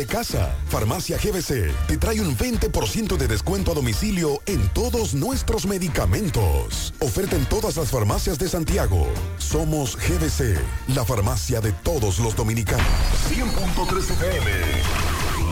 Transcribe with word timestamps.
de 0.00 0.06
casa. 0.06 0.56
Farmacia 0.68 1.18
GBC 1.18 1.70
te 1.86 1.98
trae 1.98 2.22
un 2.22 2.34
20% 2.34 3.18
de 3.18 3.28
descuento 3.28 3.72
a 3.72 3.74
domicilio 3.74 4.40
en 4.46 4.66
todos 4.70 5.12
nuestros 5.12 5.66
medicamentos. 5.66 6.94
Oferta 7.00 7.36
en 7.36 7.44
todas 7.44 7.76
las 7.76 7.90
farmacias 7.90 8.38
de 8.38 8.48
Santiago. 8.48 9.06
Somos 9.36 9.96
GBC, 9.96 10.58
la 10.94 11.04
farmacia 11.04 11.60
de 11.60 11.72
todos 11.72 12.18
los 12.18 12.34
dominicanos. 12.34 12.86
100.3 13.28 14.10
FM 14.10 15.19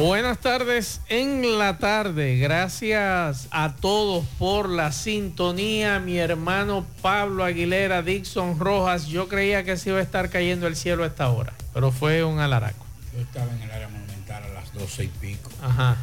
Buenas 0.00 0.38
tardes 0.38 1.02
en 1.10 1.58
la 1.58 1.76
tarde. 1.76 2.38
Gracias 2.38 3.48
a 3.50 3.74
todos 3.76 4.24
por 4.38 4.70
la 4.70 4.92
sintonía. 4.92 5.98
Mi 6.00 6.16
hermano 6.16 6.86
Pablo 7.02 7.44
Aguilera, 7.44 8.00
Dixon 8.00 8.58
Rojas. 8.58 9.08
Yo 9.08 9.28
creía 9.28 9.62
que 9.62 9.76
se 9.76 9.90
iba 9.90 9.98
a 9.98 10.02
estar 10.02 10.30
cayendo 10.30 10.66
el 10.66 10.74
cielo 10.76 11.04
a 11.04 11.06
esta 11.06 11.28
hora, 11.28 11.52
pero 11.74 11.92
fue 11.92 12.24
un 12.24 12.38
alaraco. 12.38 12.86
Yo 13.14 13.20
estaba 13.20 13.52
en 13.52 13.60
el 13.60 13.70
área 13.70 13.88
monumental 13.88 14.42
a 14.42 14.48
las 14.48 14.72
doce 14.72 15.04
y 15.04 15.08
pico. 15.08 15.50
Ajá. 15.62 15.98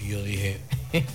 Y 0.00 0.08
yo 0.08 0.22
dije, 0.22 0.60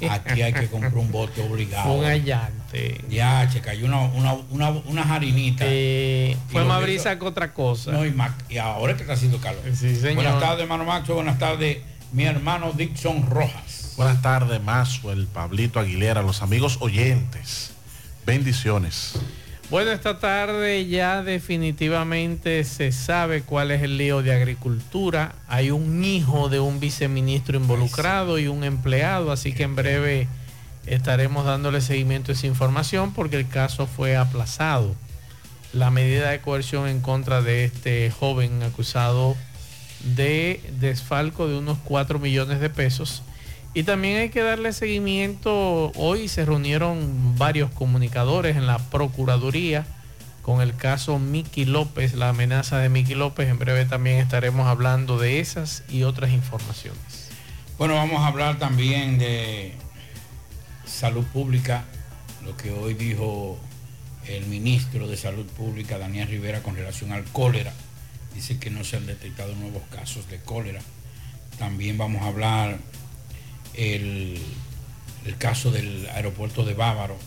aquí 0.09 0.43
hay 0.43 0.53
que 0.53 0.67
comprar 0.67 0.93
un 0.95 1.11
bote 1.11 1.41
obligado. 1.41 1.93
Un 1.93 2.05
allante. 2.05 3.01
Ya, 3.09 3.49
che, 3.49 3.59
cayó 3.61 3.87
una, 3.87 4.01
una, 4.01 4.33
una, 4.51 4.69
una 4.69 5.03
jarinita. 5.03 5.63
Eh, 5.67 6.37
fue 6.51 6.63
más 6.63 6.79
brisa 6.83 7.17
que 7.17 7.25
otra 7.25 7.53
cosa. 7.53 7.91
No, 7.91 8.05
y, 8.05 8.11
más- 8.11 8.33
y 8.49 8.57
ahora 8.59 8.91
es 8.91 8.97
que 8.97 9.03
está 9.03 9.13
haciendo 9.13 9.39
calor. 9.39 9.63
Sí, 9.73 9.95
señor. 9.95 10.13
Buenas 10.15 10.39
tardes, 10.39 10.61
hermano 10.61 10.85
Macho. 10.85 11.15
Buenas 11.15 11.37
tardes, 11.39 11.77
mi 12.11 12.23
hermano 12.25 12.71
Dixon 12.71 13.29
Rojas. 13.29 13.93
Buenas 13.97 14.21
tardes, 14.21 14.61
Maxwell, 14.61 15.27
Pablito 15.27 15.79
Aguilera, 15.79 16.21
los 16.21 16.41
amigos 16.41 16.77
oyentes. 16.79 17.71
Bendiciones. 18.25 19.13
Bueno, 19.69 19.91
esta 19.91 20.17
tarde 20.17 20.87
ya 20.87 21.21
definitivamente 21.21 22.63
se 22.63 22.91
sabe 22.91 23.43
cuál 23.43 23.69
es 23.69 23.83
el 23.83 23.97
lío 23.97 24.23
de 24.23 24.33
agricultura. 24.33 25.35
Hay 25.47 25.69
un 25.69 26.03
hijo 26.03 26.49
de 26.49 26.59
un 26.59 26.79
viceministro 26.79 27.57
involucrado 27.57 28.39
y 28.39 28.47
un 28.47 28.63
empleado, 28.63 29.31
así 29.31 29.53
que 29.53 29.63
en 29.63 29.75
breve 29.75 30.27
estaremos 30.87 31.45
dándole 31.45 31.81
seguimiento 31.81 32.31
a 32.31 32.35
esa 32.35 32.47
información 32.47 33.13
porque 33.13 33.35
el 33.35 33.47
caso 33.47 33.85
fue 33.85 34.17
aplazado. 34.17 34.95
La 35.71 35.91
medida 35.91 36.31
de 36.31 36.41
coerción 36.41 36.87
en 36.87 36.99
contra 36.99 37.43
de 37.43 37.65
este 37.65 38.09
joven 38.09 38.63
acusado 38.63 39.37
de 40.03 40.61
desfalco 40.79 41.47
de 41.47 41.57
unos 41.57 41.77
4 41.83 42.19
millones 42.19 42.59
de 42.59 42.69
pesos. 42.69 43.23
Y 43.73 43.83
también 43.83 44.17
hay 44.17 44.29
que 44.29 44.41
darle 44.41 44.73
seguimiento. 44.73 45.91
Hoy 45.95 46.27
se 46.27 46.45
reunieron 46.45 47.37
varios 47.37 47.69
comunicadores 47.71 48.55
en 48.55 48.65
la 48.65 48.79
Procuraduría 48.79 49.85
con 50.41 50.61
el 50.61 50.75
caso 50.75 51.19
Miki 51.19 51.65
López, 51.65 52.15
la 52.15 52.29
amenaza 52.29 52.79
de 52.79 52.89
Miki 52.89 53.13
López. 53.13 53.49
En 53.49 53.59
breve 53.59 53.85
también 53.85 54.17
estaremos 54.17 54.67
hablando 54.67 55.19
de 55.19 55.39
esas 55.39 55.83
y 55.89 56.03
otras 56.03 56.31
informaciones. 56.31 57.29
Bueno, 57.77 57.93
vamos 57.95 58.21
a 58.21 58.27
hablar 58.27 58.57
también 58.57 59.19
de 59.19 59.73
salud 60.85 61.23
pública, 61.25 61.83
lo 62.43 62.57
que 62.57 62.71
hoy 62.71 62.95
dijo 62.95 63.59
el 64.27 64.45
ministro 64.47 65.07
de 65.07 65.17
Salud 65.17 65.45
Pública, 65.45 65.97
Daniel 65.97 66.27
Rivera, 66.27 66.61
con 66.61 66.75
relación 66.75 67.11
al 67.11 67.23
cólera. 67.25 67.73
Dice 68.33 68.59
que 68.59 68.69
no 68.69 68.83
se 68.83 68.97
han 68.97 69.05
detectado 69.05 69.55
nuevos 69.55 69.83
casos 69.91 70.29
de 70.29 70.39
cólera. 70.39 70.81
También 71.57 71.97
vamos 71.97 72.21
a 72.21 72.27
hablar 72.27 72.79
el, 73.73 74.39
el 75.25 75.37
caso 75.37 75.71
del 75.71 76.07
aeropuerto 76.09 76.63
de 76.63 76.73
Bávaro, 76.73 77.17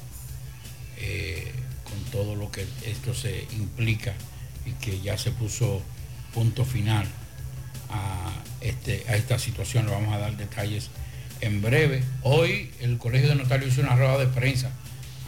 eh, 0.98 1.52
con 1.84 1.98
todo 2.10 2.36
lo 2.36 2.50
que 2.50 2.66
esto 2.86 3.14
se 3.14 3.46
implica 3.52 4.14
y 4.64 4.72
que 4.72 5.00
ya 5.00 5.18
se 5.18 5.32
puso 5.32 5.82
punto 6.32 6.64
final 6.64 7.06
a, 7.90 8.32
este, 8.60 9.04
a 9.08 9.16
esta 9.16 9.38
situación. 9.38 9.86
Le 9.86 9.92
vamos 9.92 10.14
a 10.14 10.18
dar 10.18 10.36
detalles 10.36 10.90
en 11.40 11.60
breve. 11.60 12.02
Hoy 12.22 12.70
el 12.80 12.98
Colegio 12.98 13.28
de 13.28 13.34
Notarios 13.34 13.72
hizo 13.72 13.82
una 13.82 13.96
rueda 13.96 14.18
de 14.18 14.28
prensa 14.28 14.70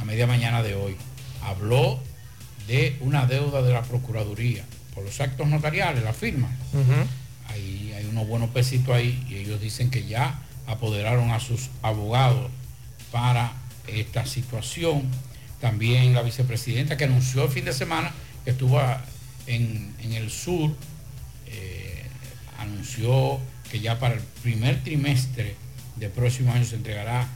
a 0.00 0.04
media 0.04 0.26
mañana 0.26 0.62
de 0.62 0.74
hoy. 0.74 0.96
Habló 1.42 2.00
de 2.66 2.96
una 3.00 3.26
deuda 3.26 3.60
de 3.60 3.72
la 3.72 3.82
Procuraduría 3.82 4.64
por 4.94 5.04
los 5.04 5.20
actos 5.20 5.46
notariales, 5.48 6.02
la 6.02 6.12
firma. 6.12 6.48
Ahí 7.48 7.92
hay 7.96 8.06
unos 8.06 8.26
buenos 8.26 8.50
pesitos 8.50 8.94
ahí 8.94 9.24
y 9.28 9.36
ellos 9.36 9.60
dicen 9.60 9.90
que 9.90 10.06
ya 10.06 10.40
apoderaron 10.66 11.30
a 11.30 11.40
sus 11.40 11.70
abogados 11.82 12.50
para 13.12 13.52
esta 13.86 14.26
situación. 14.26 15.02
También 15.60 16.14
la 16.14 16.22
vicepresidenta 16.22 16.96
que 16.96 17.04
anunció 17.04 17.44
el 17.44 17.50
fin 17.50 17.64
de 17.64 17.72
semana 17.72 18.12
que 18.44 18.50
estuvo 18.50 18.80
en, 19.46 19.94
en 20.00 20.12
el 20.12 20.30
sur, 20.30 20.70
eh, 21.46 22.04
anunció 22.58 23.40
que 23.70 23.80
ya 23.80 23.98
para 23.98 24.14
el 24.14 24.20
primer 24.42 24.82
trimestre 24.82 25.56
del 25.96 26.10
próximo 26.10 26.52
año 26.52 26.64
se 26.64 26.76
entregará 26.76 27.28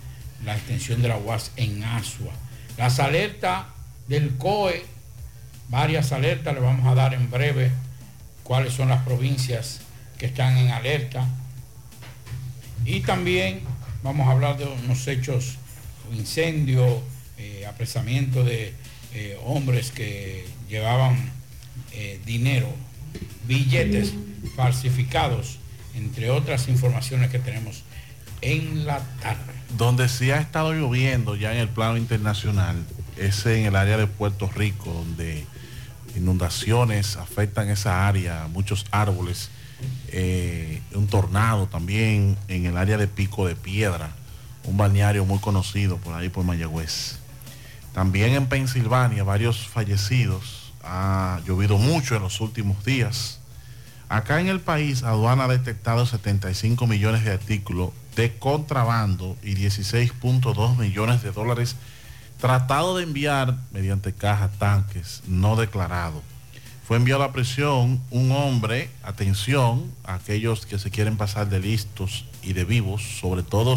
la 0.45 0.57
extensión 0.57 1.03
de 1.03 1.09
la 1.09 1.17
UAS 1.17 1.53
en 1.57 1.83
Asua. 1.85 2.33
Las 2.77 3.01
alertas 3.01 3.67
del 4.07 4.37
COE, 4.37 4.85
varias 5.69 6.13
alertas, 6.13 6.55
le 6.55 6.61
vamos 6.61 6.87
a 6.87 6.95
dar 6.95 7.15
en 7.15 7.31
breve 7.31 7.71
cuáles 8.43 8.73
son 8.73 8.89
las 8.89 9.03
provincias 9.03 9.81
que 10.19 10.27
están 10.27 10.57
en 10.57 10.71
alerta. 10.71 11.27
Y 12.85 13.01
también 13.01 13.61
vamos 14.03 14.29
a 14.29 14.33
hablar 14.33 14.57
de 14.57 14.65
unos 14.65 15.07
hechos, 15.07 15.57
incendio, 16.13 17.03
eh, 17.37 17.67
apresamiento 17.67 18.45
de 18.45 18.75
eh, 19.15 19.39
hombres 19.45 19.91
que 19.91 20.47
llevaban 20.69 21.31
eh, 21.93 22.21
dinero, 22.25 22.69
billetes 23.47 24.15
falsificados, 24.57 25.59
entre 25.95 26.31
otras 26.31 26.69
informaciones 26.69 27.31
que 27.31 27.39
tenemos 27.39 27.85
en 28.41 28.87
la 28.87 29.01
tarde. 29.21 29.53
Donde 29.77 30.09
sí 30.09 30.31
ha 30.31 30.41
estado 30.41 30.73
lloviendo 30.73 31.37
ya 31.37 31.53
en 31.53 31.59
el 31.59 31.69
plano 31.69 31.97
internacional 31.97 32.77
es 33.21 33.45
en 33.47 33.67
el 33.67 33.77
área 33.77 33.97
de 33.97 34.07
Puerto 34.07 34.51
Rico, 34.55 34.93
donde 34.93 35.47
inundaciones 36.17 37.17
afectan 37.17 37.69
esa 37.69 38.07
área, 38.09 38.49
muchos 38.49 38.87
árboles, 38.91 39.51
eh, 40.09 40.83
un 40.95 41.07
tornado 41.07 41.67
también 41.67 42.37
en 42.49 42.67
el 42.67 42.77
área 42.77 42.97
de 42.97 43.07
Pico 43.07 43.47
de 43.47 43.57
Piedra, 43.57 44.11
un 44.65 44.77
balneario 44.77 45.25
muy 45.25 45.39
conocido 45.39 45.99
por 45.99 46.15
ahí 46.15 46.29
por 46.29 46.45
Mayagüez. 46.45 47.19
También 47.93 48.35
en 48.35 48.47
Pensilvania, 48.47 49.25
varios 49.25 49.67
fallecidos, 49.69 50.73
ha 50.83 51.41
llovido 51.47 51.79
mucho 51.79 52.17
en 52.17 52.23
los 52.23 52.41
últimos 52.41 52.85
días. 52.85 53.41
Acá 54.09 54.41
en 54.41 54.49
el 54.49 54.61
país, 54.61 55.03
aduana 55.03 55.45
ha 55.45 55.49
detectado 55.49 56.07
75 56.07 56.87
millones 56.87 57.25
de 57.25 57.33
artículos 57.33 57.91
de 58.17 58.37
contrabando 58.39 59.37
y 59.43 59.55
16.2 59.55 60.77
millones 60.77 61.23
de 61.23 61.31
dólares 61.31 61.77
tratado 62.39 62.97
de 62.97 63.03
enviar 63.03 63.57
mediante 63.73 64.13
cajas 64.13 64.51
tanques 64.59 65.23
no 65.27 65.57
declarado. 65.57 66.23
Fue 66.87 66.97
enviado 66.97 67.23
a 67.23 67.33
prisión 67.33 68.01
un 68.11 68.33
hombre, 68.33 68.89
atención, 69.03 69.93
a 70.05 70.15
aquellos 70.15 70.65
que 70.65 70.79
se 70.79 70.91
quieren 70.91 71.19
pasar 71.19 71.51
de 71.51 71.61
listos 71.61 72.25
y 72.43 72.55
de 72.55 72.65
vivos, 72.65 73.03
sobre 73.21 73.43
todo 73.43 73.75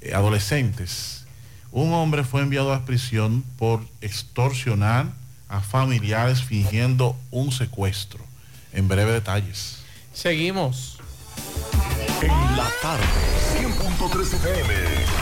eh, 0.00 0.12
adolescentes. 0.12 1.24
Un 1.70 1.92
hombre 1.92 2.24
fue 2.24 2.42
enviado 2.42 2.72
a 2.72 2.84
prisión 2.84 3.44
por 3.58 3.86
extorsionar 4.00 5.06
a 5.48 5.60
familiares 5.60 6.42
fingiendo 6.42 7.16
un 7.30 7.52
secuestro. 7.52 8.24
En 8.72 8.88
breve 8.88 9.12
detalles. 9.12 9.78
Seguimos. 10.12 10.98
En 12.20 12.56
la 12.56 12.68
tarde, 12.80 13.04
100.3 13.60 14.34
FM. 14.34 15.21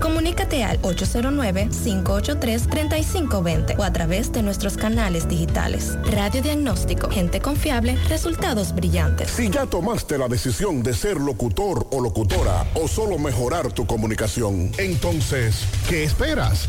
comunícate 0.00 0.64
al 0.64 0.80
809-583-3520 0.82 3.78
o 3.78 3.82
a 3.82 3.92
través 3.92 4.32
de 4.32 4.42
nuestros 4.42 4.76
canales 4.76 5.28
digitales. 5.28 5.96
Radiodiagnóstico, 6.04 7.10
gente 7.10 7.40
confiable, 7.40 7.96
resultados 8.08 8.74
brillantes. 8.74 9.30
Si 9.30 9.50
ya 9.50 9.66
tomaste 9.66 10.18
la 10.18 10.28
decisión 10.28 10.82
de 10.82 10.94
ser 10.94 11.18
locutor 11.18 11.86
o 11.90 12.00
locutora 12.00 12.66
o 12.74 12.88
solo 12.88 13.18
mejorar 13.18 13.72
tu 13.72 13.86
comunicación, 13.86 14.72
entonces, 14.78 15.64
¿qué 15.88 16.04
esperas? 16.04 16.68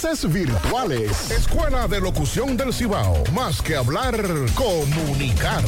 virtuales. 0.27 1.29
Escuela 1.29 1.87
de 1.87 2.01
Locución 2.01 2.57
del 2.57 2.73
Cibao. 2.73 3.23
Más 3.33 3.61
que 3.61 3.75
hablar, 3.75 4.15
comunicar. 4.55 5.63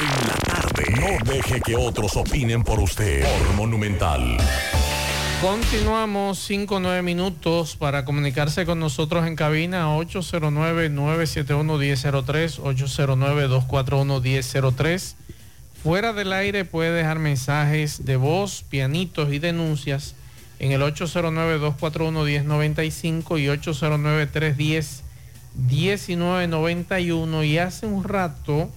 En 0.00 0.08
la 0.26 0.34
tarde. 0.44 0.86
No 0.98 1.06
deje 1.32 1.60
que 1.60 1.76
otros 1.76 2.16
opinen 2.16 2.64
por 2.64 2.80
usted. 2.80 3.22
Por 3.22 3.54
Monumental. 3.54 4.36
Continuamos 5.40 6.50
5-9 6.50 7.04
minutos 7.04 7.76
para 7.76 8.04
comunicarse 8.04 8.66
con 8.66 8.80
nosotros 8.80 9.24
en 9.24 9.36
cabina 9.36 9.96
809-971-1003, 9.96 12.58
809-241-1003. 13.68 15.14
Fuera 15.80 16.12
del 16.12 16.32
aire 16.32 16.64
puede 16.64 16.90
dejar 16.90 17.20
mensajes 17.20 18.04
de 18.04 18.16
voz, 18.16 18.64
pianitos 18.68 19.32
y 19.32 19.38
denuncias 19.38 20.16
en 20.60 20.70
el 20.72 20.82
809-241-1095 20.82 23.40
y 23.40 23.46
809-310-1991. 25.66 27.46
Y 27.46 27.58
hace 27.58 27.86
un 27.86 28.04
rato 28.04 28.70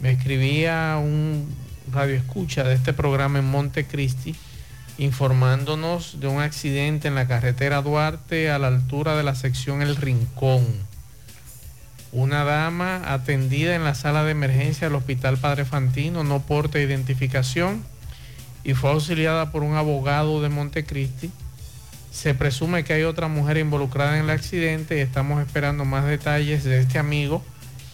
me 0.00 0.10
escribía 0.10 0.98
un 1.00 1.48
radio 1.92 2.16
escucha 2.16 2.64
de 2.64 2.74
este 2.74 2.92
programa 2.92 3.38
en 3.38 3.46
Montecristi 3.46 4.34
informándonos 4.98 6.18
de 6.20 6.26
un 6.26 6.42
accidente 6.42 7.08
en 7.08 7.14
la 7.14 7.26
carretera 7.26 7.80
Duarte 7.80 8.50
a 8.50 8.58
la 8.58 8.66
altura 8.66 9.16
de 9.16 9.22
la 9.22 9.34
sección 9.34 9.80
El 9.80 9.96
Rincón. 9.96 10.66
Una 12.12 12.44
dama 12.44 13.10
atendida 13.10 13.74
en 13.74 13.84
la 13.84 13.94
sala 13.94 14.24
de 14.24 14.32
emergencia 14.32 14.88
del 14.88 14.96
Hospital 14.96 15.38
Padre 15.38 15.64
Fantino, 15.64 16.22
no 16.24 16.40
porta 16.40 16.78
identificación 16.80 17.82
y 18.64 18.74
fue 18.74 18.90
auxiliada 18.90 19.52
por 19.52 19.62
un 19.62 19.76
abogado 19.76 20.42
de 20.42 20.48
Montecristi. 20.48 21.30
Se 22.10 22.34
presume 22.34 22.84
que 22.84 22.92
hay 22.92 23.04
otra 23.04 23.28
mujer 23.28 23.56
involucrada 23.56 24.16
en 24.16 24.24
el 24.24 24.30
accidente 24.30 24.96
y 24.96 25.00
estamos 25.00 25.40
esperando 25.40 25.84
más 25.84 26.06
detalles 26.06 26.64
de 26.64 26.80
este 26.80 26.98
amigo 26.98 27.42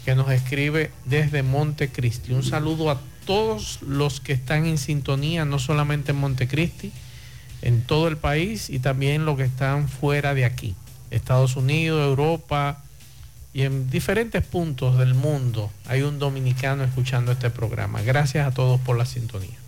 que 0.05 0.15
nos 0.15 0.31
escribe 0.31 0.91
desde 1.05 1.43
Montecristi. 1.43 2.33
Un 2.33 2.43
saludo 2.43 2.91
a 2.91 3.01
todos 3.27 3.83
los 3.83 4.21
que 4.21 4.33
están 4.33 4.67
en 4.67 4.79
sintonía, 4.79 5.45
no 5.45 5.59
solamente 5.59 6.13
en 6.13 6.19
Montecristi, 6.19 6.93
en 7.63 7.83
todo 7.83 8.09
el 8.09 8.17
país 8.17 8.71
y 8.71 8.79
también 8.79 9.25
los 9.25 9.37
que 9.37 9.45
están 9.45 9.89
fuera 9.89 10.35
de 10.35 10.45
aquí, 10.45 10.75
Estados 11.11 11.57
Unidos, 11.57 12.07
Europa 12.07 12.83
y 13.53 13.63
en 13.63 13.91
diferentes 13.91 14.45
puntos 14.45 14.99
del 14.99 15.15
mundo 15.15 15.71
hay 15.87 16.03
un 16.03 16.19
dominicano 16.19 16.85
escuchando 16.85 17.33
este 17.33 17.51
programa. 17.51 18.03
Gracias 18.03 18.47
a 18.47 18.53
todos 18.53 18.81
por 18.81 18.97
la 18.97 19.07
sintonía. 19.07 19.66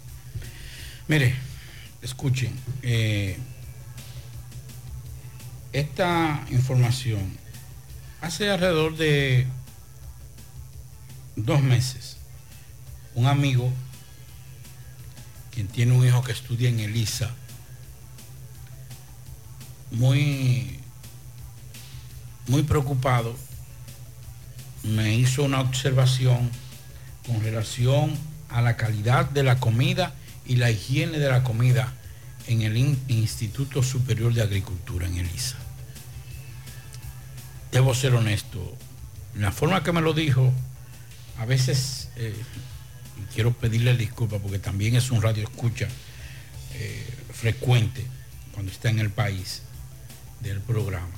Mire, 1.08 1.34
escuchen, 2.02 2.52
eh, 2.82 3.38
esta 5.72 6.44
información 6.50 7.34
hace 8.20 8.50
alrededor 8.50 8.94
de 8.94 9.46
dos 11.34 11.62
meses, 11.62 12.18
un 13.14 13.26
amigo, 13.26 13.72
quien 15.50 15.66
tiene 15.66 15.92
un 15.92 16.06
hijo 16.06 16.22
que 16.22 16.32
estudia 16.32 16.68
en 16.68 16.78
Elisa, 16.78 17.34
muy, 19.90 20.78
muy 22.48 22.64
preocupado, 22.64 23.34
me 24.82 25.14
hizo 25.14 25.42
una 25.42 25.62
observación 25.62 26.50
con 27.26 27.42
relación 27.42 28.14
a 28.50 28.60
la 28.60 28.76
calidad 28.76 29.24
de 29.30 29.42
la 29.42 29.58
comida 29.58 30.12
y 30.48 30.56
la 30.56 30.70
higiene 30.70 31.18
de 31.18 31.28
la 31.28 31.44
comida 31.44 31.92
en 32.46 32.62
el 32.62 32.76
Instituto 32.76 33.82
Superior 33.82 34.32
de 34.32 34.42
Agricultura 34.42 35.06
en 35.06 35.18
Elisa. 35.18 35.56
Debo 37.70 37.94
ser 37.94 38.14
honesto, 38.14 38.76
la 39.36 39.52
forma 39.52 39.84
que 39.84 39.92
me 39.92 40.00
lo 40.00 40.14
dijo, 40.14 40.52
a 41.38 41.44
veces, 41.44 42.08
eh, 42.16 42.34
y 43.20 43.34
quiero 43.34 43.52
pedirle 43.52 43.94
disculpas 43.96 44.40
porque 44.40 44.58
también 44.58 44.96
es 44.96 45.10
un 45.10 45.20
radio 45.20 45.44
escucha 45.44 45.86
eh, 46.74 47.06
frecuente 47.30 48.06
cuando 48.52 48.72
está 48.72 48.88
en 48.88 49.00
el 49.00 49.10
país 49.10 49.62
del 50.40 50.60
programa. 50.60 51.14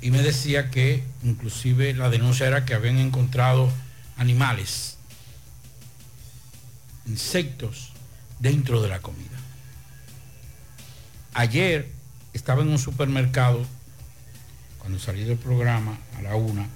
Y 0.00 0.10
me 0.10 0.22
decía 0.22 0.70
que 0.70 1.04
inclusive 1.22 1.92
la 1.92 2.08
denuncia 2.08 2.46
era 2.46 2.64
que 2.64 2.72
habían 2.72 2.98
encontrado 2.98 3.70
animales 4.16 4.97
insectos 7.08 7.92
dentro 8.38 8.82
de 8.82 8.88
la 8.88 9.00
comida. 9.00 9.36
Ayer 11.34 11.90
estaba 12.32 12.62
en 12.62 12.68
un 12.68 12.78
supermercado, 12.78 13.64
cuando 14.78 14.98
salí 14.98 15.24
del 15.24 15.38
programa 15.38 15.98
a 16.16 16.22
la 16.22 16.36
una, 16.36 16.66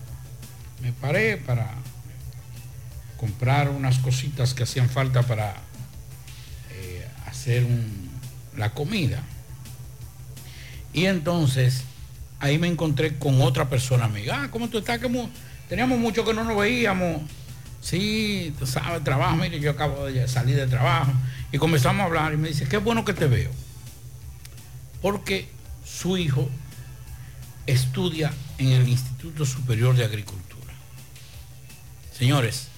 me 0.83 0.93
paré 0.93 1.37
para 1.37 1.71
comprar 3.17 3.69
unas 3.71 3.99
cositas 3.99 4.55
que 4.55 4.65
hacían 4.65 4.89
falta 4.89 5.23
para 5.23 5.55
eh, 6.71 7.07
hacer 7.27 7.67
la 8.57 8.75
comida. 8.75 9.23
Y 10.93 11.07
entonces 11.07 11.85
ahí 12.41 12.59
me 12.59 12.67
encontré 12.67 13.19
con 13.19 13.41
otra 13.41 13.69
persona 13.69 14.07
amiga. 14.07 14.43
Ah, 14.43 14.51
¿cómo 14.51 14.69
tú 14.69 14.79
estás? 14.79 15.01
Teníamos 15.69 15.99
mucho 15.99 16.25
que 16.25 16.35
no 16.35 16.45
nos 16.45 16.57
veíamos 16.57 17.23
sí, 17.83 18.55
tú 18.59 18.67
sabes, 18.67 19.05
trabajo, 19.05 19.37
mire, 19.37 19.61
yo 19.61 19.73
acabo 19.73 20.07
de 20.07 20.27
salir 20.27 20.57
de 20.57 20.67
trabajo. 20.67 21.13
Y 21.51 21.59
comenzamos 21.59 22.01
a 22.01 22.05
hablar 22.07 22.33
y 22.33 22.39
me 22.39 22.49
dice, 22.49 22.67
qué 22.67 22.79
bueno 22.79 23.05
que 23.05 23.13
te 23.13 23.27
veo. 23.27 23.51
Porque 25.03 25.51
su 25.85 26.17
hijo 26.17 26.49
estudia 27.67 28.33
en 28.57 28.69
el 28.69 28.89
Instituto 28.89 29.45
Superior 29.45 29.95
de 29.95 30.05
Agricultura. 30.05 30.73
Señores, 32.17 32.69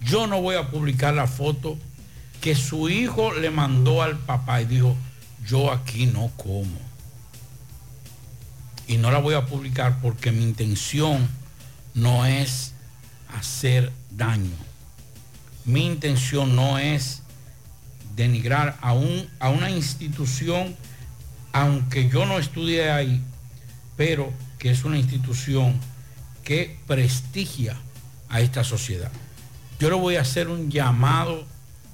yo 0.00 0.26
no 0.26 0.40
voy 0.40 0.56
a 0.56 0.70
publicar 0.70 1.14
la 1.14 1.26
foto 1.26 1.76
que 2.40 2.54
su 2.54 2.88
hijo 2.88 3.34
le 3.34 3.50
mandó 3.50 4.02
al 4.02 4.18
papá 4.18 4.62
y 4.62 4.66
dijo, 4.66 4.96
yo 5.46 5.72
aquí 5.72 6.06
no 6.06 6.30
como. 6.36 6.80
Y 8.86 8.96
no 8.96 9.10
la 9.10 9.18
voy 9.18 9.34
a 9.34 9.46
publicar 9.46 10.00
porque 10.00 10.32
mi 10.32 10.42
intención 10.42 11.28
no 11.94 12.26
es 12.26 12.72
hacer 13.36 13.92
daño. 14.16 14.56
Mi 15.64 15.86
intención 15.86 16.56
no 16.56 16.78
es 16.78 17.22
denigrar 18.16 18.78
a, 18.80 18.92
un, 18.92 19.28
a 19.38 19.50
una 19.50 19.70
institución, 19.70 20.76
aunque 21.52 22.08
yo 22.08 22.26
no 22.26 22.38
estudié 22.38 22.90
ahí, 22.90 23.22
pero 23.96 24.32
que 24.58 24.70
es 24.70 24.84
una 24.84 24.98
institución 24.98 25.78
que 26.44 26.78
prestigia 26.86 27.76
a 28.28 28.40
esta 28.40 28.64
sociedad. 28.64 29.10
Yo 29.78 29.88
le 29.88 29.96
voy 29.96 30.16
a 30.16 30.22
hacer 30.22 30.48
un 30.48 30.70
llamado 30.70 31.46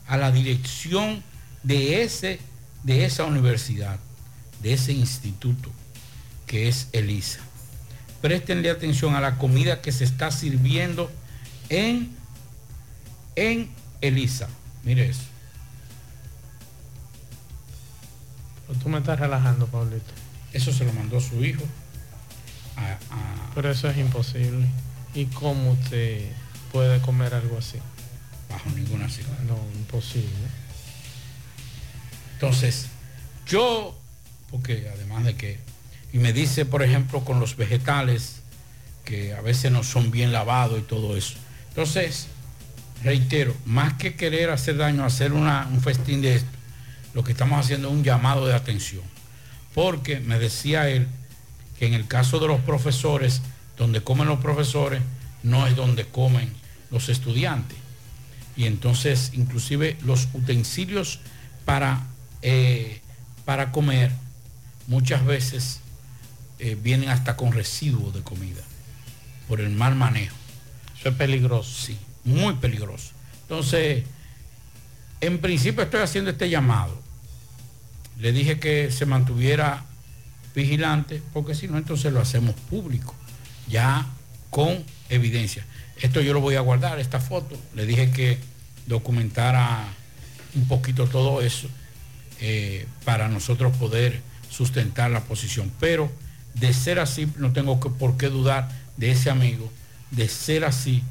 a 0.07 0.17
la 0.17 0.31
dirección 0.31 1.23
de 1.63 2.03
ese 2.03 2.41
de 2.83 3.05
esa 3.05 3.25
universidad, 3.25 3.99
de 4.63 4.73
ese 4.73 4.93
instituto 4.93 5.71
que 6.47 6.69
es 6.69 6.89
ELISA. 6.93 7.41
Préstenle 8.23 8.71
atención 8.71 9.15
a 9.15 9.21
la 9.21 9.37
comida 9.37 9.81
que 9.81 9.93
se 9.93 10.05
está 10.05 10.31
sirviendo 10.31 11.11
en, 11.69 12.17
en 13.37 13.71
ELISA. 14.01 14.49
Mire 14.85 15.09
eso. 15.09 15.23
Pero 18.67 18.79
tú 18.81 18.89
me 18.89 18.99
estás 18.99 19.19
relajando, 19.19 19.67
Pablito. 19.67 20.13
Eso 20.53 20.73
se 20.73 20.85
lo 20.85 20.93
mandó 20.93 21.21
su 21.21 21.45
hijo. 21.45 21.63
Pero 23.55 23.71
eso 23.71 23.89
es 23.89 23.97
imposible. 23.99 24.67
¿Y 25.15 25.27
cómo 25.27 25.73
usted 25.73 26.31
puede 26.71 27.01
comer 27.01 27.35
algo 27.35 27.59
así? 27.59 27.79
Bajo 28.49 28.71
ninguna 28.71 29.09
circunstancia. 29.09 29.55
No, 29.55 29.79
imposible. 29.79 30.29
Entonces, 32.35 32.87
yo, 33.47 33.99
porque 34.51 34.89
además 34.95 35.25
de 35.25 35.35
que, 35.35 35.59
y 36.13 36.19
me 36.19 36.33
dice, 36.33 36.65
por 36.65 36.83
ejemplo, 36.83 37.25
con 37.25 37.41
los 37.41 37.57
vegetales, 37.57 38.43
que 39.05 39.35
a 39.35 39.41
veces 39.41 39.73
no 39.73 39.83
son 39.83 40.11
bien 40.11 40.33
lavados 40.33 40.79
y 40.79 40.83
todo 40.83 41.17
eso. 41.17 41.37
Entonces, 41.79 42.27
reitero, 43.05 43.55
más 43.65 43.93
que 43.93 44.17
querer 44.17 44.51
hacer 44.51 44.79
daño, 44.79 45.05
hacer 45.05 45.33
un 45.33 45.81
festín 45.81 46.21
de 46.21 46.35
esto, 46.35 46.49
lo 47.15 47.23
que 47.23 47.31
estamos 47.31 47.65
haciendo 47.65 47.87
es 47.87 47.95
un 47.95 48.03
llamado 48.03 48.49
de 48.49 48.55
atención. 48.55 49.05
Porque 49.77 50.19
me 50.19 50.41
decía 50.41 50.89
él 50.89 51.07
que 51.79 51.87
en 51.87 51.95
el 51.95 52.09
caso 52.09 52.41
de 52.41 52.49
los 52.49 52.61
profesores, 52.63 53.43
donde 53.77 54.03
comen 54.03 54.27
los 54.27 54.41
profesores, 54.41 55.03
no 55.45 55.69
es 55.69 55.77
donde 55.77 56.05
comen 56.05 56.53
los 56.91 57.09
estudiantes. 57.09 57.79
Y 58.57 58.65
entonces, 58.65 59.31
inclusive 59.35 59.97
los 60.03 60.27
utensilios 60.33 61.21
para, 61.65 62.09
eh, 62.43 63.01
para 63.45 63.71
comer, 63.71 64.11
muchas 64.89 65.25
veces 65.25 65.79
eh, 66.59 66.77
vienen 66.83 67.11
hasta 67.11 67.37
con 67.37 67.53
residuos 67.53 68.13
de 68.15 68.23
comida, 68.23 68.63
por 69.47 69.61
el 69.61 69.71
mal 69.71 69.95
manejo. 69.95 70.35
Eso 70.99 71.11
es 71.11 71.15
peligroso. 71.15 71.71
Sí, 71.87 71.99
muy 72.25 72.55
peligroso. 72.55 73.13
Entonces, 73.43 74.05
en 75.21 75.39
principio 75.39 75.83
estoy 75.83 76.01
haciendo 76.01 76.31
este 76.31 76.49
llamado. 76.49 77.01
Le 78.19 78.33
dije 78.33 78.59
que 78.59 78.91
se 78.91 79.07
mantuviera 79.07 79.85
vigilante, 80.55 81.23
porque 81.33 81.55
si 81.55 81.69
no, 81.69 81.79
entonces 81.79 82.13
lo 82.13 82.21
hacemos 82.21 82.55
público, 82.69 83.15
ya 83.69 84.07
con 84.51 84.85
evidencia. 85.09 85.65
Esto 86.01 86.21
yo 86.21 86.33
lo 86.33 86.41
voy 86.41 86.57
a 86.57 86.61
guardar, 86.61 86.99
esta 86.99 87.21
foto. 87.21 87.57
Le 87.75 87.87
dije 87.87 88.11
que 88.11 88.39
documentara 88.87 89.85
un 90.55 90.67
poquito 90.67 91.07
todo 91.07 91.43
eso 91.43 91.69
eh, 92.41 92.87
para 93.05 93.29
nosotros 93.29 93.77
poder 93.77 94.21
sustentar 94.51 95.11
la 95.11 95.21
posición. 95.21 95.71
Pero 95.79 96.11
de 96.55 96.73
ser 96.73 96.99
así, 96.99 97.29
no 97.37 97.53
tengo 97.53 97.81
que, 97.81 97.91
por 97.91 98.17
qué 98.17 98.29
dudar 98.29 98.69
de 98.97 99.11
ese 99.13 99.31
amigo, 99.31 99.71
de 100.11 100.29
ser 100.29 100.65
así, 100.65 101.03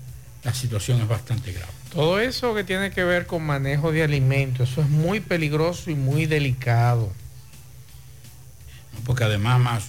la 0.44 0.54
situación 0.54 1.01
es 1.01 1.08
bastante 1.08 1.51
grave. 1.51 1.72
Todo 1.94 2.20
eso 2.20 2.54
que 2.54 2.63
tiene 2.63 2.92
que 2.92 3.04
ver 3.04 3.25
con 3.25 3.44
manejo 3.44 3.92
de 3.92 4.04
alimentos, 4.04 4.72
eso 4.72 4.82
es 4.82 4.89
muy 4.89 5.20
peligroso 5.20 5.89
y 5.89 5.96
muy 5.96 6.25
delicado. 6.25 7.12
Porque 9.06 9.24
además, 9.24 9.60
más, 9.60 9.86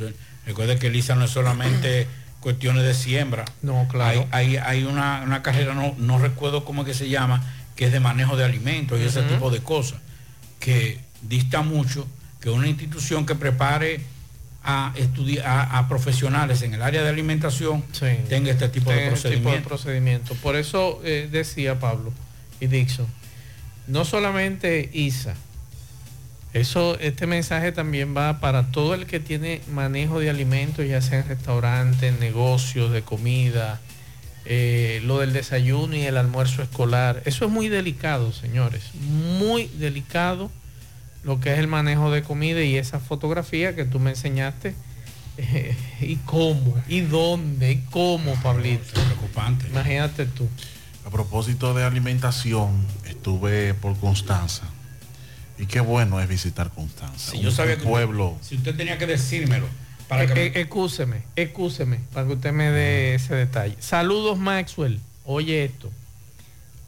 recuerde 0.46 0.78
que 0.78 0.90
Lisa 0.90 1.14
no 1.14 1.24
es 1.24 1.30
solamente 1.30 2.06
cuestiones 2.40 2.84
de 2.84 2.94
siembra. 2.94 3.44
No, 3.62 3.86
claro. 3.88 4.26
Hay, 4.30 4.56
hay, 4.56 4.84
una, 4.84 5.22
una, 5.24 5.42
carrera, 5.42 5.74
no, 5.74 5.94
no 5.98 6.18
recuerdo 6.18 6.64
cómo 6.64 6.82
es 6.82 6.88
que 6.88 6.94
se 6.94 7.08
llama, 7.08 7.42
que 7.74 7.86
es 7.86 7.92
de 7.92 8.00
manejo 8.00 8.36
de 8.36 8.44
alimentos 8.44 8.98
y 9.00 9.04
ese 9.04 9.22
tipo 9.22 9.50
de 9.50 9.60
cosas, 9.60 10.00
que 10.60 11.00
dista 11.22 11.62
mucho 11.62 12.06
que 12.40 12.50
una 12.50 12.68
institución 12.68 13.26
que 13.26 13.34
prepare 13.34 14.00
a, 14.68 14.92
a, 15.44 15.78
a, 15.78 15.88
profesionales 15.88 16.60
en 16.60 16.75
el 16.75 16.82
área 16.82 17.02
de 17.02 17.08
alimentación 17.08 17.82
tenga 18.28 18.50
este 18.50 18.68
tipo 18.68 18.90
de 18.90 18.98
este 18.98 19.10
procedimiento. 19.10 19.68
procedimiento. 19.68 20.34
Por 20.34 20.56
eso 20.56 21.00
eh, 21.04 21.26
decía 21.32 21.80
Pablo 21.80 22.12
y 22.60 22.66
Dixon, 22.66 23.06
no 23.87 24.04
solamente 24.04 24.90
ISA, 24.92 25.34
eso, 26.52 26.98
este 27.00 27.26
mensaje 27.26 27.72
también 27.72 28.14
va 28.14 28.40
para 28.40 28.70
todo 28.70 28.92
el 28.92 29.06
que 29.06 29.20
tiene 29.20 29.62
manejo 29.72 30.20
de 30.20 30.28
alimentos, 30.28 30.87
ya 30.87 31.00
sea 31.00 31.20
en 31.20 31.28
restaurantes, 31.28 32.18
negocios 32.20 32.92
de 32.92 33.00
comida, 33.00 33.81
eh, 34.44 35.00
lo 35.04 35.20
del 35.20 35.33
desayuno 35.33 35.96
y 35.96 36.02
el 36.02 36.18
almuerzo 36.18 36.62
escolar. 36.62 37.22
Eso 37.24 37.46
es 37.46 37.50
muy 37.50 37.70
delicado, 37.70 38.35
señores, 38.35 38.83
muy 38.94 39.68
delicado 39.78 40.50
lo 41.24 41.40
que 41.40 41.52
es 41.52 41.59
el 41.59 41.66
manejo 41.66 42.11
de 42.11 42.22
comida 42.22 42.62
y 42.62 42.76
esa 42.76 43.00
fotografía 43.00 43.74
que 43.74 43.85
tú 43.85 43.98
me 43.98 44.11
enseñaste. 44.11 44.74
Eh, 45.37 45.76
¿Y 46.00 46.16
cómo? 46.16 46.74
¿Y 46.88 47.00
dónde? 47.00 47.72
¿Y 47.72 47.78
cómo, 47.90 48.35
Pablito? 48.42 48.98
Es 48.98 49.04
preocupante. 49.04 49.66
Imagínate 49.68 50.26
tú. 50.26 50.48
A 51.07 51.11
propósito 51.11 51.72
de 51.74 51.85
alimentación, 51.85 52.85
estuve 53.07 53.74
por 53.74 53.96
Constanza. 53.98 54.64
Y 55.59 55.66
qué 55.66 55.81
bueno 55.81 56.20
es 56.20 56.28
visitar 56.28 56.70
Constanza. 56.70 57.33
Si 57.33 57.40
yo 57.40 57.50
sabía 57.50 57.76
que 57.78 57.85
pueblo. 57.85 58.31
Usted, 58.31 58.48
si 58.48 58.57
usted 58.57 58.76
tenía 58.76 58.98
que 58.98 59.07
decírmelo. 59.07 59.66
Para 60.07 60.26
que 60.26 60.35
me... 60.35 60.46
Excúseme, 60.61 61.22
excúseme, 61.37 62.00
para 62.12 62.26
que 62.26 62.33
usted 62.35 62.52
me 62.52 62.70
dé 62.70 63.14
ese 63.14 63.35
detalle. 63.35 63.76
Saludos, 63.81 64.38
Maxwell. 64.38 65.00
Oye 65.24 65.64
esto. 65.64 65.90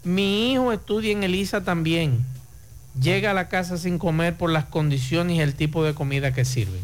Mi 0.04 0.52
hijo 0.52 0.72
estudia 0.72 1.12
en 1.12 1.22
Elisa 1.22 1.62
también. 1.62 2.24
Llega 3.00 3.30
a 3.30 3.34
la 3.34 3.48
casa 3.48 3.76
sin 3.78 3.98
comer 3.98 4.36
por 4.36 4.50
las 4.50 4.64
condiciones 4.66 5.36
y 5.36 5.40
el 5.40 5.54
tipo 5.54 5.84
de 5.84 5.94
comida 5.94 6.32
que 6.32 6.44
sirven. 6.44 6.80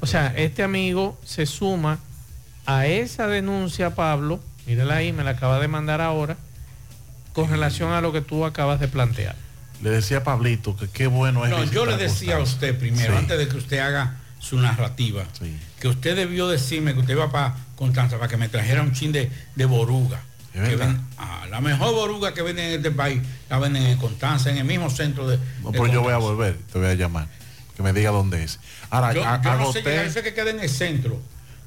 O 0.00 0.06
sea, 0.06 0.32
este 0.36 0.62
amigo 0.62 1.18
se 1.24 1.46
suma 1.46 1.98
a 2.66 2.86
esa 2.86 3.26
denuncia, 3.26 3.94
Pablo. 3.94 4.40
Mírala 4.66 4.96
ahí, 4.96 5.12
me 5.12 5.24
la 5.24 5.30
acaba 5.30 5.58
de 5.58 5.68
mandar 5.68 6.00
ahora. 6.00 6.36
Con 7.32 7.48
relación 7.50 7.92
a 7.92 8.00
lo 8.00 8.12
que 8.12 8.20
tú 8.20 8.44
acabas 8.44 8.80
de 8.80 8.88
plantear 8.88 9.36
le 9.82 9.90
decía 9.90 10.18
a 10.18 10.24
Pablito 10.24 10.76
que 10.76 10.88
qué 10.88 11.06
bueno 11.06 11.44
es. 11.44 11.50
No, 11.50 11.62
yo 11.64 11.86
le 11.86 11.96
decía 11.96 12.36
a 12.36 12.40
usted 12.40 12.76
primero, 12.78 13.12
Sí. 13.12 13.18
antes 13.18 13.38
de 13.38 13.48
que 13.48 13.56
usted 13.56 13.78
haga 13.78 14.16
su 14.40 14.58
narrativa, 14.58 15.24
que 15.80 15.88
usted 15.88 16.16
debió 16.16 16.48
decirme 16.48 16.94
que 16.94 17.00
usted 17.00 17.14
iba 17.14 17.30
para 17.30 17.54
Constanza 17.76 18.16
para 18.16 18.28
que 18.28 18.36
me 18.36 18.48
trajera 18.48 18.82
un 18.82 18.92
chin 18.92 19.12
de, 19.12 19.30
de 19.54 19.64
boruga. 19.66 20.20
Es 20.54 20.62
Que 20.68 20.76
verdad. 20.76 20.86
ven- 20.88 21.00
ah, 21.18 21.46
la 21.50 21.60
mejor 21.60 21.94
boruga 21.94 22.34
que 22.34 22.42
venden 22.42 22.66
en 22.66 22.72
este 22.76 22.90
país 22.90 23.20
la 23.50 23.58
venden 23.58 23.84
en 23.84 23.98
Constanza, 23.98 24.50
en 24.50 24.58
el 24.58 24.64
mismo 24.64 24.90
centro 24.90 25.28
de. 25.28 25.38
No, 25.62 25.70
de 25.70 25.78
pero 25.78 25.86
yo 25.92 26.02
voy 26.02 26.12
a 26.12 26.18
volver, 26.18 26.56
te 26.72 26.78
voy 26.78 26.88
a 26.88 26.94
llamar. 26.94 27.28
Que 27.76 27.82
me 27.82 27.92
diga 27.92 28.10
dónde 28.10 28.42
es. 28.42 28.58
Ahora, 28.90 29.12
Yo, 29.12 29.24
a- 29.24 29.40
yo 29.40 29.50
no 29.50 29.72
sé 29.72 29.78
agoté, 29.80 29.90
llegar, 29.90 30.10
sé 30.10 30.22
que 30.22 30.34
queda 30.34 30.50
en 30.50 30.58
el 30.60 30.68
centro 30.68 31.20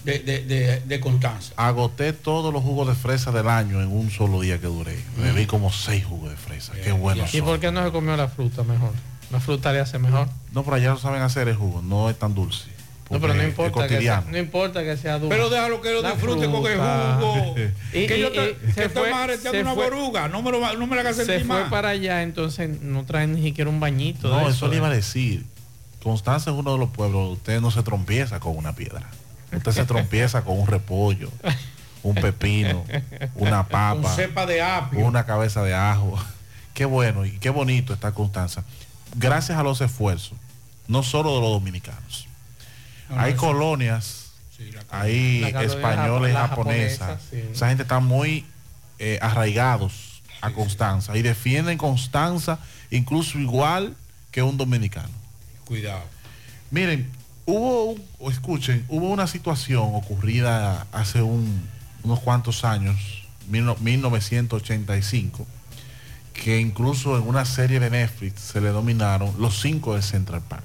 de, 0.03 0.19
de, 0.19 0.43
de- 0.43 0.79
de 0.81 0.99
Constanza. 0.99 1.53
agoté 1.55 2.11
todos 2.11 2.51
los 2.51 2.63
jugos 2.63 2.87
de 2.87 2.95
fresa 2.95 3.31
del 3.31 3.47
año 3.47 3.81
en 3.81 3.87
un 3.89 4.09
solo 4.11 4.41
día 4.41 4.59
que 4.59 4.67
duré. 4.67 4.99
Me 5.17 5.31
vi 5.31 5.45
como 5.45 5.71
seis 5.71 6.03
jugos 6.03 6.31
de 6.31 6.35
fresa. 6.35 6.73
Qué 6.83 6.91
bueno. 6.91 7.23
¿Y 7.31 7.41
por 7.41 7.59
qué 7.59 7.71
no 7.71 7.83
se 7.85 7.91
comió 7.91 8.17
la 8.17 8.27
fruta 8.27 8.63
mejor? 8.63 8.91
La 9.31 9.39
fruta 9.39 9.71
le 9.71 9.79
hace 9.79 9.99
mejor. 9.99 10.27
No, 10.51 10.63
pero 10.63 10.75
allá 10.75 10.89
lo 10.89 10.97
saben 10.97 11.21
hacer 11.21 11.47
el 11.47 11.55
jugo, 11.55 11.81
no 11.81 12.09
es 12.09 12.19
tan 12.19 12.33
dulce. 12.35 12.65
No, 13.11 13.19
pero 13.19 13.33
no 13.33 13.43
importa, 13.43 13.85
es 13.85 13.91
que 13.91 14.01
sea, 14.01 14.23
no 14.29 14.37
importa 14.37 14.83
que 14.83 14.95
sea 14.97 15.19
dulce. 15.19 15.35
Pero 15.35 15.49
déjalo 15.49 15.81
que 15.81 15.91
lo 15.91 16.01
disfrute 16.01 16.45
con 16.49 16.65
el 16.65 16.77
jugo. 16.79 17.55
Y- 17.93 18.07
que 18.07 18.17
y- 18.17 18.21
yo 18.21 18.31
te, 18.31 18.51
y 18.51 18.53
que 18.67 18.73
se 18.73 18.89
fue- 18.89 19.37
se 19.37 19.61
una 19.61 19.73
fue- 19.73 19.83
boruga. 19.89 20.27
No 20.29 20.41
me, 20.41 20.51
lo, 20.51 20.77
no 20.77 20.87
me 20.87 20.95
la 20.95 21.01
hagas 21.01 21.17
Se 21.17 21.39
fue 21.43 21.65
para 21.69 21.89
allá, 21.89 22.23
entonces 22.23 22.81
no 22.81 23.03
traen 23.05 23.35
ni 23.35 23.43
siquiera 23.43 23.69
un 23.69 23.79
bañito. 23.79 24.29
No, 24.29 24.45
de 24.45 24.51
eso 24.51 24.67
le 24.67 24.77
iba 24.77 24.87
a 24.87 24.91
decir. 24.91 25.45
Constanza 26.01 26.49
es 26.51 26.57
uno 26.57 26.71
de 26.73 26.79
los 26.79 26.89
pueblos, 26.89 27.19
donde 27.21 27.33
usted 27.33 27.61
no 27.61 27.69
se 27.69 27.83
trompieza 27.83 28.39
con 28.39 28.55
una 28.57 28.73
piedra. 28.73 29.07
Usted 29.53 29.71
se 29.71 29.85
trompieza 29.85 30.43
con 30.43 30.57
un 30.59 30.65
repollo, 30.65 31.29
un 32.01 32.15
pepino, 32.15 32.83
una 33.35 33.67
papa, 33.67 34.01
Con 34.01 34.15
cepa 34.15 34.45
de 34.45 34.61
apio. 34.61 34.99
una 35.05 35.25
cabeza 35.25 35.61
de 35.63 35.75
ajo. 35.75 36.17
Qué 36.73 36.85
bueno 36.85 37.25
y 37.25 37.31
qué 37.37 37.49
bonito 37.49 37.93
está 37.93 38.13
Constanza. 38.13 38.63
Gracias 39.15 39.57
a 39.59 39.63
los 39.63 39.81
esfuerzos, 39.81 40.37
no 40.87 41.03
solo 41.03 41.35
de 41.35 41.41
los 41.41 41.51
dominicanos. 41.51 42.27
Hay 43.17 43.33
colonias, 43.35 44.31
la 44.59 44.83
hay 45.01 45.41
La 45.51 45.61
españoles, 45.63 46.35
japonesas. 46.35 46.99
japonesa, 46.99 47.19
sí. 47.29 47.37
Esa 47.53 47.67
gente 47.69 47.83
está 47.83 47.99
muy 47.99 48.45
eh, 48.99 49.17
arraigados 49.21 50.21
a 50.41 50.51
Constanza 50.51 51.15
y 51.17 51.21
defienden 51.21 51.77
Constanza 51.77 52.59
incluso 52.91 53.39
igual 53.39 53.95
que 54.31 54.41
un 54.43 54.57
dominicano. 54.57 55.09
Cuidado. 55.65 56.03
Miren, 56.71 57.09
hubo, 57.45 57.95
o 58.19 58.31
escuchen, 58.31 58.85
hubo 58.89 59.09
una 59.09 59.27
situación 59.27 59.89
ocurrida 59.93 60.85
hace 60.91 61.21
un- 61.21 61.67
unos 62.03 62.19
cuantos 62.19 62.63
años, 62.65 62.97
mil 63.47 63.65
no- 63.65 63.75
1985, 63.79 65.45
que 66.33 66.59
incluso 66.59 67.17
en 67.17 67.27
una 67.27 67.45
serie 67.45 67.79
de 67.79 67.89
Netflix 67.89 68.41
se 68.41 68.61
le 68.61 68.69
dominaron 68.69 69.33
los 69.39 69.59
cinco 69.61 69.95
de 69.95 70.01
Central 70.01 70.41
Park. 70.41 70.63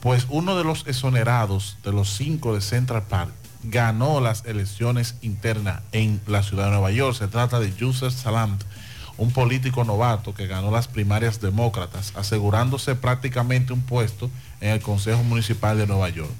Pues 0.00 0.26
uno 0.30 0.56
de 0.56 0.64
los 0.64 0.86
exonerados 0.86 1.76
de 1.84 1.92
los 1.92 2.16
cinco 2.16 2.54
de 2.54 2.62
Central 2.62 3.02
Park 3.02 3.30
ganó 3.64 4.20
las 4.20 4.46
elecciones 4.46 5.14
internas 5.20 5.82
en 5.92 6.22
la 6.26 6.42
ciudad 6.42 6.64
de 6.64 6.70
Nueva 6.70 6.90
York. 6.90 7.18
Se 7.18 7.28
trata 7.28 7.60
de 7.60 7.74
Yusef 7.74 8.14
Salam, 8.14 8.58
un 9.18 9.30
político 9.30 9.84
novato 9.84 10.32
que 10.32 10.46
ganó 10.46 10.70
las 10.70 10.88
primarias 10.88 11.42
demócratas, 11.42 12.14
asegurándose 12.16 12.94
prácticamente 12.94 13.74
un 13.74 13.82
puesto 13.82 14.30
en 14.62 14.70
el 14.70 14.80
Consejo 14.80 15.22
Municipal 15.22 15.76
de 15.76 15.86
Nueva 15.86 16.08
York. 16.08 16.30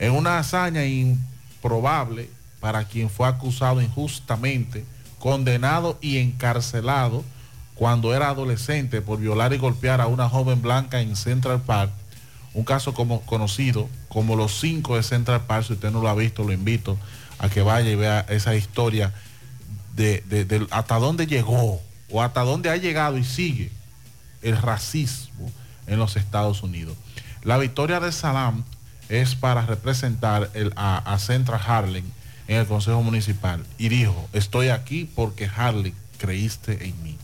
En 0.00 0.10
una 0.10 0.40
hazaña 0.40 0.84
improbable 0.84 2.28
para 2.58 2.82
quien 2.88 3.08
fue 3.08 3.28
acusado 3.28 3.80
injustamente, 3.80 4.84
condenado 5.20 5.98
y 6.00 6.18
encarcelado 6.18 7.22
cuando 7.76 8.12
era 8.12 8.30
adolescente 8.30 9.00
por 9.00 9.20
violar 9.20 9.52
y 9.52 9.58
golpear 9.58 10.00
a 10.00 10.08
una 10.08 10.28
joven 10.28 10.62
blanca 10.62 11.00
en 11.00 11.14
Central 11.14 11.62
Park, 11.62 11.92
un 12.54 12.64
caso 12.64 12.94
como, 12.94 13.20
conocido 13.22 13.88
como 14.08 14.36
los 14.36 14.58
cinco 14.58 14.96
de 14.96 15.02
Central 15.02 15.42
Park, 15.46 15.66
si 15.66 15.72
usted 15.74 15.90
no 15.90 16.00
lo 16.00 16.08
ha 16.08 16.14
visto, 16.14 16.44
lo 16.44 16.52
invito 16.52 16.96
a 17.38 17.48
que 17.48 17.62
vaya 17.62 17.90
y 17.90 17.96
vea 17.96 18.24
esa 18.28 18.54
historia 18.54 19.12
de, 19.94 20.66
hasta 20.70 20.98
dónde 20.98 21.26
llegó 21.26 21.82
o 22.10 22.22
hasta 22.22 22.42
dónde 22.42 22.70
ha 22.70 22.76
llegado 22.76 23.18
y 23.18 23.24
sigue 23.24 23.70
el 24.42 24.56
racismo 24.56 25.50
en 25.86 25.98
los 25.98 26.16
Estados 26.16 26.62
Unidos. 26.62 26.96
La 27.42 27.58
victoria 27.58 28.00
de 28.00 28.12
Salam 28.12 28.64
es 29.08 29.34
para 29.34 29.66
representar 29.66 30.50
a, 30.76 30.98
a 30.98 31.18
Central 31.18 31.60
Harlem 31.66 32.04
en 32.46 32.58
el 32.58 32.66
Consejo 32.66 33.02
Municipal 33.02 33.64
y 33.78 33.88
dijo, 33.88 34.28
estoy 34.32 34.68
aquí 34.68 35.10
porque 35.14 35.50
Harlem 35.54 35.92
creíste 36.18 36.86
en 36.86 37.02
mí. 37.02 37.18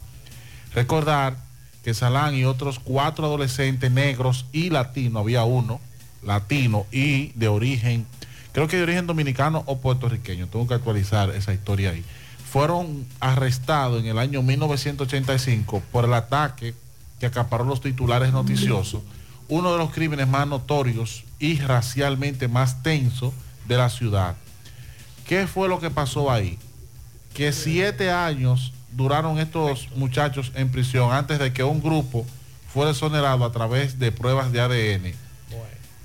Recordar 0.74 1.36
que 1.82 1.94
Salán 1.94 2.34
y 2.34 2.44
otros 2.44 2.78
cuatro 2.78 3.26
adolescentes 3.26 3.90
negros 3.90 4.46
y 4.52 4.70
latinos, 4.70 5.22
había 5.22 5.44
uno 5.44 5.80
latino 6.22 6.86
y 6.92 7.28
de 7.28 7.48
origen, 7.48 8.06
creo 8.52 8.68
que 8.68 8.76
de 8.76 8.82
origen 8.82 9.06
dominicano 9.06 9.62
o 9.66 9.78
puertorriqueño, 9.78 10.46
tengo 10.48 10.66
que 10.66 10.74
actualizar 10.74 11.30
esa 11.30 11.54
historia 11.54 11.90
ahí, 11.90 12.04
fueron 12.50 13.06
arrestados 13.20 14.00
en 14.00 14.06
el 14.06 14.18
año 14.18 14.42
1985 14.42 15.82
por 15.92 16.04
el 16.04 16.14
ataque 16.14 16.74
que 17.18 17.26
acaparó 17.26 17.64
los 17.64 17.80
titulares 17.80 18.32
noticiosos, 18.32 19.02
uno 19.48 19.72
de 19.72 19.78
los 19.78 19.90
crímenes 19.90 20.28
más 20.28 20.46
notorios 20.46 21.24
y 21.38 21.58
racialmente 21.60 22.48
más 22.48 22.82
tensos 22.82 23.32
de 23.66 23.76
la 23.76 23.88
ciudad. 23.88 24.36
¿Qué 25.26 25.46
fue 25.46 25.68
lo 25.68 25.80
que 25.80 25.90
pasó 25.90 26.30
ahí? 26.30 26.58
Que 27.34 27.52
siete 27.52 28.10
años 28.10 28.72
duraron 28.92 29.38
estos 29.38 29.88
muchachos 29.96 30.52
en 30.54 30.70
prisión 30.70 31.12
antes 31.12 31.38
de 31.38 31.52
que 31.52 31.64
un 31.64 31.80
grupo 31.80 32.26
fuera 32.72 32.90
exonerado 32.90 33.44
a 33.44 33.52
través 33.52 33.98
de 33.98 34.12
pruebas 34.12 34.52
de 34.52 34.60
ADN. 34.60 35.14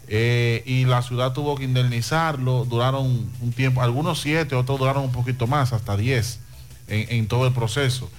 Eh, 0.07 0.61
y 0.67 0.85
la 0.85 1.01
ciudad 1.01 1.33
tuvo 1.33 1.55
que 1.55 1.63
indemnizarlo, 1.63 2.65
duraron 2.65 3.27
un 3.41 3.51
tiempo, 3.51 3.81
algunos 3.81 4.21
siete, 4.21 4.53
otros 4.53 4.77
duraron 4.77 5.03
un 5.05 5.11
poquito 5.11 5.47
más, 5.47 5.73
hasta 5.73 5.97
diez 5.97 6.39
en, 6.87 7.27
todo 7.27 7.47
el 7.47 7.53
proceso. 7.53 8.09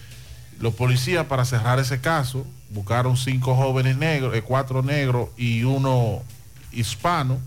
Los 0.59 0.75
policías 0.75 1.27
para 1.27 1.45
cerrar 1.45 1.79
ese 1.79 2.01
caso 2.01 2.45
buscaron 2.71 3.17
cinco 3.17 3.55
jóvenes 3.55 3.97
negros, 3.99 4.35
eh, 4.35 4.43
cuatro 4.43 4.83
negros 4.83 5.29
y 5.37 5.63
uno 5.63 6.23
hispano. 6.73 7.39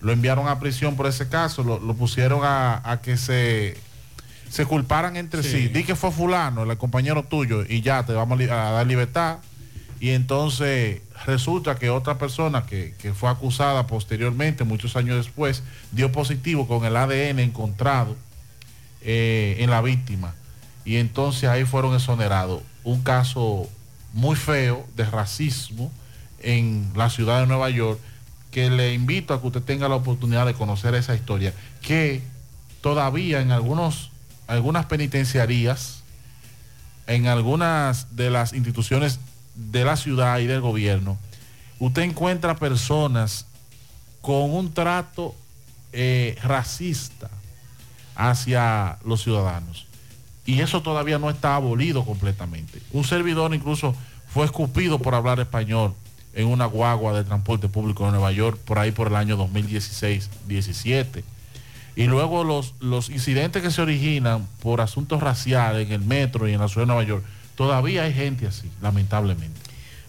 Lo 0.00 0.12
enviaron 0.12 0.48
a 0.48 0.60
prisión 0.60 0.96
por 0.96 1.06
ese 1.06 1.28
caso, 1.30 1.64
lo, 1.64 1.94
pusieron 1.94 2.40
a 2.42 3.00
que 3.02 3.16
se, 3.16 3.78
se 4.54 4.66
culparan 4.66 5.16
entre 5.16 5.42
sí. 5.42 5.62
Sí. 5.62 5.68
Di 5.68 5.82
que 5.82 5.96
fue 5.96 6.12
fulano, 6.12 6.62
el 6.62 6.78
compañero 6.78 7.24
tuyo, 7.24 7.64
y 7.68 7.80
ya 7.80 8.06
te 8.06 8.12
vamos 8.12 8.40
a 8.40 8.54
dar 8.54 8.86
libertad. 8.86 9.38
Y 9.98 10.10
entonces 10.10 11.00
resulta 11.26 11.74
que 11.74 11.90
otra 11.90 12.18
persona 12.18 12.64
que, 12.64 12.94
que 12.98 13.12
fue 13.14 13.28
acusada 13.28 13.88
posteriormente, 13.88 14.62
muchos 14.62 14.94
años 14.94 15.16
después, 15.16 15.64
dio 15.90 16.12
positivo 16.12 16.68
con 16.68 16.84
el 16.84 16.96
ADN 16.96 17.40
encontrado 17.40 18.14
eh, 19.00 19.56
en 19.58 19.70
la 19.70 19.82
víctima. 19.82 20.36
Y 20.84 20.98
entonces 20.98 21.48
ahí 21.48 21.64
fueron 21.64 21.92
exonerados. 21.96 22.62
Un 22.84 23.02
caso 23.02 23.68
muy 24.12 24.36
feo 24.36 24.86
de 24.94 25.04
racismo 25.04 25.90
en 26.44 26.92
la 26.94 27.10
ciudad 27.10 27.40
de 27.40 27.48
Nueva 27.48 27.70
York, 27.70 27.98
que 28.52 28.70
le 28.70 28.94
invito 28.94 29.34
a 29.34 29.40
que 29.40 29.48
usted 29.48 29.62
tenga 29.62 29.88
la 29.88 29.96
oportunidad 29.96 30.46
de 30.46 30.54
conocer 30.54 30.94
esa 30.94 31.16
historia, 31.16 31.52
que 31.82 32.22
todavía 32.82 33.40
en 33.40 33.50
algunos, 33.50 34.12
algunas 34.46 34.86
penitenciarías, 34.86 36.02
en 37.06 37.26
algunas 37.26 38.16
de 38.16 38.30
las 38.30 38.52
instituciones 38.52 39.20
de 39.54 39.84
la 39.84 39.96
ciudad 39.96 40.38
y 40.38 40.46
del 40.46 40.60
gobierno, 40.60 41.18
usted 41.78 42.02
encuentra 42.02 42.56
personas 42.56 43.46
con 44.20 44.50
un 44.50 44.72
trato 44.72 45.34
eh, 45.92 46.36
racista 46.42 47.30
hacia 48.16 48.98
los 49.04 49.22
ciudadanos. 49.22 49.86
Y 50.46 50.60
eso 50.60 50.82
todavía 50.82 51.18
no 51.18 51.30
está 51.30 51.56
abolido 51.56 52.04
completamente. 52.04 52.80
Un 52.92 53.04
servidor 53.04 53.54
incluso 53.54 53.94
fue 54.28 54.44
escupido 54.44 54.98
por 54.98 55.14
hablar 55.14 55.40
español 55.40 55.94
en 56.34 56.48
una 56.48 56.66
guagua 56.66 57.12
de 57.12 57.24
transporte 57.24 57.68
público 57.68 58.04
de 58.04 58.12
Nueva 58.12 58.32
York 58.32 58.58
por 58.64 58.78
ahí 58.78 58.92
por 58.92 59.08
el 59.08 59.16
año 59.16 59.38
2016-17. 59.38 61.22
Y 61.96 62.04
luego 62.04 62.42
los, 62.42 62.74
los 62.80 63.08
incidentes 63.08 63.62
que 63.62 63.70
se 63.70 63.82
originan 63.82 64.48
por 64.60 64.80
asuntos 64.80 65.22
raciales 65.22 65.86
en 65.86 65.92
el 65.92 66.00
metro 66.00 66.48
y 66.48 66.52
en 66.52 66.60
la 66.60 66.68
ciudad 66.68 66.82
de 66.82 66.92
Nueva 66.92 67.04
York, 67.04 67.24
todavía 67.56 68.02
hay 68.02 68.12
gente 68.12 68.46
así, 68.46 68.70
lamentablemente. 68.82 69.60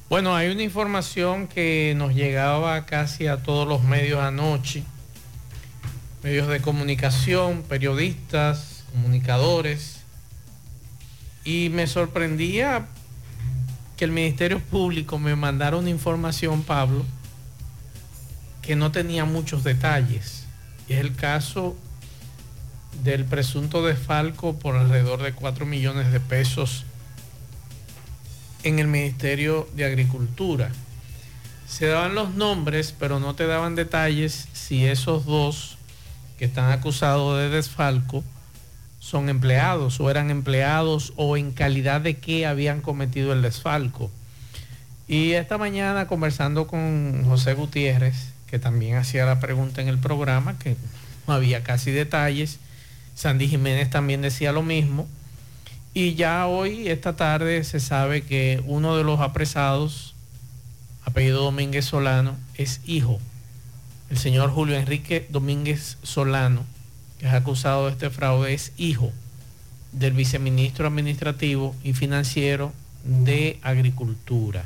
Bueno, 0.10 0.36
hay 0.36 0.50
una 0.50 0.64
información 0.64 1.48
que 1.48 1.94
nos 1.98 2.14
llegaba 2.14 2.86
casi 2.86 3.28
a 3.28 3.38
todos 3.38 3.68
los 3.68 3.84
medios 3.84 4.20
anoche, 4.20 4.84
medios 6.24 6.48
de 6.48 6.62
comunicación, 6.62 7.64
periodistas, 7.64 8.84
comunicadores, 8.92 10.02
y 11.44 11.70
me 11.70 11.88
sorprendía 11.88 12.88
que 13.98 14.06
el 14.06 14.12
Ministerio 14.12 14.60
Público 14.60 15.20
me 15.20 15.36
mandara 15.36 15.78
una 15.78 15.90
información, 15.90 16.64
Pablo, 16.64 17.06
que 18.62 18.76
no 18.76 18.92
tenía 18.92 19.26
muchos 19.26 19.64
detalles. 19.64 20.45
Y 20.88 20.94
es 20.94 21.00
el 21.00 21.16
caso 21.16 21.76
del 23.04 23.26
presunto 23.26 23.86
desfalco 23.86 24.58
por 24.58 24.76
alrededor 24.76 25.22
de 25.22 25.34
4 25.34 25.66
millones 25.66 26.12
de 26.12 26.20
pesos 26.20 26.86
en 28.64 28.80
el 28.80 28.88
Ministerio 28.88 29.68
de 29.76 29.86
Agricultura. 29.86 30.72
Se 31.68 31.88
daban 31.88 32.16
los 32.16 32.36
nombres, 32.36 32.94
pero 32.98 33.20
no 33.20 33.36
te 33.36 33.48
daban 33.48 33.76
detalles 33.76 34.48
si 34.54 34.86
esos 34.86 35.26
dos 35.26 35.78
que 36.38 36.46
están 36.46 36.72
acusados 36.72 37.38
de 37.40 37.50
desfalco 37.50 38.24
son 39.00 39.30
empleados 39.30 40.00
o 40.00 40.10
eran 40.10 40.32
empleados 40.32 41.14
o 41.16 41.38
en 41.38 41.52
calidad 41.52 42.02
de 42.02 42.18
qué 42.18 42.46
habían 42.46 42.82
cometido 42.82 43.34
el 43.34 43.42
desfalco. 43.42 44.10
Y 45.08 45.34
esta 45.34 45.60
mañana 45.60 46.08
conversando 46.08 46.66
con 46.66 47.24
José 47.26 47.54
Gutiérrez, 47.54 48.35
que 48.56 48.60
también 48.60 48.96
hacía 48.96 49.26
la 49.26 49.42
pregunta 49.42 49.82
en 49.82 49.90
el 49.90 49.98
programa, 49.98 50.58
que 50.58 50.78
no 51.28 51.34
había 51.34 51.62
casi 51.62 51.92
detalles, 51.92 52.58
Sandy 53.14 53.50
Jiménez 53.50 53.90
también 53.90 54.22
decía 54.22 54.54
lo 54.54 54.64
mismo. 54.64 55.10
Y 55.94 56.16
ya 56.16 56.48
hoy, 56.48 56.88
esta 56.88 57.18
tarde, 57.18 57.66
se 57.66 57.82
sabe 57.82 58.22
que 58.22 58.64
uno 58.66 58.96
de 58.96 59.04
los 59.04 59.20
apresados, 59.20 60.16
apellido 61.04 61.44
Domínguez 61.44 61.84
Solano, 61.84 62.38
es 62.54 62.80
hijo. 62.86 63.20
El 64.10 64.18
señor 64.18 64.52
Julio 64.52 64.78
Enrique 64.78 65.28
Domínguez 65.30 65.98
Solano, 66.02 66.64
que 67.20 67.28
es 67.28 67.34
acusado 67.34 67.88
de 67.88 67.92
este 67.92 68.10
fraude, 68.10 68.54
es 68.54 68.72
hijo 68.78 69.12
del 69.92 70.14
viceministro 70.14 70.88
administrativo 70.88 71.76
y 71.84 71.92
financiero 71.92 72.72
de 73.04 73.60
Agricultura. 73.64 74.64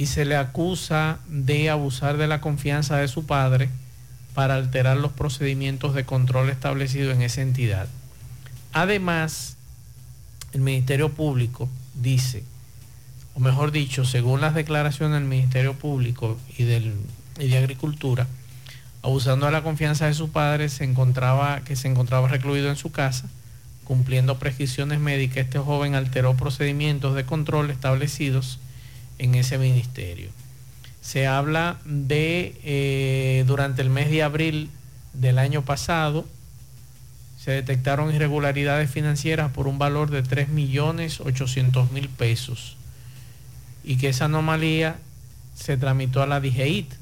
Y 0.00 0.06
se 0.06 0.24
le 0.24 0.34
acusa 0.34 1.18
de 1.28 1.68
abusar 1.68 2.16
de 2.16 2.26
la 2.26 2.40
confianza 2.40 2.96
de 2.96 3.06
su 3.06 3.26
padre 3.26 3.68
para 4.34 4.54
alterar 4.54 4.96
los 4.96 5.12
procedimientos 5.12 5.94
de 5.94 6.06
control 6.06 6.48
establecidos 6.48 7.14
en 7.14 7.20
esa 7.20 7.42
entidad. 7.42 7.86
Además, 8.72 9.58
el 10.54 10.62
Ministerio 10.62 11.10
Público 11.10 11.68
dice, 11.92 12.44
o 13.34 13.40
mejor 13.40 13.72
dicho, 13.72 14.06
según 14.06 14.40
las 14.40 14.54
declaraciones 14.54 15.20
del 15.20 15.28
Ministerio 15.28 15.74
Público 15.74 16.38
y, 16.56 16.64
de 16.64 17.58
Agricultura, 17.58 18.26
abusando 19.02 19.44
de 19.44 19.52
la 19.52 19.62
confianza 19.62 20.06
de 20.06 20.14
su 20.14 20.30
padre, 20.30 20.70
se 20.70 20.84
encontraba, 20.84 21.60
que 21.60 21.76
se 21.76 21.88
encontraba 21.88 22.26
recluido 22.26 22.70
en 22.70 22.76
su 22.76 22.90
casa, 22.90 23.28
cumpliendo 23.84 24.38
prescripciones 24.38 24.98
médicas. 24.98 25.44
Este 25.44 25.58
joven 25.58 25.94
alteró 25.94 26.36
procedimientos 26.36 27.14
de 27.14 27.26
control 27.26 27.70
establecidos 27.70 28.60
en 29.20 29.34
ese 29.34 29.58
ministerio. 29.58 30.30
Se 31.02 31.26
habla 31.26 31.78
de, 31.84 32.58
eh, 32.64 33.44
durante 33.46 33.82
el 33.82 33.90
mes 33.90 34.10
de 34.10 34.22
abril 34.22 34.70
del 35.12 35.38
año 35.38 35.62
pasado, 35.62 36.26
se 37.38 37.52
detectaron 37.52 38.14
irregularidades 38.14 38.90
financieras 38.90 39.52
por 39.52 39.66
un 39.66 39.78
valor 39.78 40.10
de 40.10 40.22
3.800.000 40.22 42.08
pesos 42.08 42.76
y 43.84 43.96
que 43.96 44.08
esa 44.08 44.26
anomalía 44.26 44.96
se 45.54 45.76
tramitó 45.76 46.22
a 46.22 46.26
la 46.26 46.40
DGIT, 46.40 46.92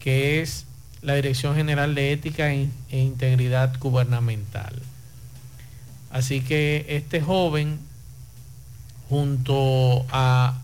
que 0.00 0.40
es 0.40 0.66
la 1.00 1.14
Dirección 1.14 1.54
General 1.54 1.94
de 1.94 2.12
Ética 2.12 2.52
e 2.52 2.68
e 2.90 2.98
Integridad 2.98 3.76
Gubernamental. 3.78 4.74
Así 6.10 6.40
que 6.40 6.86
este 6.88 7.20
joven 7.20 7.78
junto 9.08 10.06
a 10.10 10.61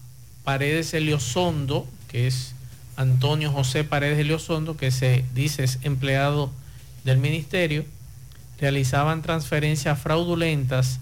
Paredes 0.48 0.94
Eliosondo, 0.94 1.86
que 2.08 2.26
es 2.26 2.54
Antonio 2.96 3.52
José 3.52 3.84
Paredes 3.84 4.18
Eliosondo, 4.18 4.78
que 4.78 4.90
se 4.90 5.26
dice 5.34 5.62
es 5.62 5.78
empleado 5.82 6.50
del 7.04 7.18
ministerio, 7.18 7.84
realizaban 8.58 9.20
transferencias 9.20 9.98
fraudulentas 9.98 11.00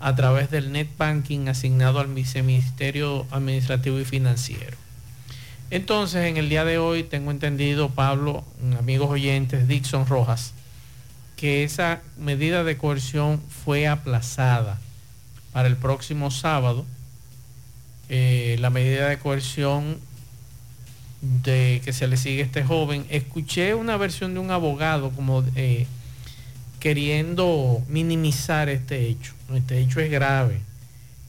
a 0.00 0.16
través 0.16 0.50
del 0.50 0.72
net 0.72 0.88
banking 0.98 1.46
asignado 1.46 2.00
al 2.00 2.08
viceministerio 2.08 3.24
administrativo 3.30 4.00
y 4.00 4.04
financiero. 4.04 4.76
Entonces, 5.70 6.26
en 6.26 6.36
el 6.36 6.48
día 6.48 6.64
de 6.64 6.78
hoy 6.78 7.04
tengo 7.04 7.30
entendido, 7.30 7.90
Pablo, 7.90 8.42
amigos 8.80 9.10
oyentes, 9.10 9.68
Dixon 9.68 10.08
Rojas, 10.08 10.54
que 11.36 11.62
esa 11.62 12.00
medida 12.18 12.64
de 12.64 12.76
coerción 12.76 13.40
fue 13.64 13.86
aplazada 13.86 14.80
para 15.52 15.68
el 15.68 15.76
próximo 15.76 16.32
sábado. 16.32 16.84
Eh, 18.08 18.56
la 18.60 18.70
medida 18.70 19.08
de 19.08 19.18
coerción 19.18 19.98
de 21.20 21.82
que 21.84 21.92
se 21.92 22.06
le 22.06 22.16
sigue 22.16 22.42
a 22.42 22.46
este 22.46 22.64
joven. 22.64 23.04
Escuché 23.10 23.74
una 23.74 23.96
versión 23.96 24.34
de 24.34 24.40
un 24.40 24.50
abogado 24.50 25.10
como 25.10 25.44
eh, 25.56 25.86
queriendo 26.80 27.82
minimizar 27.88 28.68
este 28.68 29.08
hecho. 29.08 29.34
Este 29.54 29.78
hecho 29.80 30.00
es 30.00 30.10
grave. 30.10 30.60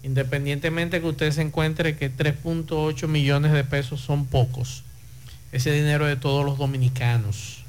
Independientemente 0.03 1.01
que 1.01 1.07
usted 1.07 1.31
se 1.31 1.41
encuentre 1.41 1.97
que 1.97 2.11
3.8 2.11 3.07
millones 3.07 3.51
de 3.51 3.63
pesos 3.63 3.99
son 3.99 4.25
pocos. 4.25 4.83
Ese 5.51 5.71
dinero 5.71 6.05
de 6.05 6.15
todos 6.15 6.45
los 6.45 6.57
dominicanos. 6.57 7.63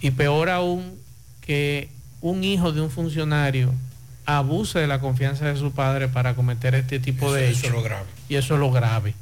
Y 0.00 0.12
peor 0.12 0.48
aún 0.48 0.96
que 1.40 1.88
un 2.20 2.44
hijo 2.44 2.72
de 2.72 2.80
un 2.80 2.90
funcionario 2.90 3.72
abuse 4.26 4.78
de 4.78 4.86
la 4.86 5.00
confianza 5.00 5.46
de 5.46 5.56
su 5.56 5.72
padre 5.72 6.08
para 6.08 6.34
cometer 6.34 6.74
este 6.74 6.98
tipo 6.98 7.32
de 7.32 7.48
hechos. 7.48 7.64
Eso 7.64 7.66
es 7.68 7.72
lo 7.72 7.82
grave. 7.82 8.06
Y 8.28 8.34
eso 8.34 8.54
es 8.54 8.60
lo 8.60 8.70
grave. 8.70 9.14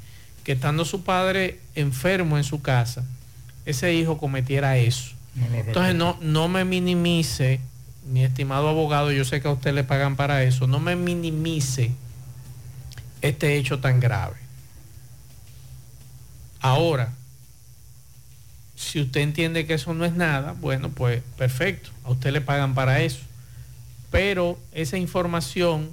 Que 0.43 0.53
estando 0.53 0.85
su 0.85 1.05
padre 1.05 1.61
enfermo 1.75 2.37
en 2.39 2.45
su 2.45 2.63
casa, 2.63 3.05
ese 3.67 3.95
hijo 3.95 4.19
cometiera 4.19 4.77
eso. 4.77 5.13
No 5.35 5.47
Entonces 5.47 5.95
no, 5.95 6.17
no 6.21 6.49
me 6.49 6.65
minimice, 6.65 7.61
mi 8.07 8.25
estimado 8.25 8.69
abogado, 8.69 9.13
yo 9.13 9.25
sé 9.25 9.41
que 9.41 9.49
a 9.49 9.53
usted 9.53 9.75
le 9.75 9.85
pagan 9.85 10.17
para 10.17 10.43
eso, 10.43 10.67
no 10.67 10.81
me 10.81 10.97
minimice 10.97 11.91
este 13.21 13.57
hecho 13.57 13.81
tan 13.81 14.01
grave. 14.01 14.37
Ahora, 16.61 17.13
si 18.77 19.01
usted 19.01 19.23
entiende 19.23 19.67
que 19.67 19.75
eso 19.75 19.93
no 19.93 20.05
es 20.05 20.15
nada, 20.15 20.55
bueno, 20.61 20.91
pues 20.91 21.23
perfecto, 21.37 21.91
a 22.05 22.11
usted 22.11 22.33
le 22.33 22.41
pagan 22.41 22.75
para 22.75 23.03
eso. 23.03 23.21
Pero 24.15 24.61
esa 24.71 24.97
información, 24.97 25.91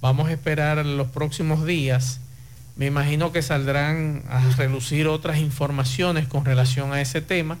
vamos 0.00 0.28
a 0.28 0.32
esperar 0.32 0.84
los 0.84 1.06
próximos 1.06 1.64
días. 1.64 2.18
Me 2.74 2.86
imagino 2.86 3.30
que 3.30 3.40
saldrán 3.40 4.24
a 4.28 4.50
relucir 4.56 5.06
otras 5.06 5.38
informaciones 5.38 6.26
con 6.26 6.44
relación 6.44 6.92
a 6.92 7.00
ese 7.00 7.20
tema, 7.20 7.58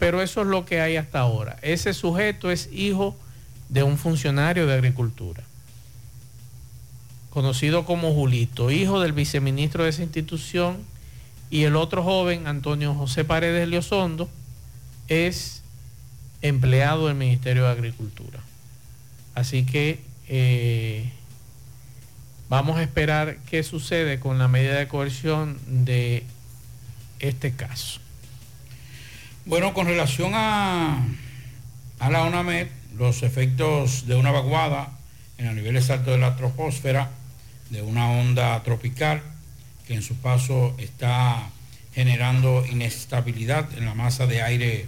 pero 0.00 0.22
eso 0.22 0.40
es 0.40 0.48
lo 0.48 0.64
que 0.64 0.80
hay 0.80 0.96
hasta 0.96 1.20
ahora. 1.20 1.56
Ese 1.62 1.94
sujeto 1.94 2.50
es 2.50 2.68
hijo 2.72 3.14
de 3.68 3.84
un 3.84 3.96
funcionario 3.96 4.66
de 4.66 4.74
agricultura, 4.74 5.44
conocido 7.30 7.84
como 7.84 8.12
Julito, 8.12 8.72
hijo 8.72 9.00
del 9.00 9.12
viceministro 9.12 9.84
de 9.84 9.90
esa 9.90 10.02
institución, 10.02 10.78
y 11.48 11.62
el 11.62 11.76
otro 11.76 12.02
joven, 12.02 12.48
Antonio 12.48 12.92
José 12.92 13.24
Paredes 13.24 13.68
Leosondo, 13.68 14.28
es 15.06 15.62
empleado 16.40 17.06
del 17.06 17.14
Ministerio 17.14 17.66
de 17.66 17.70
Agricultura. 17.70 18.40
Así 19.34 19.64
que 19.64 20.00
eh, 20.28 21.10
vamos 22.48 22.76
a 22.78 22.82
esperar 22.82 23.38
qué 23.50 23.62
sucede 23.62 24.20
con 24.20 24.38
la 24.38 24.48
medida 24.48 24.74
de 24.74 24.88
coerción 24.88 25.58
de 25.66 26.24
este 27.18 27.52
caso. 27.52 28.00
Bueno, 29.44 29.74
con 29.74 29.86
relación 29.86 30.32
a, 30.34 31.04
la 31.98 32.22
ONAMED, 32.24 32.68
los 32.96 33.22
efectos 33.22 34.06
de 34.06 34.14
una 34.14 34.30
vaguada 34.30 34.90
en 35.38 35.46
los 35.46 35.54
niveles 35.54 35.90
altos 35.90 36.14
de 36.14 36.18
la 36.18 36.36
troposfera, 36.36 37.10
de 37.70 37.82
una 37.82 38.10
onda 38.10 38.62
tropical 38.62 39.22
que 39.86 39.94
en 39.94 40.02
su 40.02 40.16
paso 40.16 40.74
está 40.78 41.48
generando 41.94 42.64
inestabilidad 42.66 43.66
en 43.76 43.86
la 43.86 43.94
masa 43.94 44.26
de 44.26 44.42
aire 44.42 44.86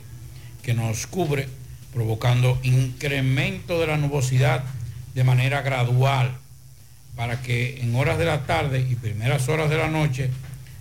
que 0.62 0.74
nos 0.74 1.06
cubre, 1.06 1.48
provocando 1.94 2.58
incremento 2.62 3.80
de 3.80 3.86
la 3.86 3.96
nubosidad 3.96 4.64
de 5.14 5.24
manera 5.24 5.62
gradual 5.62 6.32
para 7.16 7.40
que 7.40 7.80
en 7.80 7.94
horas 7.94 8.18
de 8.18 8.24
la 8.24 8.44
tarde 8.46 8.80
y 8.90 8.96
primeras 8.96 9.48
horas 9.48 9.70
de 9.70 9.78
la 9.78 9.88
noche 9.88 10.30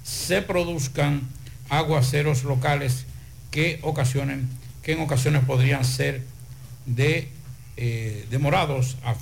se 0.03 0.41
produzcan 0.41 1.21
aguaceros 1.69 2.43
locales 2.43 3.05
que 3.51 3.79
ocasionen 3.83 4.49
que 4.81 4.93
en 4.93 4.99
ocasiones 5.01 5.43
podrían 5.45 5.85
ser 5.85 6.23
de 6.85 7.29
eh, 7.77 8.25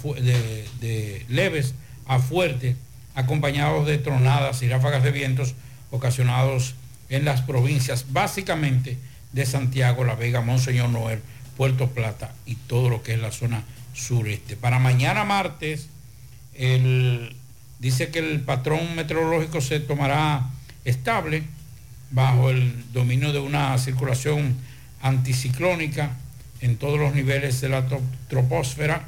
fu- 0.02 0.14
de, 0.16 0.66
de 0.80 1.26
leves 1.30 1.76
a 2.08 2.20
fuertes 2.20 2.76
acompañados 3.14 3.86
de 3.86 3.98
tronadas 3.98 4.64
y 4.64 4.70
ráfagas 4.70 5.04
de 5.04 5.12
vientos 5.12 5.54
ocasionados 5.92 6.76
en 7.10 7.26
las 7.26 7.42
provincias 7.42 8.06
básicamente 8.12 8.98
de 9.34 9.46
Santiago, 9.46 10.04
La 10.06 10.16
Vega, 10.16 10.42
Monseñor 10.42 10.90
Noel, 10.90 11.20
Puerto 11.62 11.92
Plata 11.92 12.34
y 12.48 12.56
todo 12.56 12.90
lo 12.90 13.04
que 13.04 13.14
es 13.14 13.20
la 13.20 13.32
zona 13.32 13.64
sureste. 13.94 14.56
Para 14.58 14.80
mañana 14.80 15.26
martes, 15.26 15.90
dice 17.78 18.10
que 18.10 18.18
el 18.18 18.40
patrón 18.42 18.96
meteorológico 18.96 19.62
se 19.62 19.80
tomará 19.80 20.50
estable 20.86 21.44
bajo 22.10 22.50
el 22.50 22.92
dominio 22.94 23.32
de 23.32 23.38
una 23.38 23.78
circulación 23.78 24.56
anticiclónica 25.04 26.10
en 26.62 26.78
todos 26.78 27.00
los 27.00 27.14
niveles 27.14 27.62
de 27.62 27.70
la 27.70 27.88
tro- 27.88 28.02
troposfera 28.28 29.04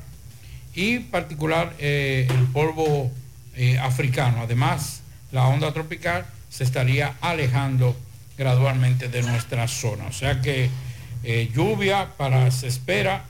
y 0.76 1.00
particular 1.00 1.74
eh, 1.80 2.28
el 2.30 2.46
polvo 2.50 3.12
eh, 3.56 3.80
africano. 3.80 4.42
Además, 4.44 5.02
la 5.32 5.48
onda 5.48 5.74
tropical 5.74 6.28
se 6.52 6.64
estaría 6.66 7.16
alejando 7.20 7.98
gradualmente 8.38 9.08
de 9.08 9.24
nuestra 9.24 9.68
zona. 9.68 10.06
O 10.06 10.14
sea 10.14 10.40
que 10.40 10.70
eh, 11.24 11.50
lluvia 11.54 12.10
para, 12.18 12.52
se 12.52 12.68
espera 12.68 13.26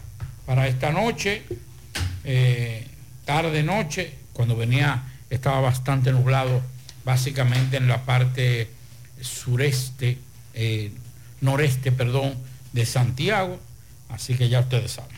para 0.45 0.67
esta 0.67 0.91
noche, 0.91 1.43
eh, 2.23 2.87
tarde 3.25 3.63
noche, 3.63 4.13
cuando 4.33 4.55
venía 4.55 5.03
estaba 5.29 5.61
bastante 5.61 6.11
nublado, 6.11 6.61
básicamente 7.05 7.77
en 7.77 7.87
la 7.87 8.03
parte 8.03 8.69
sureste, 9.21 10.17
eh, 10.53 10.91
noreste, 11.41 11.91
perdón, 11.91 12.35
de 12.71 12.85
Santiago. 12.85 13.59
Así 14.09 14.35
que 14.35 14.49
ya 14.49 14.59
ustedes 14.59 14.91
saben. 14.91 15.11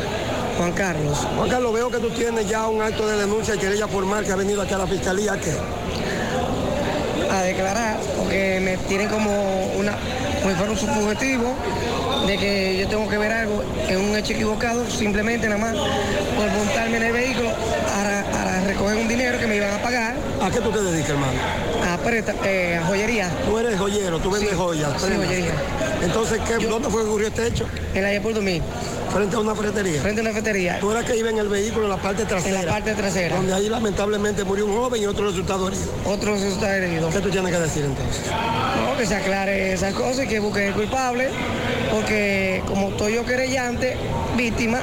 Juan 0.59 0.73
Carlos. 0.73 1.17
Juan 1.37 1.49
Carlos, 1.49 1.73
veo 1.73 1.89
que 1.89 1.99
tú 1.99 2.09
tienes 2.09 2.45
ya 2.49 2.67
un 2.67 2.81
acto 2.81 3.07
de 3.07 3.15
denuncia 3.17 3.55
y 3.55 3.57
querella 3.59 3.87
formal 3.87 4.25
que 4.25 4.33
ha 4.33 4.35
venido 4.35 4.61
aquí 4.61 4.73
a 4.73 4.77
la 4.77 4.87
fiscalía. 4.87 5.39
¿Qué? 5.39 5.53
A 7.31 7.43
declarar, 7.43 7.97
porque 8.17 8.59
me 8.61 8.75
tienen 8.89 9.07
como 9.07 9.31
una, 9.77 9.93
fuera 10.43 10.69
un 10.69 10.77
subjetivo 10.77 11.53
de 12.27 12.37
que 12.37 12.77
yo 12.77 12.89
tengo 12.89 13.07
que 13.07 13.17
ver 13.17 13.31
algo 13.31 13.63
en 13.87 13.99
un 14.01 14.17
hecho 14.17 14.33
equivocado, 14.33 14.85
simplemente 14.89 15.47
nada 15.47 15.61
más 15.61 15.75
por 15.77 16.49
montarme 16.51 16.97
en 16.97 17.03
el 17.03 17.13
vehículo 17.13 17.49
a, 17.95 18.57
a 18.57 18.61
recoger 18.65 18.97
un 18.97 19.07
dinero 19.07 19.39
que 19.39 19.47
me 19.47 19.55
iban 19.55 19.73
a 19.73 19.81
pagar. 19.81 20.15
¿A 20.41 20.49
qué 20.51 20.59
tú 20.59 20.71
te 20.71 20.81
dedicas, 20.81 21.11
hermano? 21.11 21.39
A, 21.89 21.97
preta- 21.99 22.35
eh, 22.43 22.79
a 22.83 22.85
joyería. 22.85 23.29
Tú 23.47 23.57
eres 23.59 23.79
joyero, 23.79 24.19
tú 24.19 24.29
vendes 24.29 24.49
Sí, 24.49 24.55
joyas. 24.57 24.91
sí, 25.01 25.07
joyería. 25.15 25.53
Entonces, 26.01 26.39
¿qué, 26.45 26.65
¿dónde 26.67 26.89
fue 26.89 27.03
que 27.03 27.07
ocurrió 27.07 27.27
este 27.29 27.47
hecho? 27.47 27.65
En 27.93 28.03
la 28.03 28.21
por 28.21 28.41
mí. 28.41 28.61
Frente 29.11 29.35
a 29.35 29.39
una 29.39 29.55
ferretería. 29.55 30.01
Frente 30.01 30.21
a 30.21 30.23
una 30.23 30.31
ferretería. 30.31 30.79
Tú 30.79 30.91
eras 30.91 31.03
que 31.03 31.17
iba 31.17 31.29
en 31.29 31.37
el 31.39 31.47
vehículo 31.47 31.85
en 31.85 31.89
la 31.89 31.97
parte 31.97 32.25
trasera. 32.25 32.59
En 32.59 32.65
la 32.65 32.71
parte 32.71 32.93
trasera. 32.93 33.35
Donde 33.35 33.53
ahí 33.53 33.67
lamentablemente 33.67 34.43
murió 34.43 34.65
un 34.65 34.75
joven 34.75 35.01
y 35.01 35.05
otro 35.05 35.25
resultado 35.27 35.67
herido. 35.67 35.91
Otro 36.05 36.33
resultado 36.33 36.73
herido. 36.73 37.09
¿Qué 37.09 37.19
tú 37.19 37.29
tienes 37.29 37.51
que 37.51 37.59
decir 37.59 37.85
entonces? 37.85 38.21
No, 38.27 38.97
que 38.97 39.05
se 39.05 39.15
aclare 39.15 39.73
esas 39.73 39.93
cosas 39.93 40.25
y 40.25 40.27
que 40.27 40.39
busque 40.39 40.67
el 40.67 40.73
culpable, 40.73 41.29
porque 41.91 42.61
como 42.67 42.89
estoy 42.89 43.15
yo 43.15 43.25
querellante, 43.25 43.97
víctima, 44.37 44.81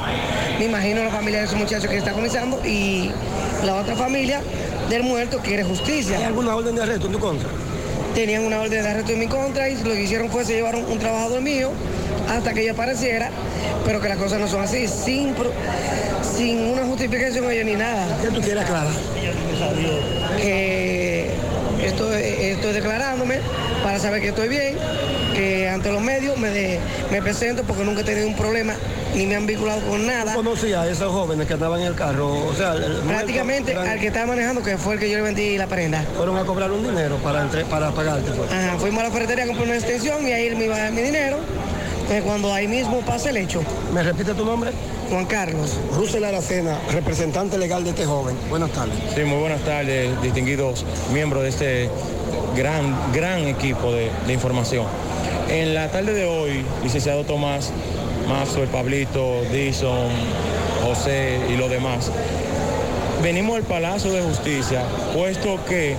me 0.58 0.64
imagino 0.64 1.04
la 1.04 1.10
familia 1.10 1.40
de 1.40 1.46
ese 1.46 1.56
muchacho 1.56 1.88
que 1.88 1.96
está 1.96 2.10
agonizando 2.10 2.60
y 2.64 3.10
la 3.64 3.76
otra 3.76 3.94
familia 3.94 4.40
del 4.90 5.04
muerto 5.04 5.38
quiere 5.38 5.62
justicia. 5.62 6.18
¿Hay 6.18 6.24
alguna 6.24 6.56
orden 6.56 6.74
de 6.74 6.82
arresto 6.82 7.06
en 7.06 7.12
tu 7.12 7.18
contra? 7.20 7.48
Tenían 8.14 8.44
una 8.44 8.60
orden 8.60 8.82
de 8.82 8.88
arresto 8.88 9.12
en 9.12 9.18
mi 9.18 9.28
contra 9.28 9.68
y 9.68 9.76
lo 9.76 9.92
que 9.92 10.02
hicieron 10.02 10.30
fue 10.30 10.44
se 10.44 10.54
llevaron 10.54 10.84
un 10.90 10.98
trabajador 10.98 11.42
mío 11.42 11.70
hasta 12.28 12.52
que 12.54 12.62
ella 12.62 12.72
apareciera, 12.72 13.30
pero 13.84 14.00
que 14.00 14.08
las 14.08 14.18
cosas 14.18 14.40
no 14.40 14.48
son 14.48 14.62
así, 14.62 14.86
sin, 14.88 15.34
sin 16.36 16.58
una 16.72 16.84
justificación 16.84 17.50
ellos 17.50 17.64
ni 17.64 17.74
nada. 17.74 18.18
¿Qué 18.22 18.28
tú 18.28 18.40
quieres 18.40 18.64
aclarar? 18.64 18.92
Que 20.40 21.30
estoy, 21.82 22.22
estoy 22.22 22.72
declarándome 22.72 23.38
para 23.82 23.98
saber 23.98 24.20
que 24.20 24.28
estoy 24.28 24.48
bien, 24.48 24.76
que 25.34 25.68
ante 25.68 25.92
los 25.92 26.02
medios 26.02 26.36
me, 26.38 26.50
de- 26.50 26.80
me 27.10 27.22
presento 27.22 27.62
porque 27.64 27.84
nunca 27.84 28.00
he 28.00 28.04
tenido 28.04 28.26
un 28.26 28.36
problema 28.36 28.74
ni 29.14 29.26
me 29.26 29.36
han 29.36 29.46
vinculado 29.46 29.80
con 29.82 30.06
nada. 30.06 30.34
¿Conocía 30.34 30.82
a 30.82 30.88
esos 30.90 31.10
jóvenes 31.12 31.46
que 31.46 31.54
andaban 31.54 31.80
en 31.80 31.86
el 31.86 31.94
carro? 31.94 32.28
O 32.46 32.54
sea, 32.54 32.74
el- 32.74 32.96
Prácticamente 33.06 33.74
al 33.74 33.98
que 33.98 34.08
estaba 34.08 34.26
manejando, 34.26 34.62
que 34.62 34.76
fue 34.76 34.94
el 34.94 35.00
que 35.00 35.08
yo 35.10 35.16
le 35.18 35.22
vendí 35.22 35.56
la 35.56 35.66
prenda. 35.68 36.02
Fueron 36.16 36.36
a 36.36 36.44
cobrar 36.44 36.70
un 36.72 36.82
dinero 36.82 37.16
para, 37.18 37.42
entre- 37.42 37.64
para 37.64 37.90
pagarte. 37.92 38.30
pues. 38.32 38.50
Ajá, 38.52 38.76
fuimos 38.78 39.00
a 39.02 39.06
la 39.08 39.12
ferretería 39.12 39.44
a 39.44 39.46
comprar 39.46 39.68
una 39.68 39.76
extensión 39.76 40.26
y 40.26 40.32
ahí 40.32 40.54
me 40.54 40.64
iba 40.66 40.76
a 40.76 40.80
dar 40.80 40.92
mi 40.92 41.02
dinero. 41.02 41.38
Entonces, 42.06 42.24
cuando 42.24 42.54
ahí 42.54 42.68
mismo 42.68 43.00
pasa 43.00 43.30
el 43.30 43.36
hecho. 43.36 43.62
¿Me 43.92 44.00
repite 44.00 44.32
tu 44.32 44.44
nombre? 44.44 44.70
Juan 45.10 45.26
Carlos. 45.26 45.72
Rusel 45.92 46.22
Aracena, 46.22 46.78
representante 46.92 47.58
legal 47.58 47.82
de 47.82 47.90
este 47.90 48.06
joven. 48.06 48.36
Buenas 48.48 48.70
tardes. 48.70 48.94
Sí, 49.12 49.22
muy 49.22 49.40
buenas 49.40 49.60
tardes, 49.62 50.22
distinguidos 50.22 50.84
miembros 51.12 51.42
de 51.42 51.48
este 51.48 51.90
gran, 52.54 53.12
gran 53.12 53.40
equipo 53.48 53.90
de, 53.90 54.12
de 54.24 54.32
información. 54.32 54.86
En 55.50 55.74
la 55.74 55.90
tarde 55.90 56.14
de 56.14 56.26
hoy, 56.26 56.64
licenciado 56.84 57.24
Tomás, 57.24 57.72
Maxwell, 58.28 58.68
Pablito, 58.68 59.42
Dison, 59.52 60.08
José 60.84 61.40
y 61.52 61.56
los 61.56 61.68
demás, 61.68 62.12
venimos 63.20 63.56
al 63.56 63.64
Palacio 63.64 64.12
de 64.12 64.22
Justicia, 64.22 64.84
puesto 65.12 65.58
que 65.64 65.96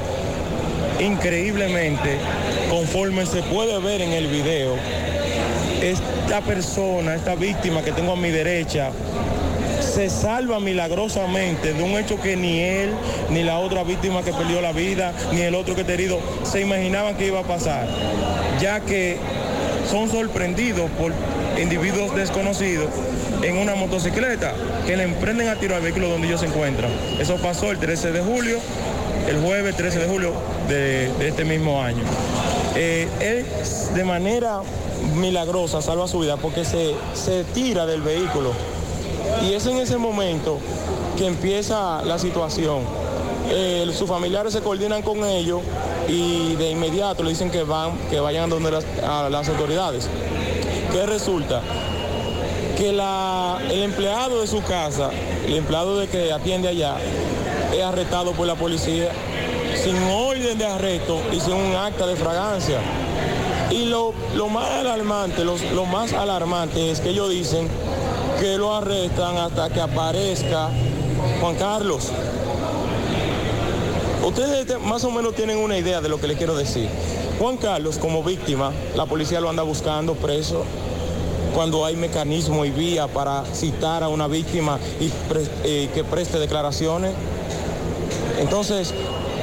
increíblemente, 1.02 2.18
conforme 2.70 3.26
se 3.26 3.44
puede 3.44 3.78
ver 3.80 4.02
en 4.02 4.14
el 4.14 4.28
video, 4.28 4.76
esta 5.82 6.42
persona, 6.42 7.16
esta 7.16 7.36
víctima 7.36 7.82
que 7.84 7.92
tengo 7.92 8.14
a 8.14 8.16
mi 8.16 8.30
derecha, 8.30 8.92
se 9.98 10.10
salva 10.10 10.60
milagrosamente 10.60 11.74
de 11.74 11.84
un 11.84 11.92
hecho 11.92 12.22
que 12.22 12.36
ni 12.36 12.60
él, 12.60 12.92
ni 13.30 13.44
la 13.44 13.60
otra 13.60 13.84
víctima 13.84 14.22
que 14.22 14.32
perdió 14.32 14.62
la 14.62 14.72
vida, 14.72 15.14
ni 15.34 15.42
el 15.42 15.56
otro 15.56 15.76
que 15.76 15.82
está 15.82 15.94
herido, 15.94 16.20
se 16.44 16.62
imaginaban 16.62 17.16
que 17.16 17.28
iba 17.28 17.40
a 17.40 17.44
pasar, 17.44 17.88
ya 18.62 18.80
que 18.82 19.18
son 19.90 20.10
sorprendidos 20.10 20.90
por 20.92 21.14
individuos 21.60 22.16
desconocidos 22.16 22.90
en 23.42 23.58
una 23.58 23.76
motocicleta 23.76 24.54
que 24.86 24.98
le 24.98 25.04
emprenden 25.04 25.48
a 25.50 25.56
tiro 25.56 25.76
al 25.76 25.82
vehículo 25.82 26.10
donde 26.10 26.28
ellos 26.28 26.42
se 26.42 26.48
encuentran. 26.48 26.92
Eso 27.20 27.38
pasó 27.38 27.72
el 27.72 27.80
13 27.80 28.12
de 28.12 28.22
julio, 28.22 28.60
el 29.28 29.42
jueves 29.42 29.76
13 29.76 30.00
de 30.00 30.08
julio 30.08 30.34
de, 30.68 31.10
este 31.28 31.44
mismo 31.44 31.82
año. 31.82 32.04
Eh, 32.76 33.08
él 33.20 33.46
de 33.96 34.04
manera 34.04 34.62
milagrosa 35.16 35.82
salva 35.82 36.08
su 36.08 36.20
vida 36.20 36.38
porque 36.38 36.66
se, 36.66 36.96
se 37.14 37.44
tira 37.44 37.86
del 37.86 38.02
vehículo 38.02 38.52
y 39.44 39.54
es 39.54 39.66
en 39.66 39.78
ese 39.78 39.98
momento 39.98 40.58
que 41.18 41.26
empieza 41.26 42.02
la 42.04 42.20
situación. 42.20 42.82
Sus 43.94 44.10
familiares 44.10 44.54
se 44.54 44.62
coordinan 44.62 45.02
con 45.02 45.24
ellos 45.24 45.62
y 46.08 46.56
de 46.56 46.72
inmediato 46.72 47.24
le 47.24 47.30
dicen 47.30 47.50
que 47.50 47.64
van, 47.64 47.98
que 48.10 48.20
vayan 48.20 48.50
donde 48.50 48.72
las, 48.72 48.86
a 49.04 49.30
las 49.30 49.48
autoridades. 49.50 50.10
¿Qué 50.92 51.06
resulta? 51.06 51.62
Que 52.78 52.90
el 52.90 53.84
empleado 53.84 54.42
de 54.42 54.48
su 54.48 54.62
casa, 54.62 55.10
el 55.46 55.56
empleado 55.56 55.98
de 55.98 56.08
que 56.08 56.32
atiende 56.32 56.68
allá, 56.68 56.96
es 57.74 57.84
arrestado 57.84 58.34
por 58.34 58.48
la 58.48 58.56
policía 58.56 59.12
sin 59.84 59.96
orden 60.04 60.58
de 60.58 60.66
arresto 60.66 61.22
y 61.32 61.40
sin 61.40 61.54
un 61.54 61.76
acta 61.76 62.06
de 62.06 62.16
fragancia. 62.16 62.80
Y 63.72 63.86
lo, 63.86 64.14
lo 64.36 64.48
más 64.48 64.70
alarmante, 64.72 65.44
los- 65.44 65.62
lo 65.74 65.86
más 65.86 66.14
alarmante 66.14 66.92
es 66.92 67.00
que 67.02 67.10
ellos 67.10 67.30
dicen 67.30 67.68
que 68.40 68.58
lo 68.58 68.74
arrestan 68.74 69.38
hasta 69.38 69.70
que 69.70 69.82
aparezca 69.82 70.70
Juan 71.42 71.56
Carlos. 71.56 72.12
Ustedes 74.26 74.68
te- 74.68 74.78
más 74.78 75.04
o 75.04 75.12
menos 75.12 75.36
tienen 75.36 75.58
una 75.58 75.78
idea 75.78 76.02
de 76.02 76.10
lo 76.10 76.20
que 76.20 76.28
les 76.28 76.38
quiero 76.38 76.56
decir. 76.56 76.88
Juan 77.40 77.58
Carlos 77.58 77.98
como 77.98 78.24
víctima, 78.24 78.72
la 78.96 79.06
policía 79.06 79.40
lo 79.42 79.50
anda 79.50 79.64
buscando 79.64 80.16
preso 80.16 80.64
cuando 81.54 81.86
hay 81.86 81.96
mecanismo 81.96 82.66
y 82.66 82.72
vía 82.72 83.08
para 83.08 83.44
citar 83.54 84.04
a 84.04 84.10
una 84.10 84.28
víctima 84.28 84.80
y 85.00 85.12
eh, 85.64 85.90
que 85.94 86.04
preste 86.04 86.40
declaraciones. 86.40 87.14
Entonces, 88.40 88.94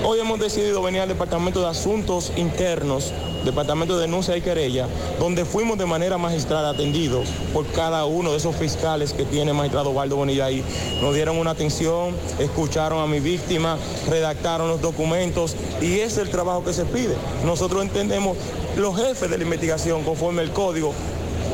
hoy 0.05 0.21
hemos 0.21 0.39
decidido 0.39 0.83
venir 0.83 1.01
al 1.01 1.09
Departamento 1.09 1.61
de 1.61 1.69
Asuntos 1.69 2.31
Internos, 2.37 3.13
Departamento 3.45 3.97
de 3.97 4.03
Denuncia 4.03 4.37
y 4.37 4.43
Querella, 4.43 4.87
donde 5.19 5.45
fuimos 5.45 5.79
de 5.79 5.87
manera 5.87 6.19
magistral 6.19 6.67
atendidos 6.67 7.29
por 7.53 7.67
cada 7.69 8.05
uno 8.05 8.33
de 8.33 8.37
esos 8.37 8.55
fiscales 8.55 9.15
que 9.15 9.25
tiene 9.25 9.53
el 9.53 9.57
magistrado 9.57 9.91
Waldo 9.91 10.17
Bonilla 10.17 10.47
ahí. 10.47 10.63
Nos 11.01 11.15
dieron 11.15 11.39
una 11.39 11.53
atención, 11.53 12.15
escucharon 12.39 13.03
a 13.03 13.07
mi 13.07 13.21
víctima, 13.21 13.79
redactaron 14.09 14.69
los 14.69 14.83
documentos 14.83 15.57
y 15.81 16.01
es 16.01 16.19
el 16.19 16.29
trabajo 16.29 16.63
que 16.65 16.75
se 16.75 16.85
pide. 16.85 17.17
Nosotros 17.45 17.83
entendemos 17.83 18.37
los 18.77 18.97
jefes 18.97 19.31
de 19.31 19.39
la 19.39 19.45
investigación 19.45 20.05
conforme 20.05 20.43
el 20.43 20.51
código 20.51 20.93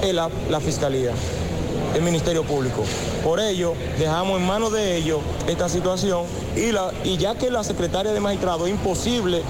es 0.03 0.13
la, 0.13 0.29
la 0.49 0.61
fiscalía 0.61 1.13
el 1.95 2.03
Ministerio 2.03 2.45
Público. 2.45 2.85
Por 3.23 3.41
ello, 3.41 3.75
dejamos 3.99 4.41
en 4.41 4.47
manos 4.47 4.73
de 4.73 4.97
ellos 4.97 5.21
esta 5.49 5.69
situación 5.69 6.25
y, 6.57 6.73
la, 6.73 6.93
y 7.05 7.17
ya 7.17 7.35
que 7.35 7.51
la 7.51 7.65
secretaria 7.65 8.13
de 8.13 8.21
magistrado 8.21 8.67
es 8.67 8.73
imposible, 8.73 9.43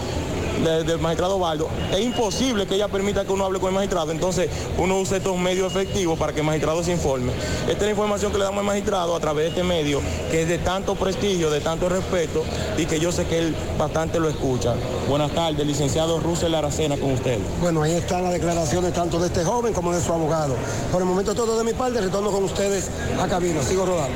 de- 0.65 0.85
del 0.85 0.99
magistrado 0.99 1.39
Baldo, 1.39 1.69
es 1.93 2.01
imposible 2.01 2.67
que 2.67 2.75
ella 2.75 2.89
permita 2.89 3.25
que 3.25 3.33
uno 3.33 3.45
hable 3.45 3.59
con 3.61 3.69
el 3.69 3.75
magistrado, 3.75 4.11
entonces 4.13 4.49
uno 4.79 4.99
usa 4.99 5.17
estos 5.19 5.37
medios 5.39 5.73
efectivos 5.73 6.19
para 6.19 6.33
que 6.33 6.41
el 6.41 6.47
magistrado 6.47 6.83
se 6.83 6.93
informe. 6.93 7.33
Esta 7.63 7.73
es 7.73 7.83
la 7.83 7.91
información 7.91 8.33
que 8.33 8.39
le 8.39 8.45
damos 8.45 8.61
al 8.61 8.67
magistrado 8.67 9.15
a 9.17 9.21
través 9.21 9.45
de 9.45 9.49
este 9.51 9.65
medio, 9.65 10.01
que 10.31 10.43
es 10.43 10.49
de 10.49 10.59
tanto 10.59 10.95
prestigio, 10.95 11.51
de 11.51 11.61
tanto 11.61 11.89
respeto 11.89 12.43
y 12.79 12.87
que 12.87 13.01
yo 13.01 13.13
sé 13.13 13.27
que 13.27 13.39
él 13.39 13.57
bastante 13.79 14.21
lo 14.21 14.29
escucha. 14.29 14.75
Buenas 15.09 15.33
tardes, 15.33 15.67
licenciado 15.67 16.21
Russell 16.21 16.55
Aracena 16.55 16.97
con 16.97 17.13
usted. 17.13 17.39
Bueno, 17.61 17.83
ahí 17.83 17.93
están 17.93 18.23
las 18.23 18.33
declaraciones 18.33 18.93
tanto 18.93 19.19
de 19.19 19.27
este 19.29 19.45
joven 19.45 19.73
como 19.73 19.93
de 19.93 20.01
su 20.01 20.13
abogado. 20.13 20.55
Por 20.93 21.01
el 21.03 21.09
momento 21.09 21.35
todo 21.35 21.57
de 21.59 21.65
mi 21.65 21.73
parte, 21.73 22.01
retorno 22.01 22.31
con 22.31 22.45
ustedes 22.45 22.91
a 23.21 23.27
cabina. 23.27 23.63
Sigo 23.63 23.87
rodando. 23.87 24.15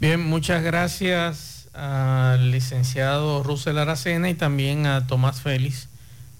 Bien, 0.00 0.20
muchas 0.20 0.62
gracias 0.62 1.57
al 1.78 2.50
licenciado 2.50 3.44
Russell 3.44 3.78
Aracena 3.78 4.28
y 4.28 4.34
también 4.34 4.86
a 4.86 5.06
Tomás 5.06 5.40
Félix 5.40 5.88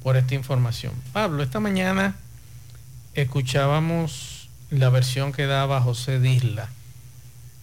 por 0.03 0.17
esta 0.17 0.35
información. 0.35 0.93
Pablo, 1.13 1.45
esta 1.45 1.61
mañana 1.61 2.17
escuchábamos 3.15 4.49
la 4.71 4.91
versión 4.91 5.33
que 5.33 5.47
daba 5.47 5.81
José 5.81 6.19
Disla 6.19 6.69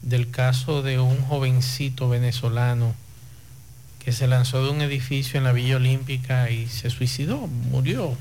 del 0.01 0.29
caso 0.29 0.83
de 0.83 0.99
un 0.99 1.21
jovencito 1.21 2.07
venezolano 2.07 2.95
que 3.99 4.11
se 4.11 4.27
lanzó 4.27 4.63
de 4.63 4.69
un 4.69 4.81
edificio 4.81 5.37
en 5.37 5.43
la 5.43 5.51
Villa 5.51 5.75
Olímpica 5.75 6.49
y 6.51 6.67
se 6.67 6.89
suicidó, 6.89 7.47
murió. 7.47 8.15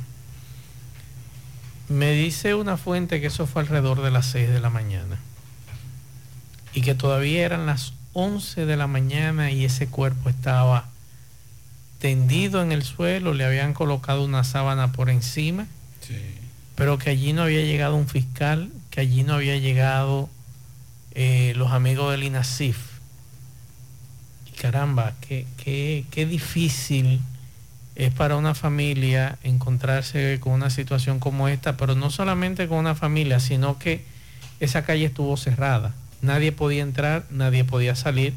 Me 1.89 2.13
dice 2.13 2.55
una 2.55 2.77
fuente 2.77 3.21
que 3.21 3.27
eso 3.27 3.47
fue 3.47 3.63
alrededor 3.63 4.03
de 4.03 4.11
las 4.11 4.27
6 4.27 4.49
de 4.49 4.61
la 4.61 4.71
mañana 4.71 5.19
y 6.73 6.81
que 6.81 6.95
todavía 6.95 7.45
eran 7.45 7.67
las 7.67 7.93
11 8.15 8.65
de 8.67 8.77
la 8.77 8.87
mañana 8.87 9.51
y 9.51 9.65
ese 9.65 9.87
cuerpo 9.89 10.31
estaba 10.31 10.89
tendido 11.99 12.63
en 12.63 12.73
el 12.73 12.83
suelo, 12.83 13.33
le 13.35 13.45
habían 13.45 13.73
colocado 13.75 14.25
una 14.25 14.45
sábana 14.45 14.93
por 14.93 15.11
encima, 15.11 15.67
pero 16.77 16.99
que 16.99 17.11
allí 17.11 17.33
no 17.33 17.43
había 17.43 17.63
llegado 17.63 17.97
un 17.97 18.09
fiscal, 18.09 18.71
que 18.91 19.01
allí 19.01 19.23
no 19.23 19.35
había 19.35 19.57
llegado 19.59 20.29
eh, 21.13 21.53
los 21.57 21.73
amigos 21.73 22.11
del 22.11 22.25
INASIF. 22.25 22.77
Y 24.47 24.57
caramba, 24.57 25.13
qué, 25.21 25.47
qué- 25.57 26.05
qué 26.11 26.27
difícil 26.27 27.21
es 27.95 28.13
para 28.13 28.37
una 28.37 28.55
familia 28.55 29.39
encontrarse 29.45 30.39
con 30.41 30.53
una 30.53 30.69
situación 30.71 31.21
como 31.21 31.49
esta, 31.49 31.77
pero 31.77 31.95
no 31.95 32.11
solamente 32.11 32.67
con 32.69 32.79
una 32.79 32.95
familia, 32.97 33.39
sino 33.41 33.79
que 33.79 34.05
esa 34.61 34.85
calle 34.85 35.07
estuvo 35.07 35.37
cerrada. 35.37 35.95
Nadie 36.25 36.53
podía 36.53 36.83
entrar, 36.83 37.27
nadie 37.29 37.65
podía 37.65 37.95
salir 37.95 38.33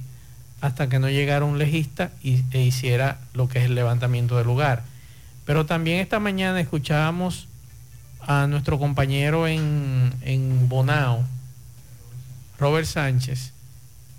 hasta 0.59 0.89
que 0.89 0.99
no 0.99 1.09
llegara 1.09 1.45
un 1.45 1.57
legista 1.57 2.11
e 2.21 2.59
hiciera 2.59 3.17
lo 3.33 3.47
que 3.47 3.59
es 3.59 3.65
el 3.65 3.75
levantamiento 3.75 4.35
del 4.35 4.45
lugar. 4.45 4.83
Pero 5.45 5.65
también 5.65 5.99
esta 5.99 6.19
mañana 6.19 6.59
escuchábamos 6.59 7.47
a 8.19 8.45
nuestro 8.47 8.77
compañero 8.77 9.47
en, 9.47 10.13
en 10.21 10.67
Bonao, 10.67 11.23
Robert 12.59 12.87
Sánchez, 12.87 13.53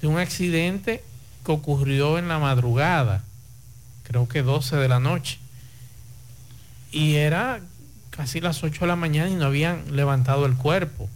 de 0.00 0.06
un 0.06 0.16
accidente 0.16 1.04
que 1.44 1.52
ocurrió 1.52 2.16
en 2.18 2.28
la 2.28 2.38
madrugada, 2.38 3.22
creo 4.04 4.28
que 4.28 4.42
12 4.42 4.76
de 4.76 4.88
la 4.88 4.98
noche. 4.98 5.38
Y 6.90 7.16
era 7.16 7.60
casi 8.08 8.40
las 8.40 8.64
8 8.64 8.80
de 8.80 8.86
la 8.86 8.96
mañana 8.96 9.28
y 9.28 9.34
no 9.34 9.44
habían 9.44 9.94
levantado 9.94 10.46
el 10.46 10.54
cuerpo 10.54 11.10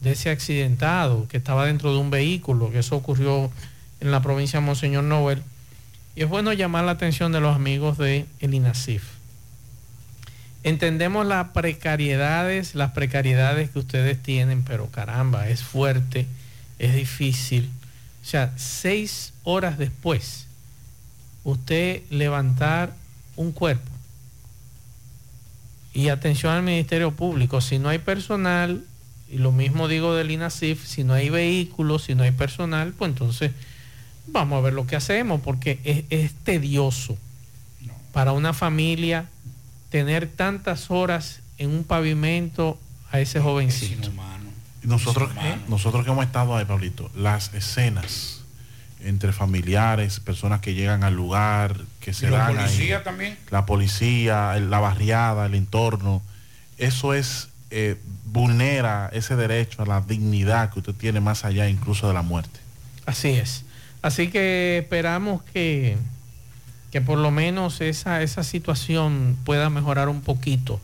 de 0.00 0.12
ese 0.12 0.30
accidentado 0.30 1.26
que 1.28 1.36
estaba 1.36 1.66
dentro 1.66 1.92
de 1.92 1.98
un 1.98 2.10
vehículo, 2.10 2.70
que 2.70 2.80
eso 2.80 2.96
ocurrió 2.96 3.50
en 4.00 4.10
la 4.10 4.22
provincia 4.22 4.60
de 4.60 4.66
Monseñor 4.66 5.04
Noel. 5.04 5.42
Y 6.14 6.22
es 6.22 6.28
bueno 6.28 6.52
llamar 6.52 6.84
la 6.84 6.92
atención 6.92 7.32
de 7.32 7.40
los 7.40 7.54
amigos 7.54 7.98
de 7.98 8.26
el 8.40 8.54
INASIF. 8.54 9.02
Entendemos 10.62 11.26
las 11.26 11.48
precariedades, 11.48 12.74
las 12.74 12.90
precariedades 12.90 13.70
que 13.70 13.78
ustedes 13.78 14.20
tienen, 14.20 14.64
pero 14.64 14.90
caramba, 14.90 15.48
es 15.48 15.62
fuerte, 15.62 16.26
es 16.78 16.94
difícil. 16.94 17.70
O 18.22 18.26
sea, 18.26 18.52
seis 18.56 19.32
horas 19.44 19.78
después, 19.78 20.46
usted 21.44 22.02
levantar 22.10 22.92
un 23.36 23.52
cuerpo. 23.52 23.90
Y 25.94 26.08
atención 26.08 26.52
al 26.52 26.62
Ministerio 26.62 27.12
Público, 27.12 27.60
si 27.60 27.78
no 27.78 27.88
hay 27.88 27.98
personal, 27.98 28.84
y 29.30 29.38
lo 29.38 29.52
mismo 29.52 29.88
digo 29.88 30.14
del 30.14 30.30
INASIF, 30.30 30.86
si 30.86 31.04
no 31.04 31.14
hay 31.14 31.30
vehículos, 31.30 32.04
si 32.04 32.14
no 32.14 32.22
hay 32.22 32.30
personal, 32.32 32.92
pues 32.92 33.10
entonces 33.10 33.52
vamos 34.28 34.58
a 34.58 34.60
ver 34.60 34.72
lo 34.72 34.86
que 34.86 34.96
hacemos, 34.96 35.40
porque 35.40 35.80
es, 35.84 36.04
es 36.10 36.32
tedioso 36.34 37.16
para 38.12 38.32
una 38.32 38.52
familia 38.52 39.26
tener 39.90 40.26
tantas 40.28 40.90
horas 40.90 41.40
en 41.58 41.70
un 41.70 41.84
pavimento 41.84 42.78
a 43.10 43.20
ese 43.20 43.40
jovencito. 43.40 44.10
Y 44.82 44.86
nosotros, 44.86 45.30
nosotros 45.68 46.04
que 46.04 46.10
hemos 46.10 46.24
estado 46.24 46.56
ahí, 46.56 46.64
Pablito, 46.64 47.10
las 47.14 47.52
escenas 47.54 48.42
entre 49.00 49.32
familiares, 49.32 50.20
personas 50.20 50.60
que 50.60 50.74
llegan 50.74 51.04
al 51.04 51.14
lugar, 51.14 51.76
que 52.00 52.14
se 52.14 52.26
¿Y 52.26 52.30
la 52.30 52.38
dan 52.38 52.58
ahí, 52.58 52.64
policía 52.64 53.04
también? 53.04 53.36
la 53.50 53.66
policía, 53.66 54.58
la 54.60 54.80
barriada, 54.80 55.46
el 55.46 55.54
entorno, 55.54 56.22
eso 56.78 57.14
es 57.14 57.48
eh, 57.70 57.96
vulnera 58.36 59.08
ese 59.12 59.34
derecho 59.34 59.82
a 59.82 59.86
la 59.86 60.00
dignidad 60.02 60.70
que 60.70 60.80
usted 60.80 60.94
tiene 60.94 61.20
más 61.20 61.44
allá 61.44 61.68
incluso 61.68 62.06
de 62.06 62.14
la 62.14 62.22
muerte. 62.22 62.60
Así 63.06 63.30
es. 63.30 63.64
Así 64.02 64.28
que 64.28 64.78
esperamos 64.78 65.42
que, 65.42 65.96
que 66.90 67.00
por 67.00 67.18
lo 67.18 67.30
menos 67.30 67.80
esa, 67.80 68.22
esa 68.22 68.44
situación 68.44 69.36
pueda 69.44 69.70
mejorar 69.70 70.08
un 70.10 70.20
poquito. 70.20 70.80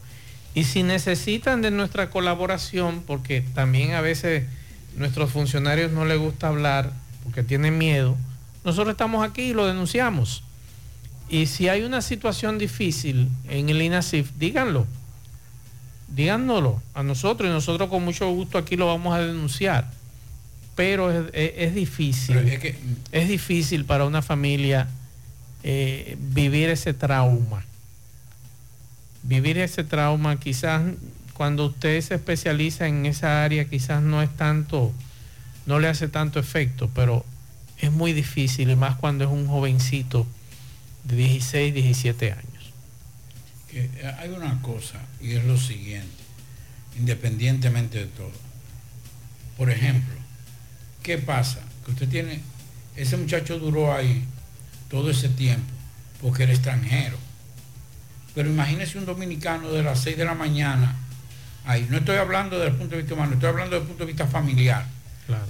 Y 0.55 0.64
si 0.64 0.82
necesitan 0.82 1.61
de 1.61 1.70
nuestra 1.70 2.11
colaboración, 2.11 3.03
porque 3.07 3.42
también 3.55 3.92
a 3.92 4.00
veces 4.00 4.44
nuestros 4.96 5.30
funcionarios 5.30 5.92
no 5.92 6.05
les 6.05 6.18
gusta 6.18 6.48
hablar 6.48 6.92
porque 7.24 7.42
tienen 7.42 7.76
miedo, 7.76 8.16
nosotros 8.64 8.92
estamos 8.92 9.28
aquí 9.28 9.42
y 9.42 9.53
lo 9.53 9.66
denunciamos. 9.66 10.42
Y 11.28 11.46
si 11.46 11.68
hay 11.68 11.82
una 11.82 12.00
situación 12.00 12.59
difícil 12.59 13.28
en 13.48 13.68
el 13.68 13.82
INASIF, 13.82 14.30
díganlo. 14.38 14.86
Díganoslo 16.15 16.83
a 16.95 17.03
nosotros 17.03 17.49
y 17.49 17.53
nosotros 17.53 17.89
con 17.89 18.05
mucho 18.05 18.29
gusto 18.31 18.59
aquí 18.59 18.77
lo 18.77 18.87
vamos 18.87 19.15
a 19.15 19.21
denunciar. 19.21 19.91
Pero 20.75 21.11
es, 21.11 21.27
es- 21.35 21.53
es 21.57 21.75
difícil. 21.75 22.37
es, 23.13 23.29
difícil 23.29 23.85
para 23.85 24.05
una 24.05 24.23
familia 24.23 24.89
eh, 25.63 26.17
vivir 26.19 26.69
ese 26.71 26.93
trauma. 26.95 27.65
Vivir 29.23 29.59
ese 29.59 29.85
trauma, 29.85 30.39
quizás 30.41 30.83
cuando 31.35 31.67
usted 31.67 32.01
se 32.01 32.15
especializa 32.17 32.87
en 32.89 33.07
esa 33.07 33.45
área, 33.45 33.65
quizás 33.67 34.03
no 34.03 34.21
es 34.23 34.31
tanto, 34.37 34.93
no 35.67 35.79
le 35.79 35.89
hace 35.89 36.09
tanto 36.09 36.39
efecto, 36.41 36.91
pero 36.95 37.25
es 37.79 37.91
muy 37.93 38.13
difícil, 38.13 38.71
y 38.71 38.77
más 38.77 38.97
cuando 38.97 39.25
es 39.25 39.31
un 39.31 39.47
jovencito 39.47 40.27
de 41.05 41.17
16, 41.17 41.73
17 41.75 42.33
años. 42.33 42.51
Que 43.73 43.89
hay 44.18 44.29
una 44.29 44.61
cosa 44.61 44.99
y 45.20 45.33
es 45.33 45.45
lo 45.45 45.57
siguiente, 45.57 46.23
independientemente 46.99 48.01
de 48.01 48.07
todo. 48.07 48.33
Por 49.57 49.70
ejemplo, 49.70 50.14
¿qué 51.03 51.16
pasa? 51.16 51.61
Que 51.85 51.93
usted 51.93 52.09
tiene, 52.09 52.41
ese 52.97 53.16
muchacho 53.16 53.59
duró 53.59 53.95
ahí 53.95 54.25
todo 54.91 55.11
ese 55.11 55.31
tiempo 55.31 55.73
porque 56.20 56.43
era 56.43 56.53
extranjero. 56.53 57.16
Pero 58.35 58.51
imagínese 58.51 58.99
un 58.99 59.07
dominicano 59.07 59.70
de 59.70 59.83
las 59.83 60.01
6 60.01 60.18
de 60.18 60.25
la 60.27 60.35
mañana 60.35 60.95
ahí. 61.64 61.87
No 61.91 61.97
estoy 61.97 62.16
hablando 62.16 62.59
desde 62.59 62.73
el 62.73 62.77
punto 62.77 62.97
de 62.97 63.03
vista 63.03 63.14
humano, 63.14 63.33
estoy 63.33 63.49
hablando 63.49 63.70
desde 63.70 63.83
el 63.83 63.89
punto 63.89 64.05
de 64.05 64.12
vista 64.12 64.27
familiar. 64.27 64.85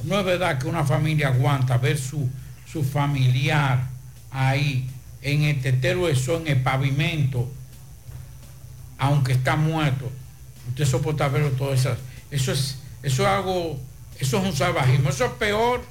No 0.05 0.21
es 0.21 0.25
verdad 0.25 0.59
que 0.59 0.69
una 0.69 0.85
familia 0.85 1.29
aguanta 1.29 1.77
ver 1.77 1.99
su, 1.99 2.31
su 2.71 2.85
familiar 2.85 3.89
ahí 4.31 4.89
en 5.23 5.43
el 5.43 5.61
tetero 5.61 6.07
de 6.07 6.15
sol, 6.15 6.43
en 6.47 6.59
el 6.59 6.63
pavimento, 6.63 7.51
aunque 9.03 9.33
está 9.33 9.57
muerto. 9.57 10.11
Usted 10.69 10.85
soporta 10.87 11.29
verlo 11.29 11.51
todo 11.51 11.73
eso. 11.75 11.95
Eso 12.31 12.53
es, 12.53 12.77
eso 13.03 13.23
es 13.23 13.29
algo, 13.29 13.79
eso 14.21 14.39
es 14.39 14.45
un 14.45 14.53
salvajismo. 14.57 15.11
Eso 15.11 15.25
es 15.27 15.33
peor 15.33 15.83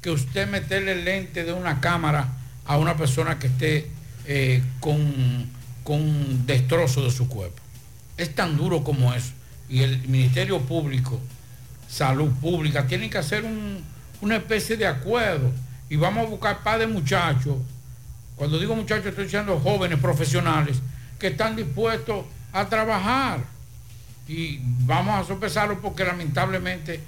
que 0.00 0.10
usted 0.10 0.48
meterle 0.48 0.92
el 0.92 1.04
lente 1.04 1.42
de 1.44 1.52
una 1.52 1.80
cámara 1.80 2.28
a 2.64 2.76
una 2.78 2.96
persona 2.96 3.38
que 3.40 3.48
esté 3.48 3.90
eh, 4.26 4.62
con, 4.78 5.50
con 5.82 6.46
destrozo 6.46 7.02
de 7.04 7.10
su 7.10 7.28
cuerpo. 7.28 7.60
Es 8.16 8.34
tan 8.34 8.56
duro 8.56 8.84
como 8.84 9.12
eso. 9.12 9.32
Y 9.68 9.80
el 9.82 10.06
Ministerio 10.08 10.60
Público, 10.60 11.20
Salud 11.88 12.30
Pública, 12.40 12.86
tienen 12.86 13.10
que 13.10 13.18
hacer 13.18 13.44
un- 13.44 13.82
una 14.20 14.36
especie 14.36 14.76
de 14.76 14.86
acuerdo. 14.86 15.50
Y 15.88 15.96
vamos 15.96 16.24
a 16.26 16.30
buscar 16.30 16.62
par 16.62 16.78
de 16.78 16.86
muchachos. 16.86 17.56
Cuando 18.36 18.60
digo 18.60 18.76
muchachos, 18.76 19.06
estoy 19.06 19.24
diciendo 19.24 19.58
jóvenes 19.58 19.98
profesionales 19.98 20.78
que 21.18 21.26
están 21.28 21.56
dispuestos 21.56 22.24
a 22.52 22.68
trabajar. 22.68 23.40
Y 24.28 24.60
vamos 24.62 25.20
a 25.20 25.26
sopesarlo 25.26 25.80
porque 25.80 26.04
lamentablemente 26.04 27.00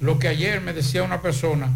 lo 0.00 0.18
que 0.18 0.28
ayer 0.28 0.60
me 0.60 0.72
decía 0.72 1.02
una 1.02 1.22
persona, 1.22 1.70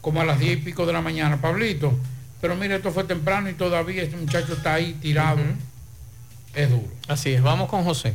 como 0.00 0.20
a 0.20 0.24
las 0.24 0.38
10 0.38 0.58
y 0.58 0.60
pico 0.60 0.84
de 0.84 0.92
la 0.92 1.00
mañana, 1.00 1.40
Pablito, 1.40 1.98
pero 2.40 2.56
mire, 2.56 2.76
esto 2.76 2.92
fue 2.92 3.04
temprano 3.04 3.48
y 3.48 3.54
todavía 3.54 4.02
este 4.02 4.16
muchacho 4.16 4.52
está 4.52 4.74
ahí 4.74 4.92
tirado. 5.00 5.40
Es 6.54 6.68
duro. 6.68 6.92
Así 7.08 7.30
es, 7.32 7.42
vamos 7.42 7.70
con 7.70 7.84
José. 7.84 8.14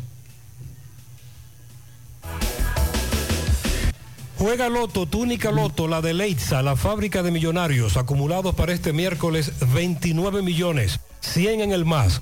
Juega 4.37 4.69
Loto, 4.69 5.05
túnica 5.05 5.51
Loto, 5.51 5.87
la 5.87 6.01
de 6.01 6.13
Leitza, 6.13 6.61
la 6.61 6.77
fábrica 6.77 7.23
de 7.23 7.31
millonarios, 7.31 7.97
acumulados 7.97 8.55
para 8.55 8.71
este 8.71 8.93
miércoles 8.93 9.51
29 9.73 10.43
millones, 10.43 11.01
100 11.19 11.59
en 11.59 11.71
el 11.73 11.83
más, 11.83 12.21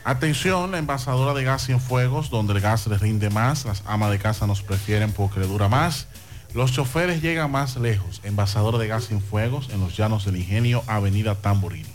Atención, 0.06 0.72
la 0.72 0.78
envasadora 0.78 1.32
de 1.32 1.44
gas 1.44 1.62
sin 1.62 1.80
fuegos, 1.80 2.28
donde 2.28 2.52
el 2.52 2.60
gas 2.60 2.86
les 2.88 3.00
rinde 3.00 3.30
más, 3.30 3.64
las 3.64 3.82
amas 3.86 4.10
de 4.10 4.18
casa 4.18 4.46
nos 4.46 4.60
prefieren 4.62 5.12
porque 5.12 5.40
le 5.40 5.46
dura 5.46 5.68
más. 5.68 6.08
Los 6.52 6.72
choferes 6.72 7.22
llegan 7.22 7.50
más 7.50 7.76
lejos. 7.76 8.20
Envasadora 8.22 8.76
de 8.78 8.86
gas 8.86 9.04
sin 9.04 9.22
fuegos 9.22 9.70
en 9.70 9.80
los 9.80 9.96
llanos 9.96 10.26
del 10.26 10.36
ingenio, 10.36 10.84
Avenida 10.86 11.36
Tamboril 11.36 11.86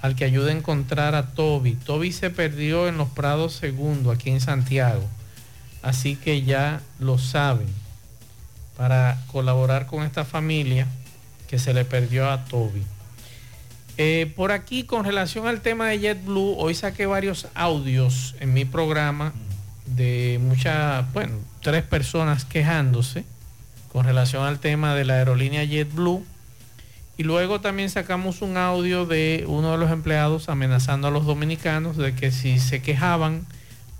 al 0.00 0.14
que 0.14 0.24
ayude 0.24 0.52
a 0.52 0.56
encontrar 0.56 1.16
a 1.16 1.34
Toby. 1.34 1.74
Toby 1.74 2.12
se 2.12 2.30
perdió 2.30 2.86
en 2.86 2.96
los 2.96 3.08
Prados 3.08 3.54
Segundo, 3.54 4.12
aquí 4.12 4.30
en 4.30 4.40
Santiago. 4.40 5.02
Así 5.82 6.14
que 6.14 6.42
ya 6.42 6.80
lo 7.00 7.18
saben. 7.18 7.66
Para 8.76 9.20
colaborar 9.32 9.86
con 9.86 10.04
esta 10.04 10.24
familia 10.24 10.86
que 11.48 11.58
se 11.58 11.74
le 11.74 11.84
perdió 11.84 12.30
a 12.30 12.44
Toby. 12.44 12.84
Eh, 13.98 14.32
por 14.36 14.52
aquí, 14.52 14.84
con 14.84 15.04
relación 15.04 15.48
al 15.48 15.60
tema 15.60 15.88
de 15.88 15.98
JetBlue, 15.98 16.54
hoy 16.56 16.76
saqué 16.76 17.06
varios 17.06 17.48
audios 17.56 18.36
en 18.38 18.54
mi 18.54 18.64
programa 18.64 19.32
de 19.86 20.38
muchas, 20.40 21.12
bueno, 21.12 21.40
tres 21.64 21.82
personas 21.82 22.44
quejándose 22.44 23.24
con 23.90 24.04
relación 24.04 24.44
al 24.44 24.60
tema 24.60 24.94
de 24.94 25.06
la 25.06 25.14
aerolínea 25.14 25.64
JetBlue. 25.64 26.22
Y 27.16 27.22
luego 27.22 27.60
también 27.60 27.88
sacamos 27.88 28.42
un 28.42 28.58
audio 28.58 29.06
de 29.06 29.44
uno 29.48 29.72
de 29.72 29.78
los 29.78 29.90
empleados 29.90 30.48
amenazando 30.48 31.08
a 31.08 31.10
los 31.10 31.24
dominicanos 31.24 31.96
de 31.96 32.14
que 32.14 32.30
si 32.30 32.58
se 32.58 32.82
quejaban 32.82 33.46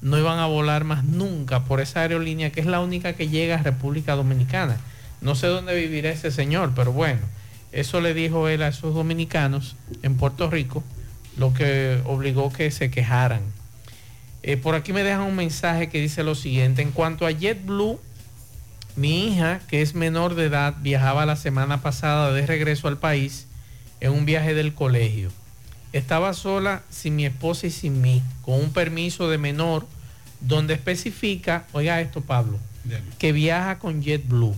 no 0.02 0.18
iban 0.18 0.38
a 0.38 0.46
volar 0.46 0.84
más 0.84 1.04
nunca 1.04 1.64
por 1.64 1.80
esa 1.80 2.00
aerolínea 2.00 2.50
que 2.50 2.60
es 2.60 2.66
la 2.66 2.80
única 2.80 3.14
que 3.14 3.28
llega 3.28 3.54
a 3.54 3.62
República 3.62 4.14
Dominicana. 4.14 4.76
No 5.22 5.34
sé 5.34 5.46
dónde 5.46 5.74
vivirá 5.74 6.10
ese 6.10 6.30
señor, 6.30 6.72
pero 6.76 6.92
bueno. 6.92 7.22
Eso 7.72 8.02
le 8.02 8.12
dijo 8.12 8.48
él 8.48 8.62
a 8.62 8.68
esos 8.68 8.94
dominicanos 8.94 9.74
en 10.02 10.16
Puerto 10.16 10.50
Rico 10.50 10.84
lo 11.38 11.54
que 11.54 12.02
obligó 12.04 12.52
que 12.52 12.70
se 12.70 12.90
quejaran. 12.90 13.40
Eh, 14.46 14.58
por 14.58 14.74
aquí 14.74 14.92
me 14.92 15.02
dejan 15.02 15.22
un 15.22 15.36
mensaje 15.36 15.88
que 15.88 16.02
dice 16.02 16.22
lo 16.22 16.34
siguiente, 16.34 16.82
en 16.82 16.90
cuanto 16.90 17.24
a 17.24 17.30
JetBlue, 17.30 17.98
mi 18.94 19.28
hija, 19.28 19.60
que 19.68 19.80
es 19.80 19.94
menor 19.94 20.34
de 20.34 20.44
edad, 20.44 20.74
viajaba 20.82 21.24
la 21.24 21.36
semana 21.36 21.80
pasada 21.80 22.30
de 22.30 22.46
regreso 22.46 22.86
al 22.86 22.98
país 22.98 23.46
en 24.00 24.12
un 24.12 24.26
viaje 24.26 24.52
del 24.52 24.74
colegio. 24.74 25.32
Estaba 25.94 26.34
sola 26.34 26.82
sin 26.90 27.16
mi 27.16 27.24
esposa 27.24 27.68
y 27.68 27.70
sin 27.70 28.02
mí, 28.02 28.22
con 28.42 28.60
un 28.60 28.70
permiso 28.70 29.30
de 29.30 29.38
menor 29.38 29.86
donde 30.42 30.74
especifica, 30.74 31.66
oiga 31.72 32.02
esto 32.02 32.20
Pablo, 32.20 32.58
que 33.18 33.32
viaja 33.32 33.78
con 33.78 34.02
JetBlue. 34.02 34.54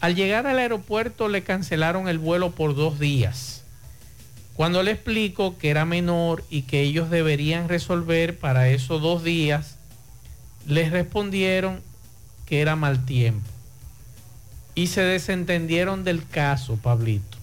Al 0.00 0.16
llegar 0.16 0.48
al 0.48 0.58
aeropuerto 0.58 1.28
le 1.28 1.44
cancelaron 1.44 2.08
el 2.08 2.18
vuelo 2.18 2.50
por 2.50 2.74
dos 2.74 2.98
días. 2.98 3.63
Cuando 4.54 4.82
le 4.82 4.92
explico 4.92 5.58
que 5.58 5.70
era 5.70 5.84
menor 5.84 6.44
y 6.48 6.62
que 6.62 6.82
ellos 6.82 7.10
deberían 7.10 7.68
resolver 7.68 8.38
para 8.38 8.68
esos 8.68 9.02
dos 9.02 9.24
días, 9.24 9.76
les 10.66 10.92
respondieron 10.92 11.80
que 12.46 12.60
era 12.60 12.76
mal 12.76 13.04
tiempo. 13.04 13.48
Y 14.76 14.88
se 14.88 15.02
desentendieron 15.02 16.04
del 16.04 16.26
caso, 16.26 16.76
Pablito. 16.76 17.38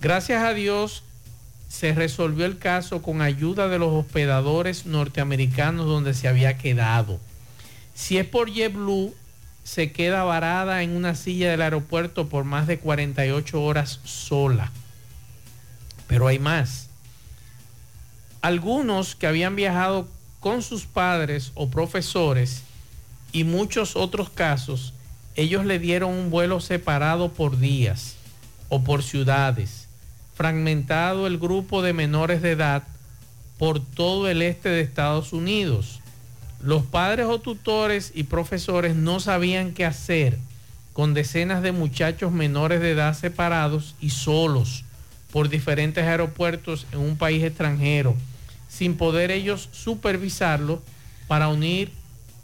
Gracias 0.00 0.42
a 0.42 0.52
Dios 0.52 1.04
se 1.68 1.92
resolvió 1.92 2.44
el 2.46 2.58
caso 2.58 3.02
con 3.02 3.20
ayuda 3.22 3.68
de 3.68 3.78
los 3.78 3.92
hospedadores 3.92 4.86
norteamericanos 4.86 5.86
donde 5.86 6.14
se 6.14 6.28
había 6.28 6.56
quedado. 6.56 7.18
Si 7.94 8.18
es 8.18 8.26
por 8.26 8.50
JetBlue, 8.50 9.14
se 9.64 9.92
queda 9.92 10.24
varada 10.24 10.82
en 10.82 10.94
una 10.94 11.14
silla 11.14 11.50
del 11.50 11.62
aeropuerto 11.62 12.28
por 12.28 12.44
más 12.44 12.66
de 12.66 12.78
48 12.78 13.62
horas 13.62 14.00
sola. 14.04 14.70
Pero 16.06 16.26
hay 16.26 16.38
más. 16.38 16.88
Algunos 18.42 19.14
que 19.14 19.26
habían 19.26 19.56
viajado 19.56 20.06
con 20.40 20.62
sus 20.62 20.84
padres 20.84 21.52
o 21.54 21.70
profesores 21.70 22.62
y 23.32 23.44
muchos 23.44 23.96
otros 23.96 24.28
casos, 24.28 24.92
ellos 25.36 25.64
le 25.64 25.78
dieron 25.78 26.10
un 26.10 26.30
vuelo 26.30 26.60
separado 26.60 27.32
por 27.32 27.58
días 27.58 28.16
o 28.68 28.84
por 28.84 29.02
ciudades, 29.02 29.88
fragmentado 30.34 31.26
el 31.26 31.38
grupo 31.38 31.80
de 31.80 31.94
menores 31.94 32.42
de 32.42 32.50
edad 32.50 32.82
por 33.58 33.80
todo 33.80 34.28
el 34.28 34.42
este 34.42 34.68
de 34.68 34.82
Estados 34.82 35.32
Unidos. 35.32 36.00
Los 36.60 36.84
padres 36.84 37.26
o 37.26 37.40
tutores 37.40 38.12
y 38.14 38.24
profesores 38.24 38.94
no 38.94 39.20
sabían 39.20 39.72
qué 39.72 39.84
hacer 39.84 40.38
con 40.92 41.14
decenas 41.14 41.62
de 41.62 41.72
muchachos 41.72 42.30
menores 42.30 42.80
de 42.80 42.90
edad 42.90 43.14
separados 43.14 43.94
y 44.00 44.10
solos 44.10 44.84
por 45.34 45.48
diferentes 45.48 46.04
aeropuertos 46.04 46.86
en 46.92 47.00
un 47.00 47.16
país 47.16 47.42
extranjero, 47.42 48.14
sin 48.68 48.96
poder 48.96 49.32
ellos 49.32 49.68
supervisarlo 49.72 50.80
para 51.26 51.48
unir 51.48 51.90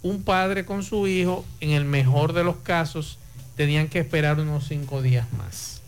un 0.02 0.24
padre 0.24 0.64
con 0.64 0.82
su 0.82 1.06
hijo, 1.06 1.44
en 1.60 1.70
el 1.70 1.84
mejor 1.84 2.32
de 2.32 2.42
los 2.42 2.56
casos, 2.56 3.16
tenían 3.54 3.86
que 3.86 4.00
esperar 4.00 4.40
unos 4.40 4.66
cinco 4.66 5.02
días 5.02 5.32
más. 5.38 5.82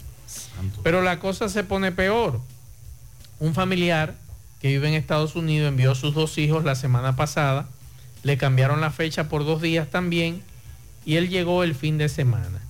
Pero 0.84 1.02
la 1.02 1.18
cosa 1.18 1.48
se 1.48 1.64
pone 1.64 1.90
peor. 1.90 2.40
Un 3.40 3.52
familiar 3.52 4.14
que 4.60 4.68
vive 4.68 4.86
en 4.86 4.94
Estados 4.94 5.34
Unidos 5.34 5.70
envió 5.70 5.90
a 5.90 5.96
sus 5.96 6.14
dos 6.14 6.38
hijos 6.38 6.62
la 6.62 6.76
semana 6.76 7.16
pasada, 7.16 7.66
le 8.22 8.36
cambiaron 8.38 8.80
la 8.80 8.92
fecha 8.92 9.28
por 9.28 9.44
dos 9.44 9.60
días 9.60 9.90
también 9.90 10.40
y 11.04 11.16
él 11.16 11.30
llegó 11.30 11.64
el 11.64 11.74
fin 11.74 11.98
de 11.98 12.08
semana. 12.08 12.61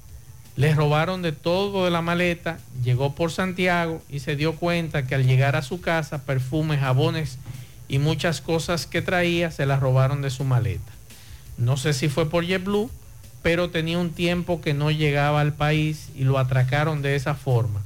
Les 0.54 0.76
robaron 0.76 1.22
de 1.22 1.32
todo 1.32 1.84
de 1.84 1.90
la 1.90 2.02
maleta, 2.02 2.58
llegó 2.84 3.14
por 3.14 3.32
Santiago 3.32 4.02
y 4.10 4.20
se 4.20 4.36
dio 4.36 4.54
cuenta 4.56 5.06
que 5.06 5.14
al 5.14 5.26
llegar 5.26 5.56
a 5.56 5.62
su 5.62 5.80
casa, 5.80 6.24
perfumes, 6.24 6.80
jabones 6.80 7.38
y 7.88 7.98
muchas 7.98 8.40
cosas 8.40 8.86
que 8.86 9.00
traía 9.00 9.50
se 9.50 9.64
las 9.64 9.80
robaron 9.80 10.20
de 10.20 10.30
su 10.30 10.44
maleta. 10.44 10.92
No 11.56 11.76
sé 11.76 11.94
si 11.94 12.08
fue 12.08 12.28
por 12.28 12.44
JetBlue, 12.44 12.90
pero 13.42 13.70
tenía 13.70 13.98
un 13.98 14.10
tiempo 14.10 14.60
que 14.60 14.74
no 14.74 14.90
llegaba 14.90 15.40
al 15.40 15.54
país 15.54 16.10
y 16.14 16.24
lo 16.24 16.38
atracaron 16.38 17.02
de 17.02 17.16
esa 17.16 17.34
forma. 17.34 17.80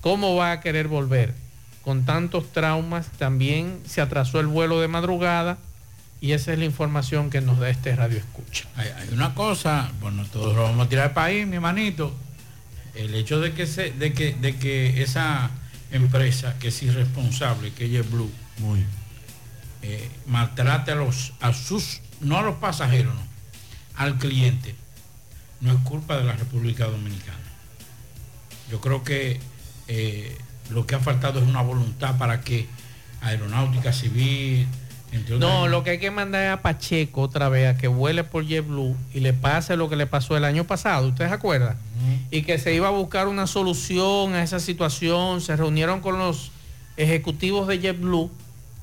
¿Cómo 0.00 0.36
va 0.36 0.52
a 0.52 0.60
querer 0.60 0.88
volver? 0.88 1.34
Con 1.82 2.04
tantos 2.04 2.52
traumas, 2.52 3.08
también 3.18 3.80
se 3.86 4.00
atrasó 4.00 4.38
el 4.38 4.46
vuelo 4.46 4.80
de 4.80 4.88
madrugada 4.88 5.58
y 6.20 6.32
esa 6.32 6.52
es 6.52 6.58
la 6.58 6.64
información 6.66 7.30
que 7.30 7.40
nos 7.40 7.58
da 7.58 7.70
este 7.70 7.94
radio 7.96 8.18
escucha. 8.18 8.68
Hay, 8.76 8.88
hay 8.88 9.08
una 9.12 9.34
cosa, 9.34 9.90
bueno, 10.00 10.24
todos 10.26 10.54
lo 10.54 10.62
vamos 10.64 10.86
a 10.86 10.88
tirar 10.88 11.08
al 11.08 11.14
país, 11.14 11.46
mi 11.46 11.56
hermanito. 11.56 12.14
El 12.94 13.14
hecho 13.14 13.40
de 13.40 13.52
que, 13.52 13.66
se, 13.66 13.92
de 13.92 14.12
que, 14.12 14.34
de 14.34 14.56
que 14.56 15.02
esa 15.02 15.50
empresa 15.92 16.56
que 16.58 16.68
es 16.68 16.82
irresponsable, 16.82 17.72
que 17.72 17.86
ella 17.86 18.00
es 18.00 18.10
Blue, 18.10 18.30
Muy. 18.58 18.84
eh, 19.82 20.10
maltrate 20.26 20.92
a 20.92 20.94
los, 20.96 21.32
a 21.40 21.52
sus, 21.52 22.00
no 22.20 22.38
a 22.38 22.42
los 22.42 22.56
pasajeros, 22.56 23.14
no, 23.14 23.22
al 23.96 24.18
cliente, 24.18 24.74
no 25.60 25.72
es 25.72 25.78
culpa 25.84 26.16
de 26.18 26.24
la 26.24 26.32
República 26.32 26.86
Dominicana. 26.86 27.38
Yo 28.70 28.80
creo 28.80 29.04
que 29.04 29.40
eh, 29.88 30.36
lo 30.70 30.86
que 30.86 30.94
ha 30.96 31.00
faltado 31.00 31.40
es 31.40 31.46
una 31.46 31.62
voluntad 31.62 32.18
para 32.18 32.40
que 32.42 32.68
aeronáutica 33.20 33.92
civil, 33.92 34.66
No, 35.38 35.68
lo 35.68 35.82
que 35.84 35.90
hay 35.90 35.98
que 35.98 36.10
mandar 36.10 36.42
es 36.44 36.50
a 36.50 36.62
Pacheco 36.62 37.22
otra 37.22 37.48
vez 37.48 37.74
a 37.74 37.78
que 37.78 37.88
vuele 37.88 38.22
por 38.24 38.44
JetBlue 38.46 38.96
y 39.14 39.20
le 39.20 39.32
pase 39.32 39.76
lo 39.76 39.88
que 39.88 39.96
le 39.96 40.06
pasó 40.06 40.36
el 40.36 40.44
año 40.44 40.64
pasado, 40.64 41.08
¿ustedes 41.08 41.30
se 41.30 41.34
acuerdan? 41.34 41.76
Y 42.30 42.42
que 42.42 42.58
se 42.58 42.74
iba 42.74 42.88
a 42.88 42.92
buscar 42.92 43.28
una 43.28 43.46
solución 43.46 44.34
a 44.34 44.42
esa 44.42 44.60
situación, 44.60 45.40
se 45.40 45.56
reunieron 45.56 46.00
con 46.00 46.18
los 46.18 46.52
ejecutivos 46.96 47.66
de 47.68 47.78
JetBlue 47.80 48.30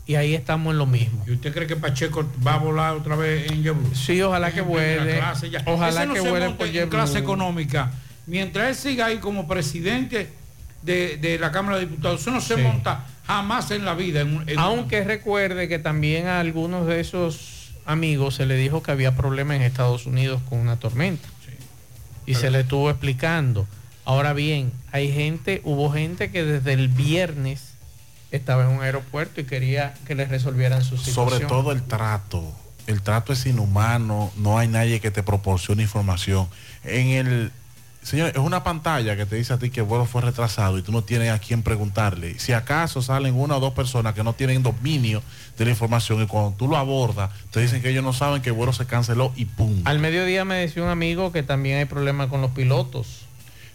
y 0.05 0.15
ahí 0.15 0.34
estamos 0.36 0.71
en 0.71 0.78
lo 0.78 0.86
mismo. 0.86 1.23
¿Y 1.28 1.32
usted 1.34 1.53
cree 1.53 1.67
que 1.67 1.75
Pacheco 1.75 2.25
va 2.45 2.55
a 2.55 2.57
volar 2.57 2.93
otra 2.95 3.15
vez 3.15 3.51
en 3.51 3.63
JetBlue? 3.63 3.95
Sí, 3.95 4.21
ojalá 4.21 4.51
que 4.51 4.61
vuele. 4.61 5.21
Ojalá 5.65 6.05
no 6.05 6.13
que 6.13 6.21
vuele 6.21 6.49
por 6.51 6.67
JetBlue. 6.67 6.89
clase 6.89 7.19
económica. 7.19 7.91
Mientras 8.25 8.67
él 8.69 8.75
siga 8.75 9.05
ahí 9.07 9.17
como 9.17 9.47
presidente 9.47 10.30
de, 10.82 11.17
de 11.17 11.39
la 11.39 11.51
Cámara 11.51 11.78
de 11.78 11.86
Diputados, 11.88 12.21
eso 12.21 12.32
no 12.32 12.41
se 12.41 12.55
Sí. 12.55 12.61
monta 12.61 13.05
jamás 13.28 13.69
en 13.71 13.86
la 13.86 13.93
vida. 13.93 14.21
en 14.21 14.38
un- 14.38 14.49
en 14.49 14.57
Aunque 14.57 15.03
recuerde 15.03 15.67
que 15.67 15.78
también 15.80 16.28
a 16.28 16.39
algunos 16.39 16.88
de 16.88 16.99
esos 17.01 17.71
amigos 17.86 18.36
se 18.36 18.45
le 18.45 18.55
dijo 18.55 18.82
que 18.82 18.91
había 18.91 19.15
problemas 19.15 19.57
en 19.57 19.61
Estados 19.63 20.05
Unidos 20.05 20.41
con 20.49 20.59
una 20.59 20.78
tormenta. 20.78 21.28
Y 22.25 22.34
se 22.36 22.51
le 22.51 22.61
estuvo 22.61 22.89
explicando. 22.89 23.65
Ahora 24.03 24.34
bien, 24.34 24.71
hay 24.91 25.13
gente, 25.13 25.61
hubo 25.63 25.91
gente 25.91 26.30
que 26.32 26.43
desde 26.43 26.73
el 26.73 26.88
viernes 26.89 27.61
estaba 28.32 28.63
en 28.65 28.69
un 28.71 28.82
aeropuerto 28.84 29.39
y 29.39 29.45
quería 29.45 29.93
que 30.05 30.15
les 30.15 30.28
resolvieran 30.28 30.84
su 30.84 30.97
situación. 30.97 31.30
Sobre 31.30 31.45
todo 31.45 31.71
el 31.71 31.84
trato. 31.84 32.43
El 32.86 33.01
trato 33.01 33.32
es 33.34 33.45
inhumano, 33.45 34.32
no 34.38 34.57
hay 34.57 34.67
nadie 34.67 34.99
que 34.99 35.11
te 35.11 35.23
proporcione 35.23 35.84
información. 35.84 36.47
En 36.84 37.07
el, 37.09 37.51
señor, 38.08 38.30
es 38.30 38.38
una 38.38 38.64
pantalla 38.64 39.16
que 39.18 39.26
te 39.26 39.36
dice 39.36 39.53
a 39.53 39.58
ti 39.60 39.70
que 39.70 39.82
el 39.82 39.86
vuelo 39.86 40.05
fue 40.05 40.22
retrasado 40.22 40.78
y 40.78 40.82
tú 40.82 40.91
no 40.91 41.03
tienes 41.03 41.30
a 41.32 41.39
quién 41.39 41.62
preguntarle. 41.62 42.39
Si 42.39 42.53
acaso 42.53 43.01
salen 43.01 43.36
una 43.36 43.58
o 43.58 43.60
dos 43.60 43.74
personas 43.74 44.14
que 44.14 44.24
no 44.24 44.34
tienen 44.34 44.64
dominio 44.64 45.22
de 45.58 45.66
la 45.66 45.72
información 45.72 46.22
y 46.24 46.28
cuando 46.28 46.51
tú 46.58 46.68
lo 46.68 46.78
abordas, 46.78 47.32
te 47.51 47.60
dicen 47.60 47.82
que 47.82 47.89
ellos 47.89 48.03
no 48.03 48.14
saben 48.14 48.41
que 48.41 48.49
el 48.49 48.55
vuelo 48.55 48.72
se 48.72 48.86
canceló 48.86 49.34
y 49.36 49.45
pum. 49.45 49.82
Al 49.86 49.99
mediodía 49.99 50.45
me 50.45 50.55
decía 50.55 50.84
un 50.84 50.89
amigo 50.89 51.32
que 51.32 51.43
también 51.43 51.80
hay 51.80 51.86
problemas 51.86 52.28
con 52.30 52.41
los 52.41 52.51
pilotos, 52.51 53.24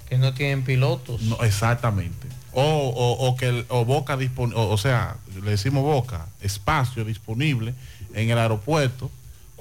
que 0.08 0.16
no 0.18 0.32
tienen 0.34 0.62
pilotos. 0.64 1.20
No, 1.22 1.42
exactamente. 1.42 2.26
O, 2.54 2.62
o- 2.62 3.28
o 3.28 3.36
que 3.36 3.48
el- 3.48 3.66
o 3.68 3.84
boca 3.84 4.16
disponible, 4.16 4.58
o, 4.60 4.68
o 4.70 4.78
sea, 4.78 5.16
le 5.42 5.50
decimos 5.50 5.82
boca, 5.82 6.26
espacio 6.40 7.04
disponible 7.04 7.74
en 8.14 8.30
el 8.30 8.38
aeropuerto. 8.38 9.10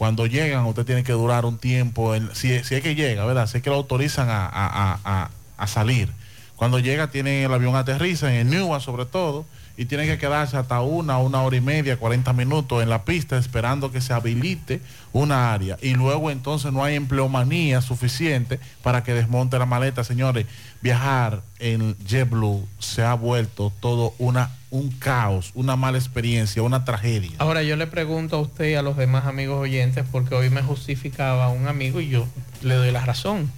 Cuando 0.02 0.26
llegan, 0.26 0.66
usted 0.66 0.84
tiene 0.84 1.04
que 1.04 1.12
durar 1.12 1.46
un 1.46 1.60
tiempo, 1.60 2.16
si, 2.34 2.52
es 2.52 2.68
que 2.68 2.96
llega, 2.96 3.24
¿verdad? 3.24 3.46
Si 3.46 3.58
es 3.58 3.64
que 3.64 3.70
lo 3.70 3.76
autorizan 3.76 4.30
a 4.32 5.30
salir. 5.68 6.10
Cuando 6.56 6.80
llega, 6.80 7.12
tiene 7.12 7.44
el 7.44 7.54
avión 7.54 7.76
aterriza 7.76 8.34
en 8.34 8.48
el 8.48 8.50
Newark 8.50 8.82
sobre 8.82 9.06
todo, 9.06 9.46
y 9.78 9.86
tiene 9.86 10.08
que 10.08 10.18
quedarse 10.18 10.58
hasta 10.58 10.82
una, 10.82 11.20
una 11.20 11.44
hora 11.44 11.56
y 11.56 11.62
media, 11.62 11.98
40 11.98 12.34
minutos 12.34 12.82
en 12.82 12.90
la 12.90 13.06
pista 13.06 13.38
esperando 13.38 13.92
que 13.92 14.02
se 14.02 14.12
habilite 14.12 14.82
una 15.14 15.54
área. 15.54 15.78
Y 15.84 15.94
luego 15.94 16.32
entonces 16.32 16.74
no 16.74 16.84
hay 16.84 16.96
empleomanía 16.96 17.82
suficiente 17.82 18.60
para 18.82 19.04
que 19.04 19.14
desmonte 19.14 19.60
la 19.60 19.68
maleta. 19.68 20.04
Señores, 20.04 20.48
viajar 20.82 21.44
en 21.60 21.96
JetBlue 22.08 22.68
se 22.80 23.04
ha 23.04 23.14
vuelto 23.14 23.72
todo 23.80 24.16
una, 24.18 24.50
un 24.72 24.90
caos, 24.90 25.52
una 25.54 25.76
mala 25.76 25.98
experiencia, 25.98 26.62
una 26.64 26.86
tragedia. 26.86 27.32
Ahora 27.40 27.62
yo 27.62 27.76
le 27.76 27.88
pregunto 27.88 28.38
a 28.38 28.40
usted 28.40 28.70
y 28.70 28.74
a 28.76 28.82
los 28.82 28.96
demás 28.98 29.26
amigos 29.26 29.60
oyentes, 29.60 30.06
porque 30.12 30.34
hoy 30.34 30.50
me 30.50 30.62
justificaba 30.64 31.50
un 31.50 31.68
amigo 31.68 32.00
y 32.00 32.08
yo 32.10 32.26
le 32.62 32.76
doy 32.76 32.92
la 32.92 33.06
razón. 33.06 33.52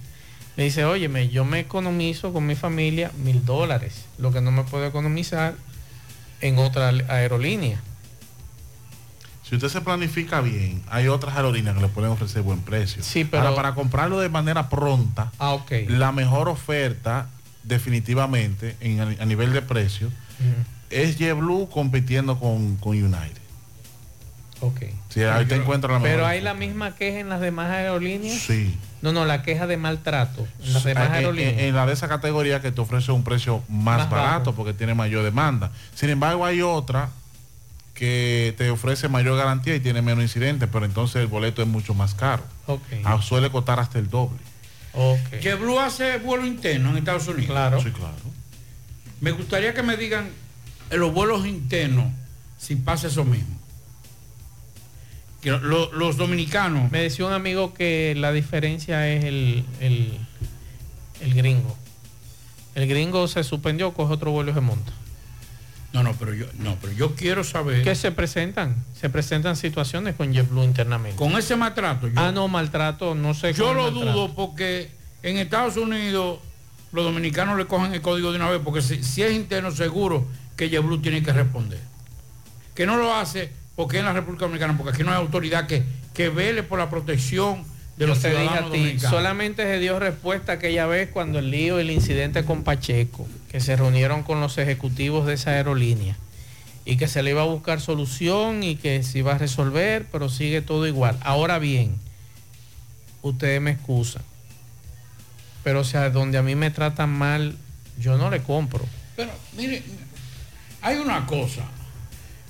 Le 0.56 0.64
dice, 0.64 0.84
óyeme, 0.84 1.28
yo 1.28 1.44
me 1.44 1.60
economizo 1.60 2.32
con 2.32 2.46
mi 2.46 2.56
familia 2.56 3.10
mil 3.24 3.44
dólares, 3.44 4.04
lo 4.18 4.32
que 4.32 4.40
no 4.40 4.50
me 4.50 4.64
puedo 4.64 4.84
economizar 4.86 5.54
en 6.40 6.58
otra 6.58 6.88
aerolínea. 7.08 7.80
Si 9.48 9.54
usted 9.54 9.68
se 9.68 9.80
planifica 9.82 10.40
bien, 10.40 10.82
hay 10.88 11.06
otras 11.08 11.36
aerolíneas 11.36 11.76
que 11.76 11.82
le 11.82 11.88
pueden 11.88 12.10
ofrecer 12.10 12.42
buen 12.42 12.60
precio. 12.60 13.02
Sí, 13.04 13.24
pero- 13.24 13.42
Ahora, 13.44 13.54
para 13.56 13.74
comprarlo 13.74 14.18
de 14.18 14.28
manera 14.30 14.68
pronta, 14.68 15.30
Ah, 15.38 15.52
ok. 15.52 15.70
la 15.88 16.12
mejor 16.12 16.48
oferta 16.48 17.28
definitivamente 17.62 18.76
en- 18.80 19.00
a 19.20 19.24
nivel 19.26 19.52
de 19.52 19.62
precio 19.62 20.10
es 21.02 21.16
JetBlue 21.18 21.68
compitiendo 21.70 22.38
con, 22.38 22.76
con 22.76 22.92
United. 22.92 23.42
Ok. 24.60 24.80
Sí, 25.10 25.22
ahí 25.22 25.44
te 25.46 25.56
encuentras 25.56 25.92
la 25.92 26.00
Pero 26.02 26.16
mejor. 26.18 26.30
hay 26.30 26.40
la 26.40 26.54
misma 26.54 26.94
queja 26.94 27.18
en 27.20 27.28
las 27.28 27.40
demás 27.40 27.70
aerolíneas. 27.70 28.38
Sí. 28.40 28.78
No, 29.02 29.12
no, 29.12 29.24
la 29.26 29.42
queja 29.42 29.66
de 29.66 29.76
maltrato 29.76 30.46
en 30.64 30.72
las 30.72 30.84
demás 30.84 31.04
En- 31.06 31.10
en, 31.10 31.16
aerolíneas. 31.16 31.58
en 31.58 31.74
la 31.74 31.86
de 31.86 31.92
esa 31.92 32.08
categoría 32.08 32.62
que 32.62 32.72
te 32.72 32.80
ofrece 32.80 33.12
un 33.12 33.24
precio 33.24 33.62
más, 33.68 33.98
Más 33.98 34.10
barato 34.10 34.50
bajo. 34.52 34.54
porque 34.56 34.72
tiene 34.72 34.94
mayor 34.94 35.22
demanda. 35.24 35.70
Sin 35.94 36.08
embargo, 36.08 36.46
hay 36.46 36.62
otra 36.62 37.10
que 37.94 38.54
te 38.56 38.70
ofrece 38.70 39.08
mayor 39.08 39.36
garantía 39.36 39.74
y 39.76 39.80
tiene 39.80 40.00
menos 40.02 40.22
incidentes, 40.24 40.68
pero 40.72 40.84
entonces 40.86 41.16
el 41.16 41.26
boleto 41.26 41.60
es 41.62 41.68
mucho 41.68 41.92
más 41.94 42.14
caro. 42.14 42.42
Ok. 42.66 42.80
Ah, 43.04 43.20
suele 43.22 43.50
costar 43.50 43.78
hasta 43.80 43.98
el 43.98 44.08
doble. 44.08 44.38
Ok. 44.94 45.40
JetBlue 45.42 45.78
hace 45.80 46.18
vuelo 46.18 46.46
interno 46.46 46.90
en 46.90 46.96
Estados 46.96 47.28
Unidos. 47.28 47.50
Claro. 47.50 47.80
Sí, 47.82 47.90
claro. 47.90 48.14
Me 49.20 49.32
gustaría 49.32 49.74
que 49.74 49.82
me 49.82 49.96
digan 49.96 50.28
en 50.90 51.00
los 51.00 51.12
vuelos 51.12 51.46
internos 51.46 52.06
si 52.58 52.76
pasa 52.76 53.08
eso 53.08 53.24
mismo. 53.24 53.54
Que 55.42 55.50
lo- 55.50 55.92
los 55.92 56.16
dominicanos. 56.16 56.90
Me 56.90 57.00
decía 57.02 57.26
un 57.26 57.32
amigo 57.32 57.74
que 57.74 58.14
la 58.16 58.32
diferencia 58.32 59.06
es 59.08 59.24
el, 59.24 59.64
el, 59.80 60.18
el 61.20 61.34
gringo. 61.34 61.76
El 62.74 62.88
gringo 62.88 63.28
se 63.28 63.44
suspendió, 63.44 63.92
coge 63.92 64.14
otro 64.14 64.30
vuelo 64.30 64.50
y 64.50 64.54
se 64.54 64.60
monta. 64.60 64.92
No, 65.92 66.02
no, 66.02 66.12
pero 66.14 66.34
yo, 66.34 66.46
no, 66.58 66.76
pero 66.80 66.92
yo 66.92 67.14
quiero 67.14 67.44
saber. 67.44 67.84
¿Qué 67.84 67.94
se 67.94 68.10
presentan? 68.10 68.74
Se 69.00 69.08
presentan 69.10 69.54
situaciones 69.54 70.16
con 70.16 70.32
JetBlue 70.32 70.64
internamente. 70.64 71.16
Con 71.16 71.32
ese 71.38 71.54
maltrato. 71.54 72.08
Yo, 72.08 72.14
ah, 72.16 72.32
no, 72.32 72.48
maltrato, 72.48 73.14
no 73.14 73.32
sé. 73.34 73.52
yo 73.52 73.74
lo 73.74 73.84
maltrato. 73.92 74.12
dudo 74.12 74.34
porque 74.34 74.90
en 75.22 75.36
Estados 75.36 75.76
Unidos 75.76 76.40
los 76.90 77.04
dominicanos 77.04 77.56
le 77.58 77.66
cogen 77.66 77.94
el 77.94 78.00
código 78.00 78.30
de 78.32 78.38
una 78.38 78.50
vez, 78.50 78.60
porque 78.64 78.82
si, 78.82 79.04
si 79.04 79.22
es 79.22 79.32
interno 79.34 79.70
seguro 79.70 80.26
que 80.56 80.68
JetBlue 80.68 81.00
tiene 81.00 81.22
que 81.22 81.32
responder. 81.32 81.80
Que 82.74 82.86
no 82.86 82.96
lo 82.96 83.14
hace 83.14 83.50
porque 83.76 83.98
en 83.98 84.04
la 84.04 84.12
República 84.12 84.44
Dominicana, 84.44 84.76
porque 84.76 84.92
aquí 84.92 85.02
no 85.02 85.10
hay 85.10 85.16
autoridad 85.16 85.66
que, 85.66 85.82
que 86.12 86.28
vele 86.28 86.62
por 86.62 86.78
la 86.78 86.90
protección 86.90 87.64
de 87.96 88.04
Yo 88.04 88.06
los 88.08 88.20
te 88.20 88.28
dije 88.28 88.40
ciudadanos 88.40 88.70
a 88.70 88.72
ti, 88.72 88.78
dominicanos. 88.78 89.10
solamente 89.10 89.62
se 89.64 89.78
dio 89.78 89.98
respuesta 89.98 90.52
aquella 90.52 90.86
vez 90.86 91.10
cuando 91.10 91.38
el 91.38 91.50
lío, 91.50 91.78
el 91.78 91.90
incidente 91.90 92.44
con 92.44 92.62
Pacheco, 92.62 93.26
que 93.50 93.60
se 93.60 93.76
reunieron 93.76 94.22
con 94.22 94.40
los 94.40 94.58
ejecutivos 94.58 95.26
de 95.26 95.34
esa 95.34 95.50
aerolínea 95.50 96.16
y 96.84 96.96
que 96.96 97.08
se 97.08 97.22
le 97.22 97.30
iba 97.30 97.42
a 97.42 97.46
buscar 97.46 97.80
solución 97.80 98.62
y 98.62 98.76
que 98.76 99.02
se 99.02 99.18
iba 99.18 99.34
a 99.34 99.38
resolver, 99.38 100.06
pero 100.10 100.28
sigue 100.28 100.60
todo 100.60 100.86
igual. 100.86 101.18
Ahora 101.22 101.58
bien, 101.58 101.96
ustedes 103.22 103.60
me 103.60 103.70
excusan, 103.72 104.22
pero 105.62 105.80
o 105.80 105.84
sea, 105.84 106.10
donde 106.10 106.38
a 106.38 106.42
mí 106.42 106.54
me 106.54 106.70
tratan 106.70 107.10
mal, 107.10 107.56
yo 107.98 108.18
no 108.18 108.30
le 108.30 108.42
compro. 108.42 108.84
Pero 109.16 109.30
mire, 109.56 109.82
hay 110.84 110.98
una 110.98 111.26
cosa. 111.26 111.62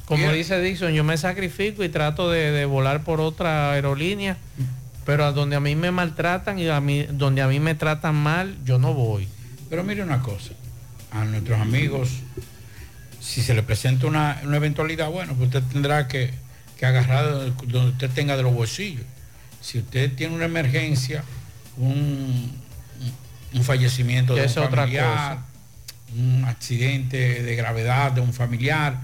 Como 0.05 0.31
dice 0.33 0.61
Dixon, 0.61 0.93
yo 0.93 1.03
me 1.03 1.17
sacrifico 1.17 1.83
y 1.83 1.89
trato 1.89 2.31
de, 2.31 2.51
de 2.51 2.67
volar 2.67 3.05
por 3.05 3.21
otra 3.21 3.73
aerolínea, 3.73 4.37
pero 5.07 5.25
a 5.25 5.33
donde 5.33 5.57
a 5.57 5.61
mí 5.61 5.75
me 5.77 5.91
maltratan 5.93 6.59
y 6.59 6.69
a 6.69 6.81
mí, 6.81 7.07
donde 7.11 7.41
a 7.41 7.49
mí 7.49 7.59
me 7.59 7.75
tratan 7.75 8.15
mal, 8.15 8.59
yo 8.65 8.79
no 8.79 8.93
voy. 8.93 9.29
Pero 9.71 9.83
mire 9.83 10.03
una 10.03 10.21
cosa, 10.21 10.51
a 11.11 11.25
nuestros 11.25 11.59
amigos, 11.59 12.11
si 13.21 13.41
se 13.41 13.55
le 13.55 13.63
presenta 13.63 14.07
una, 14.07 14.41
una 14.45 14.59
eventualidad, 14.59 15.09
bueno, 15.09 15.33
pues 15.35 15.47
usted 15.47 15.63
tendrá 15.73 16.07
que, 16.07 16.35
que 16.77 16.85
agarrar 16.85 17.25
de 17.27 17.53
donde 17.69 17.91
usted 17.93 18.11
tenga 18.11 18.37
de 18.37 18.43
los 18.43 18.53
bolsillos. 18.53 19.05
Si 19.63 19.79
usted 19.79 20.13
tiene 20.15 20.35
una 20.35 20.45
emergencia, 20.45 21.25
un, 21.79 22.53
un 23.55 23.65
fallecimiento 23.65 24.35
de 24.35 24.43
un 24.43 24.47
es 24.47 24.57
otra 24.59 24.83
familiar, 24.83 25.07
cosa. 25.07 25.47
Un 26.17 26.45
accidente 26.45 27.43
de 27.43 27.57
gravedad 27.57 28.13
de 28.13 28.21
un 28.21 28.33
familiar, 28.33 28.99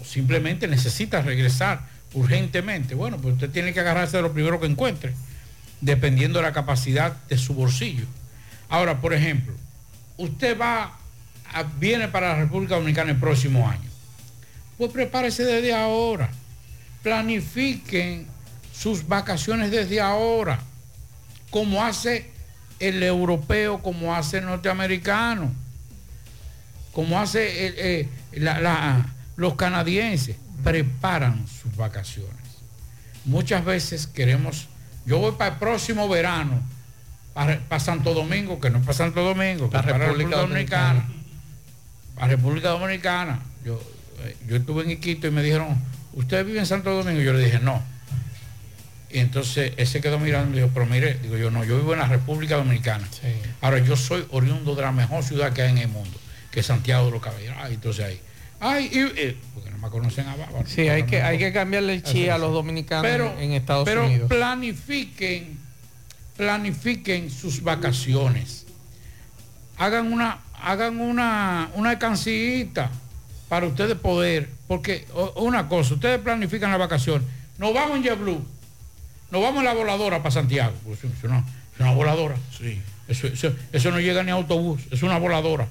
o 0.00 0.04
simplemente 0.04 0.66
necesita 0.68 1.20
regresar 1.22 1.80
urgentemente, 2.14 2.94
bueno, 2.94 3.18
pues 3.18 3.34
usted 3.34 3.50
tiene 3.50 3.72
que 3.72 3.80
agarrarse 3.80 4.16
de 4.16 4.22
lo 4.22 4.32
primero 4.32 4.58
que 4.60 4.66
encuentre, 4.66 5.14
dependiendo 5.80 6.38
de 6.38 6.44
la 6.44 6.52
capacidad 6.52 7.12
de 7.28 7.36
su 7.36 7.54
bolsillo. 7.54 8.06
Ahora, 8.68 9.00
por 9.00 9.12
ejemplo, 9.12 9.54
usted 10.16 10.58
va, 10.58 10.98
a- 11.52 11.62
viene 11.78 12.08
para 12.08 12.28
la 12.30 12.36
República 12.36 12.74
Dominicana 12.76 13.10
el 13.10 13.18
próximo 13.18 13.68
año. 13.68 13.88
Pues 14.78 14.90
prepárese 14.92 15.44
desde 15.44 15.74
ahora. 15.74 16.30
Planifiquen 17.02 18.26
sus 18.74 19.06
vacaciones 19.06 19.70
desde 19.70 20.00
ahora, 20.00 20.58
como 21.50 21.84
hace 21.84 22.30
el 22.80 23.02
europeo, 23.02 23.80
como 23.82 24.14
hace 24.14 24.38
el 24.38 24.46
norteamericano, 24.46 25.52
como 26.96 27.20
hace 27.20 27.44
eh, 28.00 28.08
la- 28.32 28.58
la- 28.58 29.06
los 29.36 29.54
canadienses. 29.56 30.36
Preparan 30.64 31.44
sus 31.46 31.76
vacaciones. 31.76 32.32
Muchas 33.26 33.66
veces 33.66 34.06
queremos, 34.06 34.66
yo 35.04 35.18
voy 35.18 35.32
para 35.32 35.52
el 35.52 35.58
próximo 35.58 36.08
verano, 36.08 36.62
para, 37.34 37.58
para 37.68 37.80
Santo 37.80 38.14
Domingo, 38.14 38.58
que 38.62 38.70
no 38.70 38.78
es 38.78 38.84
para 38.86 38.96
Santo 38.96 39.22
Domingo, 39.22 39.68
para 39.68 39.82
República 39.82 40.06
República 40.06 40.36
Dominicana. 40.40 41.08
Para 42.14 42.28
República 42.28 42.68
Dominicana. 42.70 43.40
Yo, 43.62 43.78
eh, 44.24 44.34
yo 44.48 44.56
estuve 44.56 44.84
en 44.84 44.92
Iquito 44.92 45.26
y 45.26 45.30
me 45.30 45.42
dijeron, 45.42 45.76
¿usted 46.14 46.46
vive 46.46 46.60
en 46.60 46.66
Santo 46.66 46.90
Domingo? 46.94 47.20
Yo 47.20 47.34
le 47.34 47.44
dije, 47.44 47.58
no. 47.58 47.82
Y 49.10 49.18
entonces 49.18 49.72
él 49.76 49.86
se 49.86 50.00
quedó 50.00 50.18
mirando 50.18 50.48
y 50.48 50.50
me 50.54 50.62
dijo, 50.62 50.70
pero 50.72 50.86
mire, 50.86 51.18
digo 51.22 51.36
yo, 51.36 51.50
no, 51.50 51.62
yo 51.62 51.76
vivo 51.76 51.92
en 51.92 51.98
la 51.98 52.08
República 52.08 52.56
Dominicana. 52.56 53.06
Ahora 53.60 53.80
yo 53.80 53.96
soy 53.96 54.24
oriundo 54.30 54.74
de 54.74 54.80
la 54.82 54.92
mejor 54.92 55.22
ciudad 55.22 55.52
que 55.52 55.60
hay 55.60 55.70
en 55.72 55.78
el 55.78 55.88
mundo, 55.88 56.18
que 56.56 56.62
Santiago 56.62 57.04
de 57.04 57.10
los 57.10 57.20
Caballeros. 57.20 57.54
Ay, 57.60 57.74
entonces 57.74 58.02
ahí. 58.02 58.20
Ay, 58.60 58.88
y, 58.90 58.98
eh, 59.20 59.36
porque 59.52 59.70
no 59.70 59.76
me 59.76 59.90
conocen 59.90 60.26
a. 60.26 60.34
Sí, 60.64 60.88
hay 60.88 61.02
que, 61.02 61.20
hay 61.20 61.36
que 61.36 61.52
cambiarle 61.52 61.92
el 61.92 62.02
chi 62.02 62.30
a 62.30 62.38
los 62.38 62.50
dominicanos 62.50 63.02
Pero- 63.02 63.38
en 63.38 63.52
Estados 63.52 63.84
pero 63.84 64.06
Unidos. 64.06 64.26
planifiquen, 64.30 65.58
planifiquen 66.38 67.30
sus 67.30 67.62
vacaciones. 67.62 68.64
Hagan 69.76 70.10
una, 70.10 70.38
hagan 70.54 70.98
una, 70.98 71.68
una 71.74 71.90
alcancita 71.90 72.90
para 73.50 73.66
ustedes 73.66 73.98
poder, 73.98 74.48
porque 74.66 75.06
una 75.34 75.68
cosa, 75.68 75.92
ustedes 75.92 76.20
planifican 76.20 76.70
la 76.70 76.78
vacación, 76.78 77.22
nos 77.58 77.74
vamos 77.74 77.98
en 77.98 78.02
JetBlue, 78.02 78.42
nos 79.30 79.42
vamos 79.42 79.58
en 79.58 79.64
la 79.66 79.74
voladora 79.74 80.20
para 80.22 80.30
Santiago, 80.30 80.72
pues 80.86 81.00
eso, 81.00 81.08
eso 81.18 81.28
no, 81.28 81.40
es 81.74 81.80
una 81.80 81.92
voladora. 81.92 82.36
Sí. 82.58 82.80
Eso, 83.08 83.26
eso, 83.26 83.54
eso 83.72 83.90
no 83.90 84.00
llega 84.00 84.22
ni 84.22 84.30
a 84.30 84.34
autobús, 84.34 84.80
es 84.90 85.02
una 85.02 85.18
voladora. 85.18 85.68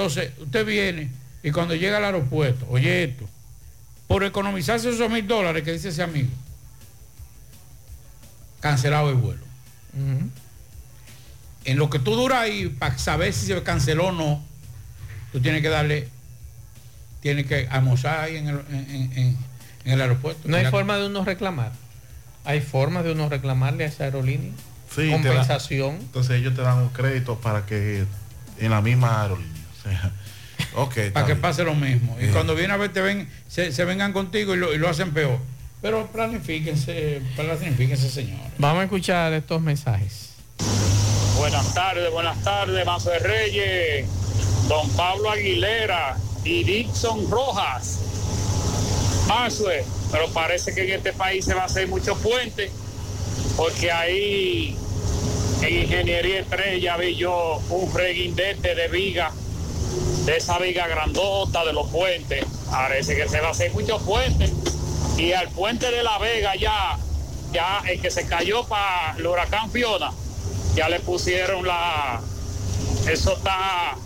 Entonces, 0.00 0.32
usted 0.38 0.64
viene 0.64 1.10
y 1.42 1.50
cuando 1.50 1.74
llega 1.74 1.98
al 1.98 2.04
aeropuerto, 2.06 2.66
oye 2.70 3.04
esto, 3.04 3.28
por 4.08 4.24
economizarse 4.24 4.88
esos 4.88 5.10
mil 5.10 5.26
dólares 5.26 5.62
que 5.62 5.72
dice 5.72 5.90
ese 5.90 6.02
amigo, 6.02 6.30
cancelado 8.60 9.10
el 9.10 9.16
vuelo. 9.16 9.42
En 11.66 11.76
lo 11.76 11.90
que 11.90 11.98
tú 11.98 12.14
duras 12.14 12.38
ahí, 12.40 12.68
para 12.70 12.96
saber 12.96 13.34
si 13.34 13.44
se 13.44 13.62
canceló 13.62 14.06
o 14.06 14.12
no, 14.12 14.42
tú 15.32 15.40
tienes 15.40 15.60
que 15.60 15.68
darle, 15.68 16.08
tienes 17.20 17.44
que 17.46 17.68
almorzar 17.70 18.20
ahí 18.20 18.36
en 18.38 18.48
el, 18.48 18.60
en- 18.70 19.12
en- 19.14 19.36
en 19.84 19.92
el 19.92 20.00
aeropuerto. 20.00 20.48
No 20.48 20.56
hay 20.56 20.64
forma 20.66 20.96
de 20.96 21.06
uno 21.08 21.26
reclamar. 21.26 21.72
Hay 22.46 22.62
formas 22.62 23.04
de 23.04 23.12
uno 23.12 23.28
reclamarle 23.28 23.84
a 23.84 23.88
esa 23.88 24.04
aerolínea. 24.04 24.52
Sí, 24.88 25.02
te 25.02 25.08
da- 25.08 25.12
Compensación. 25.12 25.96
entonces 25.96 26.36
ellos 26.40 26.54
te 26.54 26.62
dan 26.62 26.78
un 26.78 26.88
crédito 26.88 27.38
para 27.38 27.66
que 27.66 28.06
en 28.58 28.70
la 28.70 28.80
misma 28.80 29.20
aerolínea. 29.22 29.59
O 29.80 29.88
sea, 29.88 30.12
ok. 30.74 30.96
está 30.98 31.12
para 31.14 31.26
que 31.26 31.32
bien. 31.32 31.42
pase 31.42 31.64
lo 31.64 31.74
mismo. 31.74 32.14
Y 32.18 32.22
Bien. 32.22 32.32
cuando 32.32 32.54
viene 32.54 32.72
a 32.74 32.76
ver, 32.76 32.92
te 32.92 33.00
ven, 33.00 33.28
se, 33.48 33.72
se 33.72 33.84
vengan 33.84 34.12
contigo 34.12 34.54
y 34.54 34.58
lo, 34.58 34.74
y 34.74 34.78
lo 34.78 34.88
hacen 34.88 35.12
peor. 35.12 35.38
Pero 35.82 36.06
planifíquense, 36.08 37.22
planifíquense, 37.36 38.10
señores. 38.10 38.52
Vamos 38.58 38.80
a 38.82 38.84
escuchar 38.84 39.32
estos 39.32 39.62
mensajes. 39.62 40.30
Buenas 41.38 41.72
tardes, 41.72 42.10
buenas 42.12 42.42
tardes, 42.44 42.84
Mazo 42.84 43.08
de 43.10 43.18
Reyes, 43.20 44.06
don 44.68 44.88
Pablo 44.90 45.30
Aguilera 45.30 46.16
y 46.44 46.64
Dixon 46.64 47.30
Rojas. 47.30 48.00
Mazue, 49.26 49.84
pero 50.12 50.28
parece 50.30 50.74
que 50.74 50.82
en 50.84 50.90
este 50.98 51.12
país 51.14 51.44
se 51.44 51.54
va 51.54 51.62
a 51.62 51.66
hacer 51.66 51.88
mucho 51.88 52.14
puente, 52.16 52.70
porque 53.56 53.90
ahí 53.90 54.76
en 55.62 55.82
Ingeniería 55.84 56.40
Estrella 56.40 56.96
vi 56.96 57.16
yo 57.16 57.62
un 57.70 57.94
reguindete 57.94 58.74
de 58.74 58.88
viga, 58.88 59.32
de 60.24 60.36
esa 60.36 60.58
viga 60.58 60.86
grandota 60.86 61.64
de 61.64 61.72
los 61.72 61.88
puentes. 61.88 62.44
Parece 62.70 63.16
que 63.16 63.28
se 63.28 63.40
va 63.40 63.48
a 63.48 63.50
hacer 63.50 63.72
mucho 63.72 63.98
puente. 63.98 64.52
Y 65.16 65.32
al 65.32 65.48
puente 65.48 65.90
de 65.90 66.02
La 66.02 66.18
Vega 66.18 66.54
ya, 66.56 66.98
ya 67.52 67.82
el 67.86 68.00
que 68.00 68.10
se 68.10 68.26
cayó 68.26 68.64
para 68.64 69.16
el 69.18 69.26
huracán 69.26 69.70
Fiona, 69.70 70.12
ya 70.74 70.88
le 70.88 71.00
pusieron 71.00 71.66
la 71.66 72.20
eso 73.08 73.36
está 73.36 73.96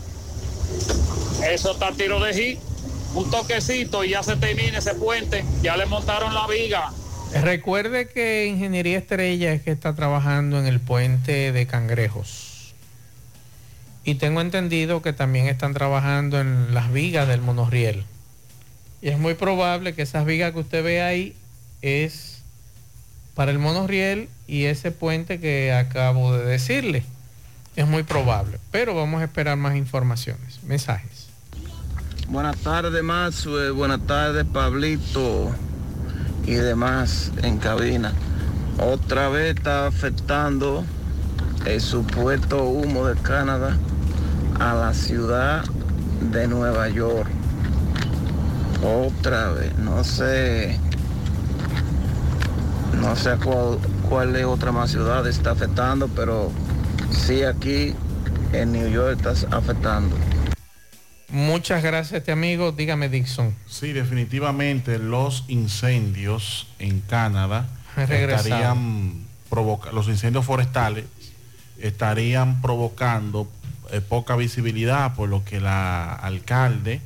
eso 1.48 1.72
está 1.72 1.92
tiro 1.92 2.20
de 2.20 2.32
hit 2.32 2.58
un 3.14 3.30
toquecito 3.30 4.04
y 4.04 4.10
ya 4.10 4.22
se 4.22 4.36
termina 4.36 4.78
ese 4.78 4.94
puente 4.94 5.44
ya 5.62 5.76
le 5.76 5.86
montaron 5.86 6.32
la 6.32 6.46
viga 6.46 6.92
Recuerde 7.42 8.08
que 8.08 8.46
Ingeniería 8.46 8.96
Estrella 8.96 9.52
es 9.52 9.62
que 9.62 9.72
está 9.72 9.94
trabajando 9.94 10.58
en 10.58 10.66
el 10.66 10.78
puente 10.78 11.50
de 11.50 11.66
Cangrejos. 11.66 12.53
Y 14.04 14.16
tengo 14.16 14.42
entendido 14.42 15.00
que 15.00 15.14
también 15.14 15.46
están 15.46 15.72
trabajando 15.72 16.38
en 16.38 16.74
las 16.74 16.92
vigas 16.92 17.26
del 17.26 17.40
monorriel. 17.40 18.04
Y 19.00 19.08
es 19.08 19.18
muy 19.18 19.34
probable 19.34 19.94
que 19.94 20.02
esas 20.02 20.26
vigas 20.26 20.52
que 20.52 20.60
usted 20.60 20.84
ve 20.84 21.02
ahí 21.02 21.34
es 21.80 22.42
para 23.34 23.50
el 23.50 23.58
monorriel 23.58 24.28
y 24.46 24.64
ese 24.64 24.90
puente 24.90 25.40
que 25.40 25.72
acabo 25.72 26.36
de 26.36 26.44
decirle. 26.44 27.04
Es 27.76 27.86
muy 27.86 28.02
probable, 28.02 28.58
pero 28.70 28.94
vamos 28.94 29.22
a 29.22 29.24
esperar 29.24 29.56
más 29.56 29.74
informaciones. 29.74 30.62
Mensajes. 30.62 31.26
Buenas 32.28 32.56
tardes, 32.58 33.02
Maxwell. 33.02 33.72
Buenas 33.72 34.06
tardes, 34.06 34.44
Pablito 34.44 35.50
y 36.46 36.52
demás 36.52 37.32
en 37.42 37.58
cabina. 37.58 38.12
Otra 38.78 39.28
vez 39.30 39.56
está 39.56 39.86
afectando 39.86 40.84
el 41.64 41.80
supuesto 41.80 42.64
humo 42.64 43.06
de 43.06 43.20
Canadá 43.22 43.78
a 44.60 44.74
la 44.74 44.94
ciudad 44.94 45.64
de 46.20 46.48
Nueva 46.48 46.88
York. 46.88 47.30
Otra 48.82 49.50
vez, 49.50 49.76
no 49.78 50.04
sé, 50.04 50.78
no 53.00 53.16
sé 53.16 53.36
cuál, 53.42 53.78
cuál 54.08 54.36
es 54.36 54.44
otra 54.44 54.72
más 54.72 54.90
ciudad 54.90 55.26
está 55.26 55.52
afectando, 55.52 56.08
pero 56.08 56.52
sí 57.10 57.42
aquí 57.42 57.94
en 58.52 58.72
New 58.72 58.88
York 58.88 59.18
está 59.24 59.56
afectando. 59.56 60.16
Muchas 61.28 61.82
gracias, 61.82 62.18
este 62.18 62.32
amigo. 62.32 62.72
Dígame, 62.72 63.08
Dixon. 63.08 63.54
Sí, 63.66 63.92
definitivamente 63.92 64.98
los 64.98 65.44
incendios 65.48 66.68
en 66.78 67.00
Canadá 67.00 67.66
estarían 67.96 69.24
los 69.92 70.08
incendios 70.08 70.44
forestales 70.44 71.04
estarían 71.78 72.60
provocando 72.60 73.48
eh, 73.90 74.00
poca 74.00 74.36
visibilidad 74.36 75.14
por 75.14 75.28
lo 75.28 75.44
que 75.44 75.60
la 75.60 76.12
alcalde, 76.14 77.00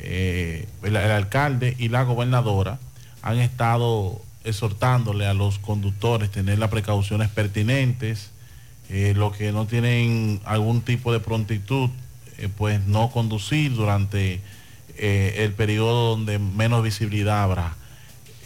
eh, 0.00 0.68
el, 0.84 0.96
alcalde 0.96 1.74
y 1.78 1.88
la 1.88 2.04
gobernadora 2.04 2.78
han 3.22 3.38
estado 3.38 4.20
exhortándole 4.44 5.26
a 5.26 5.34
los 5.34 5.58
conductores 5.58 6.30
tener 6.30 6.58
las 6.58 6.70
precauciones 6.70 7.28
pertinentes, 7.28 8.30
eh, 8.90 9.12
los 9.16 9.36
que 9.36 9.50
no 9.52 9.66
tienen 9.66 10.40
algún 10.44 10.82
tipo 10.82 11.12
de 11.12 11.20
prontitud, 11.20 11.90
eh, 12.38 12.48
pues 12.56 12.80
no 12.86 13.10
conducir 13.10 13.74
durante 13.74 14.40
el 15.00 15.52
periodo 15.52 16.10
donde 16.16 16.40
menos 16.40 16.82
visibilidad 16.82 17.44
habrá. 17.44 17.76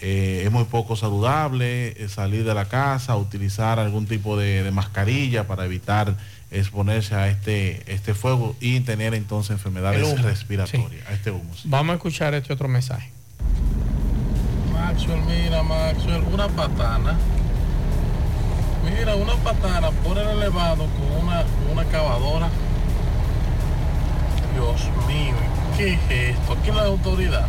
Es 0.03 0.51
muy 0.51 0.65
poco 0.65 0.97
saludable 0.97 1.97
salir 2.11 2.45
de 2.45 2.53
la 2.53 2.67
casa, 2.67 3.17
utilizar 3.17 3.79
algún 3.79 4.05
tipo 4.05 4.37
de 4.37 4.71
mascarilla 4.71 5.47
para 5.47 5.65
evitar 5.65 6.15
exponerse 6.53 7.15
a 7.15 7.29
este, 7.29 7.83
este 7.93 8.15
fuego 8.15 8.55
y 8.61 8.81
tener 8.81 9.15
entonces 9.15 9.53
enfermedades 9.53 10.23
respiratorias, 10.23 11.07
a 11.09 11.13
este 11.13 11.31
humo. 11.31 11.55
sí. 11.55 11.63
Vamos 11.65 11.93
a 11.93 11.97
escuchar 11.97 12.35
este 12.35 12.53
otro 12.53 12.69
mensaje. 12.69 13.11
Maxwell, 14.73 15.23
mira, 15.23 15.63
Maxwell, 15.63 16.23
una 16.33 16.49
patana. 16.49 17.19
Mira, 18.85 19.15
una 19.15 19.35
patana 19.37 19.91
por 19.91 20.19
el 20.19 20.29
elevado 20.29 20.87
con 20.87 21.25
una, 21.25 21.45
una 21.73 21.85
cavadora. 21.85 22.49
Dios 24.55 24.83
mío, 25.07 25.35
¿qué 25.77 25.95
es 25.95 26.35
esto? 26.37 26.57
¿Quién 26.63 26.77
es 26.77 26.83
la 26.83 26.89
autoridad? 26.89 27.47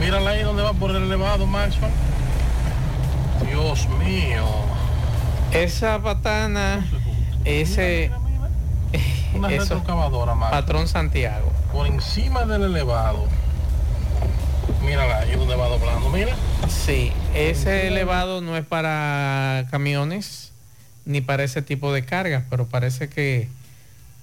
Mírala 0.00 0.30
ahí 0.30 0.42
donde 0.42 0.62
va 0.62 0.72
por 0.72 0.90
el 0.90 1.02
elevado, 1.02 1.46
Maxwell. 1.46 1.90
Dios 3.48 3.88
mío. 3.98 4.44
Esa 5.52 6.00
patana, 6.00 6.84
ese... 7.44 8.10
Una 9.34 9.48
eso, 9.52 9.74
retrocavadora. 9.74 10.34
Patrón 10.50 10.88
Santiago. 10.88 11.52
Por 11.72 11.86
encima 11.86 12.44
del 12.44 12.62
elevado. 12.62 13.26
Mírala 14.84 15.20
ahí 15.20 15.34
donde 15.36 15.56
va 15.56 15.68
doblando, 15.68 16.10
mira. 16.10 16.34
Sí, 16.68 17.12
ese 17.34 17.88
elevado 17.88 18.40
no 18.40 18.56
es 18.56 18.64
para 18.64 19.66
camiones 19.70 20.52
ni 21.04 21.20
para 21.20 21.44
ese 21.44 21.62
tipo 21.62 21.92
de 21.92 22.04
cargas, 22.04 22.44
pero 22.48 22.66
parece 22.66 23.08
que 23.08 23.48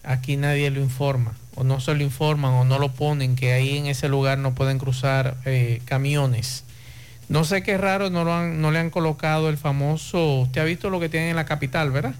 aquí 0.03 0.37
nadie 0.37 0.71
lo 0.71 0.81
informa, 0.81 1.33
o 1.55 1.63
no 1.63 1.79
se 1.79 1.93
lo 1.93 2.03
informan, 2.03 2.53
o 2.53 2.63
no 2.63 2.79
lo 2.79 2.93
ponen, 2.93 3.35
que 3.35 3.53
ahí 3.53 3.77
en 3.77 3.85
ese 3.85 4.09
lugar 4.09 4.37
no 4.37 4.53
pueden 4.53 4.79
cruzar 4.79 5.37
eh, 5.45 5.81
camiones. 5.85 6.63
No 7.29 7.43
sé 7.43 7.63
qué 7.63 7.77
raro, 7.77 8.09
no, 8.09 8.23
lo 8.23 8.33
han, 8.33 8.61
no 8.61 8.71
le 8.71 8.79
han 8.79 8.89
colocado 8.89 9.49
el 9.49 9.57
famoso, 9.57 10.41
usted 10.41 10.61
ha 10.61 10.65
visto 10.65 10.89
lo 10.89 10.99
que 10.99 11.09
tienen 11.09 11.29
en 11.29 11.35
la 11.35 11.45
capital, 11.45 11.91
¿verdad? 11.91 12.15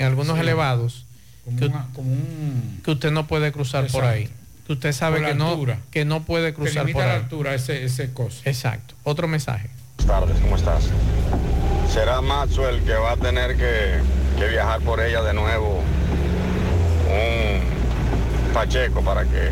En 0.00 0.06
algunos 0.06 0.36
Sí. 0.36 0.40
elevados, 0.40 1.04
Como, 1.44 1.58
que, 1.58 1.66
una- 1.66 1.86
como 1.94 2.10
un... 2.10 2.80
que 2.82 2.90
usted 2.92 3.10
no 3.10 3.26
puede 3.26 3.52
cruzar 3.52 3.86
por 3.88 4.02
ahí. 4.04 4.30
Que 4.66 4.72
usted 4.72 4.92
sabe 4.92 5.16
Por 5.16 5.22
la 5.24 5.28
que 5.28 5.34
no, 5.34 5.48
altura. 5.50 5.78
que 5.90 6.04
no 6.06 6.22
puede 6.22 6.54
cruzar 6.54 6.90
por 6.90 7.02
la 7.04 7.10
ahí. 7.12 7.16
altura 7.18 7.54
ese, 7.54 7.84
ese 7.84 8.10
cosa. 8.14 8.40
Exacto. 8.46 8.94
Otro 9.04 9.28
mensaje. 9.28 9.68
Buenas 9.98 10.20
tardes, 10.26 10.40
¿cómo 10.40 10.56
estás? 10.56 10.84
Será 11.92 12.22
Maxwell 12.22 12.80
que 12.82 12.94
va 12.94 13.12
a 13.12 13.16
tener 13.18 13.58
que, 13.58 13.98
que 14.38 14.48
viajar 14.48 14.80
por 14.80 15.02
ella 15.02 15.20
de 15.20 15.34
nuevo 15.34 15.82
un 17.10 18.52
Pacheco 18.54 19.02
para 19.02 19.24
que 19.24 19.50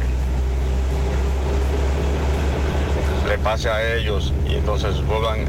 le 3.28 3.36
pase 3.38 3.68
a 3.68 3.96
ellos 3.96 4.32
y 4.48 4.54
entonces 4.54 5.04
vuelvan, 5.04 5.44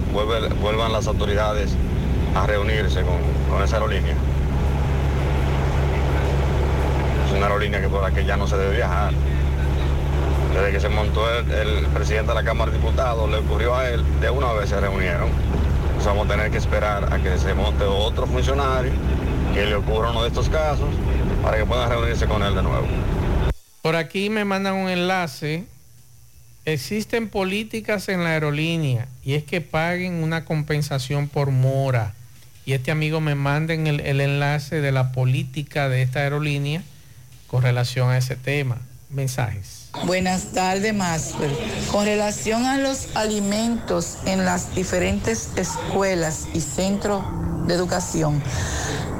vuelvan 0.61 0.91
las 0.91 1.07
autoridades 1.07 1.71
a 2.35 2.45
reunirse 2.45 3.01
con, 3.03 3.15
con 3.49 3.63
esa 3.63 3.77
aerolínea. 3.77 4.15
Una 7.35 7.45
aerolínea 7.45 7.79
que 7.79 7.89
por 7.89 8.01
la 8.01 8.11
que 8.11 8.25
ya 8.25 8.37
no 8.37 8.47
se 8.47 8.57
debe 8.57 8.77
viajar. 8.77 9.13
Desde 10.53 10.71
que 10.71 10.79
se 10.79 10.89
montó 10.89 11.29
el, 11.39 11.85
presidente 11.87 12.29
de 12.29 12.35
la 12.35 12.43
Cámara 12.43 12.71
de 12.71 12.77
Diputados, 12.77 13.29
le 13.29 13.37
ocurrió 13.37 13.75
a 13.75 13.87
él, 13.87 14.03
de 14.19 14.29
una 14.29 14.51
vez 14.53 14.69
se 14.69 14.79
reunieron. 14.79 15.29
Entonces 15.29 16.05
vamos 16.05 16.25
a 16.25 16.29
tener 16.29 16.51
que 16.51 16.57
esperar 16.57 17.13
a 17.13 17.19
que 17.19 17.37
se 17.37 17.53
monte 17.53 17.83
otro 17.83 18.25
funcionario, 18.25 18.91
que 19.53 19.65
le 19.65 19.75
ocurra 19.75 20.09
uno 20.11 20.23
de 20.23 20.29
estos 20.29 20.49
casos, 20.49 20.89
para 21.43 21.57
que 21.57 21.65
puedan 21.65 21.89
reunirse 21.89 22.25
con 22.25 22.41
él 22.41 22.55
de 22.55 22.63
nuevo. 22.63 22.87
Por 23.81 23.95
aquí 23.95 24.29
me 24.29 24.43
mandan 24.43 24.73
un 24.75 24.89
enlace. 24.89 25.65
Existen 26.65 27.29
políticas 27.29 28.09
en 28.09 28.23
la 28.23 28.31
aerolínea 28.31 29.07
y 29.23 29.33
es 29.33 29.43
que 29.43 29.61
paguen 29.61 30.23
una 30.23 30.45
compensación 30.45 31.27
por 31.27 31.51
mora. 31.51 32.13
Y 32.65 32.73
este 32.73 32.91
amigo 32.91 33.21
me 33.21 33.35
manda 33.35 33.73
el, 33.73 33.99
el 34.01 34.21
enlace 34.21 34.81
de 34.81 34.91
la 34.91 35.11
política 35.11 35.89
de 35.89 36.01
esta 36.01 36.19
aerolínea 36.19 36.83
con 37.49 37.63
relación 37.63 38.09
a 38.09 38.17
ese 38.17 38.35
tema. 38.35 38.77
Mensajes. 39.09 39.89
Buenas 40.05 40.51
tardes, 40.53 40.93
Maxwell. 40.93 41.51
Con 41.91 42.05
relación 42.05 42.65
a 42.65 42.77
los 42.77 43.15
alimentos 43.15 44.17
en 44.25 44.45
las 44.45 44.75
diferentes 44.75 45.49
escuelas 45.55 46.47
y 46.53 46.61
centros 46.61 47.23
de 47.65 47.73
educación, 47.73 48.41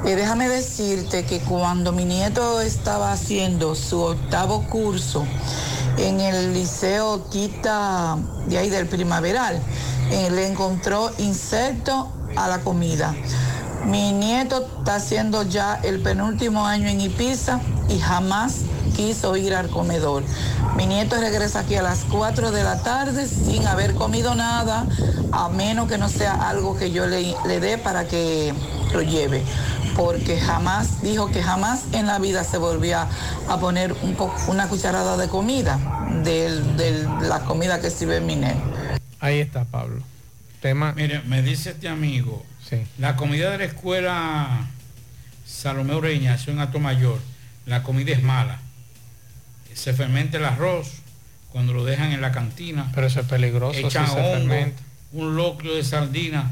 eh, 0.06 0.14
déjame 0.14 0.48
decirte 0.48 1.24
que 1.24 1.40
cuando 1.40 1.90
mi 1.92 2.04
nieto 2.04 2.60
estaba 2.60 3.12
haciendo 3.12 3.74
su 3.74 4.00
octavo 4.00 4.62
curso 4.68 5.26
en 5.98 6.20
el 6.20 6.54
liceo 6.54 7.28
Quita 7.30 8.16
de 8.46 8.58
ahí 8.58 8.70
del 8.70 8.86
primaveral, 8.86 9.60
eh, 10.12 10.30
le 10.30 10.46
encontró 10.46 11.10
insecto 11.18 12.12
a 12.36 12.46
la 12.48 12.60
comida. 12.60 13.12
Mi 13.86 14.12
nieto 14.12 14.66
está 14.78 14.96
haciendo 14.96 15.42
ya 15.42 15.80
el 15.82 16.00
penúltimo 16.00 16.66
año 16.66 16.88
en 16.88 17.00
Ipiza 17.00 17.60
y 17.88 17.98
jamás 17.98 18.56
quiso 18.94 19.36
ir 19.36 19.54
al 19.54 19.68
comedor. 19.70 20.22
Mi 20.76 20.86
nieto 20.86 21.16
regresa 21.18 21.60
aquí 21.60 21.74
a 21.76 21.82
las 21.82 22.00
4 22.10 22.50
de 22.50 22.62
la 22.62 22.82
tarde 22.82 23.26
sin 23.26 23.66
haber 23.66 23.94
comido 23.94 24.34
nada, 24.34 24.86
a 25.32 25.48
menos 25.48 25.88
que 25.88 25.98
no 25.98 26.08
sea 26.08 26.34
algo 26.48 26.76
que 26.76 26.90
yo 26.90 27.06
le, 27.06 27.34
le 27.46 27.60
dé 27.60 27.78
para 27.78 28.06
que 28.06 28.52
lo 28.92 29.02
lleve. 29.02 29.42
Porque 29.96 30.38
jamás, 30.40 31.02
dijo 31.02 31.30
que 31.30 31.42
jamás 31.42 31.82
en 31.92 32.06
la 32.06 32.18
vida 32.18 32.44
se 32.44 32.58
volvía 32.58 33.06
a 33.48 33.58
poner 33.58 33.94
un 34.02 34.14
po- 34.14 34.32
una 34.48 34.68
cucharada 34.68 35.16
de 35.16 35.28
comida 35.28 35.78
de 36.22 37.06
la 37.22 37.40
comida 37.40 37.80
que 37.80 37.90
sirve 37.90 38.20
mi 38.20 38.36
nene. 38.36 38.60
Ahí 39.20 39.40
está, 39.40 39.64
Pablo. 39.64 40.02
Tema. 40.60 40.92
Mire, 40.92 41.22
me 41.22 41.42
dice 41.42 41.70
este 41.70 41.88
amigo, 41.88 42.44
la 42.98 43.16
comida 43.16 43.50
de 43.50 43.58
la 43.58 43.64
escuela 43.64 44.66
Salomé 45.46 45.94
Ureña, 45.94 46.34
eso 46.34 46.50
en 46.50 46.58
Alto 46.60 46.78
Mayor, 46.78 47.18
la 47.66 47.82
comida 47.82 48.12
es 48.12 48.22
mala. 48.22 48.58
Se 49.74 49.92
fermenta 49.94 50.36
el 50.38 50.44
arroz 50.44 50.92
cuando 51.50 51.72
lo 51.72 51.84
dejan 51.84 52.12
en 52.12 52.20
la 52.20 52.32
cantina. 52.32 52.90
Pero 52.94 53.06
eso 53.06 53.20
es 53.20 53.26
peligroso 53.26 53.78
si 53.78 53.86
Echan 53.86 54.06
se 54.06 54.12
hongo, 54.20 54.32
fermenta. 54.32 54.82
un 55.12 55.36
locrio 55.36 55.74
de 55.74 55.82
sardina 55.84 56.50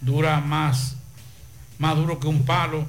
dura 0.00 0.40
más, 0.40 0.96
más 1.78 1.96
duro 1.96 2.18
que 2.20 2.26
un 2.26 2.44
palo. 2.44 2.86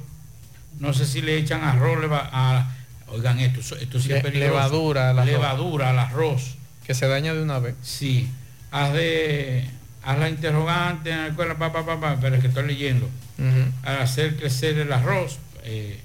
No 0.79 0.93
sé 0.93 1.05
si 1.05 1.21
le 1.21 1.37
echan 1.37 1.63
arroz, 1.63 1.99
leva- 1.99 2.29
a, 2.31 2.71
oigan 3.07 3.39
esto, 3.39 3.59
esto 3.77 3.99
sí 3.99 4.09
Le- 4.09 4.17
es 4.17 4.23
peligroso. 4.23 4.53
levadura 4.53 5.09
al 5.11 5.19
arroz. 5.19 5.31
Levadura 5.31 5.89
al 5.89 5.99
arroz. 5.99 6.55
Que 6.85 6.93
se 6.95 7.07
daña 7.07 7.33
de 7.33 7.43
una 7.43 7.59
vez. 7.59 7.75
Sí. 7.83 8.29
Haz 8.71 8.93
de, 8.93 9.69
haz 10.03 10.17
la 10.19 10.29
interrogante 10.29 11.11
en 11.11 11.17
la 11.17 11.27
escuela, 11.27 11.57
pa, 11.57 11.71
pa, 11.71 11.85
pa, 11.85 11.99
pa, 11.99 12.17
pero 12.19 12.35
es 12.35 12.41
que 12.41 12.47
estoy 12.47 12.65
leyendo. 12.67 13.05
Ujú. 13.37 13.71
Al 13.83 13.99
hacer 14.01 14.35
crecer 14.37 14.77
el 14.79 14.91
arroz, 14.91 15.39
eh, 15.63 15.99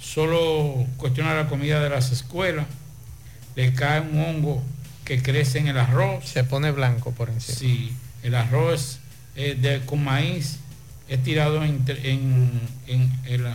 solo 0.00 0.86
cuestiona 0.96 1.34
la 1.34 1.48
comida 1.48 1.80
de 1.82 1.90
las 1.90 2.10
escuelas, 2.10 2.66
le 3.56 3.72
cae 3.74 4.00
un 4.00 4.18
hongo 4.20 4.62
que 5.04 5.22
crece 5.22 5.58
en 5.58 5.68
el 5.68 5.78
arroz. 5.78 6.24
Se 6.26 6.44
pone 6.44 6.70
blanco 6.70 7.12
por 7.12 7.28
encima. 7.30 7.58
Sí, 7.58 7.92
el 8.22 8.34
arroz 8.34 8.98
eh, 9.36 9.56
de, 9.60 9.80
con 9.84 10.02
maíz 10.04 10.58
es 11.08 11.22
tirado 11.22 11.62
en, 11.64 11.84
en, 11.86 12.60
en, 12.86 13.12
el- 13.26 13.46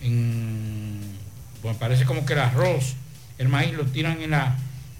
en- 0.00 1.00
bueno, 1.62 1.78
parece 1.78 2.04
como 2.04 2.24
que 2.26 2.34
el 2.34 2.40
arroz, 2.40 2.94
el 3.38 3.48
maíz 3.48 3.72
lo 3.74 3.84
tiran 3.84 4.20
en 4.22 4.30
la 4.32 4.56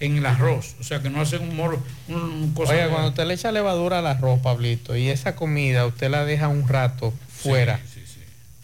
en 0.07 0.19
el 0.19 0.27
arroz, 0.27 0.75
o 0.81 0.85
sea 0.85 1.01
que 1.03 1.11
no 1.11 1.21
hacen 1.21 1.43
un 1.43 1.57
moro, 1.57 1.83
un, 2.09 2.17
un 2.23 2.55
cosa 2.55 2.73
Oiga, 2.73 2.85
de- 2.85 2.91
cuando 2.91 3.09
usted 3.11 3.27
le 3.27 3.35
echa 3.35 3.53
levadura 3.53 3.99
al 4.01 4.07
arroz, 4.07 4.41
Pablito, 4.41 4.97
y 4.97 5.09
esa 5.09 5.35
comida 5.37 5.87
usted 5.87 6.11
la 6.11 6.25
deja 6.25 6.49
un 6.49 6.69
rato 6.69 7.13
fuera, 7.29 7.81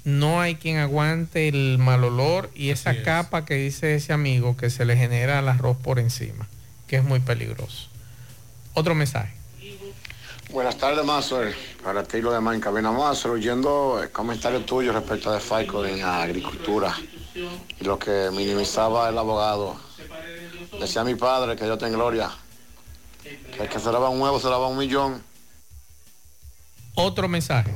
no 0.04 0.40
hay 0.40 0.54
quien 0.56 0.78
aguante 0.78 1.48
el 1.48 1.76
mal 1.78 2.02
olor 2.04 2.50
y 2.54 2.70
esa 2.70 2.92
es. 2.92 3.02
capa 3.04 3.44
que 3.44 3.54
dice 3.54 3.94
ese 3.94 4.12
amigo 4.12 4.56
que 4.56 4.70
se 4.70 4.84
le 4.84 4.96
genera 4.96 5.38
al 5.38 5.48
arroz 5.48 5.76
por 5.76 5.98
encima, 5.98 6.48
que 6.86 6.96
es 6.96 7.04
muy 7.04 7.20
peligroso. 7.20 7.88
Otro 8.74 8.94
mensaje. 8.94 9.34
Buenas 10.52 10.78
tardes, 10.78 11.04
Master. 11.04 11.54
Para 11.84 12.02
ti 12.02 12.20
lo 12.20 12.32
demás 12.32 12.54
en 12.56 12.60
cabina 12.60 12.90
Master, 12.90 13.30
oyendo 13.30 14.00
el 14.02 14.10
comentario 14.10 14.60
tuyo 14.64 14.92
respecto 14.92 15.30
de 15.32 15.38
FICO 15.38 15.84
en 15.86 16.02
agricultura 16.02 16.96
y 17.80 17.84
lo 17.84 17.98
que 17.98 18.30
minimizaba 18.32 19.08
el 19.08 19.18
abogado. 19.18 19.76
Decía 20.78 21.04
mi 21.04 21.14
padre, 21.14 21.56
que 21.56 21.64
Dios 21.64 21.78
tenga 21.78 21.96
gloria, 21.96 22.30
que 23.22 23.62
el 23.62 23.68
que 23.68 23.78
se 23.78 23.92
lava 23.92 24.08
un 24.08 24.20
huevo 24.20 24.38
se 24.38 24.48
lava 24.48 24.68
un 24.68 24.78
millón. 24.78 25.22
Otro 26.94 27.28
mensaje. 27.28 27.70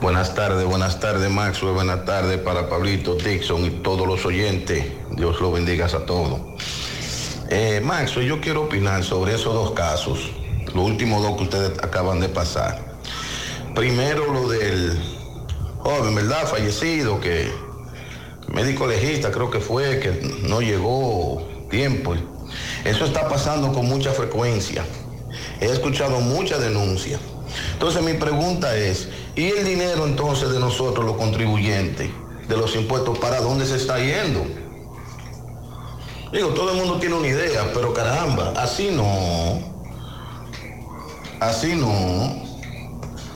Buenas 0.00 0.34
tardes, 0.34 0.66
buenas 0.66 1.00
tardes 1.00 1.30
Maxwell, 1.30 1.72
buenas 1.72 2.04
tardes 2.04 2.38
para 2.38 2.68
Pablito, 2.68 3.14
Dixon 3.14 3.64
y 3.64 3.70
todos 3.82 4.06
los 4.06 4.24
oyentes. 4.26 4.84
Dios 5.12 5.40
lo 5.40 5.52
bendiga 5.52 5.86
a 5.86 6.06
todos. 6.06 6.40
Eh, 7.48 7.80
Maxwell, 7.82 8.26
yo 8.26 8.40
quiero 8.40 8.64
opinar 8.64 9.04
sobre 9.04 9.34
esos 9.34 9.54
dos 9.54 9.70
casos, 9.72 10.30
los 10.66 10.84
últimos 10.84 11.22
dos 11.22 11.36
que 11.36 11.44
ustedes 11.44 11.78
acaban 11.82 12.20
de 12.20 12.28
pasar. 12.28 12.98
Primero 13.74 14.32
lo 14.32 14.48
del 14.48 15.00
joven, 15.78 16.14
¿verdad? 16.14 16.46
Fallecido, 16.46 17.20
que 17.20 17.50
médico 18.48 18.86
legista 18.86 19.30
creo 19.30 19.50
que 19.50 19.60
fue, 19.60 19.98
que 20.00 20.42
no 20.42 20.60
llegó 20.60 21.55
tiempo. 21.68 22.14
Eso 22.84 23.04
está 23.04 23.28
pasando 23.28 23.72
con 23.72 23.86
mucha 23.86 24.12
frecuencia. 24.12 24.84
He 25.60 25.66
escuchado 25.66 26.20
muchas 26.20 26.60
denuncias. 26.60 27.20
Entonces 27.72 28.02
mi 28.02 28.14
pregunta 28.14 28.76
es, 28.76 29.08
¿y 29.34 29.46
el 29.46 29.64
dinero 29.64 30.06
entonces 30.06 30.50
de 30.50 30.58
nosotros 30.58 31.04
los 31.04 31.16
contribuyentes, 31.16 32.10
de 32.48 32.56
los 32.56 32.74
impuestos, 32.76 33.18
para 33.18 33.40
dónde 33.40 33.66
se 33.66 33.76
está 33.76 33.98
yendo? 33.98 34.44
Digo, 36.32 36.48
todo 36.48 36.72
el 36.72 36.76
mundo 36.76 36.98
tiene 36.98 37.14
una 37.14 37.28
idea, 37.28 37.70
pero 37.72 37.94
caramba, 37.94 38.52
así 38.56 38.90
no. 38.90 39.60
Así 41.40 41.74
no. 41.74 42.45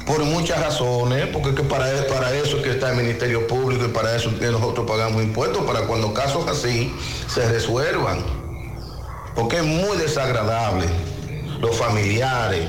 Por 0.06 0.24
muchas 0.24 0.60
razones, 0.60 1.26
porque 1.28 1.54
que 1.54 1.62
para, 1.62 1.92
eso 1.92 2.56
es 2.56 2.62
que 2.62 2.70
está 2.70 2.90
el 2.90 2.96
Ministerio 2.96 3.46
Público 3.46 3.84
y 3.84 3.88
para 3.88 4.16
eso 4.16 4.30
nosotros 4.30 4.86
pagamos 4.86 5.22
impuestos, 5.22 5.62
para 5.64 5.82
cuando 5.82 6.12
casos 6.12 6.46
así 6.48 6.92
se 7.28 7.48
resuelvan. 7.48 8.18
Porque 9.34 9.58
es 9.58 9.64
muy 9.64 9.96
desagradable. 9.98 10.86
Los 11.60 11.76
familiares, 11.76 12.68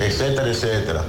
etcétera, 0.00 0.48
etcétera. 0.48 1.04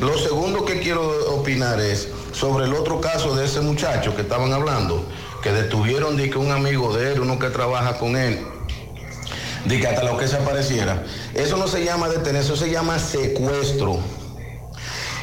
Lo 0.00 0.16
segundo 0.18 0.64
que 0.64 0.80
quiero 0.80 1.34
opinar 1.34 1.80
es 1.80 2.08
sobre 2.32 2.66
el 2.66 2.74
otro 2.74 3.00
caso 3.00 3.34
de 3.34 3.44
ese 3.46 3.60
muchacho 3.60 4.14
que 4.14 4.22
estaban 4.22 4.52
hablando, 4.52 5.04
que 5.42 5.50
detuvieron 5.52 6.16
de 6.16 6.30
que 6.30 6.38
un 6.38 6.52
amigo 6.52 6.96
de 6.96 7.12
él, 7.12 7.20
uno 7.20 7.38
que 7.38 7.48
trabaja 7.50 7.98
con 7.98 8.16
él, 8.16 8.40
de 9.64 9.80
que 9.80 9.86
hasta 9.86 10.04
lo 10.04 10.16
que 10.16 10.28
se 10.28 10.36
apareciera. 10.36 11.04
Eso 11.34 11.56
no 11.56 11.66
se 11.66 11.84
llama 11.84 12.08
detener, 12.08 12.42
eso 12.42 12.56
se 12.56 12.70
llama 12.70 12.98
secuestro. 12.98 13.98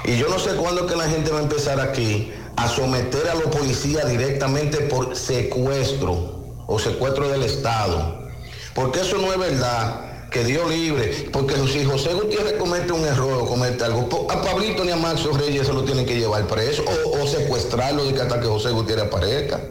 Y 0.08 0.18
yo 0.18 0.30
no 0.30 0.38
sé 0.38 0.52
cuándo 0.56 0.86
es 0.86 0.92
que 0.92 0.98
la 0.98 1.10
gente 1.10 1.32
va 1.32 1.40
a 1.40 1.44
empezar 1.44 1.80
aquí 1.80 2.32
a 2.56 2.68
someter 2.68 3.28
a 3.28 3.36
los 3.36 3.46
policías 3.46 4.08
directamente 4.08 4.82
por 4.82 5.16
secuestro 5.16 6.44
o 6.68 6.80
secuestro 6.80 7.28
del 7.28 7.44
Estado. 7.44 8.30
Porque 8.74 9.02
eso 9.02 9.18
no 9.18 9.32
es 9.34 9.40
verdad. 9.40 10.30
Que 10.30 10.44
Dios 10.44 10.70
libre. 10.70 11.30
Porque 11.32 11.56
si 11.68 11.86
José 11.86 12.14
Gutiérrez 12.14 12.54
comete 12.54 12.92
un 12.92 13.06
error 13.06 13.44
o 13.44 13.46
comete 13.46 13.84
algo, 13.86 14.28
a 14.30 14.42
Pablito 14.42 14.84
ni 14.84 14.92
a 14.92 14.98
Maxo 14.98 15.32
Reyes 15.32 15.68
se 15.68 15.74
lo 15.74 15.84
tienen 15.86 16.06
que 16.06 16.20
llevar 16.20 16.46
preso 16.46 16.84
o, 16.84 17.24
o 17.24 17.28
secuestrarlo 17.28 18.04
de 18.04 18.22
hasta 18.22 18.42
que 18.42 18.48
José 18.48 18.72
Gutiérrez 18.72 19.06
aparezca. 19.06 19.62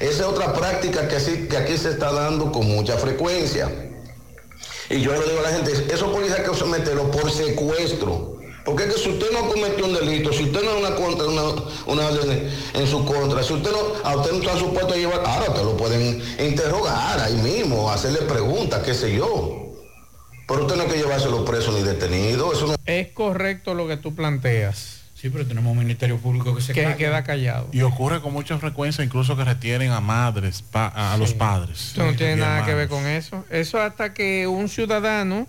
Esa 0.00 0.22
es 0.22 0.22
otra 0.22 0.52
práctica 0.52 1.06
que, 1.06 1.16
así, 1.16 1.46
que 1.46 1.56
aquí 1.56 1.76
se 1.76 1.90
está 1.90 2.10
dando 2.10 2.50
con 2.50 2.66
mucha 2.66 2.96
frecuencia. 2.96 3.70
Y 4.88 5.00
yo 5.00 5.12
le 5.12 5.28
digo 5.28 5.38
a 5.38 5.42
la 5.42 5.50
gente, 5.50 5.72
esos 5.72 6.10
policías 6.10 6.40
que 6.40 6.56
someterlos 6.56 7.14
por 7.14 7.30
secuestro. 7.30 8.39
Porque 8.64 8.84
es 8.84 8.94
que 8.94 9.00
si 9.00 9.08
usted 9.10 9.26
no 9.32 9.48
cometió 9.48 9.86
un 9.86 9.94
delito, 9.94 10.32
si 10.32 10.44
usted 10.44 10.62
no 10.62 10.72
es 10.72 10.78
una 10.86 10.94
contra, 10.94 11.26
una, 11.26 11.42
una 11.86 12.06
orden 12.08 12.48
en 12.74 12.86
su 12.86 13.04
contra, 13.04 13.42
si 13.42 13.54
usted 13.54 13.70
no, 13.70 13.78
a 14.08 14.16
usted 14.16 14.32
no 14.32 14.38
está 14.38 14.56
supuesto 14.58 14.92
a 14.94 14.96
llevar, 14.96 15.22
ahora 15.24 15.52
te 15.54 15.64
lo 15.64 15.76
pueden 15.76 16.22
interrogar 16.38 17.20
ahí 17.20 17.34
mismo, 17.36 17.90
hacerle 17.90 18.20
preguntas, 18.22 18.82
qué 18.84 18.94
sé 18.94 19.14
yo. 19.16 19.66
Pero 20.46 20.62
usted 20.66 20.76
no 20.76 20.82
hay 20.82 20.88
que 20.88 20.96
llevárselo 20.98 21.44
preso 21.44 21.72
ni 21.72 21.82
detenido, 21.82 22.52
eso 22.52 22.66
no 22.66 22.74
Es 22.84 23.08
correcto 23.12 23.74
lo 23.74 23.86
que 23.88 23.96
tú 23.96 24.14
planteas. 24.14 24.98
Sí, 25.14 25.28
pero 25.28 25.46
tenemos 25.46 25.70
un 25.72 25.78
Ministerio 25.78 26.16
Público 26.16 26.54
que 26.54 26.62
se 26.62 26.72
que 26.72 26.82
calla. 26.82 26.96
queda 26.96 27.24
callado. 27.24 27.68
Y 27.72 27.82
ocurre 27.82 28.22
con 28.22 28.32
mucha 28.32 28.56
frecuencia 28.58 29.04
incluso 29.04 29.36
que 29.36 29.44
retienen 29.44 29.92
a 29.92 30.00
madres, 30.00 30.62
pa- 30.62 30.88
a, 30.88 31.12
a 31.12 31.16
los 31.18 31.34
padres. 31.34 31.92
Eso 31.92 32.04
no 32.04 32.14
tiene 32.16 32.36
nada 32.36 32.64
que 32.64 32.74
ver 32.74 32.88
con 32.88 33.06
eso. 33.06 33.44
Eso 33.50 33.78
hasta 33.80 34.14
que 34.14 34.46
un 34.46 34.68
ciudadano 34.70 35.46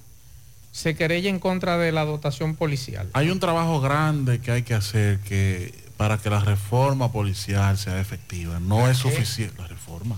se 0.71 0.95
querella 0.95 1.29
en 1.29 1.39
contra 1.39 1.77
de 1.77 1.91
la 1.91 2.05
dotación 2.05 2.55
policial. 2.55 3.09
Hay 3.13 3.29
un 3.29 3.39
trabajo 3.39 3.81
grande 3.81 4.39
que 4.39 4.51
hay 4.51 4.63
que 4.63 4.73
hacer 4.73 5.19
que 5.19 5.73
para 5.97 6.17
que 6.17 6.29
la 6.29 6.39
reforma 6.39 7.11
policial 7.11 7.77
sea 7.77 7.99
efectiva. 7.99 8.59
No 8.59 8.89
es 8.89 8.97
suficiente. 8.97 9.61
La 9.61 9.67
reforma. 9.67 10.17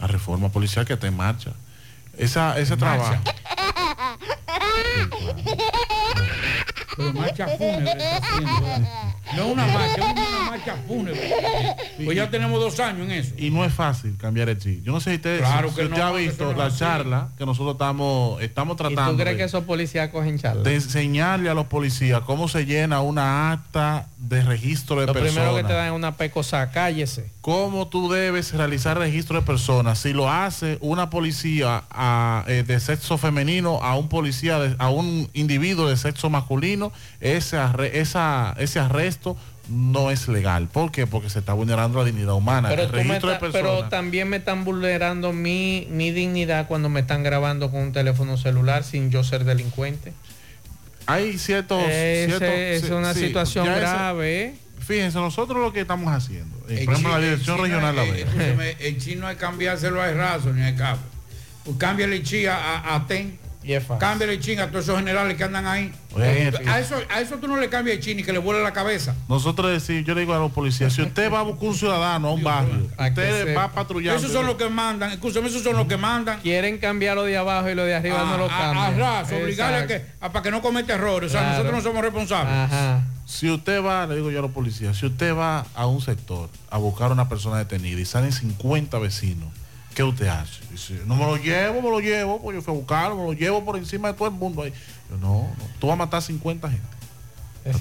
La 0.00 0.06
reforma 0.06 0.50
policial 0.50 0.84
que 0.84 0.94
está 0.94 1.06
en 1.06 1.16
marcha. 1.16 1.52
Esa, 2.16 2.58
ese 2.58 2.74
En 2.74 2.78
trabajo. 2.80 3.10
marcha. 3.10 3.34
Pero 6.96 7.12
marcha 7.12 7.46
fúnebre 7.48 7.92
está 7.92 8.16
haciendo. 8.16 9.17
No 9.36 9.44
es 9.46 9.52
una 9.52 9.66
marcha, 9.66 9.94
es 9.94 10.12
una 10.12 10.50
marcha 10.50 10.76
fúnebre. 10.86 11.30
Pues 12.04 12.16
ya 12.16 12.30
tenemos 12.30 12.60
dos 12.60 12.78
años 12.80 13.02
en 13.06 13.10
eso. 13.12 13.34
Y 13.38 13.50
no 13.50 13.64
es 13.64 13.72
fácil 13.72 14.16
cambiar 14.16 14.48
el 14.48 14.58
chip. 14.58 14.82
Yo 14.84 14.92
no 14.92 15.00
sé 15.00 15.10
si 15.10 15.16
usted, 15.16 15.38
Claro 15.40 15.68
si 15.70 15.74
que 15.76 15.84
usted 15.84 15.96
no, 15.98 16.04
ha 16.06 16.12
visto 16.12 16.52
la 16.54 16.74
charla 16.74 17.28
que 17.36 17.44
nosotros 17.46 17.74
estamos, 17.74 18.40
estamos 18.42 18.74
¿Y 18.74 18.78
tratando 18.78 19.10
tú 19.12 19.16
crees 19.18 19.32
de- 19.32 19.36
que 19.38 19.44
esos 19.44 19.64
policías 19.64 20.08
cogen 20.10 20.38
charla? 20.38 20.62
de 20.62 20.74
enseñarle 20.74 21.50
a 21.50 21.54
los 21.54 21.66
policías 21.66 22.20
cómo 22.22 22.48
se 22.48 22.64
llena 22.66 23.00
una 23.02 23.52
acta 23.52 24.06
de 24.18 24.42
registro 24.42 25.00
de 25.00 25.06
Lo 25.06 25.12
personas. 25.12 25.34
primero 25.34 25.56
que 25.56 25.64
te 25.64 25.72
dan 25.72 25.86
es 25.88 25.92
una 25.92 26.16
pecosa, 26.16 26.70
cállese. 26.70 27.30
cómo 27.40 27.88
tú 27.88 28.10
debes 28.10 28.52
realizar 28.52 28.98
registro 28.98 29.40
de 29.40 29.46
personas. 29.46 29.98
Si 30.00 30.12
lo 30.12 30.30
hace 30.30 30.76
una 30.80 31.08
policía 31.10 31.84
a, 31.90 32.44
eh, 32.46 32.62
de 32.66 32.78
sexo 32.80 33.16
femenino 33.16 33.82
a 33.82 33.94
un 33.96 34.08
policía, 34.08 34.58
de- 34.58 34.76
a 34.78 34.90
un 34.90 35.28
individuo 35.34 35.88
de 35.88 35.96
sexo 35.96 36.28
masculino, 36.30 36.92
ese, 37.20 37.56
arre- 37.56 37.90
esa, 37.94 38.54
ese 38.58 38.78
arresto 38.80 39.17
no 39.68 40.10
es 40.10 40.28
legal. 40.28 40.68
¿Por 40.68 40.90
qué? 40.90 41.06
Porque 41.06 41.28
se 41.30 41.38
está 41.40 41.52
vulnerando 41.52 41.98
la 41.98 42.04
dignidad 42.04 42.34
humana. 42.34 42.68
Pero, 42.68 42.82
El 42.84 42.88
registro 42.90 43.28
de 43.28 43.34
estás- 43.36 43.52
personas. 43.52 43.70
pero 43.78 43.88
también 43.88 44.28
me 44.28 44.38
están 44.38 44.64
vulnerando 44.64 45.32
mi, 45.32 45.86
mi 45.90 46.10
dignidad 46.10 46.66
cuando 46.68 46.88
me 46.88 47.00
están 47.00 47.22
grabando 47.22 47.70
con 47.70 47.80
un 47.80 47.92
teléfono 47.92 48.36
celular 48.36 48.84
sin 48.84 49.10
yo 49.10 49.24
ser 49.24 49.44
delincuente. 49.44 50.12
Hay 51.06 51.38
ciertos... 51.38 51.82
Ese 51.84 52.26
ciertos- 52.26 52.48
es 52.48 52.90
una 52.90 53.14
sí, 53.14 53.20
situación 53.26 53.66
ese- 53.68 53.78
grave. 53.80 54.42
¿eh? 54.42 54.54
Fíjense, 54.80 55.18
nosotros 55.18 55.58
lo 55.60 55.72
que 55.72 55.80
estamos 55.80 56.12
haciendo, 56.14 56.56
eh, 56.68 56.78
El 56.80 56.84
por 56.86 56.94
ejemplo, 56.94 57.12
la 57.12 57.18
chino- 57.18 57.18
el 57.18 57.30
Dirección 57.30 57.58
Regional 57.62 57.96
La 57.96 58.02
Vega. 58.04 58.30
El 58.78 58.98
chino 58.98 59.28
es 59.30 59.36
cambiárselo 59.36 60.00
a 60.00 60.10
raso 60.12 60.52
ni 60.52 60.62
a 60.62 60.74
cabo. 60.76 61.00
Pues 61.64 61.76
cámbiale 61.76 62.16
el 62.16 62.22
chi 62.22 62.46
a, 62.46 62.94
a, 63.74 63.78
a 63.78 63.80
ten. 63.82 63.98
Cámbiale 63.98 64.32
el 64.34 64.40
chin 64.40 64.60
a 64.60 64.68
todos 64.68 64.84
esos 64.84 64.96
generales 64.98 65.36
que 65.36 65.44
andan 65.44 65.66
ahí. 65.66 65.92
Oye, 66.14 66.52
a, 66.66 66.78
eso, 66.80 66.96
a 67.10 67.20
eso 67.20 67.36
tú 67.36 67.46
no 67.48 67.56
le 67.56 67.68
cambias 67.68 67.96
el 67.98 68.02
chin 68.02 68.18
y 68.18 68.22
que 68.24 68.32
le 68.32 68.38
vuele 68.38 68.62
la 68.62 68.72
cabeza. 68.72 69.14
Nosotros 69.28 69.70
decimos, 69.70 70.04
yo 70.06 70.14
le 70.14 70.20
digo 70.22 70.34
a 70.34 70.38
los 70.38 70.52
policías, 70.52 70.92
si 70.92 71.02
usted 71.02 71.32
va 71.32 71.40
a 71.40 71.42
buscar 71.42 71.68
un 71.68 71.74
ciudadano 71.74 72.28
a 72.28 72.32
un 72.32 72.42
barrio, 72.42 72.88
usted 72.98 73.56
va 73.56 73.64
a 73.64 73.72
patrullar. 73.72 74.16
Esos 74.16 74.32
son 74.32 74.46
los 74.46 74.56
que 74.56 74.68
mandan, 74.68 75.10
escúchame, 75.12 75.48
esos 75.48 75.62
son 75.62 75.76
los 75.76 75.86
que 75.86 75.96
mandan. 75.96 76.40
Quieren 76.40 76.78
cambiar 76.78 77.16
lo 77.16 77.24
de 77.24 77.36
abajo 77.36 77.68
y 77.70 77.74
lo 77.74 77.84
de 77.84 77.94
arriba 77.94 78.24
no 78.24 78.36
lo 78.38 78.50
a, 78.50 78.56
a 78.56 78.72
cambian. 78.74 78.98
raso, 78.98 79.36
obligarle 79.36 79.76
a 79.78 79.86
que, 79.86 80.02
a- 80.20 80.32
para 80.32 80.42
que 80.42 80.50
no 80.50 80.62
cometa 80.62 80.94
errores. 80.94 81.30
O 81.30 81.32
sea, 81.32 81.40
Claro. 81.40 81.56
nosotros 81.58 81.84
no 81.84 81.90
somos 81.90 82.02
responsables. 82.02 82.70
Si 83.26 83.50
usted 83.50 83.84
va, 83.84 84.06
le 84.06 84.16
digo 84.16 84.30
yo 84.30 84.38
a 84.38 84.42
los 84.42 84.52
policías, 84.52 84.96
si 84.96 85.04
usted 85.04 85.36
va 85.36 85.66
a 85.74 85.86
un 85.86 86.00
sector 86.00 86.48
a 86.70 86.78
buscar 86.78 87.10
a 87.10 87.12
una 87.12 87.28
persona 87.28 87.58
detenida 87.58 88.00
y 88.00 88.06
salen 88.06 88.32
50 88.32 88.98
vecinos, 88.98 89.48
¿qué 89.98 90.04
usted 90.04 90.28
hace? 90.28 90.60
Dice, 90.70 91.00
no 91.06 91.16
me 91.16 91.24
lo 91.26 91.36
llevo, 91.36 91.82
me 91.82 91.90
lo 91.90 91.98
llevo, 91.98 92.40
pues 92.40 92.54
yo 92.56 92.62
fui 92.62 92.72
a 92.72 92.76
buscarlo, 92.76 93.16
me 93.16 93.24
lo 93.24 93.32
llevo 93.32 93.64
por 93.64 93.76
encima 93.76 94.08
de 94.08 94.14
todo 94.14 94.28
el 94.28 94.34
mundo 94.34 94.62
ahí. 94.62 94.72
Yo, 95.10 95.16
no, 95.16 95.28
no, 95.58 95.64
tú 95.80 95.88
vas 95.88 95.94
a 95.94 95.96
matar 95.96 96.22
50 96.22 96.70
gente. 96.70 96.86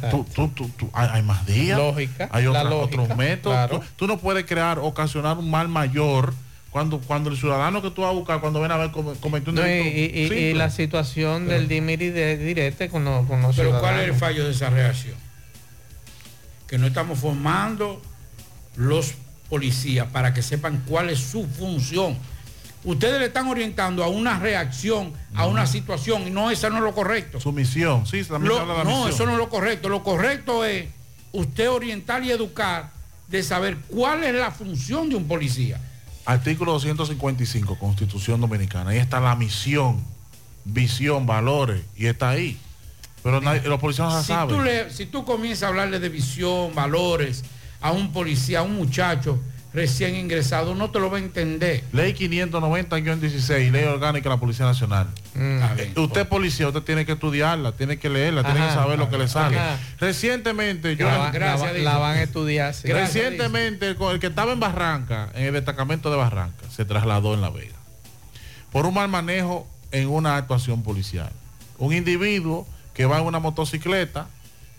Tú, 0.10 0.26
tú, 0.34 0.48
tú, 0.50 0.68
tú- 0.70 0.90
hay, 0.94 1.08
hay 1.14 1.22
más 1.22 1.46
días. 1.46 1.78
Lógica, 1.78 2.28
Hay 2.32 2.44
la 2.46 2.50
otra- 2.50 2.64
lógica, 2.64 3.02
otros 3.04 3.18
métodos. 3.18 3.56
claro. 3.56 3.80
Tú, 3.80 3.86
tú 3.96 4.08
no 4.08 4.18
puedes 4.18 4.46
crear, 4.46 4.80
ocasionar 4.80 5.38
un 5.38 5.50
mal 5.52 5.68
mayor 5.70 6.34
Cuando, 6.72 7.00
cuando 7.00 7.30
el 7.30 7.38
ciudadano 7.38 7.82
que 7.82 7.92
tú 7.92 8.02
vas 8.02 8.10
a 8.12 8.14
buscar, 8.14 8.42
cuando 8.42 8.60
ven 8.60 8.72
a 8.72 8.78
ver 8.78 8.92
come- 8.92 9.14
cometió 9.22 9.52
un 9.52 9.56
No, 9.56 9.62
y, 9.66 9.70
delito 9.70 9.90
y- 9.90 10.02
y- 10.02 10.24
y 10.26 10.28
simple. 10.28 10.54
la 10.56 10.70
situación 10.72 11.48
del 11.48 11.68
dimir 11.68 12.02
y 12.02 12.10
de 12.10 12.36
direte 12.38 12.90
con 12.90 13.06
los, 13.06 13.26
con 13.28 13.42
los 13.42 13.56
Pero 13.56 13.80
¿cuál 13.80 14.00
es 14.02 14.10
el 14.10 14.14
fallo 14.16 14.44
de 14.44 14.52
esa 14.52 14.70
reacción? 14.70 15.16
Que 16.68 16.78
no 16.78 16.88
estamos 16.88 17.20
formando 17.20 18.02
los 18.76 19.14
policías 19.50 20.08
para 20.08 20.34
que 20.34 20.42
sepan 20.42 20.84
cuál 20.88 21.10
es 21.10 21.20
su 21.20 21.46
función. 21.46 22.18
Ustedes 22.84 23.20
le 23.20 23.26
están 23.26 23.48
orientando 23.48 24.04
a 24.04 24.08
una 24.08 24.40
reacción, 24.40 25.12
a 25.36 25.46
una 25.48 25.66
situación, 25.66 26.28
y 26.28 26.30
no, 26.32 26.52
esa 26.52 26.70
no 26.70 26.78
es 26.78 26.84
lo 26.84 26.94
correcto. 26.94 27.40
Su 27.40 27.52
misión, 27.52 28.06
sí, 28.06 28.24
también 28.24 28.54
Lo- 28.54 28.60
habla 28.62 28.74
de 28.74 28.80
la 28.80 28.84
no, 28.86 28.92
misión. 28.98 29.10
eso 29.14 29.26
no 29.26 29.32
es 29.34 29.38
lo 29.38 29.50
correcto. 29.50 29.90
Lo 29.90 30.04
correcto 30.04 30.64
es 30.64 30.88
usted 31.34 31.70
orientar 31.70 32.24
y 32.24 32.32
educar 32.32 32.92
de 33.28 33.44
saber 33.44 33.78
cuál 33.90 34.24
es 34.24 34.34
la 34.36 34.52
función 34.52 35.10
de 35.10 35.16
un 35.16 35.28
policía. 35.28 35.80
Artículo 36.26 36.74
255, 36.74 37.78
Constitución 37.80 38.40
Dominicana. 38.42 38.92
Ahí 38.92 38.98
está 39.00 39.20
la 39.20 39.36
misión, 39.36 40.02
visión, 40.66 41.26
valores, 41.26 41.82
y 41.96 42.06
está 42.06 42.30
ahí. 42.30 42.58
Pero 43.24 43.42
nadie- 43.42 43.62
los 43.68 43.80
policías 43.80 44.08
no 44.08 44.14
la 44.16 44.22
Si 44.22 44.28
saben. 44.28 44.56
tú, 44.56 44.62
le- 44.62 44.92
si 44.92 45.06
tú 45.08 45.26
comienzas 45.26 45.64
a 45.64 45.68
hablarle 45.70 46.00
de 46.00 46.10
visión, 46.10 46.74
valores 46.76 47.44
a 47.82 47.92
un 47.92 48.12
policía, 48.12 48.60
a 48.60 48.64
un 48.64 48.76
muchacho 48.76 49.40
recién 49.74 50.16
ingresado, 50.16 50.74
no 50.74 50.90
te 50.90 51.00
lo 51.00 51.12
va 51.12 51.18
a 51.18 51.22
entender. 51.22 51.84
Ley 51.94 52.14
590-16, 52.14 53.72
Ley 53.72 53.84
Orgánica 53.84 54.30
de 54.30 54.36
la 54.36 54.40
Policía 54.40 54.66
Nacional. 54.66 55.08
Eh, 55.36 55.94
Usted 55.96 56.22
es 56.22 56.28
policía, 56.28 56.68
usted 56.68 56.82
tiene 56.82 57.06
que 57.06 57.12
estudiarla, 57.14 57.72
tiene 57.74 57.98
que 58.00 58.10
leerla, 58.10 58.44
tiene 58.44 58.60
que 58.66 58.74
saber 58.74 58.98
lo 58.98 59.10
que 59.10 59.18
le 59.18 59.28
sale. 59.28 59.58
Ajá. 59.58 59.78
Recientemente, 60.00 60.96
yo... 60.96 61.06
La, 61.08 61.18
va- 61.18 61.32
la 61.34 61.56
va- 61.56 61.74
la 61.74 61.98
van 61.98 62.18
a 62.18 62.24
estudiar. 62.24 62.74
sí. 62.74 62.88
Recientemente, 62.92 63.88
el, 63.90 63.98
el 64.12 64.20
que 64.20 64.28
estaba 64.28 64.52
en 64.54 64.60
Barranca, 64.60 65.30
en 65.36 65.46
el 65.46 65.54
destacamento 65.54 66.10
de 66.10 66.18
Barranca, 66.18 66.66
se 66.76 66.86
trasladó 66.86 67.34
en 67.34 67.42
La 67.42 67.50
Vega. 67.50 67.76
Por 68.72 68.86
un 68.86 68.94
mal 68.96 69.10
manejo 69.10 69.68
en 69.92 70.10
una 70.10 70.38
actuación 70.38 70.82
policial. 70.84 71.30
Un 71.78 71.94
individuo 71.94 72.68
que 72.94 73.06
va 73.06 73.20
en 73.20 73.26
una 73.26 73.40
motocicleta, 73.40 74.28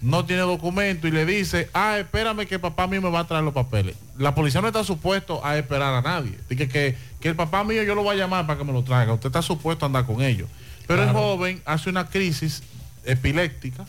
no 0.00 0.24
tiene 0.24 0.42
documento 0.42 1.08
y 1.08 1.10
le 1.10 1.26
dice, 1.26 1.68
ah, 1.74 1.98
espérame 1.98 2.46
que 2.46 2.58
papá 2.58 2.86
mío 2.86 3.02
me 3.02 3.10
va 3.10 3.20
a 3.20 3.26
traer 3.26 3.42
los 3.44 3.52
papeles. 3.54 3.96
La 4.16 4.34
policía 4.34 4.60
no 4.60 4.68
está 4.68 4.84
supuesto 4.84 5.44
a 5.44 5.56
esperar 5.58 5.92
a 5.94 6.02
nadie. 6.02 6.38
Dice 6.48 6.68
que, 6.68 6.96
que 7.20 7.28
el 7.28 7.34
papá 7.36 7.64
mío 7.64 7.82
yo 7.82 7.94
lo 7.96 8.02
voy 8.04 8.14
a 8.14 8.18
llamar 8.18 8.46
para 8.46 8.58
que 8.58 8.64
me 8.64 8.72
lo 8.72 8.84
traiga. 8.84 9.12
Usted 9.12 9.26
está 9.28 9.42
supuesto 9.42 9.84
a 9.84 9.86
andar 9.86 10.06
con 10.06 10.22
ellos. 10.22 10.48
Pero 10.86 11.02
el 11.02 11.10
joven 11.10 11.60
hace 11.66 11.90
una 11.90 12.08
crisis 12.08 12.62
epiléptica 13.04 13.84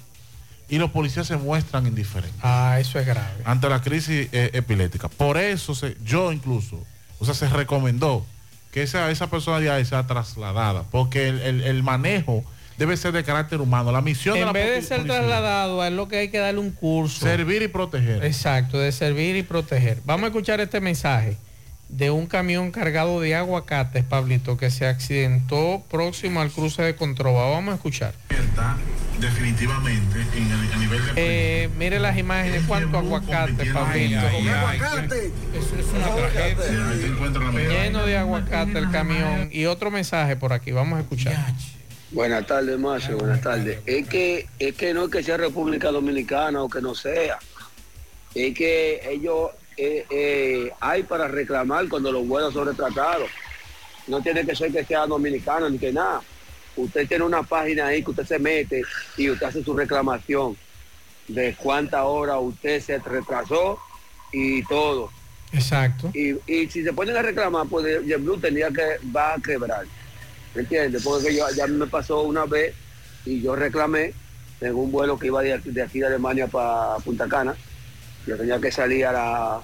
y 0.67 0.77
los 0.77 0.91
policías 0.91 1.27
se 1.27 1.37
muestran 1.37 1.87
indiferentes 1.87 2.39
Ah, 2.43 2.77
eso 2.79 2.99
es 2.99 3.05
grave. 3.05 3.41
ante 3.45 3.69
la 3.69 3.81
crisis 3.81 4.27
eh, 4.31 4.49
epiléptica. 4.53 5.07
Por 5.09 5.37
eso 5.37 5.73
se, 5.75 5.95
yo 6.03 6.31
incluso, 6.31 6.83
o 7.19 7.25
sea, 7.25 7.33
se 7.33 7.47
recomendó 7.49 8.25
que 8.71 8.83
esa, 8.83 9.09
esa 9.11 9.27
persona 9.29 9.63
ya 9.63 9.83
sea 9.85 10.05
trasladada, 10.07 10.83
porque 10.91 11.27
el, 11.29 11.41
el- 11.41 11.63
el 11.63 11.83
manejo 11.83 12.43
debe 12.79 12.95
ser 12.95 13.11
de 13.11 13.23
carácter 13.23 13.59
humano. 13.59 13.91
La 13.91 14.01
misión 14.01 14.35
de 14.35 14.39
En 14.39 14.45
la 14.47 14.53
vez 14.53 14.73
de 14.73 14.81
ser 14.81 14.99
policía, 14.99 15.17
trasladado, 15.17 15.81
a 15.81 15.89
él 15.89 15.97
lo 15.97 16.07
que 16.07 16.17
hay 16.17 16.29
que 16.29 16.39
darle 16.39 16.61
un 16.61 16.71
curso. 16.71 17.19
servir 17.19 17.61
y 17.61 17.67
proteger. 17.67 18.23
Exacto, 18.23 18.79
de 18.79 18.91
servir 18.93 19.35
y 19.35 19.43
proteger. 19.43 19.99
Vamos 20.05 20.23
a 20.23 20.27
escuchar 20.27 20.61
este 20.61 20.79
mensaje 20.79 21.35
de 21.89 22.09
un 22.09 22.25
camión 22.25 22.71
cargado 22.71 23.19
de 23.19 23.35
aguacates, 23.35 24.05
Pablito, 24.05 24.55
que 24.57 24.71
se 24.71 24.87
accidentó 24.87 25.83
próximo 25.89 26.39
al 26.39 26.51
cruce 26.51 26.81
de 26.81 26.95
Controva. 26.95 27.49
Vamos 27.49 27.73
a 27.73 27.75
escuchar. 27.75 28.13
definitivamente 29.19 30.21
en 30.37 30.49
el, 30.49 30.71
a 30.71 30.77
nivel 30.77 31.05
de 31.05 31.11
Eh, 31.17 31.69
mire 31.77 31.99
las 31.99 32.17
imágenes, 32.17 32.63
cuánto 32.65 32.97
aguacate, 32.97 33.65
Pablito. 33.73 34.21
Eso 34.25 35.75
es 35.77 35.85
una 35.93 36.15
tragedia. 36.15 37.67
Lleno 37.67 38.05
de 38.05 38.17
aguacate 38.17 38.79
el 38.79 38.89
camión. 38.89 39.49
Y 39.51 39.65
otro 39.65 39.91
mensaje 39.91 40.37
por 40.37 40.53
aquí, 40.53 40.71
vamos 40.71 40.97
a 40.97 41.01
escuchar. 41.01 41.35
Buenas 42.11 42.47
tardes, 42.47 42.79
Macho, 42.79 43.17
buenas 43.17 43.39
tardes. 43.41 43.79
Es 43.85 44.07
que, 44.07 44.47
es 44.57 44.73
que 44.75 44.95
no 44.95 45.03
es 45.05 45.11
que 45.11 45.21
sea 45.21 45.37
República 45.37 45.91
Dominicana 45.91 46.63
o 46.63 46.69
que 46.69 46.81
no 46.81 46.95
sea. 46.95 47.37
Es 48.33 48.55
que 48.55 48.99
ellos 49.07 49.51
eh, 49.77 50.05
eh, 50.09 50.71
hay 50.79 51.03
para 51.03 51.27
reclamar 51.27 51.87
cuando 51.87 52.11
los 52.11 52.27
vuelos 52.27 52.53
son 52.53 52.67
retratados. 52.67 53.29
No 54.07 54.21
tiene 54.21 54.43
que 54.43 54.55
ser 54.55 54.71
que 54.71 54.83
sea 54.83 55.05
dominicano 55.05 55.69
ni 55.69 55.77
que 55.77 55.93
nada. 55.93 56.21
Usted 56.75 57.07
tiene 57.07 57.25
una 57.25 57.43
página 57.43 57.87
ahí 57.87 58.03
que 58.03 58.09
usted 58.09 58.25
se 58.25 58.39
mete 58.39 58.81
y 59.15 59.29
usted 59.29 59.45
hace 59.45 59.63
su 59.63 59.75
reclamación 59.75 60.57
de 61.27 61.55
cuánta 61.61 62.05
hora 62.05 62.39
usted 62.39 62.81
se 62.81 62.97
retrasó 62.97 63.77
y 64.31 64.63
todo. 64.63 65.11
Exacto. 65.51 66.09
Y, 66.15 66.31
y 66.51 66.67
si 66.69 66.83
se 66.83 66.91
ponen 66.91 67.17
a 67.17 67.21
reclamar, 67.21 67.67
pues 67.67 68.03
JetBlue 68.03 68.39
tendría 68.39 68.69
que 68.69 68.97
va 69.15 69.35
a 69.35 69.39
quebrar. 69.39 69.85
¿Me 70.55 70.61
entiendes? 70.61 71.03
Porque 71.03 71.35
yo, 71.35 71.45
ya 71.55 71.67
me 71.67 71.87
pasó 71.87 72.21
una 72.23 72.45
vez 72.45 72.73
y 73.25 73.41
yo 73.41 73.55
reclamé 73.55 74.13
en 74.61 74.75
un 74.75 74.91
vuelo 74.91 75.17
que 75.17 75.27
iba 75.27 75.41
de, 75.41 75.53
aquí- 75.53 75.71
de 75.71 76.05
Alemania 76.05 76.47
para 76.47 76.97
Punta 76.97 77.27
Cana. 77.27 77.55
Yo 78.25 78.35
tenía 78.37 78.59
que 78.59 78.71
salir 78.71 79.05
a 79.05 79.11
la, 79.11 79.61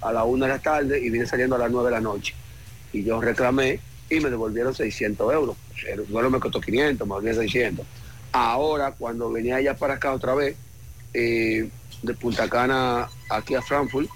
a 0.00 0.12
la 0.12 0.24
una 0.24 0.46
de 0.46 0.52
la 0.52 0.58
tarde 0.58 0.98
y 1.00 1.10
vine 1.10 1.26
saliendo 1.26 1.56
a 1.56 1.58
las 1.58 1.70
nueve 1.70 1.88
de 1.90 1.94
la 1.96 2.00
noche. 2.00 2.34
Y 2.92 3.04
yo 3.04 3.20
reclamé 3.20 3.80
y 4.10 4.20
me 4.20 4.30
devolvieron 4.30 4.74
600 4.74 5.32
euros. 5.32 5.56
El 5.86 6.02
vuelo 6.02 6.30
me 6.30 6.40
costó 6.40 6.60
500, 6.60 7.06
más 7.06 7.22
bien 7.22 7.34
600. 7.34 7.86
Ahora, 8.32 8.92
cuando 8.92 9.30
venía 9.30 9.56
allá 9.56 9.74
para 9.76 9.94
acá 9.94 10.12
otra 10.12 10.34
vez, 10.34 10.56
eh, 11.14 11.68
de 12.02 12.14
Punta 12.14 12.48
Cana 12.48 13.08
aquí 13.30 13.54
a 13.54 13.62
Frankfurt, 13.62 14.08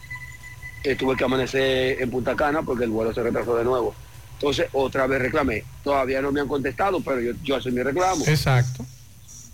eh, 0.85 0.95
tuve 0.97 1.17
que 1.17 1.25
amanecer 1.25 2.01
en 2.03 2.11
Punta 2.11 2.35
Cana 2.37 2.63
porque 2.63 2.85
el 2.85 2.91
vuelo 2.91 3.13
se 3.15 3.23
retrasó 3.23 3.57
de 3.57 3.65
nuevo. 3.65 3.95
Entonces, 4.41 4.69
otra 4.73 5.07
vez 5.07 5.21
reclamé. 5.21 5.65
Todavía 5.85 6.23
no 6.23 6.33
me 6.33 6.41
han 6.41 6.49
contestado, 6.49 7.03
pero 7.03 7.21
yo, 7.21 7.33
yo 7.45 7.59
hice 7.59 7.71
mi 7.71 7.83
reclamo. 7.83 8.25
Exacto. 8.27 8.87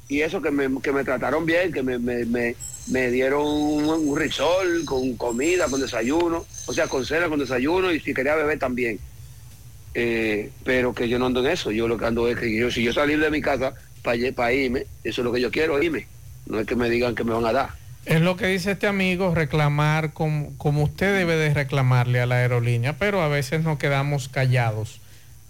Y 0.09 0.21
eso 0.21 0.41
que 0.41 0.53
me, 0.53 0.81
que 0.81 0.93
me 0.93 1.03
trataron 1.03 1.45
bien, 1.45 1.73
que 1.73 1.83
me, 1.83 1.99
me, 1.99 2.25
me- 2.25 2.55
me 2.87 3.11
dieron 3.11 3.45
un, 3.45 3.85
un 3.89 4.17
risol 4.17 4.85
con 4.85 5.17
comida, 5.17 5.67
con 5.67 5.81
desayuno, 5.81 6.47
o 6.67 6.73
sea, 6.73 6.87
con 6.87 7.05
cena, 7.05 7.29
con 7.29 7.41
desayuno 7.41 7.91
y 7.93 7.99
si 7.99 8.15
quería 8.15 8.37
beber 8.37 8.61
también. 8.61 9.01
Eh, 9.95 10.53
pero 10.63 10.95
que 10.95 11.09
yo 11.09 11.19
no 11.19 11.27
ando 11.27 11.41
en 11.41 11.47
eso. 11.51 11.73
Yo 11.73 11.89
lo 11.89 11.99
que 11.99 12.05
ando 12.05 12.29
es 12.29 12.39
que 12.39 12.55
yo, 12.57 12.71
si 12.71 12.85
yo 12.85 12.93
salir 12.93 13.19
de 13.19 13.29
mi 13.31 13.41
casa 13.41 13.75
para 14.05 14.53
irme, 14.53 14.87
eso 15.03 15.21
es 15.21 15.25
lo 15.25 15.33
que 15.33 15.41
yo 15.41 15.51
quiero, 15.51 15.83
irme. 15.83 16.07
No 16.47 16.61
es 16.61 16.67
que 16.69 16.77
me 16.77 16.89
digan 16.89 17.17
que 17.17 17.25
me 17.25 17.33
van 17.33 17.45
a 17.47 17.53
dar. 17.53 17.71
Es 18.07 18.21
lo 18.21 18.37
que 18.37 18.47
dice 18.47 18.71
este 18.71 18.87
amigo, 18.87 19.35
reclamar 19.35 20.13
como, 20.13 20.55
usted 20.85 21.13
debe 21.13 21.35
de 21.35 21.53
reclamarle 21.53 22.21
a 22.21 22.27
la 22.27 22.37
aerolínea, 22.37 22.93
pero 22.97 23.21
a 23.21 23.27
veces 23.27 23.65
nos 23.65 23.79
quedamos 23.79 24.29
callados. 24.29 25.01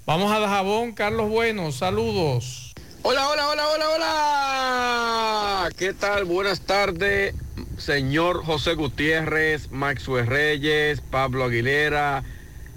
Vamos 0.06 0.32
a 0.32 0.38
Dajabón, 0.38 0.92
Carlos 0.92 1.28
Bueno, 1.28 1.70
saludos. 1.70 2.72
Hola, 3.02 3.28
hola, 3.28 3.48
hola, 3.48 3.62
hola, 3.68 3.86
hola. 3.94 5.68
¿Qué 5.76 5.92
tal? 5.92 6.24
Buenas 6.24 6.62
tardes, 6.62 7.34
señor 7.76 8.42
José 8.42 8.72
Gutiérrez, 8.72 9.70
Maxwell 9.70 10.26
Reyes, 10.26 11.02
Pablo 11.02 11.44
Aguilera, 11.44 12.24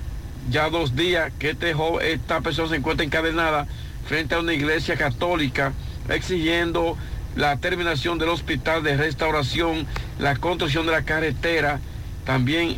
ya 0.50 0.70
dos 0.70 0.96
días 0.96 1.32
que 1.40 1.52
este 1.52 1.74
esta 2.02 2.42
persona 2.42 2.70
se 2.70 2.76
encuentra 2.78 3.06
encadenada 3.06 3.68
frente 4.08 4.36
a 4.36 4.40
una 4.40 4.54
iglesia 4.54 4.98
católica 4.98 5.74
exigiendo 6.10 6.98
la 7.36 7.58
terminación 7.58 8.18
del 8.18 8.30
hospital 8.30 8.84
de 8.84 8.98
restauración, 8.98 9.86
la 10.18 10.36
construcción 10.36 10.86
de 10.86 10.92
la 10.92 11.04
carretera, 11.04 11.80
también 12.26 12.78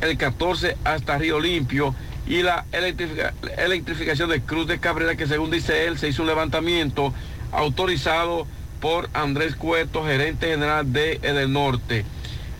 el 0.00 0.16
14 0.16 0.76
hasta 0.84 1.18
Río 1.18 1.38
Limpio 1.40 1.94
y 2.26 2.42
la 2.42 2.64
electrificación 2.72 4.30
de 4.30 4.40
Cruz 4.40 4.66
de 4.66 4.78
Cabrera, 4.78 5.16
que 5.16 5.26
según 5.26 5.50
dice 5.50 5.86
él, 5.86 5.98
se 5.98 6.08
hizo 6.08 6.22
un 6.22 6.28
levantamiento 6.28 7.12
autorizado 7.52 8.46
por 8.80 9.08
Andrés 9.12 9.54
Cueto, 9.54 10.04
gerente 10.04 10.48
general 10.48 10.92
de 10.92 11.20
El 11.22 11.52
Norte. 11.52 12.04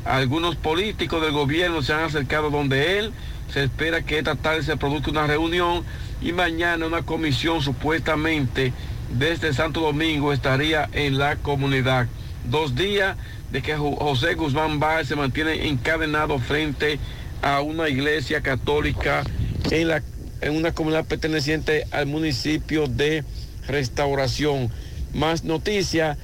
Algunos 0.04 0.56
políticos 0.56 1.22
del 1.22 1.32
gobierno 1.32 1.82
se 1.82 1.92
han 1.92 2.04
acercado 2.04 2.50
donde 2.50 2.98
él. 2.98 3.12
Se 3.52 3.64
espera 3.64 4.02
que 4.02 4.18
esta 4.18 4.34
tarde 4.34 4.62
se 4.62 4.78
produzca 4.78 5.10
una 5.10 5.26
reunión 5.26 5.84
y 6.22 6.32
mañana 6.32 6.86
una 6.86 7.02
comisión 7.02 7.60
supuestamente 7.60 8.72
desde 9.10 9.52
Santo 9.52 9.80
Domingo 9.80 10.32
estaría 10.32 10.88
en 10.92 11.18
la 11.18 11.36
comunidad. 11.36 12.06
Dos 12.48 12.74
días 12.74 13.16
de 13.50 13.60
que 13.60 13.76
José 13.76 14.34
Guzmán 14.34 14.80
Báez 14.80 15.08
se 15.08 15.16
mantiene 15.16 15.68
encadenado 15.68 16.38
frente 16.38 16.98
a 17.42 17.60
una 17.60 17.90
iglesia 17.90 18.40
católica 18.40 19.22
en, 19.70 19.88
la, 19.88 20.02
en 20.40 20.56
una 20.56 20.72
comunidad 20.72 21.04
perteneciente 21.04 21.86
al 21.90 22.06
municipio 22.06 22.86
de 22.86 23.22
Restauración. 23.68 24.70
Más 25.12 25.44
noticias. 25.44 26.16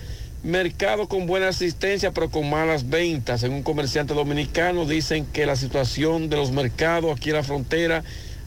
Mercado 0.44 1.08
con 1.08 1.26
buena 1.26 1.48
asistencia 1.48 2.12
pero 2.12 2.30
con 2.30 2.48
malas 2.48 2.88
ventas. 2.88 3.40
Según 3.40 3.64
comerciantes 3.64 4.16
dominicanos 4.16 4.88
dicen 4.88 5.26
que 5.26 5.46
la 5.46 5.56
situación 5.56 6.30
de 6.30 6.36
los 6.36 6.52
mercados 6.52 7.16
aquí 7.16 7.30
en 7.30 7.36
la 7.36 7.42
frontera 7.42 8.04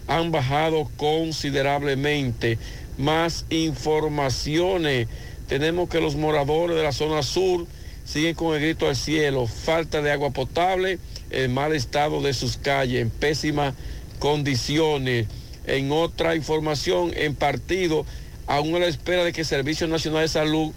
han 0.08 0.32
bajado 0.32 0.90
considerablemente. 0.96 2.58
Más 2.98 3.46
informaciones. 3.50 5.10
Tenemos 5.50 5.90
que 5.90 6.00
los 6.00 6.16
moradores 6.16 6.78
de 6.78 6.84
la 6.84 6.94
zona 6.94 7.24
sur 7.24 7.68
siguen 8.06 8.36
con 8.36 8.56
el 8.56 8.62
grito 8.62 8.88
al 8.88 8.96
cielo. 8.96 9.46
Falta 9.46 10.02
de 10.02 10.12
agua 10.12 10.30
potable, 10.32 10.98
el 11.30 11.50
mal 11.50 11.76
estado 11.76 12.22
de 12.22 12.34
sus 12.34 12.56
calles, 12.56 13.02
en 13.02 13.10
pésimas 13.10 13.74
condiciones. 14.20 15.28
En 15.68 15.92
otra 15.92 16.38
información, 16.38 17.12
en 17.16 17.36
partido, 17.36 18.06
aún 18.48 18.76
a 18.76 18.80
la 18.80 18.88
espera 18.88 19.26
de 19.26 19.34
que 19.34 19.42
el 19.42 19.48
Servicio 19.48 19.88
Nacional 19.88 20.22
de 20.22 20.28
Salud 20.30 20.72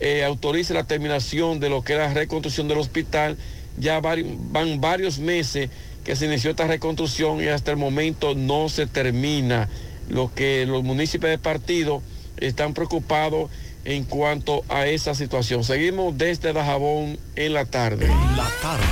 eh, 0.00 0.24
autorice 0.24 0.74
la 0.74 0.84
terminación 0.84 1.60
de 1.60 1.68
lo 1.68 1.82
que 1.82 1.94
era 1.94 2.08
la 2.08 2.14
reconstrucción 2.14 2.68
del 2.68 2.78
hospital. 2.78 3.36
Ya 3.78 4.00
van 4.00 4.80
varios 4.80 5.18
meses 5.18 5.70
que 6.04 6.16
se 6.16 6.26
inició 6.26 6.50
esta 6.50 6.66
reconstrucción 6.66 7.42
y 7.42 7.48
hasta 7.48 7.70
el 7.72 7.76
momento 7.76 8.34
no 8.34 8.68
se 8.68 8.86
termina. 8.86 9.68
Lo 10.08 10.32
que 10.32 10.64
los 10.66 10.84
municipios 10.84 11.30
de 11.30 11.38
partido 11.38 12.00
están 12.36 12.74
preocupados 12.74 13.50
en 13.84 14.04
cuanto 14.04 14.64
a 14.68 14.86
esa 14.86 15.14
situación. 15.14 15.64
Seguimos 15.64 16.16
desde 16.18 16.52
Dajabón 16.52 17.18
en 17.34 17.54
la 17.54 17.64
tarde. 17.64 18.08
La 18.36 18.48
tarde, 18.60 18.84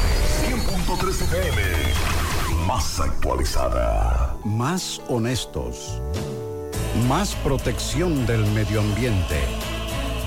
100.3 0.49 1.23
FM, 1.23 1.63
más 2.67 3.01
actualizada. 3.01 4.37
Más 4.45 5.01
honestos. 5.09 6.01
Más 7.09 7.35
protección 7.37 8.25
del 8.27 8.47
medio 8.47 8.81
ambiente. 8.81 9.37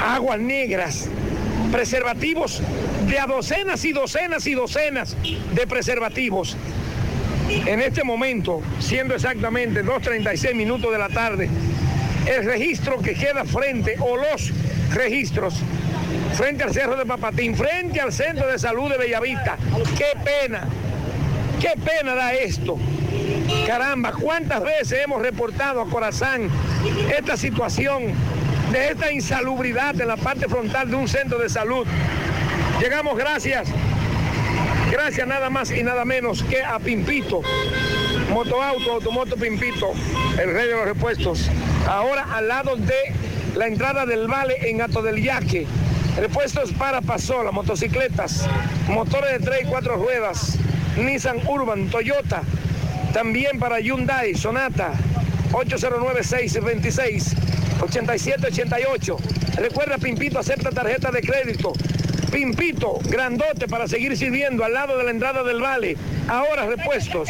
aguas 0.00 0.40
negras, 0.40 1.08
preservativos 1.70 2.62
de 3.08 3.18
a 3.18 3.26
docenas 3.26 3.84
y 3.84 3.92
docenas 3.92 4.46
y 4.46 4.54
docenas 4.54 5.16
de 5.54 5.66
preservativos. 5.66 6.56
En 7.48 7.80
este 7.80 8.04
momento, 8.04 8.62
siendo 8.78 9.14
exactamente 9.14 9.84
2.36 9.84 10.54
minutos 10.54 10.92
de 10.92 10.98
la 10.98 11.08
tarde, 11.08 11.50
el 12.26 12.44
registro 12.44 12.98
que 12.98 13.14
queda 13.14 13.44
frente, 13.44 13.96
o 13.98 14.16
los 14.16 14.52
registros, 14.94 15.54
frente 16.34 16.62
al 16.62 16.72
Cerro 16.72 16.96
de 16.96 17.04
Papatín, 17.04 17.54
frente 17.54 18.00
al 18.00 18.12
Centro 18.12 18.46
de 18.46 18.58
Salud 18.58 18.90
de 18.90 18.98
Bellavista. 18.98 19.56
¡Qué 19.96 20.18
pena! 20.24 20.68
Qué 21.60 21.74
pena 21.84 22.16
da 22.16 22.32
esto. 22.32 22.76
Caramba, 23.66 24.12
¿cuántas 24.12 24.62
veces 24.64 24.98
hemos 25.04 25.22
reportado 25.22 25.80
a 25.80 25.88
Corazán 25.88 26.48
esta 27.16 27.36
situación 27.36 28.12
de 28.72 28.88
esta 28.88 29.12
insalubridad 29.12 30.00
en 30.00 30.08
la 30.08 30.16
parte 30.16 30.48
frontal 30.48 30.88
de 30.88 30.96
un 30.96 31.06
centro 31.06 31.38
de 31.38 31.50
salud? 31.50 31.86
Llegamos 32.80 33.18
gracias, 33.18 33.68
gracias 34.90 35.28
nada 35.28 35.50
más 35.50 35.70
y 35.70 35.82
nada 35.82 36.06
menos 36.06 36.42
que 36.42 36.62
a 36.62 36.78
Pimpito, 36.78 37.42
Motoauto, 38.32 38.92
Automoto 38.92 39.36
Pimpito, 39.36 39.92
el 40.40 40.54
rey 40.54 40.68
de 40.68 40.72
los 40.72 40.86
repuestos. 40.86 41.50
Ahora 41.86 42.26
al 42.32 42.48
lado 42.48 42.76
de 42.76 43.12
la 43.56 43.66
entrada 43.66 44.06
del 44.06 44.26
Vale 44.26 44.70
en 44.70 44.80
Ato 44.80 45.02
del 45.02 45.22
Yaque. 45.22 45.66
Repuestos 46.16 46.72
para 46.72 47.00
pasola, 47.02 47.52
motocicletas, 47.52 48.46
motores 48.88 49.32
de 49.32 49.38
tres 49.38 49.62
y 49.62 49.66
cuatro 49.66 49.96
ruedas, 49.96 50.56
Nissan 50.96 51.46
Urban, 51.46 51.88
Toyota, 51.88 52.42
también 53.12 53.58
para 53.58 53.80
Hyundai, 53.80 54.34
Sonata, 54.34 54.92
809-626-8788. 57.82 59.16
Recuerda, 59.56 59.98
Pimpito 59.98 60.38
acepta 60.38 60.70
tarjeta 60.70 61.10
de 61.10 61.20
crédito. 61.20 61.72
Pimpito, 62.30 62.98
grandote 63.08 63.68
para 63.68 63.86
seguir 63.86 64.16
sirviendo 64.16 64.64
al 64.64 64.72
lado 64.72 64.96
de 64.96 65.04
la 65.04 65.10
entrada 65.10 65.42
del 65.42 65.60
Vale. 65.60 65.96
Ahora 66.28 66.66
repuestos. 66.66 67.28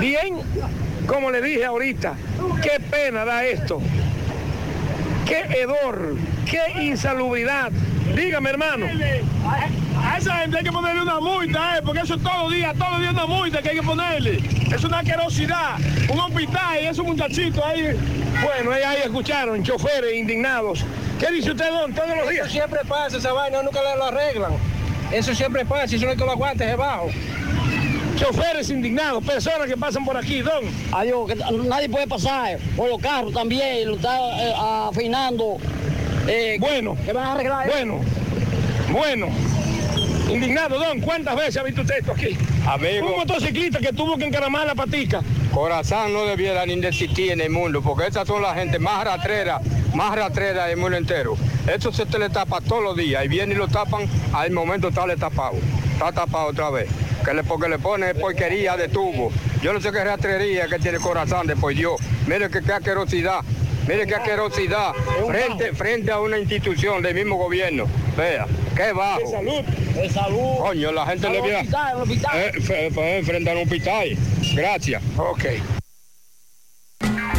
Bien, 0.00 0.36
como 1.06 1.30
le 1.30 1.42
dije 1.42 1.64
ahorita, 1.64 2.14
qué 2.62 2.80
pena 2.80 3.24
da 3.24 3.44
esto. 3.44 3.80
Qué 5.26 5.60
hedor, 5.60 6.16
qué 6.50 6.82
insalubridad. 6.82 7.70
Dígame, 8.14 8.50
hermano. 8.50 8.86
A 10.00 10.18
esa 10.18 10.36
gente 10.38 10.58
hay 10.58 10.64
que 10.64 10.72
ponerle 10.72 11.02
una 11.02 11.20
multa, 11.20 11.78
eh, 11.78 11.82
porque 11.84 12.00
eso 12.00 12.14
es 12.14 12.22
todo 12.22 12.50
día, 12.50 12.72
todo 12.74 12.98
día 13.00 13.10
una 13.10 13.26
multa 13.26 13.60
que 13.60 13.70
hay 13.70 13.76
que 13.76 13.82
ponerle. 13.82 14.42
Es 14.72 14.84
una 14.84 15.02
querosidad. 15.02 15.78
Un 16.08 16.20
hospital 16.20 16.82
y 16.82 16.86
esos 16.86 17.04
muchachitos 17.04 17.64
ahí. 17.64 17.96
Bueno, 18.42 18.72
ahí, 18.72 18.82
ahí 18.82 18.98
escucharon, 19.04 19.62
choferes 19.62 20.14
indignados 20.14 20.84
¿Qué 21.18 21.32
dice 21.32 21.50
usted, 21.50 21.68
don, 21.68 21.92
todos 21.92 22.16
los 22.16 22.30
días? 22.30 22.46
Eso 22.46 22.52
siempre 22.52 22.78
pasa, 22.86 23.16
esa 23.16 23.32
vaina 23.32 23.60
nunca 23.60 23.80
lo 23.96 24.04
arreglan. 24.04 24.52
Eso 25.10 25.34
siempre 25.34 25.64
pasa, 25.64 25.96
eso 25.96 26.04
no 26.04 26.12
hay 26.12 26.16
que 26.16 26.24
lo 26.24 26.30
aguante 26.30 26.64
debajo. 26.64 27.08
Choferes 28.16 28.70
indignados, 28.70 29.24
personas 29.24 29.66
que 29.66 29.76
pasan 29.76 30.04
por 30.04 30.16
aquí, 30.16 30.42
don. 30.42 30.64
Adiós, 30.92 31.28
que 31.28 31.34
nadie 31.66 31.88
puede 31.88 32.06
pasar 32.06 32.58
por 32.76 32.88
los 32.88 33.00
carros 33.00 33.32
también, 33.32 33.88
lo 33.88 33.96
está 33.96 34.16
eh, 34.40 34.54
afinando. 34.56 35.58
Eh, 36.28 36.58
bueno, 36.60 36.96
que 37.04 37.12
van 37.12 37.26
a 37.26 37.32
arreglar 37.32 37.66
eso. 37.66 37.76
Bueno, 37.76 38.00
bueno. 38.92 39.28
Indignado, 40.30 40.78
don, 40.78 41.00
¿cuántas 41.00 41.34
veces 41.36 41.56
ha 41.56 41.62
visto 41.62 41.80
usted 41.80 42.00
esto 42.00 42.12
aquí? 42.12 42.36
Amigo. 42.66 43.06
Un 43.06 43.16
motociclista 43.16 43.78
que 43.78 43.94
tuvo 43.94 44.18
que 44.18 44.26
encaramar 44.26 44.66
la 44.66 44.74
patica. 44.74 45.22
Corazón 45.54 46.12
no 46.12 46.26
debiera 46.26 46.66
ni 46.66 46.78
de 46.78 46.88
existir 46.88 47.32
en 47.32 47.40
el 47.40 47.48
mundo, 47.48 47.80
porque 47.80 48.06
esas 48.06 48.28
son 48.28 48.42
las 48.42 48.54
gente 48.54 48.78
más 48.78 49.04
ratrera, 49.04 49.58
más 49.94 50.14
ratrera 50.14 50.66
del 50.66 50.76
mundo 50.76 50.98
entero. 50.98 51.34
Eso 51.66 51.90
se 51.92 52.04
te 52.04 52.18
le 52.18 52.28
tapa 52.28 52.60
todos 52.60 52.82
los 52.82 52.96
días 52.96 53.24
y 53.24 53.28
vienen 53.28 53.56
y 53.56 53.58
lo 53.58 53.68
tapan, 53.68 54.06
al 54.34 54.50
momento 54.50 54.88
está 54.88 55.06
le 55.06 55.16
tapado. 55.16 55.56
Está 55.92 56.12
tapado 56.12 56.48
otra 56.48 56.68
vez. 56.68 56.90
Que 57.24 57.32
le, 57.32 57.42
porque 57.42 57.68
le 57.70 57.78
pone 57.78 58.14
porquería 58.14 58.76
de 58.76 58.88
tubo. 58.88 59.32
Yo 59.62 59.72
no 59.72 59.80
sé 59.80 59.90
qué 59.90 60.04
ratrería 60.04 60.68
que 60.68 60.78
tiene 60.78 60.98
corazón 60.98 61.46
después 61.46 61.76
Dios. 61.76 62.00
Mire 62.26 62.50
que 62.50 62.60
qué 62.60 62.72
asquerosidad. 62.72 63.40
Mire 63.88 64.06
qué 64.06 64.16
asquerosidad. 64.16 64.92
Frente, 65.26 65.72
frente 65.72 66.12
a 66.12 66.20
una 66.20 66.38
institución 66.38 67.02
del 67.02 67.14
mismo 67.14 67.36
gobierno. 67.36 67.86
Vea, 68.18 68.46
qué 68.76 68.92
bajo. 68.92 69.20
De 69.20 69.26
salud. 69.26 69.62
De 69.94 70.10
salud. 70.10 70.58
Coño, 70.58 70.92
la 70.92 71.06
gente 71.06 71.26
Al 71.26 71.32
le 71.32 71.40
hospital. 71.40 72.04
Eh, 72.34 73.22
frente 73.24 73.50
a 73.50 73.54
un 73.54 73.62
hospital. 73.62 74.08
Gracias. 74.54 75.02
Ok. 75.16 75.44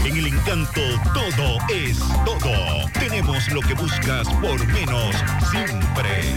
En 0.03 0.17
el 0.17 0.25
encanto 0.25 0.81
todo 1.13 1.57
es 1.69 1.99
todo. 2.25 2.89
Tenemos 2.99 3.47
lo 3.51 3.61
que 3.61 3.75
buscas 3.75 4.27
por 4.41 4.65
menos 4.69 5.15
siempre. 5.51 6.33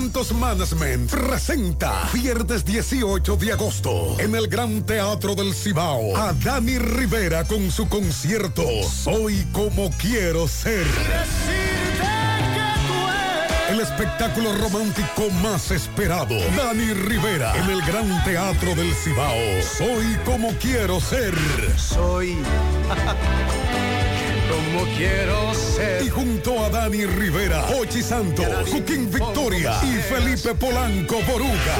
Santos 0.00 0.32
Management 0.32 1.10
presenta 1.10 2.08
viernes 2.14 2.64
18 2.64 3.36
de 3.36 3.52
agosto 3.52 4.16
en 4.18 4.34
el 4.34 4.48
Gran 4.48 4.82
Teatro 4.86 5.34
del 5.34 5.52
Cibao 5.52 6.16
a 6.16 6.32
Dani 6.32 6.78
Rivera 6.78 7.44
con 7.44 7.70
su 7.70 7.86
concierto 7.86 8.62
Soy 8.82 9.46
como 9.52 9.90
quiero 9.98 10.48
ser. 10.48 10.86
El 13.68 13.80
espectáculo 13.80 14.54
romántico 14.54 15.28
más 15.42 15.70
esperado. 15.70 16.34
Dani 16.56 16.94
Rivera 16.94 17.54
en 17.58 17.68
el 17.68 17.82
Gran 17.82 18.24
Teatro 18.24 18.74
del 18.74 18.94
Cibao. 18.94 19.36
Soy 19.76 20.16
como 20.24 20.48
quiero 20.54 20.98
ser. 20.98 21.34
Soy 21.76 22.38
como 24.72 24.84
quiero 24.96 25.54
ser. 25.54 26.02
Y 26.02 26.08
junto 26.08 26.64
a 26.64 26.70
Dani 26.70 27.04
Rivera, 27.06 27.64
Ochi 27.80 28.02
Santos, 28.02 28.46
Joaquín 28.70 29.08
Victoria 29.10 29.74
y 29.82 29.96
Felipe 30.02 30.54
Polanco 30.54 31.16
Boruga. 31.26 31.76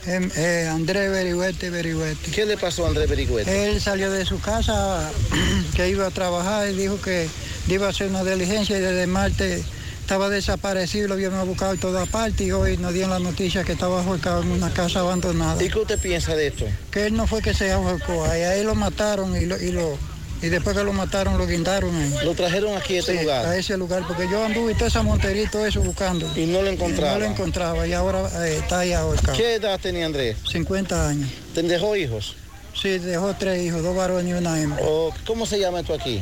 Em, 0.06 0.30
eh, 0.36 0.68
Andrés 0.70 1.10
Berigüete, 1.10 1.70
Berigüete. 1.70 2.30
¿Qué 2.30 2.44
le 2.44 2.58
pasó 2.58 2.84
a 2.84 2.88
Andrés 2.88 3.08
Berigüete? 3.08 3.70
Él 3.70 3.80
salió 3.80 4.10
de 4.10 4.26
su 4.26 4.38
casa 4.38 5.10
que 5.74 5.88
iba 5.88 6.06
a 6.06 6.10
trabajar 6.10 6.68
y 6.68 6.74
dijo 6.74 7.00
que 7.00 7.28
iba 7.68 7.86
a 7.86 7.90
hacer 7.90 8.08
una 8.08 8.22
diligencia 8.22 8.76
y 8.76 8.80
desde 8.80 9.06
martes 9.06 9.64
estaba 10.00 10.28
desaparecido, 10.28 11.08
lo 11.08 11.14
habíamos 11.14 11.46
buscado 11.46 11.72
en 11.72 11.80
toda 11.80 12.04
parte 12.04 12.44
y 12.44 12.52
hoy 12.52 12.76
nos 12.76 12.92
dieron 12.92 13.10
la 13.10 13.18
noticia 13.18 13.64
que 13.64 13.72
estaba 13.72 14.02
ahorcado 14.02 14.42
en 14.42 14.50
una 14.50 14.70
casa 14.70 15.00
abandonada. 15.00 15.62
¿Y 15.64 15.70
qué 15.70 15.78
usted 15.78 15.98
piensa 15.98 16.36
de 16.36 16.48
esto? 16.48 16.66
Que 16.90 17.06
él 17.06 17.14
no 17.14 17.26
fue 17.26 17.40
que 17.40 17.54
se 17.54 17.72
ahorcó, 17.72 18.26
ahí, 18.26 18.42
ahí 18.42 18.62
lo 18.62 18.74
mataron 18.74 19.34
y 19.34 19.46
lo, 19.46 19.58
y 19.58 19.72
lo 19.72 19.98
y 20.44 20.48
después 20.48 20.76
que 20.76 20.84
lo 20.84 20.92
mataron 20.92 21.38
lo 21.38 21.46
guindaron 21.46 21.94
ahí. 21.94 22.14
Lo 22.24 22.34
trajeron 22.34 22.76
aquí 22.76 22.96
a 22.96 23.00
este 23.00 23.12
Sí, 23.12 23.22
lugar. 23.22 23.46
A 23.46 23.56
ese 23.56 23.76
lugar, 23.76 24.04
porque 24.06 24.28
yo 24.30 24.44
anduve 24.44 24.74
toda 24.74 24.88
esa 24.88 25.02
montería 25.02 25.42
y 25.44 25.46
todo 25.46 25.66
eso 25.66 25.80
buscando. 25.80 26.30
Y 26.36 26.46
no 26.46 26.62
lo 26.62 26.70
encontraba. 26.70 27.14
no 27.14 27.18
lo 27.20 27.26
encontraba 27.26 27.86
y 27.86 27.92
ahora 27.92 28.28
eh, 28.46 28.58
está 28.58 28.80
ahí 28.80 28.92
ahorcado. 28.92 29.36
¿Qué 29.36 29.54
edad 29.54 29.78
tenía 29.80 30.06
Andrés? 30.06 30.36
50 30.50 31.08
años. 31.08 31.30
¿Te 31.54 31.62
dejó 31.62 31.96
hijos? 31.96 32.36
Sí, 32.80 32.98
dejó 32.98 33.34
tres 33.38 33.62
hijos, 33.62 33.82
dos 33.82 33.96
varones 33.96 34.26
y 34.28 34.32
una 34.32 34.60
hembra. 34.60 34.80
Oh, 34.84 35.12
¿Cómo 35.26 35.46
se 35.46 35.58
llama 35.58 35.80
esto 35.80 35.94
aquí? 35.94 36.20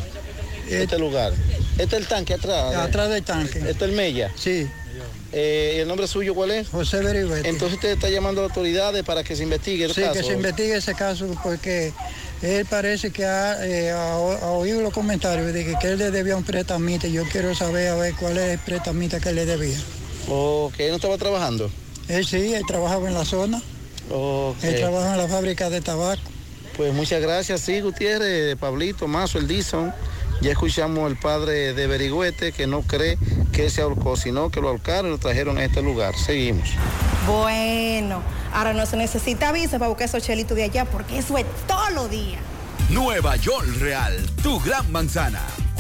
Este 0.69 0.99
lugar. 0.99 1.33
Este 1.79 1.97
es 1.97 2.03
el 2.03 2.07
tanque 2.07 2.35
atrás. 2.35 2.75
Atrás 2.77 3.11
del 3.11 3.23
tanque. 3.23 3.59
Este 3.59 3.71
es 3.71 3.83
el 3.83 3.93
Mella. 3.93 4.31
Sí. 4.37 4.69
Eh, 5.33 5.75
¿y 5.77 5.81
¿El 5.81 5.89
nombre 5.89 6.07
suyo 6.07 6.35
cuál 6.35 6.51
es? 6.51 6.69
José 6.69 6.99
Berigüete. 7.01 7.49
Entonces 7.49 7.77
usted 7.77 7.91
está 7.93 8.11
llamando 8.11 8.43
a 8.43 8.45
las 8.45 8.51
autoridades 8.57 9.03
para 9.03 9.25
que 9.25 9.35
se 9.35 9.43
investigue 9.45 9.85
el 9.87 9.95
Sí, 9.95 10.03
caso. 10.03 10.13
que 10.13 10.23
se 10.23 10.33
investigue 10.35 10.77
ese 10.77 10.95
caso 10.95 11.27
porque 11.43 11.93
él 12.43 12.67
parece 12.67 13.11
que 13.11 13.25
ha, 13.25 13.65
eh, 13.67 13.91
ha 13.93 14.17
o- 14.19 14.33
ha 14.45 14.51
oído 14.53 14.81
los 14.83 14.93
comentarios 14.93 15.53
de 15.53 15.65
que, 15.65 15.77
que 15.79 15.89
él 15.93 15.99
le 15.99 16.11
debía 16.11 16.37
un 16.37 16.45
prestamita. 16.45 17.07
Yo 17.09 17.25
quiero 17.31 17.55
saber 17.55 17.89
a 17.89 17.95
ver 17.95 18.15
cuál 18.15 18.37
es 18.39 18.51
el 18.51 18.59
prestamita 18.59 19.21
que 19.21 19.29
él 19.31 19.37
le 19.37 19.47
debía. 19.47 19.79
Ok, 20.29 20.75
¿no 20.89 20.97
estaba 20.97 21.17
trabajando? 21.19 21.71
Él 22.09 22.27
sí, 22.27 22.53
él 22.55 22.63
trabajaba 22.67 23.09
en 23.09 23.15
la 23.15 23.25
zona. 23.25 23.63
Él 24.63 24.77
trabaja 24.81 25.13
en 25.13 25.19
la 25.19 25.29
fábrica 25.29 25.71
de 25.71 25.81
tabaco. 25.81 26.23
Pues 26.77 26.93
muchas 26.93 27.21
gracias, 27.23 27.61
sí, 27.61 27.81
Gutiérrez, 27.81 28.57
Pablito, 28.57 29.07
Mazo, 29.07 29.39
el 29.39 29.47
Dison. 29.47 29.93
Ya 30.43 30.51
escuchamos 30.51 31.09
al 31.09 31.17
padre 31.17 31.73
de 31.73 31.87
Berigüete 31.87 32.51
que 32.51 32.67
no 32.67 32.83
cree 32.83 33.17
que 33.53 33.71
se 33.71 33.81
ahorcó, 33.81 34.17
sino 34.17 34.51
que 34.51 34.61
lo 34.61 34.71
ahorcaron 34.71 35.07
y 35.07 35.11
lo 35.11 35.19
trajeron 35.19 35.57
a 35.57 35.65
este 35.65 35.83
lugar. 35.83 36.17
Seguimos. 36.17 36.69
Bueno, 37.29 38.21
ahora 38.53 38.73
no 38.73 38.85
se 38.85 38.97
necesita 38.97 39.53
visa 39.53 39.79
para 39.79 39.89
buscar 39.89 40.09
esos 40.09 40.21
chelitos 40.25 40.57
de 40.57 40.65
allá 40.65 40.85
porque 40.85 41.19
eso 41.19 41.39
es 41.39 41.47
todos 41.69 41.93
los 41.93 42.11
días. 42.11 42.41
Nueva 42.91 43.37
York 43.37 43.69
Real, 43.79 44.17
tu 44.43 44.59
gran 44.59 44.91
manzana. 44.91 45.43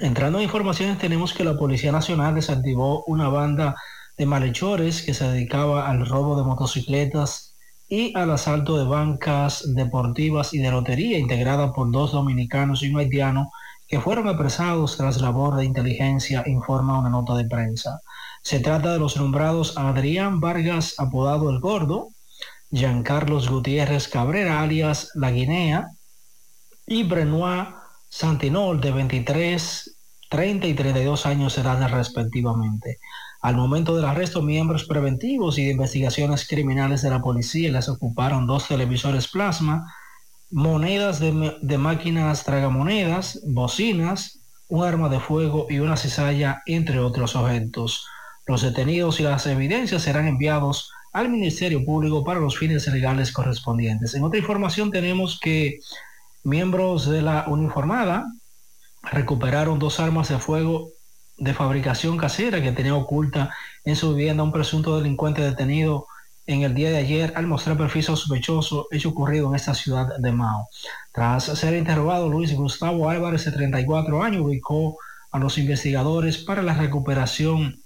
Entrando 0.00 0.38
en 0.38 0.44
informaciones, 0.44 0.98
tenemos 0.98 1.32
que 1.32 1.44
la 1.44 1.56
Policía 1.56 1.92
Nacional 1.92 2.34
desactivó 2.34 3.04
una 3.04 3.28
banda 3.28 3.76
de 4.16 4.26
malhechores 4.26 5.02
que 5.02 5.14
se 5.14 5.28
dedicaba 5.28 5.88
al 5.88 6.06
robo 6.06 6.36
de 6.36 6.44
motocicletas 6.44 7.53
y 7.94 8.12
al 8.16 8.32
asalto 8.32 8.76
de 8.76 8.86
bancas 8.86 9.62
deportivas 9.72 10.52
y 10.52 10.58
de 10.58 10.72
lotería 10.72 11.16
integrada 11.16 11.72
por 11.72 11.92
dos 11.92 12.10
dominicanos 12.10 12.82
y 12.82 12.88
un 12.92 12.98
haitiano 12.98 13.52
que 13.86 14.00
fueron 14.00 14.26
apresados 14.26 14.96
tras 14.96 15.20
labor 15.20 15.54
de 15.54 15.64
inteligencia, 15.64 16.42
informa 16.46 16.98
una 16.98 17.10
nota 17.10 17.36
de 17.36 17.44
prensa. 17.44 18.00
Se 18.42 18.58
trata 18.58 18.92
de 18.92 18.98
los 18.98 19.16
nombrados 19.16 19.76
Adrián 19.76 20.40
Vargas, 20.40 20.96
apodado 20.98 21.50
El 21.50 21.60
Gordo, 21.60 22.08
Giancarlos 22.72 23.48
Gutiérrez 23.48 24.08
Cabrera, 24.08 24.60
alias 24.60 25.10
La 25.14 25.30
Guinea, 25.30 25.86
y 26.86 27.04
Brenois 27.04 27.68
Santinol, 28.08 28.80
de 28.80 28.90
23, 28.90 29.96
30 30.30 30.66
y 30.66 30.74
32 30.74 31.26
años 31.26 31.54
de 31.54 31.62
edad 31.62 31.88
respectivamente. 31.88 32.98
Al 33.44 33.56
momento 33.56 33.94
del 33.94 34.06
arresto, 34.06 34.40
miembros 34.40 34.84
preventivos 34.84 35.58
y 35.58 35.66
de 35.66 35.72
investigaciones 35.72 36.48
criminales 36.48 37.02
de 37.02 37.10
la 37.10 37.20
policía 37.20 37.70
les 37.70 37.90
ocuparon 37.90 38.46
dos 38.46 38.68
televisores 38.68 39.28
plasma, 39.28 39.92
monedas 40.50 41.20
de, 41.20 41.54
de 41.60 41.76
máquinas 41.76 42.44
tragamonedas, 42.44 43.42
bocinas, 43.46 44.40
un 44.68 44.82
arma 44.82 45.10
de 45.10 45.20
fuego 45.20 45.66
y 45.68 45.80
una 45.80 45.98
cizalla, 45.98 46.62
entre 46.64 47.00
otros 47.00 47.36
objetos. 47.36 48.06
Los 48.46 48.62
detenidos 48.62 49.20
y 49.20 49.24
las 49.24 49.46
evidencias 49.46 50.00
serán 50.00 50.26
enviados 50.26 50.90
al 51.12 51.28
Ministerio 51.28 51.84
Público 51.84 52.24
para 52.24 52.40
los 52.40 52.56
fines 52.56 52.86
legales 52.86 53.30
correspondientes. 53.30 54.14
En 54.14 54.24
otra 54.24 54.38
información 54.38 54.90
tenemos 54.90 55.38
que 55.38 55.80
miembros 56.44 57.10
de 57.10 57.20
la 57.20 57.44
uniformada 57.46 58.24
recuperaron 59.02 59.78
dos 59.78 60.00
armas 60.00 60.30
de 60.30 60.38
fuego 60.38 60.93
de 61.36 61.54
fabricación 61.54 62.16
casera 62.16 62.62
que 62.62 62.72
tenía 62.72 62.94
oculta 62.94 63.54
en 63.84 63.96
su 63.96 64.14
vivienda 64.14 64.42
un 64.42 64.52
presunto 64.52 64.96
delincuente 64.96 65.42
detenido 65.42 66.06
en 66.46 66.62
el 66.62 66.74
día 66.74 66.90
de 66.90 66.98
ayer 66.98 67.32
al 67.36 67.46
mostrar 67.46 67.76
perfil 67.76 68.02
sospechoso 68.02 68.86
hecho 68.90 69.10
ocurrido 69.10 69.48
en 69.48 69.56
esta 69.56 69.74
ciudad 69.74 70.18
de 70.18 70.32
Mao. 70.32 70.68
Tras 71.12 71.44
ser 71.44 71.74
interrogado, 71.74 72.28
Luis 72.28 72.54
Gustavo 72.54 73.08
Álvarez, 73.08 73.44
de 73.46 73.52
34 73.52 74.22
años, 74.22 74.42
ubicó 74.42 74.98
a 75.30 75.38
los 75.38 75.58
investigadores 75.58 76.38
para 76.38 76.62
la 76.62 76.74
recuperación 76.74 77.80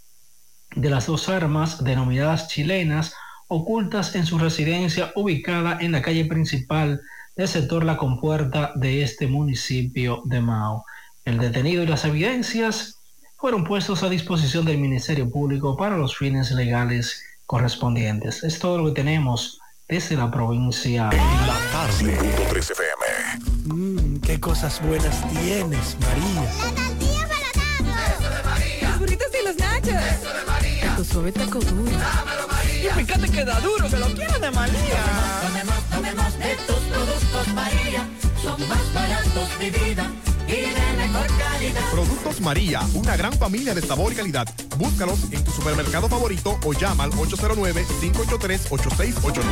de 0.75 0.91
las 0.91 1.07
dos 1.07 1.29
armas 1.29 1.83
denominadas 1.83 2.49
chilenas 2.49 3.15
ocultas 3.47 4.15
en 4.15 4.27
su 4.27 4.39
residencia 4.39 5.13
ubicada 5.15 5.79
en 5.81 5.93
la 5.93 6.03
calle 6.03 6.27
principal 6.27 7.01
del 7.37 7.49
sector 7.49 7.85
La 7.85 7.97
Compuerta 7.97 8.73
de 8.75 9.03
este 9.03 9.29
municipio 9.29 10.23
de 10.27 10.41
Mao. 10.41 10.85
El 11.25 11.39
detenido 11.39 11.83
y 11.83 11.87
las 11.87 12.05
evidencias 12.05 12.98
fueron 13.39 13.63
puestos 13.63 14.03
a 14.03 14.09
disposición 14.09 14.65
del 14.65 14.79
Ministerio 14.79 15.31
Público 15.31 15.77
para 15.77 15.97
los 15.97 16.17
fines 16.17 16.51
legales 16.51 17.23
correspondientes. 17.47 18.43
Es 18.43 18.59
todo 18.59 18.79
lo 18.79 18.87
que 18.87 19.01
tenemos 19.01 19.61
desde 19.89 20.17
la 20.17 20.29
provincia. 20.29 21.05
La 21.05 21.59
tarde. 21.71 22.19
13 22.51 22.73
FM. 22.73 23.75
Mmm, 23.75 24.21
qué 24.21 24.41
cosas 24.41 24.83
buenas 24.83 25.23
tienes, 25.31 25.97
María. 26.01 26.43
La 26.43 26.85
tortilla 26.85 27.29
para 27.29 28.07
Eso 28.13 28.29
de 28.29 28.43
María. 28.43 28.89
Los 28.91 28.99
burritos 28.99 29.29
y 29.41 29.47
los 29.47 29.57
nachos. 29.57 29.89
Eso 29.89 30.35
de 30.35 30.45
María. 30.45 30.97
Tu 30.97 31.05
suave 31.05 31.33
taco 31.33 31.61
duro. 31.61 31.93
Dámelo, 31.93 32.49
María. 32.49 32.91
Y 32.91 33.05
fíjate 33.05 33.29
que 33.31 33.45
da 33.45 33.61
duro, 33.61 33.89
que 33.89 33.99
lo 33.99 34.07
quiero 34.07 34.39
de 34.41 34.51
María. 34.51 35.05
Tomemos, 35.47 35.85
tomemos, 35.85 35.85
tomemos 35.85 36.39
de 36.41 36.57
tus 36.67 36.81
productos, 36.91 37.49
María. 37.55 38.09
Son 38.43 38.69
más 38.69 38.93
baratos, 38.93 39.49
mi 39.61 39.71
vida 39.71 40.11
Productos 41.93 42.41
María, 42.41 42.81
una 42.95 43.15
gran 43.17 43.33
familia 43.35 43.75
de 43.75 43.83
sabor 43.83 44.13
y 44.13 44.17
calidad. 44.17 44.49
Búscalos 44.79 45.31
en 45.31 45.45
tu 45.45 45.51
supermercado 45.51 46.09
favorito 46.09 46.59
o 46.65 46.73
llama 46.73 47.05
al 47.05 47.11
809-583-8689. 47.13 49.43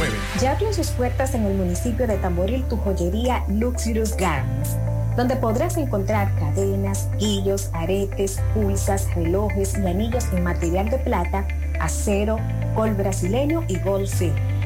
Ya 0.41 0.53
abrió 0.53 0.73
sus 0.73 0.87
puertas 0.89 1.35
en 1.35 1.45
el 1.45 1.53
municipio 1.55 2.07
de 2.07 2.17
Tamboril 2.17 2.65
tu 2.65 2.79
joyería 2.79 3.45
Luxurious 3.49 4.17
Garments, 4.17 4.71
donde 5.17 5.37
podrás 5.37 5.77
encontrar 5.77 6.35
cadenas, 6.39 7.11
guillos, 7.19 7.69
aretes, 7.75 8.41
pulsas, 8.55 9.07
relojes 9.15 9.77
y 9.77 9.87
anillos 9.87 10.25
en 10.33 10.45
material 10.45 10.89
de 10.89 10.97
plata, 10.99 11.47
acero, 11.79 12.39
gol 12.75 12.95
brasileño 12.95 13.65
y 13.69 13.79
gol 13.81 14.09
C. 14.09 14.33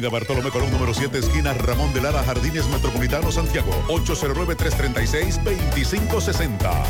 Avenida 0.00 0.18
Bartolomé 0.18 0.48
Colón, 0.48 0.70
número 0.70 0.94
7, 0.94 1.18
esquina 1.18 1.52
Ramón 1.52 1.92
de 1.92 2.00
Lara, 2.00 2.24
Jardines 2.24 2.66
Metropolitano, 2.68 3.30
Santiago. 3.30 3.70
809-336-2560. 3.88 6.84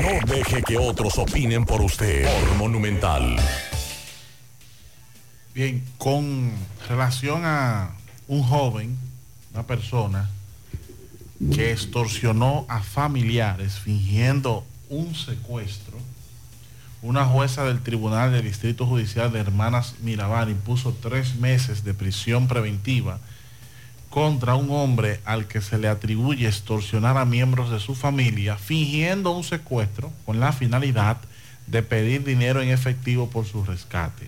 No 0.00 0.20
deje 0.32 0.62
que 0.62 0.78
otros 0.78 1.18
opinen 1.18 1.64
por 1.64 1.80
usted. 1.80 2.32
Por 2.32 2.54
Monumental. 2.54 3.34
Bien, 5.56 5.84
con 5.96 6.52
relación 6.88 7.44
a 7.44 7.96
un 8.28 8.44
joven, 8.44 8.96
una 9.54 9.66
persona 9.66 10.30
que 11.52 11.72
extorsionó 11.72 12.64
a 12.68 12.80
familiares 12.80 13.80
fingiendo 13.80 14.64
un 14.88 15.16
secuestro, 15.16 15.98
una 17.00 17.24
jueza 17.24 17.64
del 17.64 17.80
Tribunal 17.80 18.32
del 18.32 18.42
Distrito 18.44 18.84
Judicial 18.86 19.32
de 19.32 19.38
Hermanas 19.38 19.94
Mirabal 20.00 20.50
impuso 20.50 20.96
tres 21.00 21.36
meses 21.36 21.84
de 21.84 21.94
prisión 21.94 22.48
preventiva 22.48 23.20
contra 24.10 24.56
un 24.56 24.70
hombre 24.70 25.20
al 25.24 25.46
que 25.46 25.60
se 25.60 25.78
le 25.78 25.86
atribuye 25.86 26.48
extorsionar 26.48 27.16
a 27.16 27.24
miembros 27.24 27.70
de 27.70 27.78
su 27.78 27.94
familia 27.94 28.56
fingiendo 28.56 29.30
un 29.30 29.44
secuestro 29.44 30.12
con 30.24 30.40
la 30.40 30.52
finalidad 30.52 31.18
de 31.66 31.82
pedir 31.82 32.24
dinero 32.24 32.62
en 32.62 32.70
efectivo 32.70 33.30
por 33.30 33.46
su 33.46 33.64
rescate. 33.64 34.26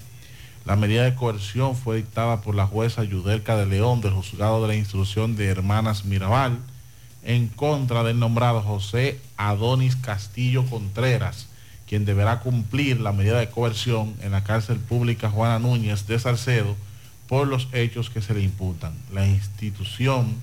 La 0.65 0.77
medida 0.77 1.05
de 1.05 1.15
coerción 1.15 1.75
fue 1.75 1.97
dictada 1.97 2.43
por 2.43 2.55
la 2.55 2.67
jueza 2.67 3.03
Yudelca 3.03 3.57
de 3.57 3.67
León 3.67 4.01
del 4.01 4.13
juzgado 4.13 4.63
de 4.63 4.69
la 4.69 4.77
instrucción 4.77 5.35
de 5.35 5.47
Hermanas 5.47 6.05
Mirabal 6.05 6.59
en 7.25 7.49
contra 7.49 8.05
del 8.05 8.19
nombrado 8.19 8.63
José 8.63 9.19
Adonis 9.37 9.97
Castillo 9.97 10.65
Contreras, 10.67 11.47
quien 11.91 12.05
deberá 12.05 12.39
cumplir 12.39 13.01
la 13.01 13.11
medida 13.11 13.41
de 13.41 13.51
coerción 13.51 14.15
en 14.23 14.31
la 14.31 14.45
cárcel 14.45 14.79
pública 14.79 15.29
Juana 15.29 15.59
Núñez 15.59 16.07
de 16.07 16.21
Salcedo 16.21 16.77
por 17.27 17.49
los 17.49 17.67
hechos 17.73 18.11
que 18.11 18.23
se 18.23 18.33
le 18.33 18.43
imputan. 18.43 18.93
La 19.13 19.27
institución 19.27 20.37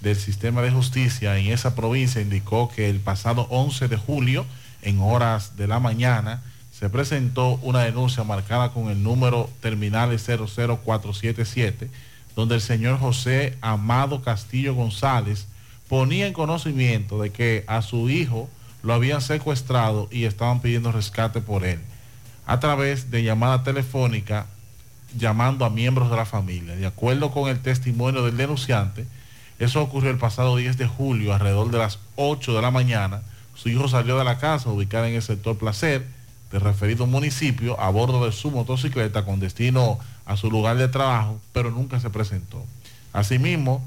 del 0.00 0.16
sistema 0.16 0.60
de 0.60 0.72
justicia 0.72 1.38
en 1.38 1.52
esa 1.52 1.76
provincia 1.76 2.20
indicó 2.20 2.68
que 2.68 2.90
el 2.90 2.98
pasado 2.98 3.46
11 3.50 3.86
de 3.86 3.96
julio, 3.96 4.44
en 4.82 4.98
horas 4.98 5.56
de 5.56 5.68
la 5.68 5.78
mañana, 5.78 6.42
se 6.72 6.90
presentó 6.90 7.60
una 7.62 7.84
denuncia 7.84 8.24
marcada 8.24 8.72
con 8.72 8.90
el 8.90 9.00
número 9.00 9.48
terminales 9.60 10.26
00477, 10.26 11.90
donde 12.34 12.56
el 12.56 12.60
señor 12.60 12.98
José 12.98 13.56
Amado 13.60 14.20
Castillo 14.22 14.74
González 14.74 15.46
ponía 15.88 16.26
en 16.26 16.32
conocimiento 16.32 17.22
de 17.22 17.30
que 17.30 17.62
a 17.68 17.82
su 17.82 18.10
hijo 18.10 18.50
lo 18.82 18.94
habían 18.94 19.20
secuestrado 19.20 20.08
y 20.10 20.24
estaban 20.24 20.60
pidiendo 20.60 20.92
rescate 20.92 21.40
por 21.40 21.64
él, 21.64 21.80
a 22.46 22.60
través 22.60 23.10
de 23.10 23.22
llamada 23.22 23.62
telefónica 23.62 24.46
llamando 25.16 25.64
a 25.64 25.70
miembros 25.70 26.10
de 26.10 26.16
la 26.16 26.26
familia. 26.26 26.76
De 26.76 26.86
acuerdo 26.86 27.30
con 27.30 27.48
el 27.48 27.60
testimonio 27.60 28.22
del 28.24 28.36
denunciante, 28.36 29.06
eso 29.58 29.82
ocurrió 29.82 30.10
el 30.10 30.18
pasado 30.18 30.56
10 30.56 30.76
de 30.76 30.86
julio, 30.86 31.34
alrededor 31.34 31.70
de 31.70 31.78
las 31.78 31.98
8 32.16 32.54
de 32.54 32.62
la 32.62 32.70
mañana. 32.70 33.22
Su 33.54 33.68
hijo 33.68 33.88
salió 33.88 34.18
de 34.18 34.24
la 34.24 34.38
casa 34.38 34.70
ubicada 34.70 35.08
en 35.08 35.16
el 35.16 35.22
sector 35.22 35.58
Placer 35.58 36.06
del 36.52 36.60
referido 36.60 37.06
municipio 37.06 37.78
a 37.80 37.90
bordo 37.90 38.24
de 38.24 38.32
su 38.32 38.50
motocicleta 38.50 39.24
con 39.24 39.40
destino 39.40 39.98
a 40.24 40.36
su 40.36 40.50
lugar 40.50 40.76
de 40.76 40.88
trabajo, 40.88 41.40
pero 41.52 41.70
nunca 41.70 42.00
se 42.00 42.10
presentó. 42.10 42.64
Asimismo, 43.12 43.86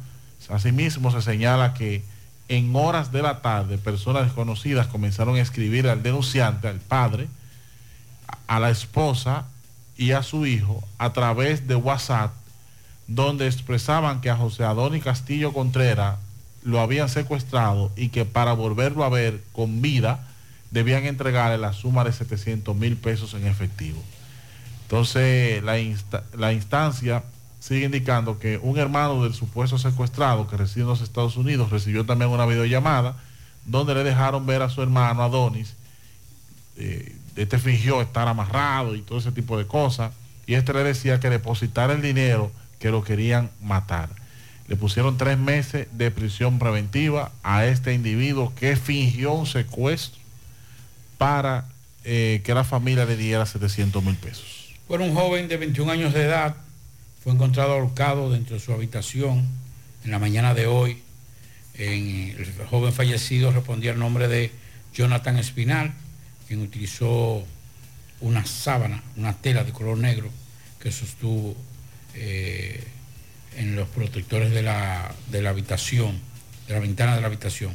asimismo 0.49 1.11
se 1.11 1.21
señala 1.21 1.73
que 1.73 2.03
en 2.51 2.75
horas 2.75 3.13
de 3.13 3.21
la 3.21 3.41
tarde 3.41 3.77
personas 3.77 4.25
desconocidas 4.25 4.87
comenzaron 4.87 5.37
a 5.37 5.41
escribir 5.41 5.87
al 5.87 6.03
denunciante, 6.03 6.67
al 6.67 6.81
padre, 6.81 7.29
a 8.45 8.59
la 8.59 8.69
esposa 8.69 9.45
y 9.95 10.11
a 10.11 10.21
su 10.21 10.45
hijo 10.45 10.83
a 10.97 11.13
través 11.13 11.69
de 11.69 11.75
WhatsApp, 11.75 12.33
donde 13.07 13.47
expresaban 13.47 14.19
que 14.19 14.29
a 14.29 14.35
José 14.35 14.65
Adonis 14.65 15.01
Castillo 15.01 15.53
Contreras 15.53 16.17
lo 16.61 16.81
habían 16.81 17.07
secuestrado 17.07 17.89
y 17.95 18.09
que 18.09 18.25
para 18.25 18.51
volverlo 18.51 19.05
a 19.05 19.09
ver 19.09 19.41
con 19.53 19.81
vida 19.81 20.27
debían 20.71 21.05
entregarle 21.05 21.57
la 21.57 21.71
suma 21.71 22.03
de 22.03 22.11
700 22.11 22.75
mil 22.75 22.97
pesos 22.97 23.33
en 23.33 23.47
efectivo. 23.47 24.03
Entonces 24.83 25.63
la 25.63 26.51
instancia 26.51 27.23
sigue 27.61 27.85
indicando 27.85 28.39
que 28.39 28.57
un 28.57 28.77
hermano 28.77 29.23
del 29.23 29.35
supuesto 29.35 29.77
secuestrado 29.77 30.47
que 30.47 30.57
reside 30.57 30.81
en 30.81 30.89
los 30.89 31.01
Estados 31.01 31.37
Unidos 31.37 31.69
recibió 31.69 32.05
también 32.05 32.31
una 32.31 32.47
videollamada 32.47 33.15
donde 33.65 33.93
le 33.93 34.03
dejaron 34.03 34.47
ver 34.47 34.63
a 34.63 34.69
su 34.69 34.81
hermano 34.81 35.21
Adonis. 35.21 35.75
Eh, 36.75 37.15
este 37.35 37.59
fingió 37.59 38.01
estar 38.01 38.27
amarrado 38.27 38.95
y 38.95 39.01
todo 39.01 39.19
ese 39.19 39.31
tipo 39.31 39.59
de 39.59 39.67
cosas. 39.67 40.11
Y 40.47 40.55
este 40.55 40.73
le 40.73 40.83
decía 40.83 41.19
que 41.19 41.29
depositara 41.29 41.93
el 41.93 42.01
dinero 42.01 42.51
que 42.79 42.89
lo 42.89 43.03
querían 43.03 43.51
matar. 43.61 44.09
Le 44.67 44.75
pusieron 44.75 45.17
tres 45.17 45.37
meses 45.37 45.87
de 45.91 46.09
prisión 46.09 46.57
preventiva 46.57 47.31
a 47.43 47.65
este 47.65 47.93
individuo 47.93 48.53
que 48.55 48.75
fingió 48.75 49.33
un 49.33 49.45
secuestro 49.45 50.19
para 51.19 51.65
eh, 52.03 52.41
que 52.43 52.55
la 52.55 52.63
familia 52.63 53.05
le 53.05 53.17
diera 53.17 53.45
700 53.45 54.03
mil 54.03 54.15
pesos. 54.15 54.73
Bueno, 54.87 55.05
un 55.05 55.13
joven 55.13 55.47
de 55.47 55.57
21 55.57 55.91
años 55.91 56.13
de 56.13 56.23
edad 56.23 56.55
fue 57.23 57.33
encontrado 57.33 57.73
ahorcado 57.73 58.31
dentro 58.31 58.55
de 58.55 58.59
su 58.59 58.73
habitación 58.73 59.47
en 60.03 60.11
la 60.11 60.17
mañana 60.17 60.53
de 60.55 60.65
hoy. 60.65 60.97
El 61.75 62.35
joven 62.69 62.91
fallecido 62.91 63.51
respondía 63.51 63.91
al 63.91 63.99
nombre 63.99 64.27
de 64.27 64.51
Jonathan 64.93 65.37
Espinal, 65.37 65.93
quien 66.47 66.61
utilizó 66.61 67.43
una 68.21 68.45
sábana, 68.45 69.03
una 69.17 69.33
tela 69.33 69.63
de 69.63 69.71
color 69.71 69.97
negro 69.97 70.29
que 70.79 70.91
sostuvo 70.91 71.55
eh, 72.15 72.83
en 73.55 73.75
los 73.75 73.87
protectores 73.89 74.51
de 74.51 74.63
la, 74.63 75.13
de 75.29 75.43
la 75.43 75.51
habitación, 75.51 76.19
de 76.67 76.73
la 76.73 76.79
ventana 76.79 77.15
de 77.15 77.21
la 77.21 77.27
habitación. 77.27 77.73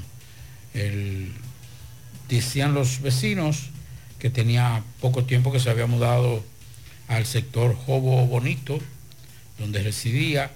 Decían 2.28 2.74
los 2.74 3.00
vecinos 3.00 3.70
que 4.18 4.28
tenía 4.28 4.82
poco 5.00 5.24
tiempo 5.24 5.52
que 5.52 5.60
se 5.60 5.70
había 5.70 5.86
mudado 5.86 6.44
al 7.08 7.24
sector 7.26 7.76
Jobo 7.76 8.26
Bonito, 8.26 8.80
donde 9.58 9.82
residía, 9.82 10.50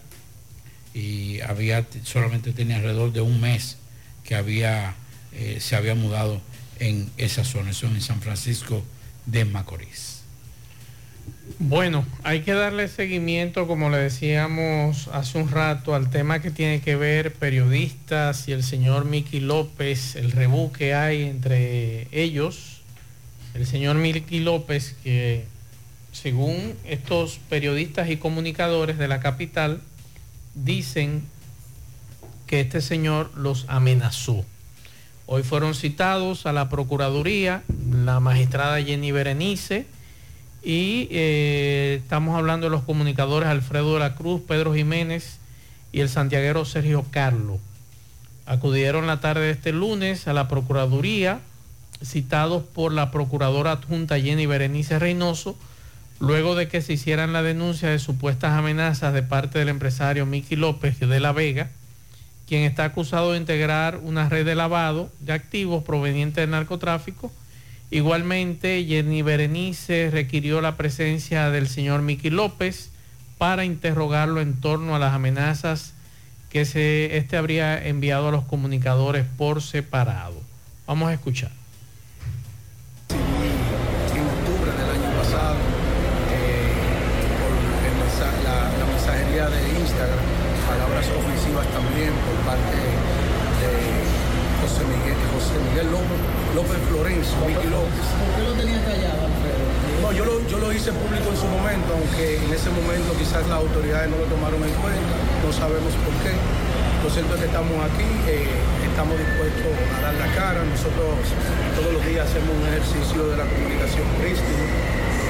y 0.95 1.41
había, 1.41 1.87
solamente 2.05 2.53
tenía 2.53 2.77
alrededor 2.77 3.13
de 3.13 3.21
un 3.21 3.41
mes 3.41 3.77
que 4.25 4.35
había, 4.35 4.95
eh, 5.33 5.59
se 5.61 5.77
había 5.77 5.95
mudado 5.95 6.41
en 6.79 7.11
esa 7.17 7.45
zona, 7.45 7.71
eso 7.71 7.87
en 7.87 8.01
San 8.01 8.21
Francisco 8.21 8.83
de 9.27 9.45
Macorís. 9.45 10.21
Bueno, 11.59 12.07
hay 12.23 12.41
que 12.41 12.53
darle 12.53 12.89
seguimiento, 12.89 13.67
como 13.67 13.91
le 13.91 13.99
decíamos 13.99 15.09
hace 15.13 15.39
un 15.39 15.51
rato, 15.51 15.95
al 15.95 16.11
tema 16.11 16.41
que 16.41 16.51
tiene 16.51 16.81
que 16.81 16.97
ver 16.97 17.35
periodistas 17.35 18.49
y 18.49 18.53
el 18.53 18.63
señor 18.63 19.05
Miki 19.05 19.41
López, 19.41 20.17
el 20.17 20.33
rebú 20.33 20.73
que 20.73 20.95
hay 20.95 21.23
entre 21.23 22.09
ellos. 22.13 22.81
El 23.55 23.67
señor 23.67 23.97
Miki 23.97 24.41
López, 24.41 24.97
que 25.03 25.45
según 26.13 26.75
estos 26.85 27.39
periodistas 27.49 28.11
y 28.11 28.17
comunicadores 28.17 28.99
de 28.99 29.09
la 29.09 29.21
capital, 29.21 29.81
dicen 30.55 31.23
que 32.47 32.61
este 32.61 32.81
señor 32.81 33.31
los 33.37 33.65
amenazó. 33.69 34.45
Hoy 35.27 35.45
fueron 35.45 35.75
citados 35.75 36.47
a 36.47 36.53
la 36.53 36.69
Procuraduría 36.69 37.63
la 37.93 38.19
magistrada 38.19 38.83
Jenny 38.83 39.13
Berenice 39.13 39.87
y 40.63 41.07
eh, 41.13 42.01
estamos 42.03 42.37
hablando 42.37 42.67
de 42.67 42.71
los 42.71 42.83
comunicadores 42.83 43.49
Alfredo 43.49 43.95
de 43.95 44.01
la 44.01 44.17
Cruz, 44.17 44.43
Pedro 44.47 44.75
Jiménez 44.75 45.39
y 45.93 46.01
el 46.01 46.09
santiaguero 46.09 46.65
Sergio 46.65 47.05
Carlo. 47.11 47.59
Acudieron 48.47 49.07
la 49.07 49.21
tarde 49.21 49.43
de 49.43 49.51
este 49.53 49.73
lunes 49.73 50.27
a 50.27 50.33
la 50.33 50.49
Procuraduría, 50.49 51.41
citados 52.03 52.65
por 52.65 52.93
la 52.93 53.13
Procuradora 53.13 53.73
Adjunta 53.73 54.19
Jenny 54.19 54.47
Berenice 54.47 54.99
Reynoso, 54.99 55.57
luego 56.21 56.55
de 56.55 56.69
que 56.69 56.83
se 56.83 56.93
hicieran 56.93 57.33
la 57.33 57.43
denuncia 57.43 57.89
de 57.89 57.99
supuestas 57.99 58.53
amenazas 58.53 59.13
de 59.15 59.23
parte 59.23 59.59
del 59.59 59.71
empresario 59.71 60.27
Miki 60.27 60.55
López 60.55 61.01
de 61.01 61.19
La 61.19 61.33
Vega, 61.33 61.71
quien 62.47 62.63
está 62.63 62.85
acusado 62.85 63.33
de 63.33 63.39
integrar 63.39 63.97
una 63.97 64.29
red 64.29 64.45
de 64.45 64.55
lavado 64.55 65.11
de 65.21 65.33
activos 65.33 65.83
provenientes 65.83 66.43
del 66.43 66.51
narcotráfico. 66.51 67.33
Igualmente, 67.91 68.85
Jenny 68.85 69.23
Berenice 69.23 70.11
requirió 70.11 70.61
la 70.61 70.77
presencia 70.77 71.51
del 71.51 71.69
señor 71.69 72.03
Miki 72.03 72.29
López 72.31 72.91
para 73.39 73.65
interrogarlo 73.65 74.43
en 74.43 74.61
torno 74.61 74.95
a 74.95 74.99
las 74.99 75.15
amenazas 75.15 75.95
que 76.51 76.61
este 77.17 77.37
habría 77.37 77.87
enviado 77.87 78.29
a 78.29 78.33
los 78.33 78.45
comunicadores 78.45 79.25
por 79.39 79.63
separado. 79.63 80.43
Vamos 80.87 81.09
a 81.09 81.15
escuchar. 81.15 81.60
Miguel, 95.81 95.93
López, 95.93 96.21
López 96.55 96.79
Florencio, 96.89 97.37
Miki 97.49 97.69
López. 97.73 98.05
¿Por 98.21 98.29
qué 98.37 98.43
lo 98.45 98.53
tenía 98.53 98.81
callado, 98.85 99.21
Alfredo? 99.33 99.65
No, 100.05 100.13
yo 100.13 100.25
lo, 100.25 100.35
yo 100.45 100.59
lo 100.59 100.73
hice 100.73 100.93
público 100.93 101.33
en 101.33 101.39
su 101.41 101.49
momento, 101.49 101.89
aunque 101.97 102.37
en 102.37 102.53
ese 102.53 102.69
momento 102.69 103.17
quizás 103.17 103.49
las 103.49 103.65
autoridades 103.65 104.11
no 104.13 104.21
lo 104.21 104.29
tomaron 104.29 104.61
en 104.61 104.75
cuenta, 104.77 105.15
no 105.41 105.51
sabemos 105.53 105.93
por 106.05 106.13
qué. 106.21 106.37
Lo 107.01 107.09
cierto 107.09 107.33
es 107.33 107.41
que 107.41 107.49
estamos 107.49 107.77
aquí, 107.81 108.09
eh, 108.29 108.45
estamos 108.85 109.17
dispuestos 109.17 109.73
a 109.73 110.13
dar 110.13 110.17
la 110.21 110.29
cara. 110.37 110.61
Nosotros 110.69 111.17
todos 111.73 111.93
los 111.97 112.03
días 112.05 112.29
hacemos 112.29 112.53
un 112.53 112.65
ejercicio 112.69 113.21
de 113.33 113.37
la 113.41 113.47
comunicación 113.49 114.05
prístina, 114.21 114.65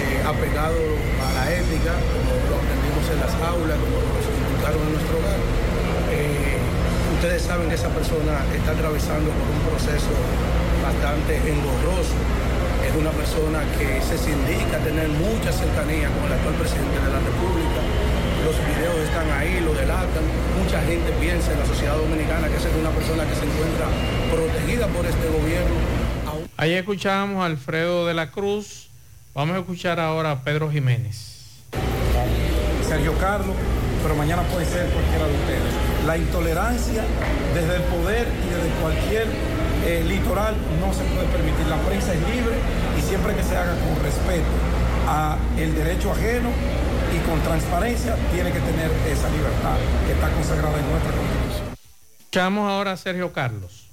eh, 0.03 0.19
apegado 0.27 0.83
a 1.23 1.29
la 1.31 1.45
ética, 1.47 1.95
como 1.95 2.35
lo 2.51 2.59
aprendimos 2.59 3.05
en 3.07 3.19
las 3.23 3.35
aulas, 3.39 3.79
como 3.79 4.03
nos 4.03 4.27
inculcaron 4.27 4.83
en 4.83 4.93
nuestro 4.99 5.15
hogar. 5.15 5.41
Ustedes 7.21 7.43
saben 7.43 7.69
que 7.69 7.75
esa 7.75 7.91
persona 7.91 8.41
está 8.57 8.73
atravesando 8.73 9.29
por 9.29 9.45
un 9.45 9.61
proceso 9.69 10.09
bastante 10.83 11.37
engorroso. 11.37 12.17
Es 12.81 12.97
una 12.97 13.11
persona 13.11 13.61
que 13.77 14.01
se 14.01 14.17
sindica 14.17 14.79
tener 14.79 15.07
mucha 15.21 15.53
cercanía 15.53 16.09
con 16.17 16.25
el 16.25 16.33
actual 16.33 16.55
presidente 16.55 16.97
de 16.97 17.13
la 17.13 17.21
República. 17.21 17.81
Los 18.41 18.57
videos 18.57 18.97
están 19.05 19.29
ahí, 19.37 19.61
lo 19.61 19.75
delatan. 19.75 20.25
Mucha 20.65 20.81
gente 20.81 21.13
piensa 21.21 21.53
en 21.53 21.59
la 21.61 21.67
sociedad 21.67 21.95
dominicana 21.99 22.49
que 22.49 22.57
esa 22.57 22.71
es 22.71 22.75
una 22.81 22.89
persona 22.89 23.29
que 23.29 23.35
se 23.37 23.45
encuentra 23.45 23.85
protegida 24.33 24.87
por 24.87 25.05
este 25.05 25.29
gobierno. 25.29 25.77
Ahí 26.57 26.73
escuchábamos 26.73 27.43
a 27.43 27.53
Alfredo 27.53 28.07
de 28.07 28.15
la 28.15 28.31
Cruz. 28.31 28.89
Vamos 29.35 29.57
a 29.57 29.59
escuchar 29.59 30.01
ahora 30.01 30.31
a 30.31 30.43
Pedro 30.43 30.73
Jiménez. 30.73 31.69
Sergio 32.89 33.13
Carlos, 33.19 33.57
pero 34.03 34.17
mañana 34.17 34.41
puede 34.45 34.65
ser 34.65 34.89
cualquiera 34.89 35.27
de 35.27 35.35
ustedes. 35.35 35.90
La 36.07 36.17
intolerancia 36.17 37.05
desde 37.55 37.77
el 37.77 37.83
poder 37.83 38.27
y 38.27 38.51
desde 38.51 38.71
cualquier 38.81 39.27
eh, 39.85 40.05
litoral 40.07 40.55
no 40.81 40.93
se 40.95 41.05
puede 41.05 41.27
permitir. 41.29 41.67
La 41.67 41.79
prensa 41.79 42.15
es 42.15 42.21
libre 42.21 42.57
y 42.99 43.03
siempre 43.03 43.35
que 43.35 43.43
se 43.43 43.57
haga 43.57 43.75
con 43.75 44.03
respeto 44.03 44.49
a 45.07 45.37
el 45.59 45.75
derecho 45.75 46.13
ajeno 46.13 46.51
y 47.15 47.19
con 47.29 47.41
transparencia 47.43 48.17
tiene 48.33 48.53
que 48.53 48.61
tener 48.61 48.91
esa 49.09 49.29
libertad 49.31 49.77
que 50.07 50.13
está 50.13 50.31
consagrada 50.31 50.79
en 50.79 50.91
nuestra 50.91 51.13
Constitución. 51.13 51.69
Escuchamos 52.19 52.71
ahora 52.71 52.93
a 52.93 52.97
Sergio 52.97 53.33
Carlos. 53.33 53.90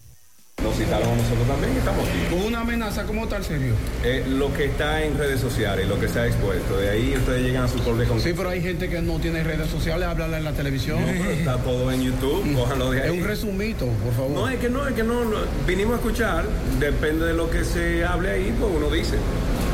Nos 0.63 0.75
citaron 0.75 1.07
a 1.07 1.15
nosotros 1.15 1.47
también 1.47 1.75
y 1.75 1.77
estamos 1.77 2.07
aquí. 2.09 2.45
Una 2.47 2.61
amenaza 2.61 3.03
como 3.03 3.27
tal, 3.27 3.43
serio. 3.43 3.75
Eh, 4.03 4.25
lo 4.27 4.51
que 4.53 4.65
está 4.65 5.03
en 5.03 5.15
redes 5.15 5.39
sociales, 5.39 5.87
lo 5.87 5.99
que 5.99 6.07
se 6.07 6.19
ha 6.19 6.25
expuesto, 6.25 6.77
de 6.77 6.89
ahí 6.89 7.13
ustedes 7.15 7.43
llegan 7.43 7.65
a 7.65 7.67
su 7.67 7.75
propia 7.75 8.03
Sí, 8.05 8.07
conclusión. 8.09 8.35
pero 8.37 8.49
hay 8.49 8.61
gente 8.63 8.89
que 8.89 8.99
no 9.03 9.19
tiene 9.19 9.43
redes 9.43 9.69
sociales, 9.69 10.07
háblala 10.07 10.39
en 10.39 10.43
la 10.43 10.53
televisión. 10.53 10.99
No, 10.99 11.05
pero 11.07 11.29
está 11.29 11.57
todo 11.57 11.91
en 11.91 12.01
YouTube, 12.01 12.55
cójanlo 12.55 12.89
de 12.89 13.01
ahí. 13.03 13.07
Es 13.11 13.21
un 13.21 13.27
resumito, 13.27 13.85
por 13.85 14.13
favor. 14.13 14.31
No, 14.31 14.49
es 14.49 14.57
que 14.59 14.69
no, 14.69 14.87
es 14.87 14.95
que 14.95 15.03
no, 15.03 15.25
no, 15.25 15.37
vinimos 15.67 15.93
a 15.93 15.97
escuchar, 15.97 16.45
depende 16.79 17.25
de 17.27 17.33
lo 17.35 17.51
que 17.51 17.63
se 17.63 18.03
hable 18.03 18.31
ahí, 18.31 18.55
pues 18.59 18.71
uno 18.75 18.89
dice. 18.89 19.17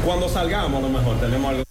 Cuando 0.05 0.27
salgamos 0.27 0.84
a 0.84 0.88
lo 0.88 0.89
mejor 0.99 1.18
tenemos 1.22 1.49
algo. 1.49 1.64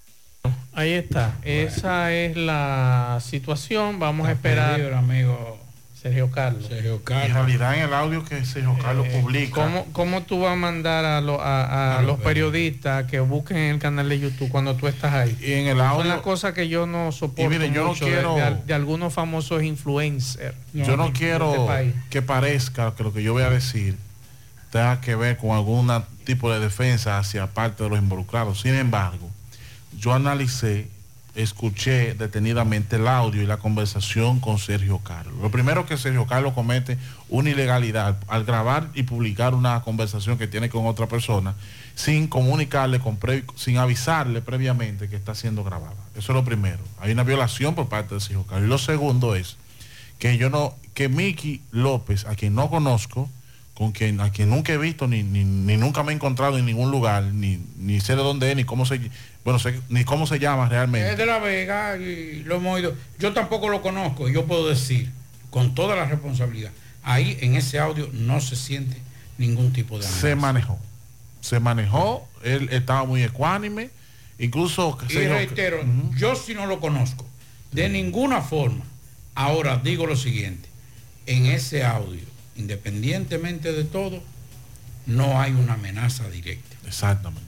Ahí 0.72 0.94
está. 0.94 1.34
Esa 1.42 2.10
es 2.14 2.34
la 2.34 3.18
situación. 3.20 3.98
Vamos 3.98 4.26
a 4.26 4.32
esperar. 4.32 4.76
perdido, 4.76 4.96
amigo 4.96 5.61
Sergio 6.02 6.30
Carlos. 6.32 6.66
Sergio 6.66 7.00
En 7.06 7.32
realidad 7.32 7.76
en 7.76 7.84
el 7.84 7.94
audio 7.94 8.24
que 8.24 8.44
Sergio 8.44 8.76
Carlos 8.82 9.06
publica. 9.08 9.54
¿Cómo, 9.62 9.86
cómo 9.92 10.22
tú 10.22 10.40
vas 10.40 10.54
a 10.54 10.56
mandar 10.56 11.04
a, 11.04 11.20
lo- 11.20 11.40
a- 11.40 11.98
a 11.98 12.02
los 12.02 12.18
periodistas 12.18 13.04
que 13.06 13.20
busquen 13.20 13.56
en 13.56 13.74
el 13.74 13.78
canal 13.78 14.08
de 14.08 14.18
YouTube 14.18 14.48
cuando 14.48 14.74
tú 14.74 14.88
estás 14.88 15.12
ahí? 15.12 15.38
Y 15.40 15.52
en 15.52 15.68
el 15.68 15.76
Son 15.78 15.86
audio- 15.86 16.04
las 16.12 16.20
cosas 16.22 16.54
que 16.54 16.68
yo 16.68 16.86
no 16.86 17.12
soporto 17.12 17.42
Y 17.42 17.48
mire, 17.48 17.70
yo 17.70 17.82
no 17.84 17.88
mucho 17.90 18.04
quiero- 18.06 18.34
de, 18.34 18.42
al- 18.42 18.66
de 18.66 18.74
algunos 18.74 19.12
famosos 19.14 19.62
influencers. 19.62 20.56
Yo 20.72 20.96
no 20.96 21.12
quiero 21.12 21.52
este 21.54 21.66
país. 21.66 21.94
que 22.10 22.20
parezca 22.20 22.92
que 22.96 23.02
lo 23.04 23.12
que 23.12 23.22
yo 23.22 23.32
voy 23.32 23.44
a 23.44 23.50
decir 23.50 23.96
tenga 24.72 25.00
que 25.00 25.14
ver 25.14 25.36
con 25.36 25.50
algún 25.52 25.88
tipo 26.24 26.50
de 26.52 26.58
defensa 26.58 27.18
hacia 27.18 27.46
parte 27.46 27.84
de 27.84 27.90
los 27.90 27.98
involucrados. 27.98 28.60
Sin 28.62 28.74
embargo, 28.74 29.30
yo 29.98 30.12
analicé, 30.14 30.88
escuché 31.34 32.14
detenidamente 32.14 32.96
el 32.96 33.08
audio 33.08 33.42
y 33.42 33.46
la 33.46 33.56
conversación 33.56 34.38
con 34.38 34.58
Sergio 34.58 34.98
Carlos. 34.98 35.34
Lo 35.40 35.50
primero 35.50 35.86
que 35.86 35.96
Sergio 35.96 36.26
Carlos 36.26 36.52
comete 36.52 36.98
una 37.28 37.50
ilegalidad 37.50 38.18
al 38.28 38.44
grabar 38.44 38.88
y 38.94 39.04
publicar 39.04 39.54
una 39.54 39.80
conversación 39.80 40.36
que 40.36 40.46
tiene 40.46 40.68
con 40.68 40.86
otra 40.86 41.06
persona 41.06 41.54
sin 41.94 42.26
comunicarle, 42.26 43.00
con 43.00 43.16
pre- 43.16 43.44
sin 43.56 43.78
avisarle 43.78 44.42
previamente 44.42 45.08
que 45.08 45.16
está 45.16 45.34
siendo 45.34 45.64
grabada. 45.64 45.96
Eso 46.16 46.32
es 46.32 46.36
lo 46.36 46.44
primero. 46.44 46.80
Hay 47.00 47.12
una 47.12 47.22
violación 47.22 47.74
por 47.74 47.88
parte 47.88 48.14
de 48.14 48.20
Sergio 48.20 48.44
Carlos. 48.44 48.66
Y 48.66 48.68
lo 48.68 48.78
segundo 48.78 49.34
es 49.34 49.56
que 50.18 50.36
yo 50.36 50.50
no, 50.50 50.74
que 50.94 51.08
Miki 51.08 51.62
López, 51.70 52.26
a 52.26 52.34
quien 52.34 52.54
no 52.54 52.68
conozco, 52.68 53.30
con 53.74 53.92
quien, 53.92 54.20
a 54.20 54.30
quien 54.30 54.50
nunca 54.50 54.72
he 54.72 54.78
visto, 54.78 55.08
ni, 55.08 55.22
ni, 55.22 55.44
ni 55.44 55.76
nunca 55.76 56.02
me 56.02 56.12
he 56.12 56.14
encontrado 56.14 56.58
en 56.58 56.66
ningún 56.66 56.90
lugar, 56.90 57.24
ni, 57.24 57.58
ni 57.78 58.00
sé 58.00 58.16
de 58.16 58.22
dónde 58.22 58.50
es, 58.50 58.56
ni 58.56 58.64
cómo 58.64 58.84
se, 58.84 59.00
bueno, 59.44 59.58
sé, 59.58 59.80
ni 59.88 60.04
cómo 60.04 60.26
se 60.26 60.38
llama 60.38 60.68
realmente. 60.68 61.12
Es 61.12 61.18
de 61.18 61.26
La 61.26 61.38
Vega 61.38 61.96
y 61.96 62.42
lo 62.44 62.56
hemos 62.56 62.74
oído. 62.74 62.94
Yo 63.18 63.32
tampoco 63.32 63.68
lo 63.68 63.82
conozco 63.82 64.28
y 64.28 64.34
yo 64.34 64.44
puedo 64.44 64.68
decir 64.68 65.10
con 65.50 65.74
toda 65.74 65.96
la 65.96 66.06
responsabilidad, 66.06 66.70
ahí 67.02 67.38
en 67.40 67.56
ese 67.56 67.78
audio 67.78 68.08
no 68.12 68.40
se 68.40 68.56
siente 68.56 68.96
ningún 69.38 69.72
tipo 69.72 69.98
de 69.98 70.04
se 70.04 70.34
manejó. 70.34 70.78
Se 71.40 71.58
manejó, 71.58 72.28
él 72.44 72.68
estaba 72.70 73.04
muy 73.04 73.22
ecuánime, 73.22 73.90
incluso... 74.38 74.96
Y 75.08 75.14
reitero, 75.26 75.84
yo 76.16 76.36
si 76.36 76.54
no 76.54 76.66
lo 76.66 76.78
conozco, 76.78 77.26
de 77.72 77.88
ninguna 77.88 78.42
forma. 78.42 78.84
Ahora 79.34 79.80
digo 79.82 80.06
lo 80.06 80.14
siguiente, 80.14 80.68
en 81.26 81.46
ese 81.46 81.84
audio, 81.84 82.20
independientemente 82.56 83.72
de 83.72 83.84
todo, 83.84 84.22
no 85.06 85.40
hay 85.40 85.52
una 85.52 85.74
amenaza 85.74 86.28
directa. 86.30 86.76
Exactamente. 86.86 87.42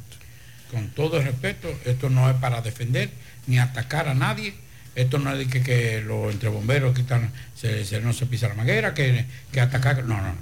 Con 0.70 0.88
todo 0.90 1.18
el 1.18 1.24
respeto, 1.24 1.68
esto 1.84 2.10
no 2.10 2.28
es 2.28 2.36
para 2.36 2.60
defender 2.62 3.10
ni 3.46 3.58
atacar 3.58 4.08
a 4.08 4.14
nadie. 4.14 4.54
Esto 4.96 5.18
no 5.18 5.32
es 5.32 5.38
de 5.38 5.46
que, 5.48 5.62
que 5.62 6.00
los 6.02 6.32
entre 6.32 6.48
bomberos 6.48 6.96
quitan, 6.96 7.32
se, 7.56 7.84
se- 7.84 8.00
no 8.00 8.12
se 8.12 8.26
pisa 8.26 8.48
la 8.48 8.54
manguera, 8.54 8.94
que, 8.94 9.24
que 9.52 9.60
atacar. 9.60 10.04
No, 10.04 10.16
no, 10.16 10.28
no. 10.28 10.38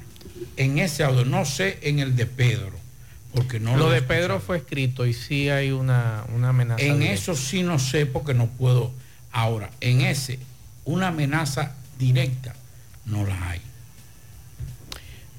En 0.57 0.79
ese 0.79 1.05
audio, 1.05 1.25
no 1.25 1.45
sé 1.45 1.79
en 1.83 1.99
el 2.01 2.17
de 2.17 2.27
Pedro, 2.27 2.73
porque 3.35 3.61
no 3.61 3.77
lo 3.77 3.91
de. 3.91 4.03
Pedro 4.03 4.41
fue 4.41 4.59
escrito 4.59 5.07
y 5.07 5.15
sí 5.15 5.49
hay 5.49 5.71
una, 5.71 6.25
una 6.35 6.51
amenaza. 6.51 6.83
En 6.83 6.99
directa. 7.01 7.15
eso 7.15 7.35
sí 7.35 7.63
no 7.63 7.79
sé 7.79 8.05
porque 8.07 8.35
no 8.35 8.47
puedo. 8.47 8.93
Ahora, 9.33 9.71
en 9.81 10.03
ese, 10.03 10.39
una 10.85 11.09
amenaza 11.09 11.75
directa 11.99 12.55
no 13.07 13.25
la 13.27 13.51
hay. 13.51 13.61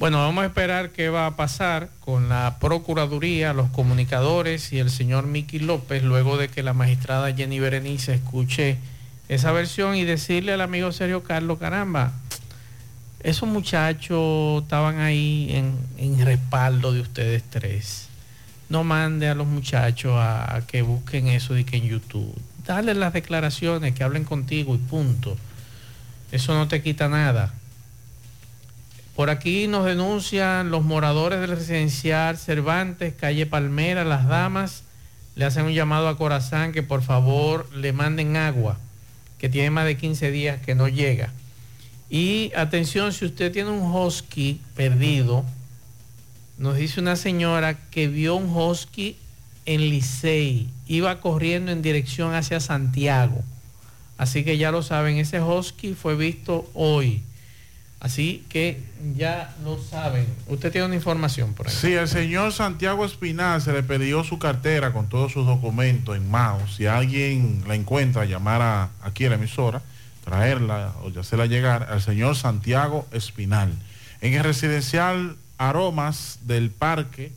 Bueno, 0.03 0.17
vamos 0.17 0.43
a 0.43 0.47
esperar 0.47 0.89
qué 0.89 1.07
va 1.07 1.27
a 1.27 1.37
pasar 1.37 1.87
con 2.01 2.27
la 2.27 2.57
Procuraduría, 2.59 3.53
los 3.53 3.69
comunicadores 3.69 4.73
y 4.73 4.79
el 4.79 4.89
señor 4.89 5.27
Miki 5.27 5.59
López 5.59 6.03
luego 6.03 6.35
de 6.35 6.49
que 6.49 6.61
la 6.61 6.73
magistrada 6.73 7.33
Jenny 7.33 7.61
Berenice 7.61 8.15
escuche 8.15 8.79
esa 9.29 9.53
versión 9.53 9.95
y 9.95 10.03
decirle 10.03 10.51
al 10.51 10.59
amigo 10.59 10.91
Sergio 10.91 11.23
Carlos, 11.23 11.57
caramba, 11.57 12.11
esos 13.21 13.47
muchachos 13.47 14.63
estaban 14.63 14.99
ahí 14.99 15.47
en, 15.97 16.25
respaldo 16.25 16.91
de 16.91 16.99
ustedes 16.99 17.41
tres. 17.49 18.09
No 18.67 18.83
mande 18.83 19.29
a 19.29 19.35
los 19.35 19.47
muchachos 19.47 20.17
a, 20.17 20.53
a 20.53 20.67
que 20.67 20.81
busquen 20.81 21.29
eso 21.29 21.53
de 21.53 21.63
que 21.63 21.77
en 21.77 21.83
YouTube. 21.83 22.35
Dale 22.67 22.93
las 22.93 23.13
declaraciones, 23.13 23.95
que 23.95 24.03
hablen 24.03 24.25
contigo 24.25 24.75
y 24.75 24.79
punto. 24.79 25.37
Eso 26.33 26.53
no 26.55 26.67
te 26.67 26.81
quita 26.81 27.07
nada. 27.07 27.53
Por 29.15 29.29
aquí 29.29 29.67
nos 29.67 29.85
denuncian 29.85 30.71
los 30.71 30.83
moradores 30.83 31.39
del 31.39 31.51
residencial 31.51 32.37
Cervantes, 32.37 33.13
calle 33.13 33.45
Palmera, 33.45 34.03
las 34.03 34.27
damas. 34.27 34.83
Le 35.35 35.45
hacen 35.45 35.65
un 35.65 35.73
llamado 35.73 36.07
a 36.07 36.17
Corazán 36.17 36.71
que 36.71 36.81
por 36.81 37.03
favor 37.03 37.69
le 37.75 37.93
manden 37.93 38.37
agua, 38.37 38.79
que 39.37 39.49
tiene 39.49 39.69
más 39.69 39.85
de 39.85 39.97
15 39.97 40.31
días 40.31 40.61
que 40.61 40.73
no 40.73 40.87
llega. 40.87 41.31
Y 42.09 42.51
atención, 42.55 43.13
si 43.13 43.25
usted 43.25 43.51
tiene 43.51 43.69
un 43.69 43.81
husky 43.81 44.61
perdido, 44.75 45.45
nos 46.57 46.77
dice 46.77 46.99
una 46.99 47.15
señora 47.15 47.77
que 47.89 48.07
vio 48.07 48.35
un 48.35 48.55
husky 48.55 49.15
en 49.65 49.81
Licey, 49.81 50.69
iba 50.87 51.21
corriendo 51.21 51.71
en 51.71 51.81
dirección 51.81 52.33
hacia 52.33 52.59
Santiago. 52.59 53.43
Así 54.17 54.43
que 54.43 54.57
ya 54.57 54.71
lo 54.71 54.83
saben, 54.83 55.17
ese 55.17 55.41
husky 55.41 55.93
fue 55.93 56.15
visto 56.15 56.69
hoy. 56.73 57.21
Así 58.03 58.43
que 58.49 58.83
ya 59.15 59.55
lo 59.63 59.81
saben. 59.81 60.27
Usted 60.47 60.73
tiene 60.73 60.87
una 60.87 60.95
información 60.95 61.53
por 61.53 61.69
ahí. 61.69 61.73
Sí, 61.73 61.93
el 61.93 62.09
señor 62.09 62.51
Santiago 62.51 63.05
Espinal 63.05 63.61
se 63.61 63.71
le 63.71 63.81
perdió 63.81 64.25
su 64.25 64.37
cartera 64.37 64.91
con 64.91 65.07
todos 65.07 65.31
sus 65.31 65.45
documentos 65.45 66.17
en 66.17 66.29
mano. 66.29 66.67
Si 66.67 66.85
alguien 66.85 67.63
la 67.65 67.75
encuentra, 67.75 68.25
llamar 68.25 68.61
a, 68.61 68.89
aquí 69.03 69.23
a 69.23 69.29
la 69.29 69.35
emisora, 69.35 69.81
traerla 70.25 70.91
o 71.01 71.11
ya 71.11 71.21
hacerla 71.21 71.45
llegar 71.45 71.87
al 71.89 72.01
señor 72.01 72.35
Santiago 72.35 73.07
Espinal. 73.13 73.71
En 74.19 74.33
el 74.33 74.43
residencial 74.43 75.37
Aromas 75.57 76.39
del 76.43 76.71
Parque, 76.71 77.31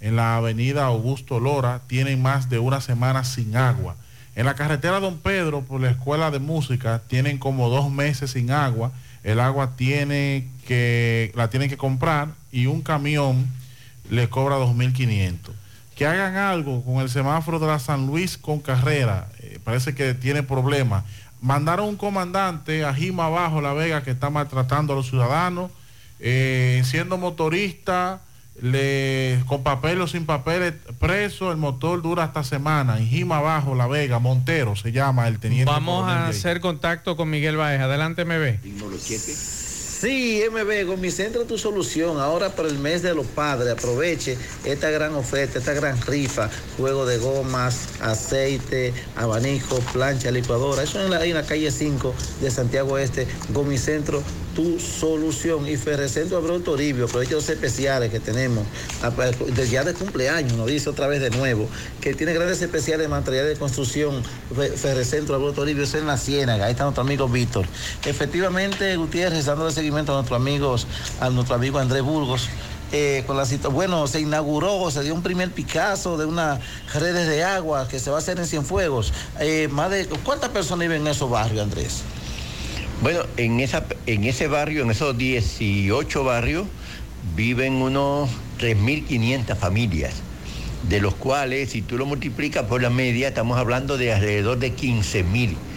en 0.00 0.16
la 0.16 0.36
avenida 0.36 0.86
Augusto 0.86 1.38
Lora, 1.38 1.82
tienen 1.86 2.20
más 2.20 2.50
de 2.50 2.58
una 2.58 2.80
semana 2.80 3.22
sin 3.22 3.56
agua. 3.56 3.94
En 4.34 4.46
la 4.46 4.54
carretera 4.54 4.98
Don 4.98 5.18
Pedro, 5.18 5.62
por 5.62 5.80
la 5.80 5.90
escuela 5.90 6.32
de 6.32 6.40
música, 6.40 7.02
tienen 7.06 7.38
como 7.38 7.68
dos 7.68 7.88
meses 7.88 8.32
sin 8.32 8.50
agua. 8.50 8.90
El 9.28 9.40
agua 9.40 9.76
tiene 9.76 10.48
que, 10.66 11.32
la 11.34 11.50
tienen 11.50 11.68
que 11.68 11.76
comprar 11.76 12.28
y 12.50 12.64
un 12.64 12.80
camión 12.80 13.46
le 14.08 14.30
cobra 14.30 14.56
2.500. 14.56 15.50
que 15.94 16.06
hagan 16.06 16.36
algo 16.36 16.82
con 16.82 17.02
el 17.02 17.10
semáforo 17.10 17.58
de 17.58 17.66
la 17.66 17.78
San 17.78 18.06
Luis 18.06 18.38
con 18.38 18.60
carrera. 18.60 19.28
Eh, 19.40 19.58
parece 19.62 19.94
que 19.94 20.14
tiene 20.14 20.42
problemas. 20.42 21.04
Mandaron 21.42 21.90
un 21.90 21.96
comandante 21.96 22.86
a 22.86 22.94
Jima 22.94 23.26
Abajo, 23.26 23.60
La 23.60 23.74
Vega, 23.74 24.02
que 24.02 24.12
está 24.12 24.30
maltratando 24.30 24.94
a 24.94 24.96
los 24.96 25.10
ciudadanos. 25.10 25.70
Eh, 26.20 26.80
siendo 26.86 27.18
motorista, 27.18 28.22
le, 28.60 29.42
con 29.46 29.62
papel 29.62 30.00
o 30.00 30.06
sin 30.06 30.26
papeles, 30.26 30.74
preso, 30.98 31.50
el 31.50 31.56
motor 31.56 32.02
dura 32.02 32.24
hasta 32.24 32.44
semana. 32.44 32.98
En 32.98 33.06
Jima 33.06 33.38
Abajo, 33.38 33.74
La 33.74 33.86
Vega, 33.86 34.18
Montero 34.18 34.76
se 34.76 34.92
llama 34.92 35.28
el 35.28 35.38
teniente. 35.38 35.70
Vamos 35.70 36.08
a 36.08 36.28
hacer 36.28 36.60
contacto 36.60 37.16
con 37.16 37.30
Miguel 37.30 37.56
Baez. 37.56 37.80
Adelante, 37.80 38.24
MB. 38.24 38.62
Sí, 39.98 40.42
MB, 40.48 40.86
con 40.86 41.00
mi 41.00 41.10
centro 41.10 41.44
tu 41.44 41.58
solución. 41.58 42.20
Ahora 42.20 42.50
para 42.50 42.68
el 42.68 42.78
mes 42.78 43.02
de 43.02 43.16
los 43.16 43.26
padres, 43.26 43.72
aproveche 43.72 44.38
esta 44.64 44.90
gran 44.90 45.12
oferta, 45.16 45.58
esta 45.58 45.72
gran 45.72 46.00
rifa, 46.02 46.48
juego 46.76 47.04
de 47.04 47.18
gomas, 47.18 47.88
aceite, 48.00 48.94
abanico, 49.16 49.80
plancha, 49.92 50.30
licuadora. 50.30 50.84
Eso 50.84 51.02
en 51.02 51.10
la, 51.10 51.24
en 51.24 51.34
la 51.34 51.42
calle 51.42 51.72
5 51.72 52.14
de 52.40 52.50
Santiago 52.52 52.96
Este, 52.96 53.26
Gomicentro, 53.48 54.22
tu 54.58 54.80
solución. 54.80 55.68
Y 55.68 55.76
Ferrecentro 55.76 56.36
Abreu 56.36 56.58
Toribio, 56.58 57.04
aproveche 57.04 57.34
los 57.34 57.48
especiales 57.48 58.10
que 58.10 58.18
tenemos, 58.18 58.64
a- 59.02 59.10
de- 59.10 59.68
ya 59.68 59.84
de 59.84 59.94
cumpleaños, 59.94 60.54
nos 60.54 60.66
dice 60.66 60.90
otra 60.90 61.06
vez 61.06 61.20
de 61.20 61.30
nuevo, 61.30 61.68
que 62.00 62.12
tiene 62.12 62.32
grandes 62.32 62.60
especiales 62.60 63.04
de 63.04 63.08
materiales 63.08 63.52
de 63.54 63.56
construcción. 63.60 64.20
Fe- 64.52 64.72
Ferrecentro 64.72 65.36
Abreu 65.36 65.52
Toribio, 65.52 65.84
es 65.84 65.94
en 65.94 66.08
la 66.08 66.16
Ciénaga, 66.18 66.64
ahí 66.66 66.72
está 66.72 66.82
nuestro 66.82 67.02
amigo 67.04 67.28
Víctor. 67.28 67.66
Efectivamente, 68.04 68.96
Gutiérrez, 68.96 69.44
dándole 69.44 69.70
seguimiento 69.70 70.10
a 70.10 70.16
nuestros 70.16 70.40
amigos, 70.40 70.88
a 71.20 71.30
nuestro 71.30 71.54
amigo 71.54 71.78
Andrés 71.78 72.02
Burgos. 72.02 72.48
eh, 72.90 73.22
con 73.26 73.36
la 73.36 73.44
bueno, 73.70 74.06
se 74.06 74.18
inauguró, 74.20 74.90
se 74.90 75.02
dio 75.02 75.14
un 75.14 75.22
primer 75.22 75.50
Picasso 75.50 76.16
de 76.16 76.24
unas 76.24 76.58
redes 76.94 77.28
de 77.28 77.44
agua 77.44 77.86
que 77.86 78.00
se 78.00 78.08
va 78.08 78.16
a 78.16 78.20
hacer 78.20 78.38
en 78.38 78.46
Cienfuegos. 78.46 79.12
Eh, 79.40 79.68
¿Cuántas 80.24 80.48
personas 80.48 80.88
viven 80.88 81.02
en 81.02 81.08
esos 81.08 81.28
barrios, 81.28 81.62
Andrés? 81.64 82.00
Bueno, 83.00 83.20
en, 83.36 83.60
esa, 83.60 83.84
en 84.06 84.24
ese 84.24 84.48
barrio, 84.48 84.82
en 84.82 84.90
esos 84.90 85.16
18 85.16 86.24
barrios, 86.24 86.66
viven 87.36 87.74
unos 87.74 88.28
3.500 88.58 89.56
familias, 89.56 90.14
de 90.88 91.00
los 91.00 91.14
cuales, 91.14 91.70
si 91.70 91.82
tú 91.82 91.96
lo 91.96 92.06
multiplicas 92.06 92.64
por 92.64 92.82
la 92.82 92.90
media, 92.90 93.28
estamos 93.28 93.56
hablando 93.56 93.98
de 93.98 94.12
alrededor 94.12 94.58
de 94.58 94.74
15.000. 94.74 95.24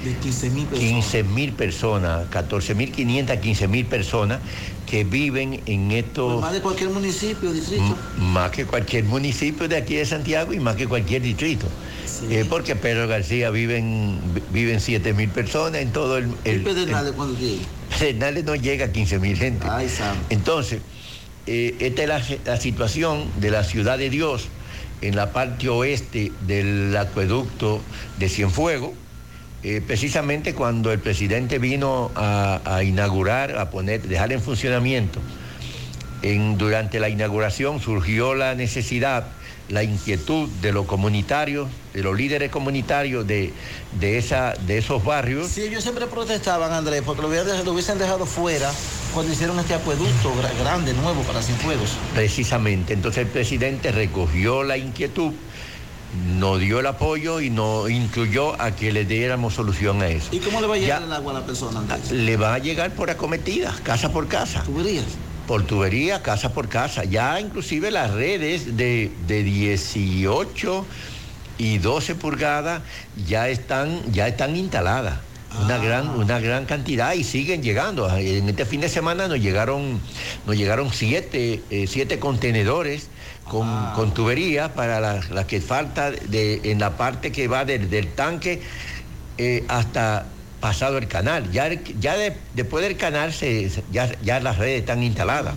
De 0.04 0.16
15.000 0.20 0.66
personas. 0.66 1.14
15.000 1.14 1.54
personas, 1.54 2.32
14.500, 2.32 3.40
15.000 3.40 3.86
personas 3.86 4.40
que 4.90 5.04
viven 5.04 5.62
en 5.68 5.92
estos... 5.92 6.42
Más 6.42 6.54
de 6.54 6.62
cualquier 6.62 6.90
municipio, 6.90 7.54
distrito. 7.54 7.96
Más 8.18 8.50
que 8.50 8.66
cualquier 8.66 9.04
municipio 9.04 9.68
de 9.68 9.78
aquí 9.78 9.94
de 9.96 10.06
Santiago 10.08 10.54
y 10.54 10.60
más 10.60 10.76
que 10.76 10.88
cualquier 10.88 11.22
distrito. 11.22 11.68
Eh, 12.30 12.46
porque 12.50 12.76
Pedro 12.76 13.08
García 13.08 13.50
viven, 13.50 14.20
viven 14.52 14.80
7 14.80 15.14
mil 15.14 15.30
personas 15.30 15.82
en 15.82 15.92
todo 15.92 16.18
el... 16.18 16.28
¿Y 16.46 16.50
el- 16.50 16.64
Pedernales 16.64 17.14
cuando 17.14 17.38
llegue? 17.40 17.60
Pedernales 17.98 18.44
no 18.46 18.56
llega 18.56 18.86
a 18.86 18.92
15 18.92 19.20
mil 19.20 19.38
gente. 19.38 19.66
Entonces, 20.30 20.82
eh, 21.48 21.76
esta 21.80 22.04
es 22.04 22.08
la, 22.08 22.22
la 22.46 22.58
situación 22.58 23.26
de 23.40 23.50
la 23.52 23.64
ciudad 23.64 23.98
de 23.98 24.10
Dios 24.10 24.48
en 25.02 25.16
la 25.16 25.32
parte 25.34 25.68
oeste 25.70 26.32
del 26.46 26.96
acueducto 26.96 27.82
de 28.20 28.30
Cienfuegos. 28.30 28.92
Eh, 29.64 29.82
precisamente 29.86 30.54
cuando 30.54 30.92
el 30.92 31.00
presidente 31.00 31.60
vino 31.60 32.12
a, 32.16 32.62
a 32.66 32.84
inaugurar, 32.84 33.58
a 33.58 33.70
poner, 33.72 34.02
dejar 34.04 34.32
en 34.32 34.42
funcionamiento, 34.42 35.20
en- 36.22 36.58
durante 36.58 37.00
la 37.00 37.10
inauguración 37.10 37.80
surgió 37.80 38.36
la 38.36 38.54
necesidad, 38.56 39.26
la 39.72 39.84
inquietud 39.84 40.50
de 40.62 40.74
los 40.74 40.86
comunitarios, 40.86 41.70
de 41.94 42.04
los 42.04 42.16
líderes 42.16 42.52
comunitarios 42.52 43.26
de, 43.26 43.54
de, 44.00 44.18
esa, 44.18 44.54
de 44.68 44.78
esos 44.78 45.04
barrios. 45.04 45.48
Sí, 45.48 45.62
ellos 45.62 45.82
siempre 45.82 46.08
protestaban, 46.08 46.74
Andrés, 46.74 47.02
porque 47.06 47.22
lo 47.22 47.30
hubiesen, 47.30 47.64
lo 47.64 47.72
hubiesen 47.72 47.98
dejado 47.98 48.26
fuera 48.26 48.70
cuando 49.14 49.32
hicieron 49.32 49.58
este 49.60 49.74
acueducto 49.74 50.34
gra- 50.36 50.60
grande, 50.62 50.94
nuevo 50.94 51.22
para 51.24 51.42
Cienfuegos. 51.42 51.92
Precisamente. 52.14 52.92
Entonces 52.94 53.24
el 53.24 53.30
presidente 53.30 53.92
recogió 53.94 54.64
la 54.64 54.78
inquietud, 54.78 55.32
nos 56.38 56.60
dio 56.60 56.82
el 56.82 56.88
apoyo 56.88 57.40
y 57.40 57.50
nos 57.50 57.90
incluyó 57.90 58.62
a 58.62 58.76
que 58.76 58.92
le 58.92 59.06
diéramos 59.06 59.54
solución 59.54 60.02
a 60.02 60.10
eso. 60.10 60.28
¿Y 60.34 60.40
cómo 60.40 60.60
le 60.60 60.68
va 60.68 60.76
a 60.76 60.78
llegar 60.80 61.00
Ya- 61.00 61.06
el 61.06 61.14
agua 61.14 61.32
a 61.32 61.40
la 61.40 61.46
persona, 61.46 61.80
Andrés? 61.80 62.12
Le 62.12 62.36
va 62.36 62.56
a 62.56 62.58
llegar 62.60 62.92
por 62.92 63.10
acometidas, 63.10 63.80
casa 63.80 64.12
por 64.12 64.28
casa. 64.28 64.64
¿Tuberías? 64.64 65.06
Por 65.52 65.64
tubería, 65.64 66.24
casa 66.24 66.54
por 66.54 66.70
casa. 66.70 67.04
Ya 67.04 67.38
inclusive 67.38 67.92
las 67.92 68.12
redes 68.12 68.78
de, 68.78 69.12
de 69.28 69.44
18 69.44 70.86
y 71.58 71.78
12 71.78 72.16
pulgadas 72.16 72.82
ya 73.28 73.50
están, 73.50 74.02
ya 74.14 74.30
están 74.30 74.56
instaladas. 74.56 75.20
Una, 75.62 75.78
gran, 75.78 76.10
una 76.12 76.40
gran 76.40 76.64
cantidad 76.64 77.12
y 77.16 77.26
siguen 77.26 77.62
llegando. 77.62 78.10
En 78.18 78.48
este 78.48 78.64
fin 78.64 78.80
de 78.80 78.88
semana 78.88 79.28
nos 79.28 79.42
llegaron, 79.42 80.00
nos 80.48 80.56
llegaron 80.56 80.90
siete, 80.94 81.62
eh, 81.70 81.86
siete 81.86 82.18
contenedores 82.18 83.10
con, 83.44 83.68
con 83.94 84.14
tuberías 84.14 84.70
para 84.70 85.02
la, 85.02 85.20
la 85.32 85.48
que 85.48 85.60
falta 85.60 86.12
de, 86.12 86.62
en 86.64 86.80
la 86.80 86.96
parte 86.96 87.34
que 87.34 87.50
va 87.50 87.66
del, 87.66 87.90
del 87.90 88.08
tanque 88.14 88.62
eh, 89.38 89.66
hasta 89.68 90.28
pasado 90.62 90.98
el 90.98 91.08
canal. 91.08 91.52
Ya, 91.52 91.70
ya 92.00 92.16
de- 92.16 92.38
después 92.54 92.84
del 92.86 92.96
canal 92.96 93.34
se, 93.34 93.70
ya, 93.92 94.10
ya 94.22 94.40
las 94.40 94.58
redes 94.58 94.80
están 94.80 95.04
instaladas. 95.04 95.56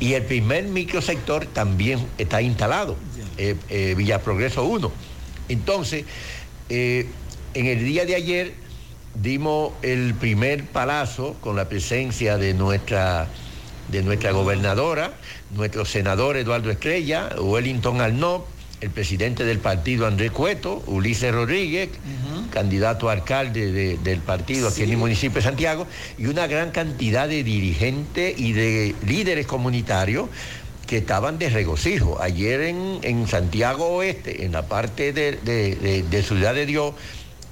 Y 0.00 0.14
el 0.14 0.24
primer 0.24 0.64
microsector 0.64 1.46
también 1.46 2.04
está 2.18 2.42
instalado, 2.42 2.96
eh, 3.38 3.54
eh, 3.68 3.94
Villa 3.96 4.20
Progreso 4.22 4.64
1. 4.64 4.90
Entonces, 5.48 6.04
eh, 6.70 7.06
en 7.54 7.66
el 7.66 7.84
día 7.84 8.04
de 8.06 8.14
ayer 8.16 8.54
dimos 9.14 9.72
el 9.82 10.14
primer 10.14 10.64
palazo 10.64 11.36
con 11.40 11.54
la 11.54 11.68
presencia 11.68 12.38
de 12.38 12.54
nuestra, 12.54 13.28
de 13.88 14.02
nuestra 14.02 14.32
gobernadora, 14.32 15.12
nuestro 15.54 15.84
senador 15.84 16.38
Eduardo 16.38 16.70
Estrella, 16.70 17.28
Wellington 17.38 18.00
Arnott, 18.00 18.46
el 18.82 18.90
presidente 18.90 19.44
del 19.44 19.58
partido 19.58 20.06
Andrés 20.06 20.32
Cueto, 20.32 20.82
Ulises 20.86 21.32
Rodríguez, 21.32 21.88
candidato 22.50 23.08
a 23.08 23.12
alcalde 23.12 23.70
de- 23.70 23.96
del 23.98 24.18
partido 24.18 24.68
aquí 24.68 24.82
en 24.82 24.90
el 24.90 24.96
municipio 24.96 25.36
de 25.36 25.42
Santiago, 25.42 25.86
y 26.18 26.26
una 26.26 26.46
gran 26.48 26.72
cantidad 26.72 27.28
de 27.28 27.44
dirigentes 27.44 28.38
y 28.38 28.52
de 28.52 28.94
líderes 29.06 29.46
comunitarios 29.46 30.28
que 30.86 30.98
estaban 30.98 31.38
de 31.38 31.48
regocijo. 31.48 32.20
Ayer 32.20 32.60
en, 32.62 32.98
en 33.02 33.28
Santiago 33.28 33.86
Oeste, 33.86 34.44
en 34.44 34.52
la 34.52 34.62
parte 34.66 35.12
de, 35.12 35.32
de- 35.36 35.76
de- 35.76 36.02
de 36.02 36.22
Ciudad 36.22 36.52
de 36.54 36.66
Dios, 36.66 36.94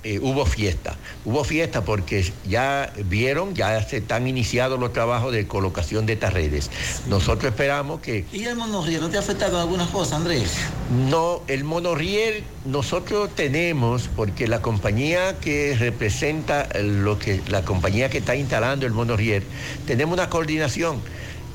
eh, 0.02 0.18
hubo 0.20 0.47
fiesta. 0.47 0.97
Hubo 1.24 1.44
fiesta 1.44 1.85
porque 1.85 2.32
ya 2.48 2.93
vieron, 3.05 3.55
ya 3.55 3.82
se 3.82 3.98
están 3.98 4.27
iniciados 4.27 4.78
los 4.81 4.93
trabajos 4.93 5.32
de 5.32 5.47
colocación 5.47 6.06
de 6.06 6.14
estas 6.14 6.32
redes. 6.32 6.70
Nosotros 7.09 7.52
esperamos 7.52 8.01
que 8.01 8.24
¿Y 8.32 8.44
el 8.44 8.56
monorriel 8.56 9.01
no 9.02 9.10
te 9.10 9.16
ha 9.16 9.20
afectado 9.20 9.60
algunas 9.60 9.89
cosas, 9.89 10.14
Andrés? 10.14 10.56
no, 10.90 11.43
el 11.47 11.64
monorriel 11.64 12.44
nosotros 12.64 13.31
tenemos, 13.35 14.09
porque 14.16 14.48
la 14.48 14.60
compañía 14.60 15.39
que 15.39 15.77
representa 15.78 16.68
lo 16.82 17.18
que, 17.18 17.40
la 17.48 17.62
compañía 17.62 18.10
que 18.10 18.18
está 18.18 18.35
instalando 18.35 18.86
el 18.86 18.93
monorriel, 18.93 19.43
tenemos 19.86 20.14
una 20.14 20.28
coordinación 20.28 21.01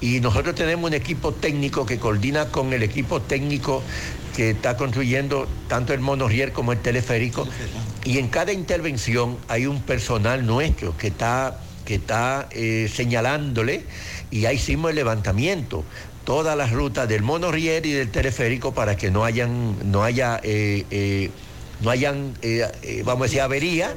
y 0.01 0.19
nosotros 0.19 0.55
tenemos 0.55 0.87
un 0.89 0.93
equipo 0.93 1.31
técnico 1.31 1.85
que 1.85 1.99
coordina 1.99 2.47
con 2.49 2.73
el 2.73 2.83
equipo 2.83 3.21
técnico 3.21 3.81
que 4.35 4.51
está 4.51 4.77
construyendo 4.77 5.47
tanto 5.67 5.93
el 5.93 5.99
monorriel 5.99 6.51
como 6.51 6.71
el 6.71 6.79
teleférico. 6.79 7.47
Y 8.03 8.17
en 8.17 8.27
cada 8.27 8.51
intervención 8.51 9.37
hay 9.47 9.65
un 9.65 9.81
personal 9.81 10.45
nuestro 10.45 10.97
que 10.97 11.07
está, 11.07 11.59
que 11.85 11.95
está 11.95 12.47
eh, 12.51 12.89
señalándole 12.93 13.85
y 14.31 14.45
ahí 14.45 14.57
hicimos 14.57 14.89
el 14.89 14.97
levantamiento 14.97 15.83
todas 16.25 16.57
las 16.57 16.71
rutas 16.71 17.07
del 17.07 17.21
monorriel 17.21 17.85
y 17.85 17.93
del 17.93 18.09
teleférico 18.09 18.73
para 18.73 18.97
que 18.97 19.11
no 19.11 19.23
hayan, 19.23 19.91
no 19.91 20.03
haya, 20.03 20.41
eh, 20.43 20.83
eh, 20.91 21.29
no 21.81 21.91
hayan, 21.91 22.33
eh, 22.41 23.03
vamos 23.05 23.21
a 23.21 23.25
decir, 23.25 23.41
averías 23.41 23.93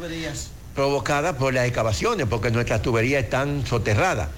provocadas 0.75 1.35
por 1.35 1.53
las 1.55 1.67
excavaciones, 1.67 2.27
porque 2.31 2.53
nuestras 2.53 2.83
tuberías 2.83 3.25
están 3.25 3.67
soterradas. 3.67 4.29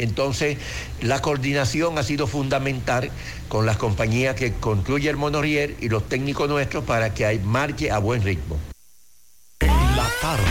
Entonces, 0.00 0.56
la 1.02 1.20
coordinación 1.20 1.98
ha 1.98 2.02
sido 2.02 2.26
fundamental 2.26 3.10
con 3.48 3.66
las 3.66 3.76
compañías 3.76 4.34
que 4.34 4.54
construyen 4.54 5.10
el 5.10 5.16
monorriel 5.16 5.76
y 5.80 5.90
los 5.90 6.08
técnicos 6.08 6.48
nuestros 6.48 6.84
para 6.84 7.12
que 7.12 7.38
marche 7.38 7.90
a 7.90 7.98
buen 7.98 8.22
ritmo. 8.22 8.58
La 9.60 10.08
tarde, 10.22 10.44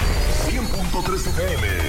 100.3 0.48 1.28
FM. 1.28 1.89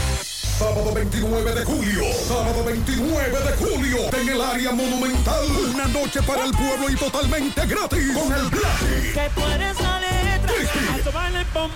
Sábado 0.61 0.93
29 0.93 1.55
de 1.55 1.65
julio. 1.65 2.03
Sábado 2.27 2.63
29 2.63 3.39
de 3.39 3.57
julio. 3.57 3.97
En 4.13 4.29
el 4.29 4.39
área 4.39 4.71
monumental. 4.71 5.43
Una 5.73 5.87
noche 5.87 6.21
para 6.21 6.45
el 6.45 6.51
pueblo 6.51 6.87
y 6.87 6.95
totalmente 6.95 7.65
gratis. 7.65 8.13
Con 8.13 8.31
el 8.31 8.47
Blacky. 8.47 9.11
Que 9.11 9.27
tú 9.33 9.41
eres 9.47 9.79
la 9.81 9.99
letra. 9.99 10.53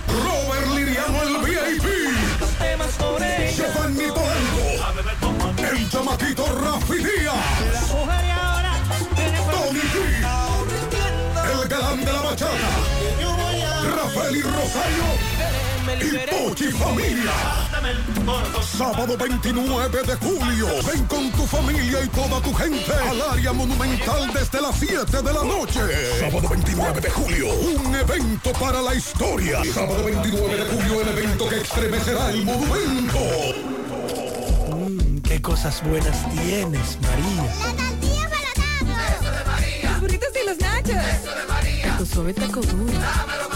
Robert 0.06 0.68
Liriano 0.76 1.20
el 1.20 1.36
VIP. 1.38 1.82
Temas. 2.60 2.96
Giovanni 3.56 4.06
Polanco. 4.06 5.68
El 5.68 5.90
chamaquito 5.90 6.46
Rafi 6.46 6.98
Díaz. 6.98 7.34
Tony 9.50 9.80
G. 9.80 9.94
El 11.60 11.68
galán 11.68 12.04
de 12.04 12.12
la 12.12 12.20
bachata. 12.20 12.70
Rafael 13.96 14.36
y 14.36 14.42
Rosario. 14.42 15.35
Y 15.86 16.48
Pochi 16.48 16.72
Familia. 16.72 17.30
Sábado 18.76 19.16
29 19.16 20.02
de 20.02 20.16
julio. 20.16 20.66
Ven 20.84 21.04
con 21.06 21.30
tu 21.30 21.46
familia 21.46 22.02
y 22.02 22.08
toda 22.08 22.40
tu 22.42 22.52
gente 22.54 22.92
al 22.92 23.22
área 23.22 23.52
monumental 23.52 24.32
desde 24.34 24.60
las 24.60 24.74
7 24.80 25.22
de 25.22 25.32
la 25.32 25.44
noche. 25.44 25.80
Sábado 26.18 26.48
29 26.48 27.00
de 27.00 27.10
julio. 27.10 27.54
Un 27.54 27.94
evento 27.94 28.52
para 28.54 28.82
la 28.82 28.96
historia. 28.96 29.62
Sábado 29.72 30.02
29 30.04 30.56
de 30.56 30.64
julio. 30.64 31.02
El 31.02 31.08
evento 31.18 31.48
que 31.48 31.60
estremecerá 31.60 32.30
el 32.30 32.44
monumento. 32.44 33.18
Mmm, 34.68 35.18
qué 35.20 35.40
cosas 35.40 35.84
buenas 35.84 36.28
tienes, 36.30 36.98
María. 37.00 37.54
La 37.62 37.76
tortilla 37.76 38.28
para 38.28 39.14
Eso 39.14 39.30
de 39.30 39.44
María. 39.44 39.90
Los 39.92 40.00
burritos 40.00 40.28
y 40.34 40.46
los 40.48 40.58
nachos. 40.58 40.96
Eso 40.96 41.30
de 41.30 41.46
María. 41.46 41.96
Tu 41.96 42.06
suave 42.06 42.34
taco 42.34 42.60
duro. 42.60 42.92
Dámelo. 42.92 43.55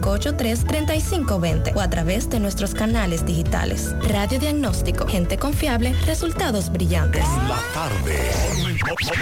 809-583-3520 0.00 1.76
o 1.76 1.80
a 1.80 1.90
través 1.90 2.28
de 2.28 2.40
nuestros 2.40 2.74
canales 2.74 3.24
digitales. 3.24 3.94
Radiodiagnóstico, 4.08 5.06
gente 5.06 5.38
confiable, 5.38 5.92
resultados 6.06 6.70
brillantes. 6.70 7.24
La 7.48 7.60
tarde. 7.74 8.18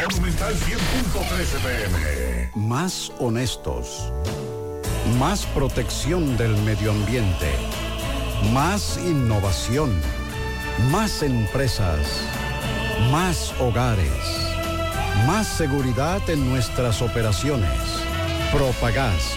Monumental 0.09 0.55
100.13 0.55 1.59
pm. 1.63 2.51
Más 2.55 3.13
honestos. 3.19 4.13
Más 5.19 5.47
protección 5.47 6.37
del 6.37 6.57
medio 6.59 6.91
ambiente. 6.91 7.51
Más 8.53 8.99
innovación. 8.99 9.91
Más 10.91 11.23
empresas. 11.23 11.99
Más 13.11 13.55
hogares. 13.61 14.49
Más 15.27 15.47
seguridad 15.47 16.21
en 16.29 16.49
nuestras 16.49 17.03
operaciones. 17.03 17.71
Propagás. 18.53 19.37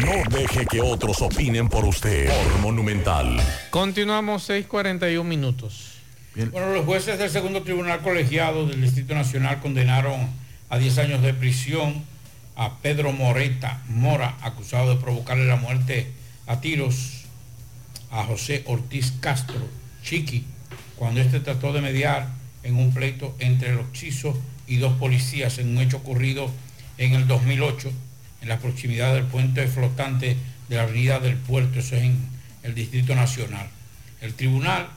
No 0.00 0.22
deje 0.30 0.64
que 0.64 0.80
otros 0.80 1.20
opinen 1.20 1.68
por 1.68 1.84
usted. 1.84 2.28
Por 2.28 2.60
Monumental. 2.60 3.36
Continuamos 3.68 4.48
6:41 4.48 5.24
minutos. 5.24 5.98
Bueno, 6.34 6.72
los 6.72 6.86
jueces 6.86 7.18
del 7.18 7.28
segundo 7.28 7.62
tribunal 7.62 8.00
colegiado 8.00 8.66
del 8.66 8.80
Distrito 8.80 9.14
Nacional 9.14 9.60
condenaron 9.60 10.30
a 10.70 10.78
10 10.78 10.98
años 10.98 11.22
de 11.22 11.34
prisión 11.34 12.02
a 12.56 12.78
Pedro 12.78 13.12
Moreta 13.12 13.82
Mora, 13.88 14.38
acusado 14.40 14.94
de 14.94 15.00
provocarle 15.00 15.44
la 15.44 15.56
muerte 15.56 16.12
a 16.46 16.60
tiros 16.62 17.24
a 18.10 18.24
José 18.24 18.62
Ortiz 18.66 19.12
Castro, 19.20 19.68
Chiqui, 20.02 20.46
cuando 20.96 21.20
este 21.20 21.40
trató 21.40 21.74
de 21.74 21.82
mediar 21.82 22.28
en 22.62 22.76
un 22.76 22.94
pleito 22.94 23.36
entre 23.38 23.70
el 23.70 23.80
Oxiso 23.80 24.40
y 24.66 24.76
dos 24.76 24.94
policías 24.94 25.58
en 25.58 25.76
un 25.76 25.82
hecho 25.82 25.98
ocurrido 25.98 26.50
en 26.96 27.12
el 27.12 27.26
2008 27.26 27.92
en 28.42 28.48
la 28.48 28.58
proximidad 28.58 29.14
del 29.14 29.24
puente 29.24 29.66
flotante 29.66 30.36
de 30.68 30.76
la 30.76 30.82
avenida 30.82 31.18
del 31.18 31.36
puerto, 31.36 31.78
eso 31.78 31.96
es 31.96 32.02
en 32.02 32.18
el 32.62 32.74
Distrito 32.74 33.14
Nacional. 33.14 33.68
El 34.20 34.34
tribunal, 34.34 34.88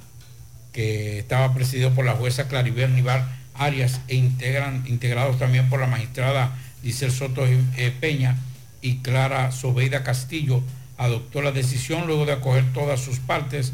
que 0.72 1.20
estaba 1.20 1.54
presidido 1.54 1.94
por 1.94 2.06
la 2.06 2.14
jueza 2.14 2.48
Claribel 2.48 2.94
Nivar 2.96 3.28
áreas 3.56 4.02
e 4.08 4.16
integran, 4.16 4.84
integrados 4.88 5.38
también 5.38 5.70
por 5.70 5.80
la 5.80 5.88
magistrada 5.88 6.58
Giselle 6.84 7.12
Soto 7.12 7.46
eh, 7.46 7.94
Peña 8.00 8.38
y 8.82 8.98
Clara 8.98 9.52
Sobeida 9.52 10.04
Castillo, 10.04 10.64
adoptó 10.98 11.42
la 11.42 11.52
decisión 11.52 12.08
luego 12.08 12.26
de 12.26 12.34
acoger 12.34 12.72
todas 12.74 13.00
sus 13.00 13.20
partes, 13.20 13.74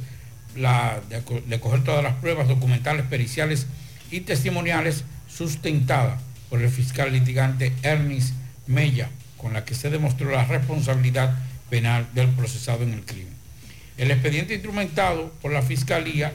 la, 0.56 1.00
de 1.10 1.56
acoger 1.56 1.84
todas 1.84 2.04
las 2.04 2.16
pruebas 2.16 2.48
documentales, 2.48 3.06
periciales 3.06 3.68
y 4.12 4.22
testimoniales 4.22 5.04
sustentadas 5.28 6.22
por 6.50 6.62
el 6.62 6.70
fiscal 6.70 7.12
litigante 7.12 7.74
Ernest 7.84 8.34
Mella, 8.68 9.10
con 9.40 9.54
la 9.54 9.66
que 9.66 9.76
se 9.76 9.90
demostró 9.90 10.30
la 10.32 10.46
responsabilidad 10.46 11.38
penal 11.70 12.08
del 12.14 12.28
procesado 12.30 12.84
en 12.84 12.94
el 12.94 13.06
crimen. 13.06 13.34
El 13.98 14.12
expediente 14.12 14.54
instrumentado 14.54 15.32
por 15.42 15.52
la 15.52 15.62
Fiscalía 15.62 16.32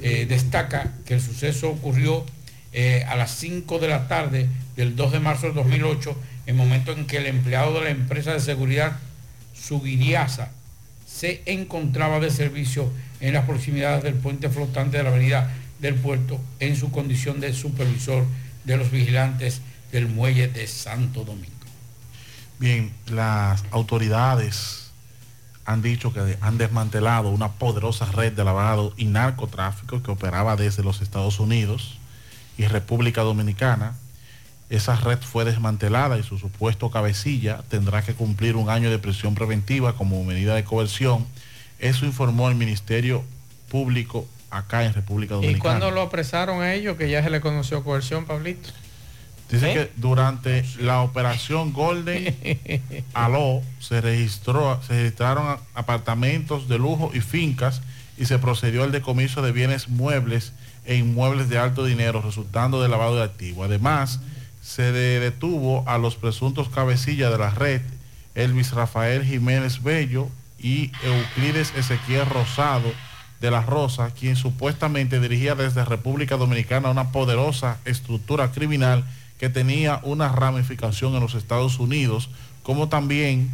eh, 0.00 0.26
destaca 0.28 0.92
que 1.04 1.14
el 1.14 1.20
suceso 1.20 1.70
ocurrió 1.70 2.24
eh, 2.72 3.04
a 3.08 3.16
las 3.16 3.32
5 3.36 3.78
de 3.78 3.88
la 3.88 4.08
tarde 4.08 4.48
del 4.76 4.96
2 4.96 5.12
de 5.12 5.20
marzo 5.20 5.46
de 5.48 5.54
2008, 5.54 6.16
en 6.46 6.56
momento 6.56 6.92
en 6.92 7.06
que 7.06 7.16
el 7.18 7.26
empleado 7.26 7.74
de 7.74 7.84
la 7.84 7.90
empresa 7.90 8.32
de 8.32 8.40
seguridad 8.40 8.98
Sugiriasa 9.54 10.50
se 11.06 11.42
encontraba 11.46 12.20
de 12.20 12.30
servicio 12.30 12.92
en 13.20 13.34
las 13.34 13.46
proximidades 13.46 14.02
del 14.02 14.14
puente 14.14 14.50
flotante 14.50 14.98
de 14.98 15.02
la 15.02 15.10
avenida 15.10 15.50
del 15.78 15.94
puerto 15.94 16.40
en 16.60 16.76
su 16.76 16.90
condición 16.90 17.40
de 17.40 17.52
supervisor 17.52 18.24
de 18.64 18.76
los 18.76 18.90
vigilantes 18.90 19.60
del 19.92 20.08
muelle 20.08 20.48
de 20.48 20.66
Santo 20.66 21.24
Domingo. 21.24 21.55
Bien, 22.58 22.92
las 23.08 23.64
autoridades 23.70 24.90
han 25.66 25.82
dicho 25.82 26.12
que 26.12 26.38
han 26.40 26.58
desmantelado 26.58 27.28
una 27.30 27.52
poderosa 27.52 28.06
red 28.06 28.32
de 28.32 28.44
lavado 28.44 28.94
y 28.96 29.06
narcotráfico 29.06 30.02
que 30.02 30.10
operaba 30.10 30.56
desde 30.56 30.82
los 30.82 31.00
Estados 31.02 31.40
Unidos 31.40 31.98
y 32.56 32.66
República 32.66 33.22
Dominicana. 33.22 33.94
Esa 34.70 34.96
red 34.96 35.18
fue 35.18 35.44
desmantelada 35.44 36.18
y 36.18 36.22
su 36.22 36.38
supuesto 36.38 36.90
cabecilla 36.90 37.62
tendrá 37.68 38.02
que 38.02 38.14
cumplir 38.14 38.56
un 38.56 38.70
año 38.70 38.90
de 38.90 38.98
prisión 38.98 39.34
preventiva 39.34 39.94
como 39.96 40.22
medida 40.24 40.54
de 40.54 40.64
coerción. 40.64 41.26
Eso 41.78 42.06
informó 42.06 42.48
el 42.48 42.54
Ministerio 42.54 43.22
Público 43.68 44.26
acá 44.50 44.84
en 44.84 44.94
República 44.94 45.34
¿Y 45.34 45.36
Dominicana. 45.36 45.62
cuando 45.62 45.90
lo 45.90 46.02
apresaron 46.02 46.62
a 46.62 46.74
ellos, 46.74 46.96
que 46.96 47.10
ya 47.10 47.22
se 47.22 47.30
le 47.30 47.40
conoció 47.40 47.84
coerción, 47.84 48.24
Pablito? 48.24 48.70
Dice 49.50 49.70
¿Eh? 49.70 49.74
que 49.74 49.92
durante 49.96 50.64
la 50.80 51.02
operación 51.02 51.72
Golden 51.72 52.34
Aló 53.14 53.62
se 53.78 54.00
registró, 54.00 54.80
se 54.86 54.94
registraron 55.02 55.58
apartamentos 55.74 56.68
de 56.68 56.78
lujo 56.78 57.10
y 57.14 57.20
fincas 57.20 57.80
y 58.18 58.26
se 58.26 58.38
procedió 58.38 58.82
al 58.82 58.92
decomiso 58.92 59.42
de 59.42 59.52
bienes 59.52 59.88
muebles 59.88 60.52
e 60.84 60.96
inmuebles 60.96 61.48
de 61.48 61.58
alto 61.58 61.84
dinero 61.84 62.22
resultando 62.22 62.82
de 62.82 62.88
lavado 62.88 63.16
de 63.16 63.22
activos. 63.24 63.66
Además, 63.66 64.20
se 64.62 64.90
de- 64.90 65.20
detuvo 65.20 65.84
a 65.86 65.98
los 65.98 66.16
presuntos 66.16 66.68
cabecillas 66.68 67.30
de 67.30 67.38
la 67.38 67.50
red, 67.50 67.82
Elvis 68.34 68.72
Rafael 68.72 69.24
Jiménez 69.24 69.82
Bello 69.82 70.28
y 70.58 70.90
Euclides 71.04 71.72
Ezequiel 71.76 72.26
Rosado 72.26 72.92
de 73.40 73.50
la 73.50 73.60
Rosa, 73.62 74.10
quien 74.10 74.34
supuestamente 74.34 75.20
dirigía 75.20 75.54
desde 75.54 75.84
República 75.84 76.36
Dominicana 76.36 76.90
una 76.90 77.12
poderosa 77.12 77.78
estructura 77.84 78.50
criminal 78.50 79.04
que 79.38 79.48
tenía 79.48 80.00
una 80.02 80.30
ramificación 80.30 81.14
en 81.14 81.20
los 81.20 81.34
Estados 81.34 81.78
Unidos, 81.78 82.30
como 82.62 82.88
también 82.88 83.50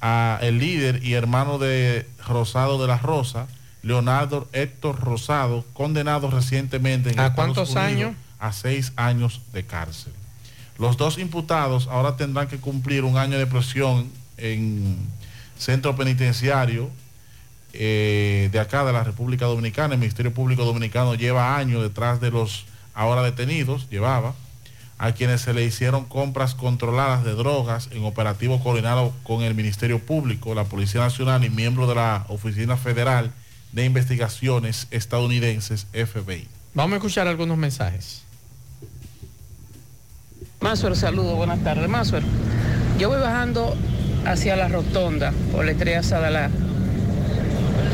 a 0.00 0.38
el 0.42 0.58
líder 0.58 1.04
y 1.04 1.14
hermano 1.14 1.58
de 1.58 2.08
Rosado 2.26 2.80
de 2.80 2.86
la 2.86 2.98
Rosa, 2.98 3.48
Leonardo 3.82 4.48
Héctor 4.52 5.00
Rosado, 5.00 5.64
condenado 5.72 6.30
recientemente 6.30 7.10
en 7.10 7.20
¿A 7.20 7.28
Estados 7.28 7.34
cuántos 7.34 7.70
Unidos 7.70 7.84
años? 7.84 8.16
a 8.38 8.52
seis 8.52 8.92
años 8.96 9.40
de 9.52 9.64
cárcel. 9.64 10.12
Los 10.78 10.96
dos 10.96 11.18
imputados 11.18 11.88
ahora 11.88 12.16
tendrán 12.16 12.46
que 12.46 12.58
cumplir 12.58 13.04
un 13.04 13.16
año 13.16 13.38
de 13.38 13.46
prisión 13.46 14.10
en 14.36 14.96
centro 15.58 15.96
penitenciario 15.96 16.90
eh, 17.72 18.48
de 18.52 18.60
acá 18.60 18.84
de 18.84 18.92
la 18.92 19.02
República 19.02 19.46
Dominicana. 19.46 19.94
El 19.94 20.00
Ministerio 20.00 20.32
Público 20.32 20.64
Dominicano 20.64 21.14
lleva 21.16 21.56
años 21.56 21.82
detrás 21.82 22.20
de 22.20 22.30
los 22.30 22.64
ahora 22.94 23.22
detenidos, 23.22 23.88
llevaba, 23.90 24.34
a 24.98 25.12
quienes 25.12 25.40
se 25.40 25.54
le 25.54 25.64
hicieron 25.64 26.04
compras 26.04 26.54
controladas 26.54 27.24
de 27.24 27.34
drogas 27.34 27.88
en 27.92 28.04
operativo 28.04 28.60
coordinado 28.60 29.12
con 29.22 29.42
el 29.42 29.54
Ministerio 29.54 30.00
Público, 30.00 30.54
la 30.54 30.64
Policía 30.64 31.00
Nacional 31.00 31.44
y 31.44 31.50
miembros 31.50 31.88
de 31.88 31.94
la 31.94 32.26
Oficina 32.28 32.76
Federal 32.76 33.30
de 33.72 33.84
Investigaciones 33.84 34.88
Estadounidenses, 34.90 35.86
FBI. 35.92 36.48
Vamos 36.74 36.94
a 36.94 36.96
escuchar 36.96 37.28
algunos 37.28 37.56
mensajes. 37.56 38.22
Masuel, 40.60 40.96
saludo, 40.96 41.36
buenas 41.36 41.62
tardes. 41.62 41.88
Masuel, 41.88 42.24
yo 42.98 43.08
voy 43.08 43.20
bajando 43.20 43.76
hacia 44.26 44.56
la 44.56 44.68
rotonda 44.68 45.32
por 45.52 45.64
la 45.64 45.70
estrella 45.70 46.02
Sadalá. 46.02 46.50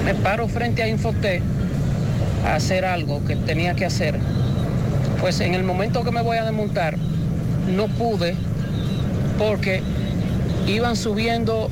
Me 0.05 0.15
paro 0.15 0.49
frente 0.49 0.83
a 0.83 0.89
Infoté 0.89 1.43
a 2.47 2.55
hacer 2.55 2.85
algo 2.85 3.25
que 3.27 3.37
tenía 3.37 3.75
que 3.75 3.85
hacer. 3.85 4.19
Pues 5.21 5.41
en 5.41 5.55
el 5.55 5.65
momento 5.65 6.05
que 6.05 6.11
me 6.11 6.23
voy 6.23 6.37
a 6.37 6.45
desmontar, 6.45 6.97
no 7.75 7.89
pude 7.89 8.37
porque 9.39 9.83
iban 10.67 10.97
subiendo 10.97 11.71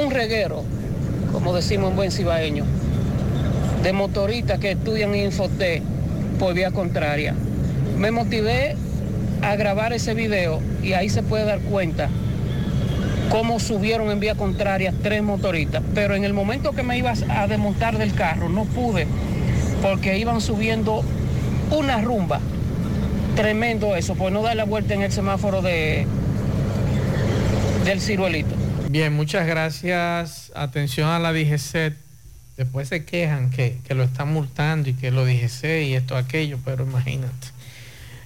un 0.00 0.10
reguero, 0.10 0.64
como 1.32 1.54
decimos 1.54 1.90
en 1.90 1.96
buen 1.96 2.10
cibaeño, 2.10 2.64
de 3.82 3.92
motoristas 3.92 4.58
que 4.58 4.72
estudian 4.72 5.14
en 5.14 5.26
Infoté 5.26 5.82
por 6.38 6.54
vía 6.54 6.70
contraria. 6.70 7.34
Me 7.98 8.10
motivé 8.10 8.76
a 9.42 9.56
grabar 9.56 9.92
ese 9.92 10.14
video 10.14 10.60
y 10.82 10.92
ahí 10.92 11.08
se 11.08 11.22
puede 11.22 11.44
dar 11.44 11.60
cuenta 11.60 12.08
cómo 13.30 13.60
subieron 13.60 14.10
en 14.10 14.20
vía 14.20 14.34
contraria 14.34 14.92
tres 15.02 15.22
motoristas. 15.22 15.82
Pero 15.94 16.14
en 16.14 16.24
el 16.24 16.32
momento 16.32 16.72
que 16.72 16.82
me 16.82 16.98
ibas 16.98 17.24
a 17.28 17.46
desmontar 17.46 17.98
del 17.98 18.14
carro 18.14 18.48
no 18.48 18.64
pude 18.64 19.06
porque 19.82 20.18
iban 20.18 20.40
subiendo 20.40 21.02
una 21.70 22.00
rumba. 22.00 22.40
Tremendo 23.36 23.96
eso, 23.96 24.14
por 24.14 24.32
no 24.32 24.42
dar 24.42 24.56
la 24.56 24.64
vuelta 24.64 24.94
en 24.94 25.02
el 25.02 25.12
semáforo 25.12 25.62
de, 25.62 26.06
del 27.84 28.00
ciruelito. 28.00 28.54
Bien, 28.88 29.12
muchas 29.12 29.46
gracias. 29.46 30.52
Atención 30.54 31.08
a 31.08 31.18
la 31.18 31.32
DGC. 31.32 31.94
Después 32.56 32.88
se 32.88 33.04
quejan 33.04 33.50
que, 33.50 33.78
que 33.86 33.94
lo 33.94 34.02
están 34.02 34.32
multando 34.32 34.90
y 34.90 34.94
que 34.94 35.10
lo 35.10 35.24
DGC 35.24 35.86
y 35.86 35.94
esto, 35.94 36.16
aquello, 36.16 36.58
pero 36.64 36.84
imagínate. 36.84 37.48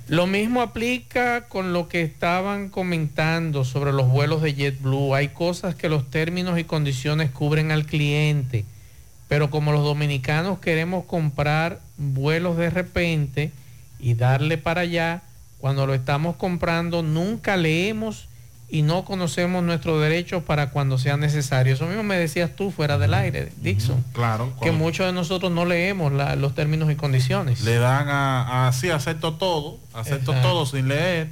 Lo 0.08 0.26
mismo 0.26 0.60
aplica 0.60 1.48
con 1.48 1.72
lo 1.72 1.88
que 1.88 2.02
estaban 2.02 2.68
comentando 2.68 3.64
sobre 3.64 3.92
los 3.92 4.08
vuelos 4.08 4.42
de 4.42 4.54
JetBlue. 4.54 5.14
Hay 5.14 5.28
cosas 5.28 5.74
que 5.74 5.88
los 5.88 6.10
términos 6.10 6.58
y 6.58 6.64
condiciones 6.64 7.30
cubren 7.30 7.70
al 7.70 7.86
cliente, 7.86 8.66
pero 9.28 9.48
como 9.48 9.72
los 9.72 9.82
dominicanos 9.82 10.58
queremos 10.58 11.06
comprar 11.06 11.80
vuelos 11.96 12.56
de 12.56 12.70
repente 12.70 13.52
y 13.98 14.14
darle 14.14 14.58
para 14.58 14.82
allá, 14.82 15.22
cuando 15.58 15.86
lo 15.86 15.94
estamos 15.94 16.36
comprando 16.36 17.02
nunca 17.02 17.56
leemos 17.56 18.28
y 18.68 18.82
no 18.82 19.04
conocemos 19.04 19.62
nuestros 19.62 20.00
derechos 20.02 20.42
para 20.42 20.70
cuando 20.70 20.98
sea 20.98 21.16
necesario. 21.16 21.72
Eso 21.74 21.86
mismo 21.86 22.02
me 22.02 22.16
decías 22.16 22.50
tú 22.56 22.70
fuera 22.70 22.98
del 22.98 23.14
aire, 23.14 23.52
Dixon. 23.62 24.04
Claro. 24.12 24.52
Que 24.60 24.72
muchos 24.72 25.06
de 25.06 25.12
nosotros 25.12 25.52
no 25.52 25.64
leemos 25.64 26.12
la- 26.12 26.34
los 26.34 26.54
términos 26.54 26.90
y 26.90 26.96
condiciones. 26.96 27.60
Le 27.62 27.76
dan 27.76 28.08
a, 28.08 28.66
a 28.66 28.72
sí, 28.72 28.90
acepto 28.90 29.34
todo, 29.34 29.78
acepto 29.92 30.32
Exacto. 30.32 30.48
todo 30.48 30.66
sin 30.66 30.88
leer, 30.88 31.28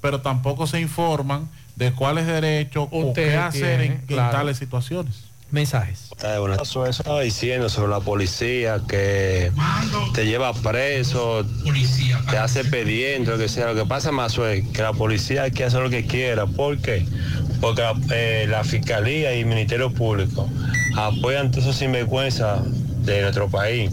pero 0.00 0.22
tampoco 0.22 0.66
se 0.66 0.80
informan 0.80 1.48
de 1.74 1.92
cuáles 1.92 2.26
derechos 2.26 2.88
o 2.90 3.12
qué 3.12 3.36
hacer 3.36 3.82
en, 3.82 4.06
tales 4.06 4.56
situaciones. 4.56 5.25
Mensajes. 5.50 6.10
Eso 6.60 6.86
estaba 6.86 7.20
diciendo 7.20 7.68
sobre 7.68 7.90
la 7.90 8.00
policía 8.00 8.80
que 8.88 9.52
te 10.12 10.26
lleva 10.26 10.52
preso, 10.52 11.44
te 12.30 12.36
hace 12.36 12.60
expediente, 12.60 13.30
lo 13.30 13.38
que 13.38 13.48
sea. 13.48 13.68
Lo 13.68 13.74
que 13.74 13.86
pasa 13.86 14.10
más 14.10 14.36
es 14.38 14.66
que 14.68 14.82
la 14.82 14.92
policía 14.92 15.44
hay 15.44 15.52
que 15.52 15.64
hacer 15.64 15.82
lo 15.82 15.90
que 15.90 16.04
quiera. 16.04 16.46
¿Por 16.46 16.78
qué? 16.78 17.06
Porque 17.60 17.82
eh, 18.12 18.46
la 18.48 18.64
fiscalía 18.64 19.34
y 19.34 19.40
el 19.40 19.46
Ministerio 19.46 19.92
Público 19.92 20.48
apoyan 20.96 21.50
todos 21.50 21.64
esos 21.64 21.76
sinvergüenzas 21.76 22.60
de 23.04 23.22
nuestro 23.22 23.48
país. 23.48 23.90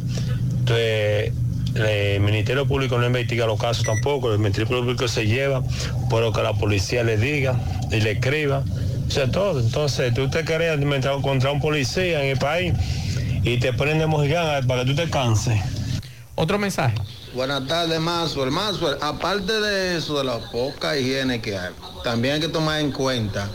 Entonces, 0.59 1.34
el 1.75 2.21
Ministerio 2.21 2.67
Público 2.67 2.97
no 2.97 3.05
investiga 3.05 3.45
los 3.45 3.59
casos 3.59 3.84
tampoco, 3.84 4.31
el 4.31 4.39
Ministerio 4.39 4.67
Público 4.67 5.07
se 5.07 5.27
lleva 5.27 5.61
por 6.09 6.21
lo 6.21 6.31
que 6.31 6.41
la 6.41 6.53
policía 6.53 7.03
le 7.03 7.17
diga 7.17 7.59
y 7.91 7.99
le 7.99 8.11
escriba. 8.11 8.63
Todo. 9.14 9.60
Entonces, 9.60 10.11
tú 10.11 10.27
te 10.27 10.44
querías 10.44 10.80
encontrar 10.80 11.53
un 11.53 11.61
policía 11.61 12.23
en 12.23 12.31
el 12.31 12.38
país 12.40 12.73
y 13.44 13.60
te 13.60 13.72
ponen 13.72 13.99
de 13.99 14.07
mojigán 14.07 14.65
para 14.65 14.84
que 14.84 14.90
tú 14.90 14.95
te 14.95 15.07
canses. 15.07 15.61
Otro 16.34 16.57
mensaje. 16.57 16.95
Buenas 17.35 17.68
tardes, 17.68 17.99
Maxwell. 17.99 18.49
Maxwell, 18.49 18.98
aparte 19.02 19.61
de 19.61 19.98
eso, 19.98 20.18
de 20.18 20.23
la 20.23 20.40
poca 20.52 20.98
higiene 20.98 21.41
que 21.41 21.56
hay, 21.56 21.73
también 22.03 22.35
hay 22.35 22.40
que 22.41 22.48
tomar 22.48 22.81
en 22.81 22.91
cuenta 22.91 23.49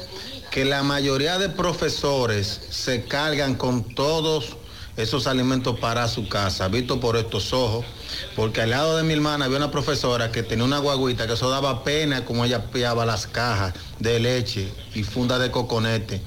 que 0.52 0.64
la 0.64 0.84
mayoría 0.84 1.38
de 1.38 1.48
profesores 1.48 2.60
se 2.70 3.04
cargan 3.04 3.56
con 3.56 3.82
todos 3.82 4.56
esos 4.98 5.28
alimentos 5.28 5.78
para 5.78 6.08
su 6.08 6.28
casa, 6.28 6.68
visto 6.68 6.98
por 6.98 7.16
estos 7.16 7.52
ojos, 7.52 7.86
porque 8.34 8.62
al 8.62 8.70
lado 8.70 8.96
de 8.96 9.04
mi 9.04 9.14
hermana 9.14 9.44
había 9.44 9.56
una 9.56 9.70
profesora 9.70 10.32
que 10.32 10.42
tenía 10.42 10.64
una 10.64 10.78
guaguita 10.78 11.26
que 11.26 11.34
eso 11.34 11.48
daba 11.48 11.84
pena 11.84 12.24
como 12.24 12.44
ella 12.44 12.70
piaba 12.70 13.06
las 13.06 13.28
cajas 13.28 13.74
de 14.00 14.18
leche 14.18 14.72
y 14.94 15.04
funda 15.04 15.38
de 15.38 15.52
coconete. 15.52 16.20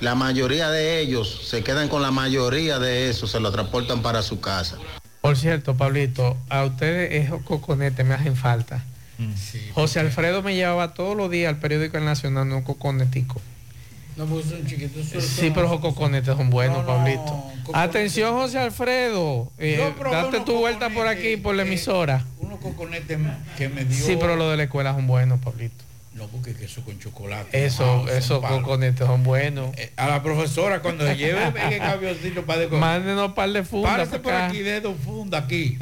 La 0.00 0.14
mayoría 0.14 0.70
de 0.70 1.00
ellos 1.00 1.42
se 1.44 1.62
quedan 1.64 1.88
con 1.88 2.02
la 2.02 2.12
mayoría 2.12 2.78
de 2.78 3.10
eso, 3.10 3.26
se 3.26 3.40
lo 3.40 3.50
transportan 3.50 4.00
para 4.00 4.22
su 4.22 4.40
casa. 4.40 4.78
Por 5.20 5.36
cierto, 5.36 5.76
Pablito, 5.76 6.36
a 6.48 6.64
ustedes 6.64 7.24
esos 7.24 7.42
coconetes 7.42 8.06
me 8.06 8.14
hacen 8.14 8.36
falta. 8.36 8.84
José 9.74 10.00
Alfredo 10.00 10.42
me 10.42 10.54
llevaba 10.54 10.94
todos 10.94 11.16
los 11.16 11.30
días 11.30 11.48
al 11.48 11.60
periódico 11.60 11.98
El 11.98 12.04
Nacional 12.04 12.50
un 12.50 12.62
coconetico. 12.62 13.40
No, 14.16 14.26
pues 14.26 14.46
son 14.46 14.66
chiquitos. 14.66 15.06
son- 15.06 15.22
Sí, 15.22 15.50
pero 15.54 15.66
esos 15.66 15.80
coconetes 15.80 16.36
son 16.36 16.50
buenos, 16.50 16.84
Pablito. 16.84 17.44
Atención, 17.72 18.34
José 18.34 18.58
Alfredo. 18.58 19.50
eh, 19.58 19.92
date 20.10 20.40
tu 20.40 20.58
vuelta 20.58 20.90
por 20.90 21.06
aquí, 21.06 21.36
por 21.36 21.54
la 21.54 21.62
emisora. 21.62 22.24
Unos 22.38 22.58
coconetes 22.60 23.18
que 23.56 23.68
me 23.68 23.84
dio. 23.84 24.04
Sí, 24.04 24.16
pero 24.20 24.36
los 24.36 24.50
de 24.50 24.56
la 24.58 24.62
escuela 24.64 24.92
son 24.92 25.06
buenos, 25.06 25.40
Pablito. 25.40 25.84
No, 26.14 26.26
porque 26.26 26.52
queso 26.54 26.82
con 26.84 26.98
chocolate. 26.98 27.64
Eso, 27.64 28.06
esos 28.10 28.44
coconetes 28.44 29.06
son 29.06 29.22
buenos. 29.24 29.74
A 29.96 30.08
la 30.08 30.22
profesora, 30.22 30.80
cuando 30.82 31.06
se 31.06 31.16
lleve 31.16 31.40
el 31.70 31.78
camioncito 31.78 32.42
para 32.44 32.60
de 32.60 32.68
Mándenos 32.68 33.28
un 33.28 33.34
par 33.34 33.50
de 33.50 33.64
fundas. 33.64 33.92
Párese 33.92 34.16
pa' 34.18 34.22
por 34.22 34.32
acá. 34.34 34.46
aquí, 34.48 34.58
dedo 34.58 34.94
funda 34.94 35.38
aquí. 35.38 35.78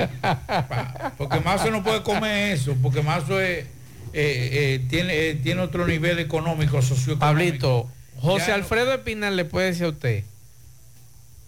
Porque 1.19 1.41
Mazo 1.41 1.73
no 1.73 1.83
puede 1.83 2.03
comer 2.05 2.53
eso, 2.53 2.77
porque 2.81 3.03
Mazo 3.03 3.41
es, 3.41 3.65
eh, 3.65 3.67
eh, 4.13 4.87
tiene, 4.89 5.13
eh, 5.31 5.35
tiene 5.35 5.61
otro 5.63 5.85
nivel 5.87 6.21
económico, 6.21 6.81
socioeconómico. 6.81 7.19
Pablito, 7.19 7.89
José 8.21 8.47
Ya 8.47 8.49
no- 8.49 8.55
Alfredo 8.55 8.93
Espinal 8.95 9.37
le 9.37 9.45
puede 9.45 9.67
decir 9.67 9.85
a 9.87 9.89
usted. 9.91 10.25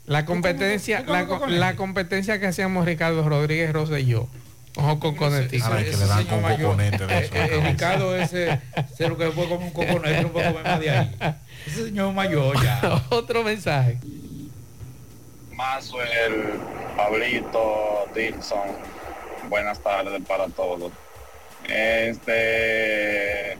La 0.06 0.24
competencia, 0.24 1.04
la, 1.06 1.22
la 1.48 1.76
competencia 1.76 2.40
que 2.40 2.46
hacíamos 2.46 2.84
Ricardo 2.86 3.28
Rodríguez 3.28 3.72
Rosa 3.72 3.98
y 4.00 4.06
yo. 4.06 4.28
Ojo 4.74 4.98
con 4.98 5.14
coneticos. 5.16 5.68
Ay, 5.70 5.84
que 5.84 5.96
le 5.96 6.06
dan 6.06 6.24
con 6.24 6.42
coconete 6.42 7.06
de 7.06 7.14
Eh, 7.18 7.24
eso. 7.24 7.34
eh, 7.34 7.48
el 7.52 7.62
Ricardo 7.62 8.16
ese, 8.16 8.58
sé 8.96 9.06
lo 9.08 9.16
que 9.18 9.26
puede 9.28 9.48
comer 9.50 9.66
un 9.66 9.70
coconete, 9.72 10.26
puede 10.26 10.48
comer 10.48 10.64
más 10.64 10.80
de 10.80 10.90
ahí. 10.90 11.16
Ese 11.66 11.84
señor 11.84 12.12
mayor 12.14 12.60
ya. 12.64 13.04
Otro 13.10 13.42
mensaje. 13.44 13.98
Maxwell, 15.52 16.58
Pablito, 16.96 18.08
Dilson, 18.14 18.70
buenas 19.48 19.78
tardes 19.80 20.20
para 20.26 20.48
todos. 20.48 20.90
Este, 21.68 23.56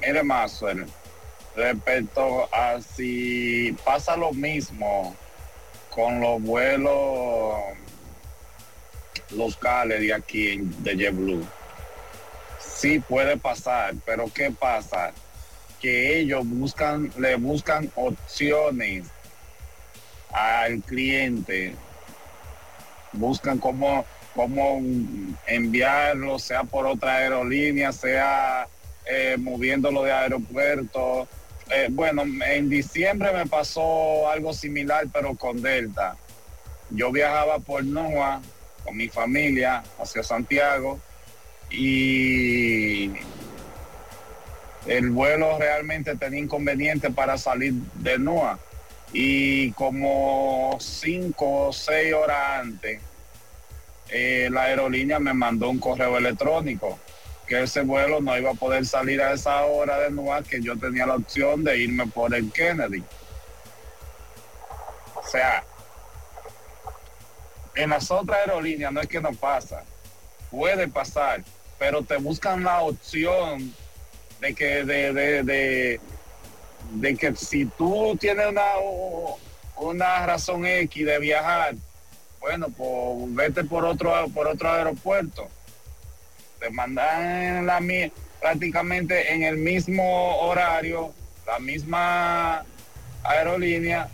mire 0.00 0.22
Maxwell, 0.22 0.86
respecto 1.56 2.48
a 2.52 2.80
si 2.80 3.76
pasa 3.84 4.16
lo 4.16 4.32
mismo 4.32 5.14
con 5.90 6.20
los 6.20 6.42
vuelos 6.42 7.54
locales 9.30 10.00
de 10.00 10.12
aquí 10.12 10.48
en- 10.52 10.82
de 10.82 10.96
JetBlue, 10.96 11.46
sí 12.58 12.98
puede 12.98 13.36
pasar, 13.36 13.94
pero 14.04 14.26
¿qué 14.32 14.50
pasa? 14.50 15.12
Que 15.80 16.18
ellos 16.18 16.42
buscan, 16.46 17.12
le 17.18 17.36
buscan 17.36 17.90
opciones 17.94 19.06
al 20.30 20.80
cliente 20.82 21.74
buscan 23.12 23.58
cómo, 23.58 24.04
cómo 24.34 24.80
enviarlo, 25.46 26.38
sea 26.40 26.64
por 26.64 26.84
otra 26.86 27.14
aerolínea, 27.18 27.92
sea 27.92 28.66
eh, 29.06 29.36
moviéndolo 29.38 30.02
de 30.02 30.10
aeropuerto. 30.10 31.28
Eh, 31.70 31.88
bueno, 31.90 32.22
en 32.22 32.68
diciembre 32.68 33.32
me 33.32 33.46
pasó 33.46 34.28
algo 34.28 34.52
similar, 34.52 35.06
pero 35.12 35.34
con 35.34 35.62
Delta. 35.62 36.16
Yo 36.90 37.10
viajaba 37.10 37.58
por 37.58 37.84
NOAA 37.84 38.42
con 38.84 38.96
mi 38.96 39.08
familia 39.08 39.82
hacia 39.98 40.22
Santiago 40.22 41.00
y 41.70 43.10
el 44.86 45.10
vuelo 45.10 45.58
realmente 45.58 46.14
tenía 46.16 46.40
inconveniente 46.40 47.10
para 47.10 47.38
salir 47.38 47.72
de 47.94 48.18
NOAA 48.18 48.58
y 49.14 49.70
como 49.72 50.76
cinco 50.80 51.68
o 51.68 51.72
seis 51.72 52.12
horas 52.12 52.60
antes, 52.60 53.00
eh, 54.10 54.48
la 54.50 54.64
aerolínea 54.64 55.18
me 55.18 55.32
mandó 55.32 55.70
un 55.70 55.78
correo 55.78 56.18
electrónico 56.18 56.98
que 57.46 57.62
ese 57.62 57.82
vuelo 57.82 58.20
no 58.20 58.36
iba 58.36 58.50
a 58.50 58.54
poder 58.54 58.86
salir 58.86 59.20
a 59.20 59.32
esa 59.32 59.64
hora 59.66 59.98
de 59.98 60.10
nuevo, 60.10 60.42
que 60.48 60.60
yo 60.60 60.78
tenía 60.78 61.06
la 61.06 61.16
opción 61.16 61.62
de 61.62 61.78
irme 61.78 62.06
por 62.06 62.34
el 62.34 62.50
Kennedy. 62.50 63.02
O 65.14 65.26
sea, 65.26 65.64
en 67.74 67.90
las 67.90 68.10
otras 68.10 68.38
aerolíneas 68.40 68.92
no 68.92 69.00
es 69.00 69.08
que 69.08 69.20
no 69.20 69.32
pasa, 69.32 69.84
puede 70.50 70.88
pasar, 70.88 71.42
pero 71.78 72.02
te 72.02 72.16
buscan 72.16 72.64
la 72.64 72.80
opción 72.82 73.74
de 74.40 74.54
que 74.54 74.84
de, 74.84 75.12
de, 75.12 75.42
de, 75.42 76.00
de 76.92 77.16
que 77.16 77.34
si 77.36 77.66
tú 77.66 78.16
tienes 78.18 78.46
una, 78.46 78.64
una 79.76 80.26
razón 80.26 80.64
X 80.66 81.04
de 81.04 81.18
viajar, 81.18 81.74
bueno, 82.40 82.68
pues 82.68 83.34
vete 83.34 83.64
por 83.64 83.84
otro, 83.84 84.12
por 84.34 84.46
otro 84.46 84.70
aeropuerto. 84.70 85.48
Te 86.64 86.70
mandan 86.70 87.66
la, 87.66 87.78
prácticamente 88.40 89.34
en 89.34 89.42
el 89.42 89.58
mismo 89.58 90.36
horario, 90.38 91.12
la 91.46 91.58
misma 91.58 92.64
aerolínea, 93.22 94.08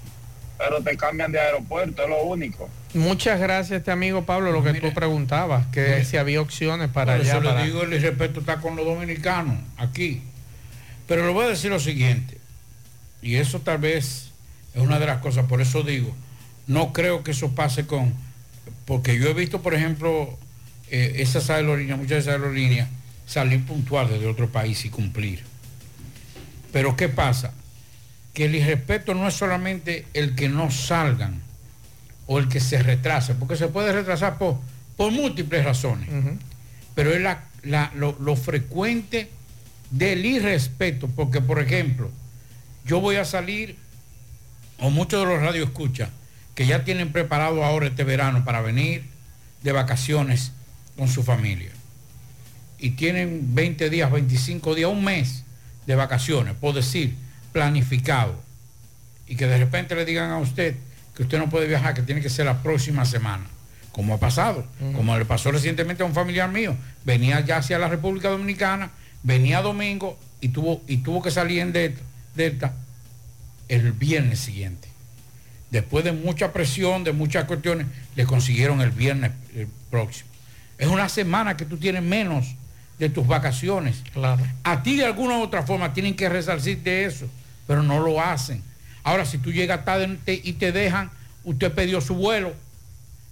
pero 0.58 0.82
te 0.82 0.96
cambian 0.96 1.30
de 1.30 1.38
aeropuerto, 1.38 2.02
es 2.02 2.08
lo 2.08 2.24
único. 2.24 2.68
Muchas 2.92 3.38
gracias, 3.38 3.78
este 3.78 3.92
amigo 3.92 4.24
Pablo, 4.24 4.50
lo 4.50 4.64
que 4.64 4.80
tú 4.80 4.92
preguntabas, 4.92 5.64
que 5.68 6.04
si 6.04 6.16
había 6.16 6.40
opciones 6.40 6.88
para 6.88 7.12
Por 7.12 7.20
allá. 7.20 7.34
eso 7.34 7.42
para- 7.44 7.60
le 7.60 7.66
digo, 7.66 7.82
el 7.84 8.02
respeto 8.02 8.40
está 8.40 8.56
con 8.56 8.74
los 8.74 8.84
dominicanos, 8.84 9.54
aquí. 9.76 10.20
Pero 11.06 11.24
le 11.24 11.32
voy 11.32 11.44
a 11.44 11.48
decir 11.50 11.70
lo 11.70 11.78
siguiente, 11.78 12.36
y 13.22 13.36
eso 13.36 13.60
tal 13.60 13.78
vez 13.78 14.32
es 14.74 14.82
una 14.82 14.98
de 14.98 15.06
las 15.06 15.18
cosas, 15.18 15.46
por 15.46 15.60
eso 15.60 15.84
digo, 15.84 16.12
no 16.66 16.92
creo 16.92 17.22
que 17.22 17.30
eso 17.30 17.54
pase 17.54 17.86
con, 17.86 18.12
porque 18.86 19.16
yo 19.20 19.28
he 19.28 19.34
visto, 19.34 19.62
por 19.62 19.72
ejemplo, 19.74 20.36
eh, 20.90 21.14
esas 21.22 21.50
aerolíneas, 21.50 21.98
muchas 21.98 22.10
de 22.10 22.18
esas 22.18 22.32
aerolíneas, 22.34 22.88
salir 23.26 23.64
puntual 23.64 24.08
desde 24.08 24.26
otro 24.26 24.48
país 24.50 24.84
y 24.84 24.90
cumplir. 24.90 25.42
Pero 26.72 26.96
¿qué 26.96 27.08
pasa? 27.08 27.52
Que 28.34 28.44
el 28.46 28.54
irrespeto 28.54 29.14
no 29.14 29.26
es 29.28 29.34
solamente 29.34 30.06
el 30.14 30.34
que 30.34 30.48
no 30.48 30.70
salgan 30.70 31.40
o 32.26 32.38
el 32.38 32.48
que 32.48 32.60
se 32.60 32.82
retrase, 32.82 33.34
porque 33.34 33.56
se 33.56 33.68
puede 33.68 33.92
retrasar 33.92 34.38
por, 34.38 34.58
por 34.96 35.10
múltiples 35.12 35.64
razones 35.64 36.08
pero 36.94 37.12
es 37.14 37.20
la- 37.20 37.44
la- 37.62 37.90
lo, 37.94 38.16
lo 38.20 38.36
frecuente 38.36 39.30
del 39.90 40.24
irrespeto, 40.26 41.08
porque 41.08 41.40
por 41.40 41.58
ejemplo, 41.60 42.10
yo 42.84 43.00
voy 43.00 43.16
a 43.16 43.24
salir, 43.24 43.76
o 44.78 44.90
muchos 44.90 45.20
de 45.20 45.26
los 45.34 45.42
radios 45.42 45.66
escuchan, 45.68 46.10
que 46.54 46.66
ya 46.66 46.84
tienen 46.84 47.10
preparado 47.12 47.64
ahora 47.64 47.86
este 47.88 48.04
verano 48.04 48.44
para 48.44 48.60
venir 48.60 49.04
de 49.62 49.72
vacaciones 49.72 50.52
con 51.00 51.08
su 51.08 51.22
familia. 51.22 51.70
Y 52.78 52.90
tienen 52.90 53.54
20 53.54 53.88
días, 53.88 54.12
25 54.12 54.74
días, 54.74 54.90
un 54.90 55.02
mes 55.02 55.44
de 55.86 55.94
vacaciones, 55.94 56.54
por 56.60 56.74
decir, 56.74 57.14
planificado. 57.52 58.38
Y 59.26 59.34
que 59.36 59.46
de 59.46 59.56
repente 59.56 59.94
le 59.94 60.04
digan 60.04 60.30
a 60.30 60.36
usted 60.36 60.76
que 61.16 61.22
usted 61.22 61.38
no 61.38 61.48
puede 61.48 61.66
viajar, 61.66 61.94
que 61.94 62.02
tiene 62.02 62.20
que 62.20 62.28
ser 62.28 62.44
la 62.44 62.62
próxima 62.62 63.06
semana 63.06 63.46
como 63.92 64.14
ha 64.14 64.18
pasado, 64.18 64.66
como 64.94 65.18
le 65.18 65.24
pasó 65.24 65.50
recientemente 65.50 66.02
a 66.02 66.06
un 66.06 66.14
familiar 66.14 66.50
mío, 66.50 66.76
venía 67.04 67.40
ya 67.40 67.56
hacia 67.56 67.78
la 67.78 67.88
República 67.88 68.28
Dominicana, 68.28 68.90
venía 69.22 69.62
domingo 69.62 70.18
y 70.40 70.50
tuvo, 70.50 70.82
y 70.86 70.98
tuvo 70.98 71.22
que 71.22 71.30
salir 71.30 71.60
en 71.60 71.72
Delta, 71.72 72.00
Delta 72.36 72.74
el 73.68 73.92
viernes 73.92 74.38
siguiente. 74.38 74.86
Después 75.70 76.04
de 76.04 76.12
mucha 76.12 76.52
presión, 76.52 77.04
de 77.04 77.12
muchas 77.12 77.46
cuestiones, 77.46 77.86
le 78.14 78.26
consiguieron 78.26 78.80
el 78.80 78.90
viernes 78.90 79.32
próximo. 79.90 80.29
Es 80.80 80.88
una 80.88 81.10
semana 81.10 81.58
que 81.58 81.66
tú 81.66 81.76
tienes 81.76 82.02
menos 82.02 82.56
de 82.98 83.10
tus 83.10 83.26
vacaciones. 83.26 84.02
Claro. 84.14 84.42
A 84.64 84.82
ti 84.82 84.96
de 84.96 85.04
alguna 85.04 85.36
u 85.36 85.42
otra 85.42 85.62
forma 85.62 85.92
tienen 85.92 86.16
que 86.16 86.26
resarcirte 86.30 87.04
eso, 87.04 87.26
pero 87.66 87.82
no 87.82 88.00
lo 88.00 88.18
hacen. 88.18 88.62
Ahora, 89.04 89.26
si 89.26 89.36
tú 89.36 89.52
llegas 89.52 89.84
tarde 89.84 90.18
y 90.26 90.54
te 90.54 90.72
dejan, 90.72 91.10
usted 91.44 91.70
pidió 91.72 92.00
su 92.00 92.14
vuelo. 92.14 92.54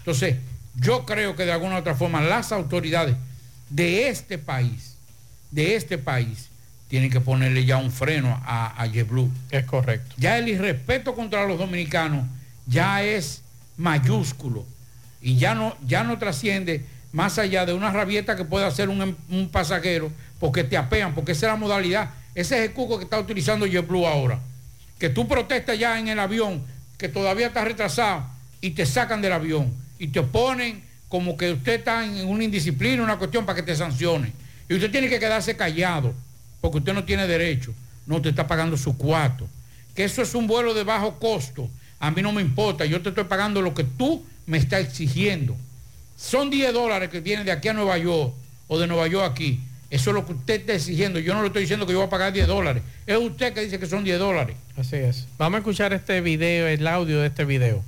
Entonces, 0.00 0.36
yo 0.76 1.06
creo 1.06 1.36
que 1.36 1.46
de 1.46 1.52
alguna 1.52 1.76
u 1.76 1.78
otra 1.78 1.94
forma 1.94 2.20
las 2.20 2.52
autoridades 2.52 3.16
de 3.70 4.08
este 4.10 4.36
país, 4.36 4.96
de 5.50 5.74
este 5.74 5.96
país, 5.96 6.50
tienen 6.88 7.10
que 7.10 7.20
ponerle 7.20 7.64
ya 7.64 7.78
un 7.78 7.90
freno 7.90 8.38
a, 8.44 8.80
a 8.80 8.86
JetBlue. 8.86 9.30
Es 9.50 9.64
correcto. 9.64 10.14
Ya 10.18 10.36
el 10.36 10.48
irrespeto 10.48 11.14
contra 11.14 11.46
los 11.46 11.58
dominicanos 11.58 12.26
ya 12.66 13.02
es 13.02 13.40
mayúsculo 13.78 14.66
y 15.22 15.36
ya 15.36 15.54
no, 15.54 15.76
ya 15.86 16.04
no 16.04 16.18
trasciende 16.18 16.84
más 17.12 17.38
allá 17.38 17.66
de 17.66 17.72
una 17.72 17.90
rabieta 17.90 18.36
que 18.36 18.44
puede 18.44 18.66
hacer 18.66 18.88
un, 18.88 19.16
un 19.30 19.48
pasajero 19.48 20.10
porque 20.38 20.64
te 20.64 20.76
apean, 20.76 21.14
porque 21.14 21.32
esa 21.32 21.46
es 21.46 21.52
la 21.52 21.56
modalidad. 21.56 22.10
Ese 22.34 22.58
es 22.58 22.68
el 22.68 22.72
cuco 22.72 22.98
que 22.98 23.04
está 23.04 23.18
utilizando 23.18 23.66
JetBlue 23.66 24.06
ahora. 24.06 24.38
Que 24.98 25.08
tú 25.08 25.26
protestas 25.26 25.78
ya 25.78 25.98
en 25.98 26.08
el 26.08 26.18
avión, 26.18 26.62
que 26.96 27.08
todavía 27.08 27.48
está 27.48 27.64
retrasado, 27.64 28.24
y 28.60 28.70
te 28.70 28.86
sacan 28.86 29.22
del 29.22 29.32
avión 29.32 29.72
y 29.98 30.08
te 30.08 30.22
ponen 30.22 30.82
como 31.08 31.36
que 31.36 31.52
usted 31.52 31.74
está 31.80 32.04
en 32.04 32.28
una 32.28 32.44
indisciplina, 32.44 33.02
una 33.02 33.18
cuestión 33.18 33.46
para 33.46 33.56
que 33.56 33.62
te 33.62 33.74
sancione. 33.74 34.32
Y 34.68 34.74
usted 34.74 34.90
tiene 34.90 35.08
que 35.08 35.18
quedarse 35.18 35.56
callado 35.56 36.14
porque 36.60 36.78
usted 36.78 36.92
no 36.92 37.04
tiene 37.04 37.26
derecho. 37.26 37.72
No 38.06 38.20
te 38.20 38.28
está 38.30 38.46
pagando 38.46 38.76
su 38.76 38.96
cuarto. 38.96 39.48
Que 39.94 40.04
eso 40.04 40.22
es 40.22 40.34
un 40.34 40.46
vuelo 40.46 40.74
de 40.74 40.84
bajo 40.84 41.18
costo. 41.18 41.68
A 41.98 42.10
mí 42.10 42.22
no 42.22 42.32
me 42.32 42.42
importa. 42.42 42.84
Yo 42.84 43.00
te 43.00 43.08
estoy 43.08 43.24
pagando 43.24 43.62
lo 43.62 43.74
que 43.74 43.84
tú 43.84 44.24
me 44.46 44.58
estás 44.58 44.80
exigiendo. 44.80 45.56
Son 46.18 46.50
10 46.50 46.72
dólares 46.72 47.08
que 47.10 47.20
vienen 47.20 47.46
de 47.46 47.52
aquí 47.52 47.68
a 47.68 47.72
Nueva 47.72 47.96
York 47.96 48.34
o 48.66 48.78
de 48.78 48.88
Nueva 48.88 49.06
York 49.06 49.30
aquí. 49.30 49.60
Eso 49.88 50.10
es 50.10 50.14
lo 50.14 50.26
que 50.26 50.32
usted 50.32 50.60
está 50.60 50.74
exigiendo. 50.74 51.20
Yo 51.20 51.32
no 51.32 51.40
le 51.40 51.46
estoy 51.46 51.62
diciendo 51.62 51.86
que 51.86 51.92
yo 51.92 51.98
voy 51.98 52.08
a 52.08 52.10
pagar 52.10 52.32
10 52.32 52.48
dólares. 52.48 52.82
Es 53.06 53.16
usted 53.16 53.54
que 53.54 53.60
dice 53.60 53.78
que 53.78 53.86
son 53.86 54.02
10 54.02 54.18
dólares. 54.18 54.56
Así 54.76 54.96
es. 54.96 55.28
Vamos 55.38 55.56
a 55.56 55.58
escuchar 55.58 55.92
este 55.92 56.20
video, 56.20 56.66
el 56.66 56.86
audio 56.86 57.20
de 57.20 57.28
este 57.28 57.44
video. 57.44 57.82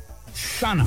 sana. 0.33 0.85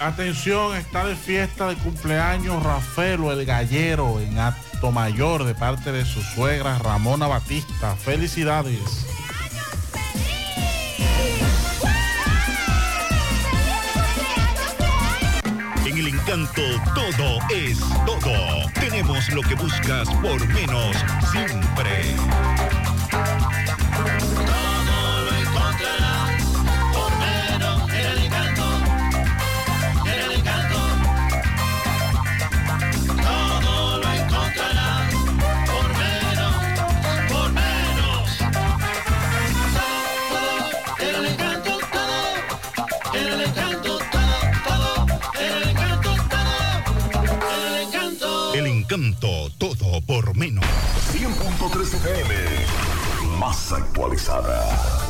Atención, 0.00 0.74
está 0.76 1.04
de 1.04 1.14
fiesta 1.14 1.68
de 1.68 1.76
cumpleaños 1.76 2.62
Rafaelo 2.62 3.32
el 3.32 3.44
Gallero 3.44 4.18
en 4.18 4.38
Acto 4.38 4.90
Mayor 4.90 5.44
de 5.44 5.54
parte 5.54 5.92
de 5.92 6.06
su 6.06 6.22
suegra 6.22 6.78
Ramona 6.78 7.26
Batista. 7.26 7.94
Felicidades. 7.96 9.06
En 15.84 15.98
el 15.98 16.08
encanto 16.08 16.62
todo 16.94 17.38
es 17.50 17.78
todo. 18.06 18.70
Tenemos 18.80 19.28
lo 19.34 19.42
que 19.42 19.54
buscas 19.54 20.08
por 20.22 20.46
menos 20.48 20.96
siempre. 21.30 22.16
Todo 49.58 50.00
por 50.06 50.36
menos. 50.36 50.64
100.3 51.12 51.94
FM. 51.94 52.34
Más 53.38 53.72
actualizada. 53.72 55.09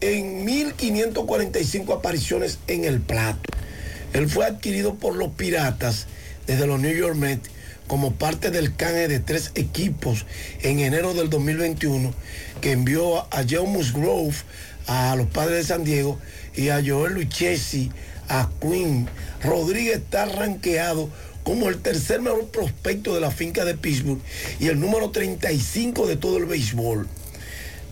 en 0.00 0.44
1545 0.44 1.92
apariciones 1.92 2.58
en 2.66 2.84
el 2.84 3.00
plato. 3.00 3.50
Él 4.12 4.28
fue 4.28 4.46
adquirido 4.46 4.94
por 4.94 5.16
los 5.16 5.32
Piratas 5.32 6.06
desde 6.46 6.66
los 6.66 6.80
New 6.80 6.94
York 6.94 7.16
Mets 7.16 7.50
como 7.90 8.12
parte 8.12 8.52
del 8.52 8.76
canje 8.76 9.08
de 9.08 9.18
tres 9.18 9.50
equipos 9.56 10.24
en 10.62 10.78
enero 10.78 11.12
del 11.12 11.28
2021 11.28 12.14
que 12.60 12.70
envió 12.70 13.18
a 13.34 13.44
Joe 13.50 13.66
Musgrove 13.66 14.36
a 14.86 15.16
los 15.16 15.26
padres 15.26 15.56
de 15.56 15.74
San 15.74 15.82
Diego 15.82 16.16
y 16.54 16.68
a 16.68 16.80
Joel 16.86 17.14
Lucchesi 17.14 17.90
a 18.28 18.48
Quinn. 18.60 19.08
Rodríguez 19.42 19.96
está 19.96 20.26
rankeado 20.26 21.08
como 21.42 21.68
el 21.68 21.82
tercer 21.82 22.20
mejor 22.20 22.46
prospecto 22.50 23.12
de 23.12 23.22
la 23.22 23.32
finca 23.32 23.64
de 23.64 23.74
Pittsburgh 23.74 24.20
y 24.60 24.68
el 24.68 24.78
número 24.78 25.10
35 25.10 26.06
de 26.06 26.14
todo 26.14 26.36
el 26.36 26.44
béisbol. 26.44 27.08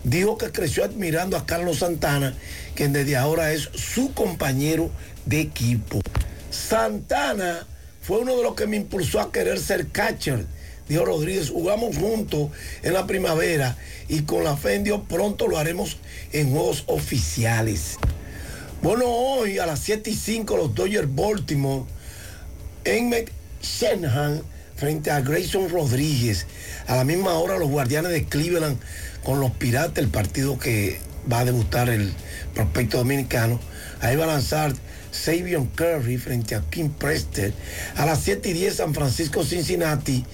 Dijo 0.05 0.37
que 0.37 0.53
creció 0.53 0.85
admirando 0.85 1.35
a 1.35 1.45
Carlos 1.45 1.79
Santana, 1.79 2.33
quien 2.73 2.93
desde 2.93 3.17
ahora 3.17 3.51
es 3.51 3.69
su 3.73 4.13
compañero 4.13 4.91
de 5.25 5.41
equipo. 5.41 5.99
Santana 6.51 7.67
fue 8.09 8.17
uno 8.17 8.35
de 8.35 8.41
los 8.41 8.55
que 8.55 8.65
me 8.65 8.75
impulsó 8.75 9.19
a 9.19 9.31
querer 9.31 9.59
ser 9.59 9.89
catcher. 9.89 10.47
Dijo 10.87 11.05
Rodríguez, 11.05 11.51
jugamos 11.51 11.95
juntos 11.95 12.49
en 12.81 12.93
la 12.93 13.05
primavera 13.05 13.77
y 14.07 14.23
con 14.23 14.43
la 14.43 14.57
fe 14.57 14.73
en 14.73 14.83
Dios 14.83 15.01
pronto 15.07 15.47
lo 15.47 15.59
haremos 15.59 15.97
en 16.31 16.49
juegos 16.49 16.85
oficiales. 16.87 17.99
Bueno, 18.81 19.05
hoy 19.05 19.59
a 19.59 19.67
las 19.67 19.81
7 19.81 20.09
y 20.09 20.15
5 20.15 20.57
los 20.57 20.73
Dodgers 20.73 21.07
Baltimore 21.13 21.83
en 22.83 23.13
Shenhan 23.61 24.41
frente 24.75 25.11
a 25.11 25.21
Grayson 25.21 25.69
Rodríguez. 25.69 26.47
A 26.87 26.95
la 26.95 27.03
misma 27.03 27.35
hora 27.35 27.59
los 27.59 27.69
Guardianes 27.69 28.11
de 28.11 28.25
Cleveland 28.25 28.79
con 29.23 29.39
los 29.39 29.51
Piratas, 29.51 30.03
el 30.03 30.09
partido 30.09 30.57
que 30.57 30.99
va 31.31 31.41
a 31.41 31.45
debutar 31.45 31.89
el 31.89 32.11
prospecto 32.55 32.97
dominicano. 32.97 33.59
Ahí 34.01 34.15
va 34.15 34.23
a 34.23 34.29
lanzar 34.29 34.73
Savion 35.11 35.67
Curry 35.75 36.17
frente 36.17 36.55
a 36.55 36.61
Kim 36.69 36.89
Preston. 36.89 37.53
A 37.97 38.05
las 38.05 38.21
7 38.21 38.49
y 38.49 38.53
10 38.53 38.75
San 38.75 38.93
Francisco 38.93 39.43
Cincinnati 39.43 40.25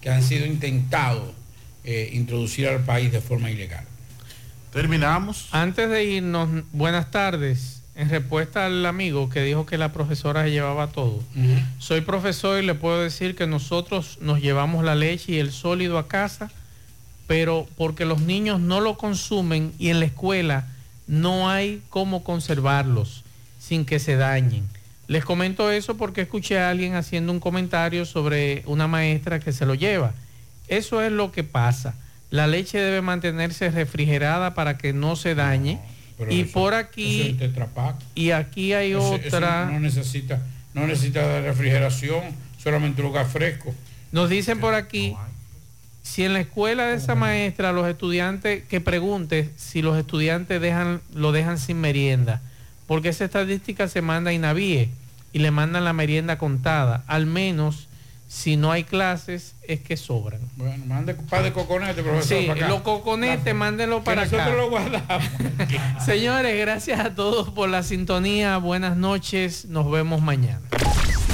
que 0.00 0.10
han 0.10 0.22
sido 0.22 0.46
intentados 0.46 1.32
eh, 1.84 2.10
introducir 2.12 2.68
al 2.68 2.84
país 2.84 3.12
de 3.12 3.20
forma 3.20 3.50
ilegal. 3.50 3.84
Terminamos. 4.72 5.48
Antes 5.52 5.88
de 5.88 6.04
irnos, 6.04 6.64
buenas 6.72 7.10
tardes. 7.10 7.75
En 7.96 8.10
respuesta 8.10 8.66
al 8.66 8.84
amigo 8.84 9.30
que 9.30 9.42
dijo 9.42 9.64
que 9.64 9.78
la 9.78 9.92
profesora 9.92 10.44
se 10.44 10.50
llevaba 10.50 10.88
todo. 10.88 11.22
Soy 11.78 12.02
profesor 12.02 12.62
y 12.62 12.66
le 12.66 12.74
puedo 12.74 13.00
decir 13.00 13.34
que 13.34 13.46
nosotros 13.46 14.18
nos 14.20 14.40
llevamos 14.40 14.84
la 14.84 14.94
leche 14.94 15.32
y 15.32 15.38
el 15.38 15.50
sólido 15.50 15.98
a 15.98 16.06
casa, 16.06 16.50
pero 17.26 17.66
porque 17.76 18.04
los 18.04 18.20
niños 18.20 18.60
no 18.60 18.80
lo 18.80 18.98
consumen 18.98 19.72
y 19.78 19.88
en 19.88 20.00
la 20.00 20.06
escuela 20.06 20.68
no 21.06 21.48
hay 21.48 21.82
cómo 21.88 22.22
conservarlos 22.22 23.24
sin 23.58 23.86
que 23.86 23.98
se 23.98 24.16
dañen. 24.16 24.68
Les 25.08 25.24
comento 25.24 25.70
eso 25.70 25.96
porque 25.96 26.22
escuché 26.22 26.58
a 26.58 26.68
alguien 26.68 26.96
haciendo 26.96 27.32
un 27.32 27.40
comentario 27.40 28.04
sobre 28.04 28.62
una 28.66 28.88
maestra 28.88 29.40
que 29.40 29.52
se 29.52 29.64
lo 29.64 29.74
lleva. 29.74 30.12
Eso 30.68 31.00
es 31.00 31.12
lo 31.12 31.32
que 31.32 31.44
pasa. 31.44 31.94
La 32.30 32.46
leche 32.46 32.78
debe 32.78 33.02
mantenerse 33.02 33.70
refrigerada 33.70 34.54
para 34.54 34.78
que 34.78 34.92
no 34.92 35.14
se 35.14 35.34
dañe. 35.34 35.78
Pero 36.18 36.32
y 36.32 36.40
eso- 36.40 36.52
por 36.52 36.74
aquí, 36.74 37.36
es 37.40 37.50
y 38.14 38.30
aquí 38.30 38.72
hay 38.72 38.92
eso 38.92 39.10
otra. 39.12 39.66
no 39.70 39.80
necesita, 39.80 40.40
no 40.74 40.86
necesita 40.86 41.26
de 41.26 41.42
refrigeración, 41.42 42.22
solamente 42.62 43.02
un 43.02 43.08
lugar 43.08 43.26
fresco. 43.26 43.74
Nos 44.12 44.30
dicen 44.30 44.58
por 44.60 44.74
aquí, 44.74 45.14
si 46.02 46.24
en 46.24 46.32
la 46.32 46.40
escuela 46.40 46.86
de 46.86 46.96
esa 46.96 47.14
maestra 47.14 47.72
los 47.72 47.86
estudiantes, 47.88 48.64
que 48.64 48.80
pregunte 48.80 49.50
si 49.56 49.82
los 49.82 49.98
estudiantes 49.98 50.60
dejan, 50.60 51.00
lo 51.14 51.32
dejan 51.32 51.58
sin 51.58 51.80
merienda, 51.80 52.40
porque 52.86 53.10
esa 53.10 53.24
estadística 53.24 53.88
se 53.88 54.00
manda 54.00 54.30
a 54.30 54.34
INAVIE 54.34 54.88
y 55.32 55.38
le 55.40 55.50
mandan 55.50 55.84
la 55.84 55.92
merienda 55.92 56.38
contada, 56.38 57.04
al 57.08 57.26
menos 57.26 57.88
si 58.26 58.56
no 58.56 58.72
hay 58.72 58.84
clases 58.84 59.56
es 59.62 59.80
que 59.80 59.96
sobran. 59.96 60.40
Bueno, 60.56 60.84
mande 60.86 61.14
un 61.14 61.26
par 61.26 61.42
de 61.42 61.52
coconetes, 61.52 62.02
profesor. 62.02 62.38
Sí, 62.38 62.46
para 62.46 62.60
acá. 62.60 62.68
los 62.68 62.82
coconetes, 62.82 63.54
mándenlo 63.54 64.02
para 64.02 64.24
nosotros 64.24 64.46
acá. 64.46 64.56
lo 64.56 64.70
guardamos. 64.70 65.24
Señores, 66.04 66.58
gracias 66.58 67.00
a 67.00 67.14
todos 67.14 67.50
por 67.50 67.68
la 67.68 67.82
sintonía. 67.82 68.58
Buenas 68.58 68.96
noches. 68.96 69.66
Nos 69.66 69.90
vemos 69.90 70.22
mañana. 70.22 70.62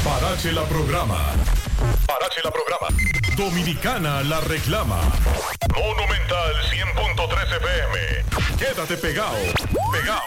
Parache 0.04 0.52
la 0.52 0.64
programa. 0.64 1.18
Parache 2.06 2.40
la 2.44 2.50
programa. 2.50 2.88
Dominicana 3.36 4.22
la 4.22 4.40
reclama. 4.40 5.00
Monumental 5.74 6.54
100.13 6.70 7.56
FM. 7.56 8.58
Quédate 8.58 8.96
pegado. 8.96 9.36
Pegado. 9.92 10.22